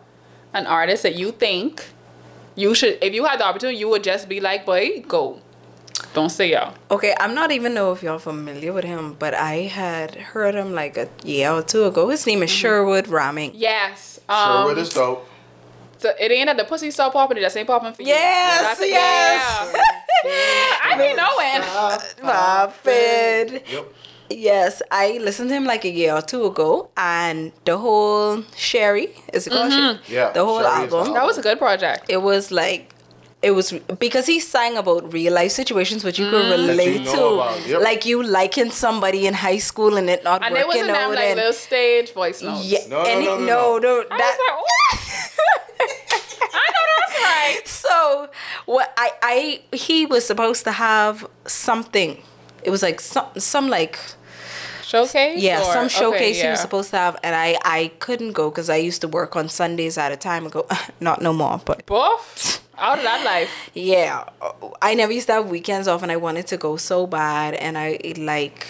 an 0.53 0.65
artist 0.67 1.03
that 1.03 1.15
you 1.15 1.31
think 1.31 1.85
you 2.55 2.73
should, 2.75 2.97
if 3.01 3.13
you 3.13 3.25
had 3.25 3.39
the 3.39 3.45
opportunity, 3.45 3.77
you 3.79 3.89
would 3.89 4.03
just 4.03 4.27
be 4.29 4.39
like, 4.39 4.65
boy, 4.65 5.03
go. 5.07 5.39
Don't 6.13 6.29
say 6.29 6.51
y'all. 6.51 6.73
Okay, 6.89 7.13
I'm 7.19 7.33
not 7.33 7.51
even 7.51 7.73
know 7.73 7.91
if 7.91 8.01
y'all 8.03 8.17
familiar 8.19 8.73
with 8.73 8.83
him, 8.85 9.13
but 9.19 9.33
I 9.33 9.53
had 9.63 10.15
heard 10.15 10.55
him 10.55 10.73
like 10.73 10.97
a 10.97 11.07
year 11.23 11.51
or 11.51 11.61
two 11.61 11.85
ago. 11.85 12.09
His 12.09 12.25
name 12.25 12.43
is 12.43 12.49
Sherwood 12.49 13.07
Ramming. 13.07 13.51
Yes. 13.53 14.19
Um, 14.27 14.63
Sherwood 14.63 14.77
is 14.79 14.89
dope. 14.89 15.27
so 15.99 16.11
it 16.19 16.31
ain't 16.31 16.47
that 16.47 16.57
the 16.57 16.63
pussy 16.65 16.91
stop 16.91 17.13
popping, 17.13 17.37
it 17.37 17.41
just 17.41 17.55
ain't 17.55 17.67
popping 17.67 17.93
for 17.93 18.01
you. 18.01 18.09
Yes, 18.09 18.61
That's 18.61 18.81
yes. 18.81 19.73
Yeah. 19.73 19.81
I 20.83 20.97
be 20.97 21.13
knowing. 21.13 22.31
Rapid. 22.31 23.63
Yep. 23.71 23.93
Yes, 24.37 24.81
I 24.91 25.17
listened 25.19 25.49
to 25.49 25.55
him 25.55 25.65
like 25.65 25.85
a 25.85 25.89
year 25.89 26.13
or 26.13 26.21
two 26.21 26.45
ago, 26.45 26.89
and 26.97 27.51
the 27.65 27.77
whole 27.77 28.43
Sherry 28.55 29.09
is 29.33 29.47
it 29.47 29.51
called 29.51 29.71
mm-hmm. 29.71 30.03
Sherry? 30.03 30.15
Yeah, 30.15 30.31
the 30.31 30.45
whole 30.45 30.61
Sherry 30.61 30.89
album. 30.91 31.13
That 31.13 31.25
was 31.25 31.37
a 31.37 31.41
good 31.41 31.57
project. 31.59 32.05
It 32.09 32.21
was 32.21 32.51
like. 32.51 32.93
It 33.41 33.55
was 33.55 33.71
because 33.97 34.27
he 34.27 34.39
sang 34.39 34.77
about 34.77 35.11
real 35.13 35.33
life 35.33 35.49
situations 35.49 36.03
which 36.03 36.19
you 36.19 36.29
could 36.29 36.45
mm. 36.45 36.51
relate 36.51 37.01
know 37.05 37.11
to, 37.11 37.25
about, 37.25 37.67
yep. 37.67 37.81
like 37.81 38.05
you 38.05 38.21
liking 38.21 38.69
somebody 38.69 39.25
in 39.25 39.33
high 39.33 39.57
school 39.57 39.97
and 39.97 40.07
it 40.11 40.23
not 40.23 40.43
And 40.43 40.55
it 40.55 40.67
wasn't 40.67 40.89
them 40.89 41.15
like 41.15 41.35
little 41.35 41.51
stage 41.51 42.13
voice 42.13 42.43
notes. 42.43 42.63
yeah, 42.65 42.85
No, 42.87 43.01
no, 43.01 43.09
and 43.09 43.25
no, 43.25 43.33
it- 43.33 43.39
no, 43.47 43.79
no, 43.79 44.03
I 44.11 44.17
that, 44.19 44.37
was 44.37 44.43
like, 44.45 44.57
ooh. 44.59 45.41
I 46.53 46.65
know 46.75 46.85
that's 46.97 47.21
right. 47.23 47.67
So 47.67 48.29
what 48.67 48.93
I 48.95 49.11
I 49.23 49.61
he 49.75 50.05
was 50.05 50.23
supposed 50.23 50.63
to 50.65 50.71
have 50.71 51.25
something. 51.47 52.21
It 52.63 52.69
was 52.69 52.83
like 52.83 52.99
some 53.01 53.25
some 53.37 53.69
like 53.69 53.97
Showcase? 54.91 55.41
yeah 55.41 55.59
or- 55.61 55.73
some 55.75 55.85
okay, 55.85 55.99
showcase 56.01 56.37
he 56.37 56.43
yeah. 56.43 56.51
was 56.51 56.59
supposed 56.67 56.89
to 56.91 56.97
have, 56.97 57.15
and 57.23 57.33
I 57.35 57.49
I 57.79 57.91
couldn't 58.05 58.33
go 58.33 58.49
because 58.51 58.69
I 58.69 58.79
used 58.89 59.01
to 59.01 59.07
work 59.07 59.35
on 59.39 59.45
Sundays 59.49 59.97
at 59.97 60.11
a 60.11 60.17
time 60.17 60.43
ago. 60.49 60.61
Not 61.07 61.21
no 61.21 61.31
more, 61.33 61.57
but 61.69 61.85
Buff. 61.85 62.59
Out 62.77 62.97
of 62.97 63.03
that 63.03 63.23
life. 63.23 63.51
yeah, 63.75 64.25
I 64.81 64.95
never 64.95 65.13
used 65.13 65.27
to 65.27 65.33
have 65.33 65.49
weekends 65.49 65.87
off, 65.87 66.01
and 66.03 66.11
I 66.11 66.17
wanted 66.17 66.47
to 66.47 66.57
go 66.57 66.77
so 66.77 67.05
bad, 67.07 67.53
and 67.65 67.77
I 67.77 67.99
like. 68.17 68.67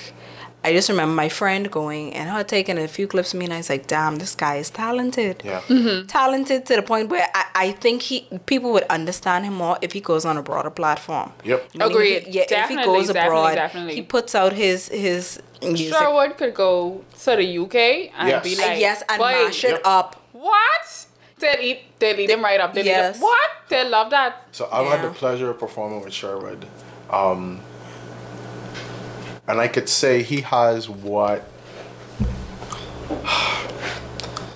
I 0.63 0.74
just 0.74 0.89
remember 0.89 1.15
my 1.15 1.28
friend 1.30 1.72
going 1.72 2.13
and 2.13 2.30
her 2.30 2.43
taking 2.43 2.78
a 2.78 2.88
few 2.88 3.07
clips 3.07 3.34
of 3.34 3.39
me, 3.39 3.45
and 3.45 3.53
I 3.53 3.57
was 3.57 3.69
like, 3.69 3.88
"Damn, 3.88 4.17
this 4.17 4.36
guy 4.36 4.57
is 4.57 4.69
talented." 4.69 5.41
Yeah. 5.43 5.61
Mm-hmm. 5.61 6.05
talented 6.07 6.65
to 6.67 6.76
the 6.76 6.84
point 6.84 7.09
where 7.09 7.28
I, 7.34 7.45
I 7.55 7.72
think 7.72 8.01
he 8.03 8.28
people 8.45 8.72
would 8.74 8.84
understand 8.97 9.45
him 9.45 9.55
more 9.55 9.78
if 9.82 9.93
he 9.93 10.01
goes 10.01 10.24
on 10.26 10.38
a 10.38 10.43
broader 10.43 10.69
platform. 10.69 11.32
Yep. 11.45 11.59
Meaning 11.74 11.88
Agreed. 11.91 12.15
If 12.17 12.26
he, 12.26 12.32
yeah, 12.32 12.41
if 12.43 12.49
he 12.49 12.55
Definitely, 12.55 12.84
goes 12.93 13.07
definitely, 13.07 13.28
abroad, 13.28 13.55
definitely. 13.55 13.95
he 13.95 14.01
puts 14.03 14.36
out 14.36 14.53
his 14.53 14.89
his 14.89 15.41
music. 15.62 15.93
Sherwood 15.93 16.38
could 16.38 16.53
go 16.53 17.03
to 17.24 17.36
the 17.36 17.57
UK 17.57 17.76
and 18.18 18.30
Yes. 18.30 18.43
be 18.43 18.55
like, 18.55 18.80
yes, 18.80 19.03
and 19.07 19.18
"Boy, 19.20 19.32
mash 19.32 19.64
it 19.64 19.72
Yep. 19.72 19.82
up. 19.86 20.16
What? 20.34 21.05
They'll 21.39 21.59
eat, 21.59 21.80
they'll 21.99 22.20
eat 22.20 22.30
him 22.30 22.43
right 22.43 22.59
up. 22.59 22.74
They'll 22.74 22.86
Yes. 22.86 23.16
eat 23.16 23.18
him. 23.18 23.22
What? 23.24 23.49
They 23.70 23.84
love 23.88 24.09
that. 24.12 24.43
So 24.51 24.68
I've 24.72 24.88
had 24.88 25.01
the 25.03 25.09
pleasure 25.14 25.49
of 25.49 25.59
performing 25.59 26.01
with 26.03 26.14
Sherwood. 26.14 26.66
Um, 27.09 27.62
and 29.47 29.59
I 29.59 29.68
could 29.68 29.89
say 29.89 30.22
he 30.24 30.41
has 30.41 30.88
what 30.89 31.43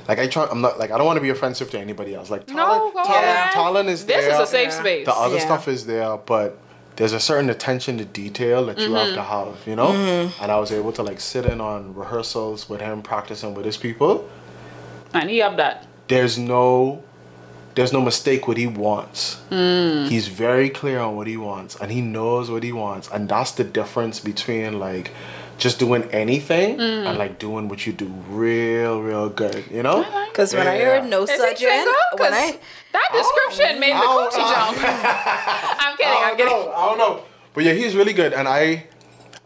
like 0.07 0.19
I 0.19 0.27
try 0.27 0.47
I'm 0.49 0.61
not 0.61 0.77
like 0.79 0.91
I 0.91 0.97
don't 0.97 1.05
want 1.07 1.17
to 1.17 1.21
be 1.21 1.29
offensive 1.29 1.71
to 1.71 1.79
anybody 1.79 2.13
else. 2.15 2.29
Like 2.29 2.47
No, 2.49 2.55
talent, 2.55 2.93
go 2.93 3.03
talent, 3.03 3.25
ahead. 3.25 3.51
talent 3.53 3.89
is 3.89 4.05
there. 4.05 4.17
This 4.17 4.25
there. 4.27 4.41
is 4.41 4.47
a 4.47 4.51
safe 4.51 4.69
Yeah. 4.69 4.79
space. 4.79 5.05
the 5.05 5.13
other 5.15 5.35
Yeah. 5.37 5.45
stuff 5.45 5.67
is 5.67 5.85
there, 5.85 6.17
but 6.17 6.57
there's 6.95 7.13
a 7.13 7.19
certain 7.19 7.49
attention 7.49 7.97
to 7.97 8.05
detail 8.05 8.65
that 8.67 8.79
you 8.79 8.93
have 8.93 9.13
to 9.13 9.19
Mm-hmm. 9.21 9.49
have, 9.55 9.67
you 9.67 9.75
know? 9.75 9.91
And 10.41 10.51
I 10.51 10.57
was 10.59 10.71
able 10.71 10.91
to 10.93 11.03
like 11.03 11.19
sit 11.19 11.45
in 11.45 11.59
on 11.61 11.93
rehearsals 11.93 12.69
with 12.69 12.81
him, 12.81 13.01
practicing 13.01 13.53
with 13.53 13.65
his 13.65 13.77
people. 13.77 14.29
And 15.13 15.29
he 15.29 15.39
have 15.39 15.57
that. 15.57 15.87
There's 16.07 16.37
no 16.37 17.03
there's 17.75 17.91
no 17.91 17.99
mistake 17.99 18.47
what 18.47 18.55
he 18.55 18.67
wants. 18.67 19.41
Mm. 19.51 20.07
He's 20.07 20.29
very 20.29 20.69
clear 20.69 20.99
on 20.99 21.17
what 21.17 21.27
he 21.27 21.35
wants 21.35 21.75
and 21.75 21.91
he 21.91 21.99
knows 21.99 22.49
what 22.49 22.63
he 22.63 22.71
wants. 22.71 23.09
And 23.11 23.27
that's 23.27 23.51
the 23.51 23.65
difference 23.65 24.21
between 24.21 24.79
like 24.79 25.11
just 25.57 25.79
doing 25.79 26.03
anything 26.11 26.77
Mm. 26.77 27.07
and 27.07 27.17
like 27.17 27.39
doing 27.39 27.67
what 27.69 27.85
you 27.87 27.93
do 27.93 28.07
real, 28.29 29.01
real 29.01 29.29
good, 29.29 29.63
you 29.71 29.81
know? 29.83 30.05
Because 30.31 30.53
when 30.53 30.67
I 30.67 30.77
Yeah. 30.77 30.85
heard 30.85 31.05
no 31.09 31.23
Is 31.23 31.31
he 31.31 31.37
such 31.37 31.59
single? 31.59 31.93
when 32.17 32.31
'Cause 32.31 32.33
I 32.33 32.59
that 32.91 33.09
description 33.13 33.79
made 33.79 33.93
the 33.93 33.97
I 33.97 34.01
don't 34.01 34.31
coochie 34.31 34.37
know. 34.37 34.53
jump. 34.53 34.77
I'm 35.83 35.97
kidding. 35.97 36.11
I 36.11 36.15
I'm 36.15 36.27
don't 36.29 36.37
kidding. 36.37 36.53
know. 36.65 36.73
I 36.75 36.85
don't 36.89 36.97
know. 36.97 37.19
But 37.53 37.63
yeah, 37.63 37.73
he's 37.73 37.95
really 37.95 38.13
good. 38.13 38.33
And 38.33 38.47
I 38.47 38.83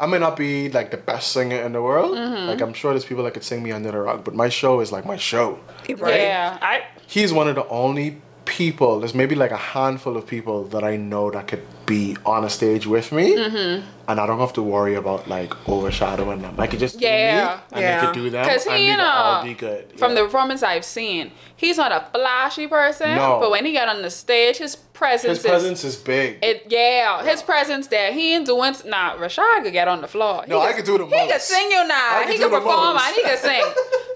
I 0.01 0.05
may 0.07 0.17
not 0.17 0.37
be 0.37 0.69
like 0.69 0.91
the 0.91 0.97
best 0.97 1.31
singer 1.33 1.61
in 1.61 1.73
the 1.73 1.81
world. 1.81 2.15
Mm-hmm. 2.17 2.47
Like 2.47 2.61
I'm 2.61 2.73
sure 2.73 2.91
there's 2.93 3.05
people 3.05 3.23
that 3.25 3.33
could 3.33 3.43
sing 3.43 3.61
me 3.61 3.71
under 3.71 3.91
the 3.91 3.99
rug, 3.99 4.23
but 4.23 4.33
my 4.33 4.49
show 4.49 4.79
is 4.79 4.91
like 4.91 5.05
my 5.05 5.17
show. 5.17 5.59
right? 5.97 6.21
Yeah, 6.21 6.57
I 6.61 6.83
He's 7.05 7.33
one 7.33 7.47
of 7.49 7.55
the 7.55 7.67
only 7.67 8.21
people, 8.49 8.99
there's 8.99 9.13
maybe 9.13 9.35
like 9.35 9.51
a 9.51 9.57
handful 9.75 10.17
of 10.17 10.25
people 10.25 10.63
that 10.73 10.83
I 10.83 10.97
know 10.97 11.29
that 11.31 11.47
could 11.47 11.63
be 11.85 12.17
on 12.25 12.43
a 12.43 12.49
stage 12.49 12.85
with 12.87 13.11
me. 13.11 13.35
Mm-hmm. 13.35 13.85
And 14.09 14.19
I 14.19 14.25
don't 14.25 14.39
have 14.39 14.53
to 14.53 14.63
worry 14.63 14.95
about 14.95 15.27
like 15.27 15.51
overshadowing 15.69 16.41
them. 16.41 16.55
I 16.57 16.65
could 16.67 16.79
just 16.79 16.99
Yeah. 16.99 17.09
me 17.11 17.61
and 17.73 17.81
Yeah. 17.81 17.99
they 18.01 18.05
could 18.07 18.15
do 18.15 18.29
them. 18.31 18.43
Because 18.45 18.65
and 18.65 18.75
he, 18.75 18.83
we 18.83 18.89
you 18.89 18.95
could 18.95 19.05
all 19.05 19.41
know, 19.43 19.47
be 19.47 19.53
good. 19.53 19.81
from 19.99 20.11
Yeah. 20.11 20.17
the 20.19 20.23
performance 20.25 20.63
I've 20.63 20.83
seen, 20.85 21.31
he's 21.55 21.77
not 21.77 21.91
a 21.91 22.01
flashy 22.13 22.65
person. 22.67 23.15
No. 23.15 23.37
But 23.39 23.51
when 23.51 23.65
he 23.65 23.73
got 23.73 23.87
on 23.87 24.01
the 24.01 24.09
stage, 24.09 24.57
his 24.57 24.75
presence, 24.75 25.37
His 25.37 25.45
presence 25.45 25.83
is 25.83 25.95
big. 25.95 26.39
it. 26.41 26.65
Yeah, 26.69 27.23
his 27.23 27.41
presence 27.43 27.85
there. 27.87 28.11
He 28.11 28.33
ain't 28.33 28.47
doing 28.47 28.73
nah. 28.85 29.15
Rashad 29.15 29.63
could 29.63 29.73
get 29.73 29.87
on 29.87 30.01
the 30.01 30.07
floor. 30.07 30.43
No, 30.47 30.59
he 30.61 30.67
I 30.69 30.73
could 30.73 30.85
do 30.85 30.97
the 30.97 31.05
most. 31.05 31.13
He 31.21 31.31
could 31.31 31.41
sing 31.41 31.69
you 31.71 31.87
now. 31.87 32.09
I 32.19 32.23
could 32.25 32.33
He 32.33 32.37
could 32.39 32.51
perform 32.51 32.97
and 32.97 33.15
he 33.15 33.21
could 33.23 33.39
sing. 33.39 33.63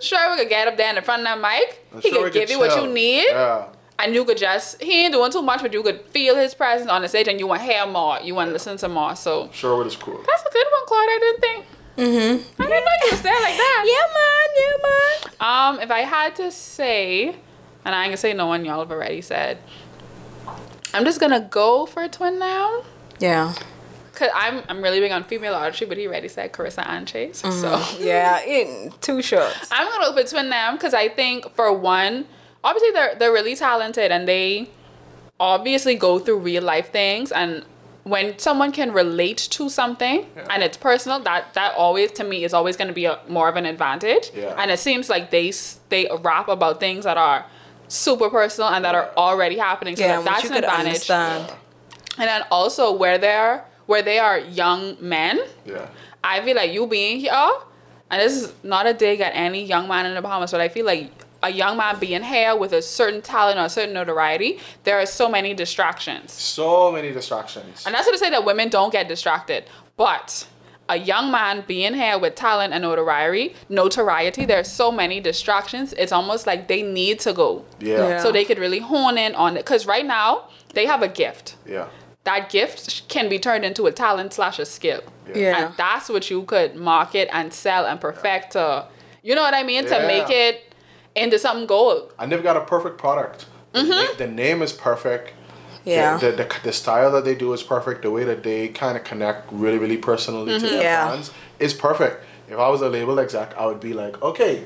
sure, 0.01 0.31
we 0.31 0.37
could 0.39 0.49
get 0.49 0.67
up 0.67 0.75
there 0.77 0.89
in 0.89 0.95
the 0.95 1.01
front 1.03 1.21
of 1.21 1.25
that 1.27 1.39
mic. 1.39 1.85
I'm 1.93 2.01
he 2.01 2.09
sure 2.09 2.23
could 2.23 2.33
give 2.33 2.49
you 2.49 2.57
what 2.59 2.75
you 2.81 2.87
need. 2.91 3.27
Yeah. 3.29 3.65
And 3.99 4.13
you 4.15 4.25
could 4.25 4.37
just, 4.37 4.81
he 4.81 5.05
ain't 5.05 5.13
doing 5.13 5.31
too 5.31 5.41
much, 5.41 5.61
but 5.61 5.71
you 5.71 5.83
could 5.83 6.01
feel 6.07 6.35
his 6.35 6.53
presence 6.53 6.89
on 6.89 7.01
the 7.03 7.07
stage 7.07 7.27
and 7.27 7.39
you 7.39 7.47
want 7.47 7.61
to 7.61 7.67
hear 7.67 7.85
more. 7.85 8.19
You 8.21 8.35
want 8.35 8.49
to 8.49 8.53
listen 8.53 8.75
to 8.77 8.89
more. 8.89 9.15
So 9.15 9.49
Sherwood 9.53 9.87
is 9.87 9.95
cool. 9.95 10.17
that's 10.27 10.41
a 10.41 10.51
good 10.51 10.65
one, 10.71 10.85
Claude. 10.87 10.99
I 11.09 11.19
didn't 11.21 11.41
think. 11.41 11.65
Mm-hmm. 11.95 12.61
I 12.61 12.65
didn't 12.67 12.85
know 12.85 12.91
you 13.05 13.11
was 13.11 13.21
there 13.21 13.41
like 13.41 13.55
that. 13.55 13.83
Yeah, 13.85 14.13
man. 14.19 15.29
Yeah, 15.39 15.69
man. 15.69 15.75
Um, 15.75 15.81
if 15.81 15.91
I 15.91 15.99
had 15.99 16.35
to 16.37 16.51
say 16.51 17.35
and 17.85 17.93
I 17.93 18.03
ain't 18.03 18.09
gonna 18.09 18.17
say 18.17 18.33
no 18.33 18.47
one 18.47 18.65
y'all 18.65 18.79
have 18.79 18.91
already 18.91 19.21
said. 19.21 19.57
I'm 20.93 21.05
just 21.05 21.19
gonna 21.19 21.41
go 21.41 21.85
for 21.85 22.03
a 22.03 22.09
twin 22.09 22.39
now. 22.39 22.83
Yeah. 23.19 23.53
Cause 24.13 24.29
I'm 24.35 24.61
I'm 24.69 24.81
really 24.81 24.99
big 24.99 25.11
on 25.11 25.23
female 25.23 25.55
artistry, 25.55 25.87
but 25.87 25.97
he 25.97 26.07
already 26.07 26.27
said 26.27 26.53
Carissa 26.53 26.87
and 26.87 27.07
Chase. 27.07 27.39
So 27.39 27.47
Mm-hmm. 27.47 28.03
Yeah, 28.03 28.41
in 28.45 28.93
two 29.01 29.21
shots. 29.21 29.69
I'm 29.71 29.87
gonna 29.87 30.05
look 30.05 30.23
for 30.25 30.29
Twin 30.35 30.49
Nam 30.49 30.75
because 30.75 30.93
I 30.93 31.09
think 31.09 31.53
for 31.55 31.73
one, 31.73 32.25
obviously 32.63 32.91
they're 32.91 33.15
they're 33.15 33.31
really 33.33 33.55
talented 33.55 34.11
and 34.11 34.27
they 34.27 34.69
obviously 35.39 35.95
go 35.95 36.19
through 36.19 36.39
real 36.39 36.63
life 36.63 36.91
things 36.91 37.31
and 37.31 37.65
when 38.03 38.37
someone 38.37 38.71
can 38.73 38.91
relate 38.91 39.37
to 39.37 39.69
something 39.69 40.25
and 40.49 40.61
it's 40.61 40.75
personal, 40.75 41.19
that 41.21 41.53
that 41.53 41.73
always 41.77 42.11
to 42.11 42.23
me 42.25 42.43
is 42.43 42.53
always 42.53 42.75
going 42.75 42.89
to 42.89 42.93
be 42.93 43.05
a, 43.05 43.17
more 43.29 43.47
of 43.47 43.55
an 43.55 43.65
advantage. 43.65 44.29
Yeah. 44.35 44.53
And 44.57 44.69
it 44.69 44.79
seems 44.79 45.09
like 45.09 45.31
they 45.31 45.53
they 45.87 46.09
rap 46.19 46.49
about 46.49 46.81
things 46.81 47.05
that 47.05 47.17
are 47.17 47.45
super 47.87 48.29
personal 48.29 48.69
and 48.71 48.83
that 48.83 48.93
are 48.93 49.09
already 49.15 49.57
happening. 49.57 49.95
So 49.95 50.03
Yeah, 50.03 50.17
that, 50.17 50.25
that's 50.25 50.45
an 50.45 50.53
advantage. 50.57 50.85
understand. 50.87 51.53
And 52.17 52.27
then 52.27 52.41
also 52.51 52.91
where 52.91 53.17
they're 53.17 53.63
where 53.85 54.01
they 54.01 54.19
are 54.19 54.37
young 54.37 54.97
men. 54.99 55.39
Yeah. 55.65 55.87
I 56.25 56.41
feel 56.41 56.57
like 56.57 56.73
you 56.73 56.85
being 56.87 57.21
here, 57.21 57.51
and 58.11 58.21
this 58.21 58.33
is 58.33 58.53
not 58.63 58.85
a 58.85 58.93
dig 58.93 59.21
at 59.21 59.31
any 59.33 59.63
young 59.63 59.87
man 59.87 60.05
in 60.05 60.13
the 60.13 60.21
Bahamas, 60.21 60.51
but 60.51 60.59
I 60.59 60.67
feel 60.67 60.85
like 60.85 61.09
a 61.43 61.51
young 61.51 61.77
man 61.77 61.99
being 61.99 62.23
here 62.23 62.55
with 62.55 62.73
a 62.73 62.81
certain 62.81 63.21
talent 63.21 63.59
or 63.59 63.65
a 63.65 63.69
certain 63.69 63.93
notoriety, 63.93 64.59
there 64.85 64.97
are 64.99 65.05
so 65.05 65.29
many 65.29 65.53
distractions. 65.53 66.31
So 66.31 66.91
many 66.91 67.11
distractions. 67.11 67.85
And 67.85 67.93
that's 67.93 68.07
not 68.07 68.13
to 68.13 68.17
say 68.17 68.29
that 68.29 68.45
women 68.45 68.69
don't 68.69 68.91
get 68.91 69.07
distracted, 69.07 69.65
but 69.97 70.47
a 70.89 70.97
young 70.97 71.31
man 71.31 71.63
being 71.67 71.93
here 71.93 72.17
with 72.17 72.35
talent 72.35 72.73
and 72.73 72.81
notoriety, 72.81 73.55
notoriety, 73.69 74.45
there's 74.45 74.71
so 74.71 74.91
many 74.91 75.19
distractions. 75.19 75.93
It's 75.93 76.11
almost 76.11 76.47
like 76.47 76.67
they 76.67 76.81
need 76.81 77.19
to 77.21 77.33
go. 77.33 77.65
Yeah. 77.79 77.97
Yeah. 77.97 78.23
So 78.23 78.31
they 78.31 78.45
could 78.45 78.59
really 78.59 78.79
hone 78.79 79.17
in 79.17 79.35
on 79.35 79.55
it. 79.57 79.65
Because 79.65 79.85
right 79.85 80.05
now, 80.05 80.49
they 80.73 80.85
have 80.85 81.01
a 81.01 81.07
gift. 81.07 81.55
Yeah. 81.65 81.87
That 82.25 82.49
gift 82.49 83.07
can 83.09 83.27
be 83.27 83.37
turned 83.37 83.65
into 83.65 83.85
a 83.85 83.91
talent 83.91 84.33
slash 84.33 84.59
a 84.59 84.65
skill. 84.65 85.01
Yeah. 85.33 85.67
And 85.67 85.77
that's 85.77 86.09
what 86.09 86.29
you 86.29 86.43
could 86.43 86.75
market 86.75 87.29
and 87.31 87.53
sell 87.53 87.85
and 87.85 87.99
perfect 87.99 88.51
to, 88.53 88.87
you 89.21 89.35
know 89.35 89.41
what 89.41 89.53
I 89.53 89.63
mean? 89.63 89.83
Yeah. 89.83 89.99
To 89.99 90.07
make 90.07 90.29
it 90.29 90.72
into 91.15 91.39
something 91.39 91.67
gold. 91.67 92.13
And 92.19 92.31
they've 92.31 92.43
got 92.43 92.57
a 92.57 92.61
perfect 92.61 92.97
product. 92.97 93.45
The, 93.73 93.79
mm-hmm. 93.79 93.89
na- 93.89 94.17
the 94.17 94.27
name 94.27 94.61
is 94.61 94.73
perfect. 94.73 95.33
Yeah. 95.85 96.17
The, 96.17 96.31
the, 96.31 96.55
the, 96.63 96.73
style 96.73 97.11
that 97.11 97.25
they 97.25 97.35
do 97.35 97.51
is 97.53 97.61
perfect. 97.61 98.03
The 98.03 98.11
way 98.11 98.23
that 98.23 98.43
they 98.43 98.69
kind 98.69 98.97
of 98.97 99.03
connect 99.03 99.51
really, 99.51 99.77
really 99.77 99.97
personally 99.97 100.59
to 100.59 100.65
mm-hmm. 100.65 100.75
their 100.75 100.83
Yeah. 100.83 101.11
fans 101.11 101.31
is 101.59 101.73
perfect. 101.73 102.23
If 102.49 102.57
I 102.57 102.69
was 102.69 102.81
a 102.81 102.89
label 102.89 103.19
exec, 103.19 103.57
I 103.57 103.65
would 103.65 103.79
be 103.79 103.93
like, 103.93 104.21
okay, 104.21 104.63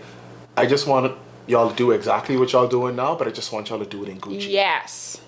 I 0.55 0.65
just 0.65 0.87
want 0.87 1.17
y'all 1.47 1.69
to 1.69 1.75
do 1.75 1.91
exactly 1.91 2.37
what 2.37 2.51
y'all 2.51 2.67
doing 2.67 2.95
now, 2.95 3.15
but 3.15 3.27
I 3.27 3.31
just 3.31 3.51
want 3.51 3.69
y'all 3.69 3.79
to 3.79 3.85
do 3.85 4.03
it 4.03 4.09
in 4.09 4.19
Gucci. 4.19 4.51
Yes. 4.51 5.21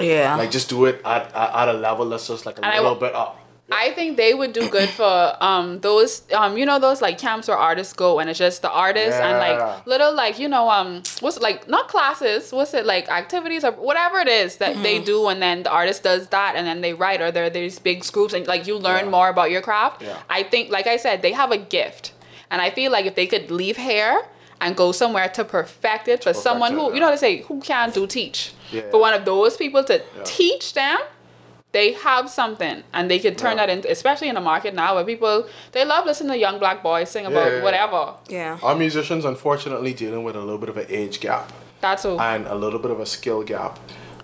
Yeah. 0.00 0.36
Like 0.36 0.50
just 0.50 0.68
do 0.68 0.86
it 0.86 1.00
at, 1.04 1.34
at, 1.34 1.54
at 1.54 1.68
a 1.68 1.72
level 1.74 2.08
that's 2.08 2.28
just 2.28 2.46
like 2.46 2.58
a 2.58 2.64
And 2.64 2.76
little 2.76 2.94
wa- 2.94 3.00
bit 3.00 3.14
up. 3.14 3.40
I 3.74 3.90
think 3.92 4.16
they 4.16 4.32
would 4.34 4.52
do 4.52 4.68
good 4.68 4.88
for 4.88 5.36
um 5.40 5.80
those 5.80 6.22
um 6.32 6.56
you 6.56 6.64
know 6.66 6.78
those 6.78 7.02
like 7.02 7.18
camps 7.18 7.48
where 7.48 7.56
artists 7.56 7.92
go 7.92 8.18
and 8.20 8.30
it's 8.30 8.38
just 8.38 8.62
the 8.62 8.70
artists 8.70 9.18
and 9.20 9.38
like 9.38 9.86
little 9.86 10.14
like 10.14 10.38
you 10.38 10.48
know 10.48 10.68
um 10.70 11.02
what's 11.20 11.38
like 11.40 11.68
not 11.68 11.88
classes 11.88 12.52
what's 12.52 12.72
it 12.74 12.86
like 12.86 13.08
activities 13.08 13.64
or 13.64 13.72
whatever 13.72 14.18
it 14.18 14.28
is 14.28 14.56
that 14.58 14.74
they 14.82 14.96
Mm-hmm. 14.96 15.04
do 15.04 15.28
and 15.28 15.42
then 15.42 15.62
the 15.64 15.70
artist 15.70 16.02
does 16.04 16.28
that 16.28 16.54
and 16.56 16.66
then 16.66 16.80
they 16.80 16.94
write 16.94 17.20
or 17.20 17.30
there 17.30 17.50
these 17.50 17.78
big 17.78 17.98
groups 18.12 18.32
and 18.34 18.46
like 18.46 18.66
you 18.68 18.76
learn 18.78 19.04
Yeah. 19.06 19.10
more 19.10 19.28
about 19.28 19.50
your 19.50 19.62
craft. 19.62 20.02
Yeah. 20.02 20.16
I 20.30 20.42
think 20.44 20.70
like 20.70 20.86
I 20.86 20.96
said 20.96 21.22
they 21.22 21.32
have 21.32 21.50
a 21.50 21.58
gift 21.58 22.12
and 22.50 22.62
I 22.62 22.70
feel 22.70 22.90
like 22.92 23.06
if 23.06 23.14
they 23.16 23.26
could 23.26 23.50
leave 23.50 23.76
hair 23.76 24.10
and 24.60 24.76
go 24.76 24.92
somewhere 24.92 25.28
to 25.30 25.44
perfect 25.44 26.06
it 26.08 26.20
for 26.22 26.30
perfect 26.30 26.42
someone 26.44 26.72
it, 26.72 26.76
who 26.78 26.84
yeah. 26.88 26.94
you 26.94 27.00
know 27.00 27.06
how 27.06 27.12
they 27.16 27.16
say 27.28 27.34
who 27.48 27.60
can 27.60 27.90
do 27.90 28.06
teach 28.06 28.52
Yeah. 28.70 28.88
for 28.90 28.98
one 29.06 29.14
of 29.18 29.24
those 29.24 29.56
people 29.56 29.82
to 29.90 29.94
Yeah. 29.98 30.22
teach 30.24 30.74
them 30.74 30.98
they 31.74 31.92
have 31.92 32.30
something 32.30 32.82
and 32.94 33.10
they 33.10 33.18
can 33.18 33.34
turn 33.34 33.56
Yeah. 33.58 33.66
that 33.66 33.70
into 33.74 33.90
especially 33.90 34.28
in 34.28 34.36
the 34.36 34.40
market 34.52 34.72
now 34.74 34.94
where 34.94 35.04
people 35.04 35.46
they 35.72 35.84
love 35.84 36.06
listening 36.06 36.30
to 36.32 36.38
young 36.38 36.58
black 36.58 36.82
boys 36.82 37.10
sing 37.10 37.26
about 37.26 37.50
Yeah. 37.52 37.62
whatever 37.66 38.14
yeah. 38.28 38.58
Our 38.62 38.74
musicians, 38.76 39.24
unfortunately, 39.26 39.92
dealing 39.92 40.22
with 40.24 40.36
a 40.36 40.40
little 40.48 40.62
bit 40.64 40.70
of 40.70 40.78
an 40.78 40.86
age 40.88 41.20
gap. 41.20 41.52
that's 41.82 42.04
all 42.06 42.18
and 42.18 42.46
a 42.46 42.54
little 42.54 42.78
bit 42.84 42.90
of 42.90 43.00
a 43.00 43.04
skill 43.16 43.42
gap. 43.42 43.78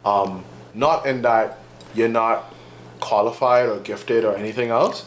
Um, 0.05 0.45
not 0.73 1.05
in 1.05 1.21
that 1.23 1.59
you're 1.95 2.09
not 2.23 2.37
qualified 3.01 3.67
or 3.69 3.79
gifted 3.81 4.25
or 4.25 4.35
anything 4.37 4.71
else, 4.71 5.05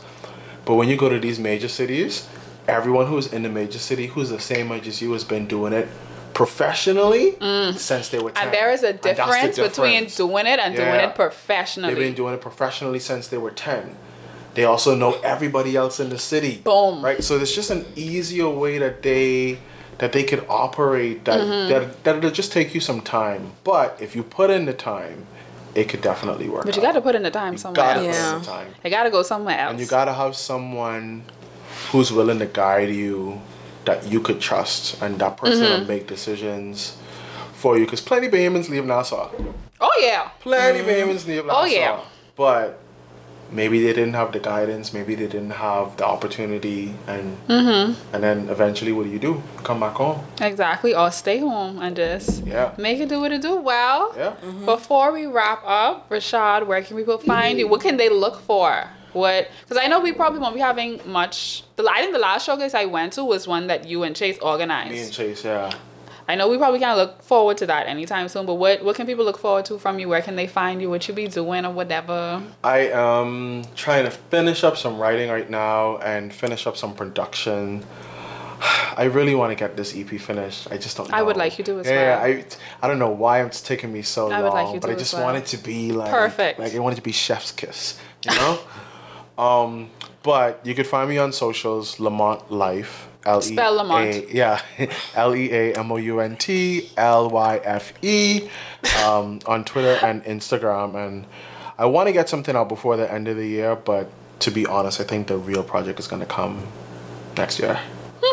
but 0.66 0.76
when 0.76 0.88
you 0.90 0.96
go 0.98 1.10
to 1.10 1.20
these 1.20 1.40
major 1.40 1.68
cities, 1.68 2.28
everyone 2.68 3.08
who's 3.08 3.28
in 3.34 3.42
the 3.44 3.50
major 3.50 3.80
city 3.80 4.06
who's 4.08 4.30
the 4.30 4.40
same 4.40 4.72
age 4.72 4.88
as 4.88 5.02
you 5.02 5.12
has 5.14 5.24
been 5.24 5.46
doing 5.48 5.74
it 5.74 5.88
professionally 6.34 7.36
since 7.78 8.10
they 8.10 8.20
were 8.20 8.32
10. 8.32 8.42
Mm. 8.42 8.46
and 8.46 8.54
there 8.54 8.72
is 8.72 8.84
a 8.84 8.90
And 8.90 9.00
that's 9.02 9.18
the 9.20 9.26
difference 9.26 9.60
between 9.60 10.06
doing 10.08 10.46
it 10.48 10.60
and 10.60 10.76
doing 10.76 10.88
it 11.06 11.16
professionally 11.16 11.94
They've 11.94 12.04
been 12.04 12.14
doing 12.16 12.34
it 12.34 12.42
professionally 12.42 13.00
since 13.00 13.28
they 13.28 13.38
were 13.38 13.52
10. 13.52 13.96
They 14.56 14.66
also 14.66 14.96
know 14.96 15.14
everybody 15.24 15.76
else 15.76 16.00
in 16.00 16.10
the 16.10 16.20
city. 16.20 16.58
Boom. 16.64 17.04
Right? 17.04 17.24
So 17.24 17.38
there's 17.38 17.56
just 17.56 17.72
an 17.72 17.86
easier 17.96 18.50
way 18.50 18.78
that 18.78 19.02
they 19.04 19.60
that 20.00 20.12
they 20.12 20.24
could 20.24 20.44
operate 20.50 21.26
that 21.26 21.40
Mm-hmm. 21.40 21.70
that 21.70 22.04
that'll 22.04 22.32
just 22.32 22.52
take 22.52 22.74
you 22.76 22.82
some 22.82 23.02
time. 23.02 23.54
But 23.64 23.98
if 24.02 24.16
you 24.16 24.24
put 24.24 24.50
in 24.50 24.66
the 24.66 24.74
time, 24.74 25.26
it 25.76 25.90
could 25.90 26.02
definitely 26.02 26.50
work. 26.50 26.66
but 26.66 26.76
you 26.76 26.82
out. 26.82 26.86
got 26.90 26.92
to 26.94 27.02
put 27.02 27.16
in 27.16 27.24
the 27.24 27.32
time 27.32 27.58
somewhere 27.58 27.84
gotta 27.86 28.00
else 28.02 28.08
put 28.08 28.16
Yeah. 28.24 28.36
in 28.36 28.40
the 28.42 28.46
time. 28.46 28.68
you 28.84 28.90
got 28.92 29.04
to 29.04 29.10
go 29.12 29.24
somewhere 29.24 29.58
else 29.60 29.72
And 29.72 29.80
you 29.80 29.86
gotta 29.88 30.14
have 30.14 30.36
someone 30.36 31.24
who's 31.92 32.12
willing 32.12 32.38
to 32.40 32.46
guide 32.46 32.90
you 32.90 33.42
that 33.86 34.08
you 34.12 34.20
could 34.20 34.40
trust 34.40 35.02
and 35.02 35.20
that 35.20 35.38
person 35.38 35.64
Mm-hmm. 35.64 35.82
will 35.82 35.88
make 35.88 36.08
decisions 36.08 36.98
for 37.54 37.78
you. 37.78 37.86
Because 37.86 38.02
plenty 38.02 38.28
of 38.28 38.34
Bahamians 38.34 38.70
leave 38.70 38.86
Nassau. 38.86 39.30
oh 39.82 39.98
yeah 40.02 40.30
Plenty 40.40 40.80
of 40.80 40.86
Bahamians 40.86 41.26
leave 41.28 41.46
Nassau. 41.46 41.62
Oh, 41.62 41.66
yeah. 41.66 42.00
But 42.36 42.80
maybe 43.52 43.84
they 43.84 43.94
didn't 43.94 44.14
have 44.16 44.32
the 44.32 44.40
guidance, 44.40 44.94
maybe 44.94 45.14
they 45.16 45.28
didn't 45.28 45.52
have 45.52 45.96
the 45.98 46.06
opportunity 46.06 46.94
and 47.08 47.38
Mm-hmm. 47.48 47.94
and 48.14 48.24
then 48.24 48.50
eventually 48.50 48.92
what 48.92 49.04
do 49.06 49.12
you 49.12 49.20
do? 49.20 49.44
Come 49.64 49.80
back 49.82 49.96
home. 49.96 50.20
exactly 50.42 50.96
or 50.96 51.12
stay 51.12 51.38
home 51.40 51.80
and 51.82 51.96
just 51.96 52.46
Yeah. 52.46 52.72
make 52.78 53.00
it 53.00 53.10
do 53.10 53.20
what 53.20 53.32
it 53.32 53.42
do 53.42 53.56
well 53.58 54.14
Yeah. 54.18 54.34
Before 54.66 55.12
we 55.12 55.26
wrap 55.28 55.62
up, 55.66 56.10
Rashad, 56.10 56.66
where 56.68 56.82
can 56.82 56.98
people 56.98 57.18
find 57.20 57.60
you? 57.60 57.68
What 57.68 57.82
can 57.82 57.98
they 57.98 58.10
look 58.10 58.42
for? 58.42 58.88
What? 59.14 59.48
Because 59.62 59.82
I 59.84 59.88
know 59.88 60.00
we 60.00 60.12
probably 60.12 60.40
won't 60.40 60.56
be 60.56 60.62
having 60.62 61.00
much. 61.06 61.64
The 61.76 61.88
I 61.90 62.02
think 62.02 62.14
the 62.14 62.20
last 62.20 62.46
showcase 62.46 62.74
I 62.74 62.86
went 62.86 63.14
to 63.14 63.24
was 63.24 63.48
one 63.48 63.68
that 63.68 63.88
you 63.88 64.04
and 64.04 64.16
Chase 64.16 64.38
organized. 64.40 64.92
Me 64.92 65.02
and 65.02 65.12
Chase, 65.12 65.46
yeah. 65.46 65.74
I 66.28 66.36
know 66.36 66.48
we 66.48 66.58
probably 66.58 66.80
can't 66.80 66.98
look 66.98 67.22
forward 67.22 67.58
to 67.58 67.66
that 67.68 67.88
anytime 67.88 68.28
soon. 68.30 68.46
But 68.46 68.56
what 68.56 68.84
what 68.84 68.96
can 68.96 69.06
people 69.06 69.26
look 69.26 69.38
forward 69.38 69.66
to 69.66 69.78
from 69.78 70.00
you? 70.00 70.10
Where 70.10 70.22
can 70.22 70.36
they 70.36 70.48
find 70.48 70.82
you? 70.82 70.90
What 70.90 71.08
you 71.08 71.14
be 71.14 71.28
doing 71.28 71.66
or 71.66 71.72
whatever? 71.72 72.42
I 72.64 72.88
am 72.90 73.66
trying 73.76 74.06
to 74.06 74.12
finish 74.12 74.64
up 74.64 74.78
some 74.78 74.98
writing 74.98 75.30
right 75.30 75.50
now 75.50 75.98
and 75.98 76.34
finish 76.34 76.66
up 76.66 76.78
some 76.78 76.96
production. 76.96 77.86
I 78.96 79.06
really 79.06 79.36
want 79.36 79.52
to 79.52 79.56
get 79.56 79.76
this 79.76 79.96
EP 79.96 80.08
finished. 80.08 80.72
I 80.72 80.78
just 80.78 80.96
don't 80.96 81.10
know. 81.10 81.18
I 81.18 81.22
would 81.22 81.36
like 81.36 81.58
you 81.58 81.66
to 81.66 81.80
as 81.80 81.88
yeah, 81.88 82.18
well. 82.18 82.26
I, 82.26 82.46
I 82.82 82.88
don't 82.88 83.00
know 83.00 83.10
why 83.10 83.44
it's 83.44 83.62
taking 83.62 83.92
me 83.92 84.02
so 84.02 84.32
I 84.32 84.40
long, 84.40 84.72
like 84.72 84.82
but 84.82 84.90
I 84.90 84.96
just 84.96 85.14
well. 85.14 85.24
want 85.24 85.38
it 85.38 85.46
to 85.48 85.58
be 85.58 85.92
like 85.92 86.10
Perfect. 86.12 86.60
Like 86.60 86.74
I 86.74 86.80
want 86.80 86.94
it 86.94 86.98
to 86.98 87.02
be 87.02 87.12
chef's 87.12 87.52
kiss, 87.52 88.00
you 88.26 88.34
know? 88.36 88.60
um, 89.38 89.90
but 90.22 90.62
you 90.66 90.74
could 90.76 90.88
find 90.88 91.10
me 91.10 91.18
on 91.18 91.32
socials, 91.34 91.98
Leamount 91.98 92.48
Lyfe. 92.50 93.08
L 93.26 93.40
E 93.40 93.42
Spell 93.42 93.80
Leamount. 93.80 94.34
Yeah, 94.34 94.62
L 95.16 95.36
E 95.36 95.50
A 95.52 95.74
M 95.76 95.92
O 95.92 95.96
U 95.98 96.20
N 96.20 96.36
T 96.36 96.90
L 96.98 97.30
Y 97.30 97.62
F 97.64 97.94
E 98.04 98.50
um, 99.04 99.40
on 99.46 99.64
Twitter 99.64 99.98
and 100.06 100.24
Instagram. 100.26 100.96
And 100.96 101.26
I 101.78 101.86
want 101.86 102.08
to 102.08 102.14
get 102.14 102.28
something 102.30 102.56
out 102.56 102.68
before 102.70 102.98
the 102.98 103.12
end 103.12 103.28
of 103.28 103.38
the 103.38 103.48
year, 103.48 103.76
but 103.76 104.10
to 104.40 104.52
be 104.52 104.66
honest, 104.66 105.00
I 105.00 105.06
think 105.06 105.28
the 105.28 105.38
real 105.38 105.64
project 105.64 106.00
is 106.00 106.08
going 106.08 106.20
to 106.20 106.26
come 106.26 106.68
next 107.38 107.60
year. 107.60 107.80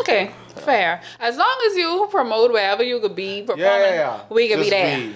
Okay, 0.01 0.31
fair. 0.57 1.01
As 1.19 1.37
long 1.37 1.57
as 1.69 1.77
you 1.77 2.07
promote 2.11 2.51
wherever 2.51 2.83
you 2.83 2.99
could 2.99 3.15
be 3.15 3.41
performing, 3.41 3.65
Yeah, 3.65 3.79
yeah, 3.79 3.95
yeah. 3.95 4.21
we 4.29 4.49
could 4.49 4.59
be 4.59 4.69
there. 4.69 5.13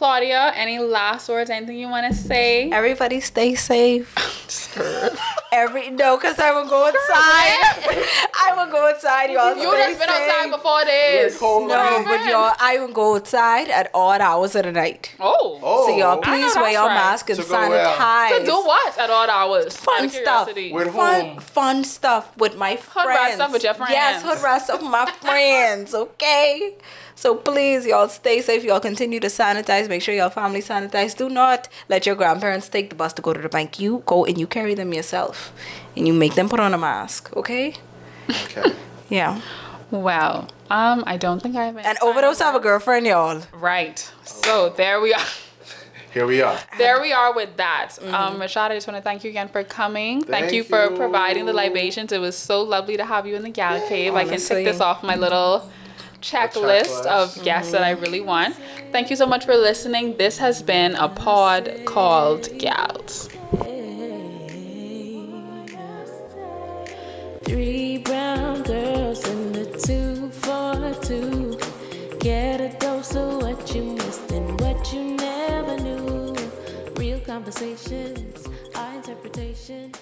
Claudia, 0.00 0.52
any 0.56 0.78
last 0.78 1.28
words? 1.28 1.50
Anything 1.50 1.76
you 1.78 1.86
want 1.86 2.06
to 2.10 2.14
say? 2.18 2.70
Everybody 2.70 3.20
stay 3.20 3.54
safe. 3.54 4.08
Every 5.52 5.90
no, 5.90 6.16
cause 6.16 6.38
I 6.38 6.52
will 6.52 6.66
go 6.66 6.86
outside. 6.86 6.96
I 8.46 8.54
will 8.56 8.72
go 8.72 8.88
outside, 8.88 9.30
y'all. 9.30 9.54
You 9.54 9.68
stay 9.68 9.88
just 9.88 10.00
been 10.00 10.08
outside 10.08 10.42
safe. 10.44 10.52
before 10.52 10.84
this. 10.86 11.38
cold. 11.38 11.68
No, 11.68 12.02
but 12.06 12.24
y'all, 12.24 12.54
I 12.58 12.78
will 12.78 12.92
go 12.94 13.16
outside 13.16 13.68
at 13.68 13.90
odd 13.92 14.22
hours 14.22 14.54
of 14.56 14.62
the 14.64 14.72
night. 14.72 15.14
Oh. 15.20 15.60
Oh. 15.62 15.86
So 15.86 15.94
y'all, 15.94 16.16
please 16.16 16.56
wear 16.56 16.70
your 16.72 16.86
right. 16.86 16.94
mask 16.94 17.28
and 17.28 17.38
To 17.38 17.44
go 17.46 17.68
where? 17.68 17.84
sanitize. 17.86 18.38
To 18.38 18.44
do 18.46 18.56
what 18.56 18.98
at 18.98 19.10
odd 19.10 19.28
hours? 19.28 19.76
Fun 19.76 20.08
stuff. 20.08 20.46
With 20.56 20.94
fun, 20.94 21.26
whom? 21.26 21.40
fun 21.40 21.84
stuff 21.84 22.34
with 22.38 22.56
my 22.56 22.76
Hood 22.76 23.04
friends. 23.04 23.06
rat 23.18 23.34
stuff 23.34 23.52
with 23.52 23.64
your 23.64 23.74
Yes, 23.90 24.22
friends. 24.22 24.38
hood 24.40 24.44
rat 24.44 24.62
stuff 24.62 24.80
with 24.80 24.90
my 24.90 25.10
friends. 25.20 25.94
Okay. 25.94 26.74
So 27.20 27.34
please, 27.34 27.84
y'all 27.84 28.08
stay 28.08 28.40
safe. 28.40 28.64
Y'all 28.64 28.80
continue 28.80 29.20
to 29.20 29.26
sanitize. 29.26 29.90
Make 29.90 30.00
sure 30.00 30.14
your 30.14 30.30
family 30.30 30.62
sanitize. 30.62 31.14
Do 31.14 31.28
not 31.28 31.68
let 31.90 32.06
your 32.06 32.14
grandparents 32.14 32.66
take 32.70 32.88
the 32.88 32.96
bus 32.96 33.12
to 33.12 33.20
go 33.20 33.34
to 33.34 33.40
the 33.42 33.50
bank. 33.50 33.78
You 33.78 34.02
go 34.06 34.24
and 34.24 34.38
you 34.38 34.46
carry 34.46 34.74
them 34.74 34.94
yourself, 34.94 35.52
and 35.94 36.06
you 36.06 36.14
make 36.14 36.34
them 36.34 36.48
put 36.48 36.60
on 36.60 36.72
a 36.72 36.78
mask. 36.78 37.36
Okay. 37.36 37.74
Okay. 38.30 38.72
Yeah. 39.10 39.40
Well, 39.90 40.48
um, 40.70 41.02
I 41.04 41.16
don't 41.16 41.42
think 41.42 41.56
I 41.56 41.64
have. 41.64 41.76
any 41.76 41.84
And 41.84 41.98
overdose 42.00 42.38
final 42.38 42.52
have 42.52 42.60
a 42.60 42.62
girlfriend, 42.62 43.06
y'all. 43.06 43.42
Right. 43.52 43.98
So 44.22 44.70
there 44.70 45.00
we 45.00 45.12
are. 45.12 45.26
Here 46.14 46.26
we 46.26 46.40
are. 46.40 46.58
There 46.78 47.00
we 47.00 47.12
are 47.12 47.34
with 47.34 47.56
that. 47.56 47.96
Um, 48.02 48.40
Rashad, 48.40 48.70
I 48.70 48.74
just 48.76 48.86
want 48.86 48.96
to 48.96 49.02
thank 49.02 49.24
you 49.24 49.30
again 49.30 49.48
for 49.48 49.62
coming. 49.64 50.22
Thank, 50.22 50.44
Thank 50.44 50.52
you 50.54 50.62
for 50.64 50.90
you. 50.90 50.96
providing 50.96 51.44
the 51.44 51.52
libations. 51.52 52.12
It 52.12 52.20
was 52.20 52.36
so 52.36 52.62
lovely 52.62 52.96
to 52.96 53.04
have 53.04 53.26
you 53.26 53.34
in 53.34 53.42
the 53.42 53.50
gal 53.50 53.86
cave. 53.88 54.14
I 54.14 54.24
can 54.24 54.40
take 54.40 54.64
this 54.64 54.80
off 54.80 55.02
my 55.02 55.16
little 55.16 55.60
checklist, 55.60 55.79
checklist. 56.20 57.06
of 57.06 57.42
guests 57.42 57.72
that 57.72 57.82
I 57.82 57.90
really 57.90 58.18
mm-hmm. 58.18 58.28
want. 58.28 58.56
Thank 58.92 59.10
you 59.10 59.16
so 59.16 59.26
much 59.26 59.44
for 59.44 59.56
listening. 59.56 60.16
This 60.16 60.38
has 60.38 60.62
been 60.62 60.94
a 60.96 61.08
pod 61.08 61.82
called 61.86 62.48
Gals. 62.58 63.28
Three 67.44 67.98
brown 67.98 68.62
girls 68.62 69.26
in 69.28 69.52
the 69.52 69.66
two 69.84 70.30
four 70.30 70.94
two. 71.02 71.58
Get 72.20 72.60
a 72.60 72.76
dose 72.78 73.16
of 73.16 73.42
what 73.42 73.74
you 73.74 73.82
missed 73.82 74.30
and 74.30 74.60
what 74.60 74.92
you 74.92 75.16
never 75.16 75.76
knew. 75.78 76.36
Real 76.96 77.20
conversations, 77.20 78.46
our 78.74 78.94
interpretation. 78.96 79.92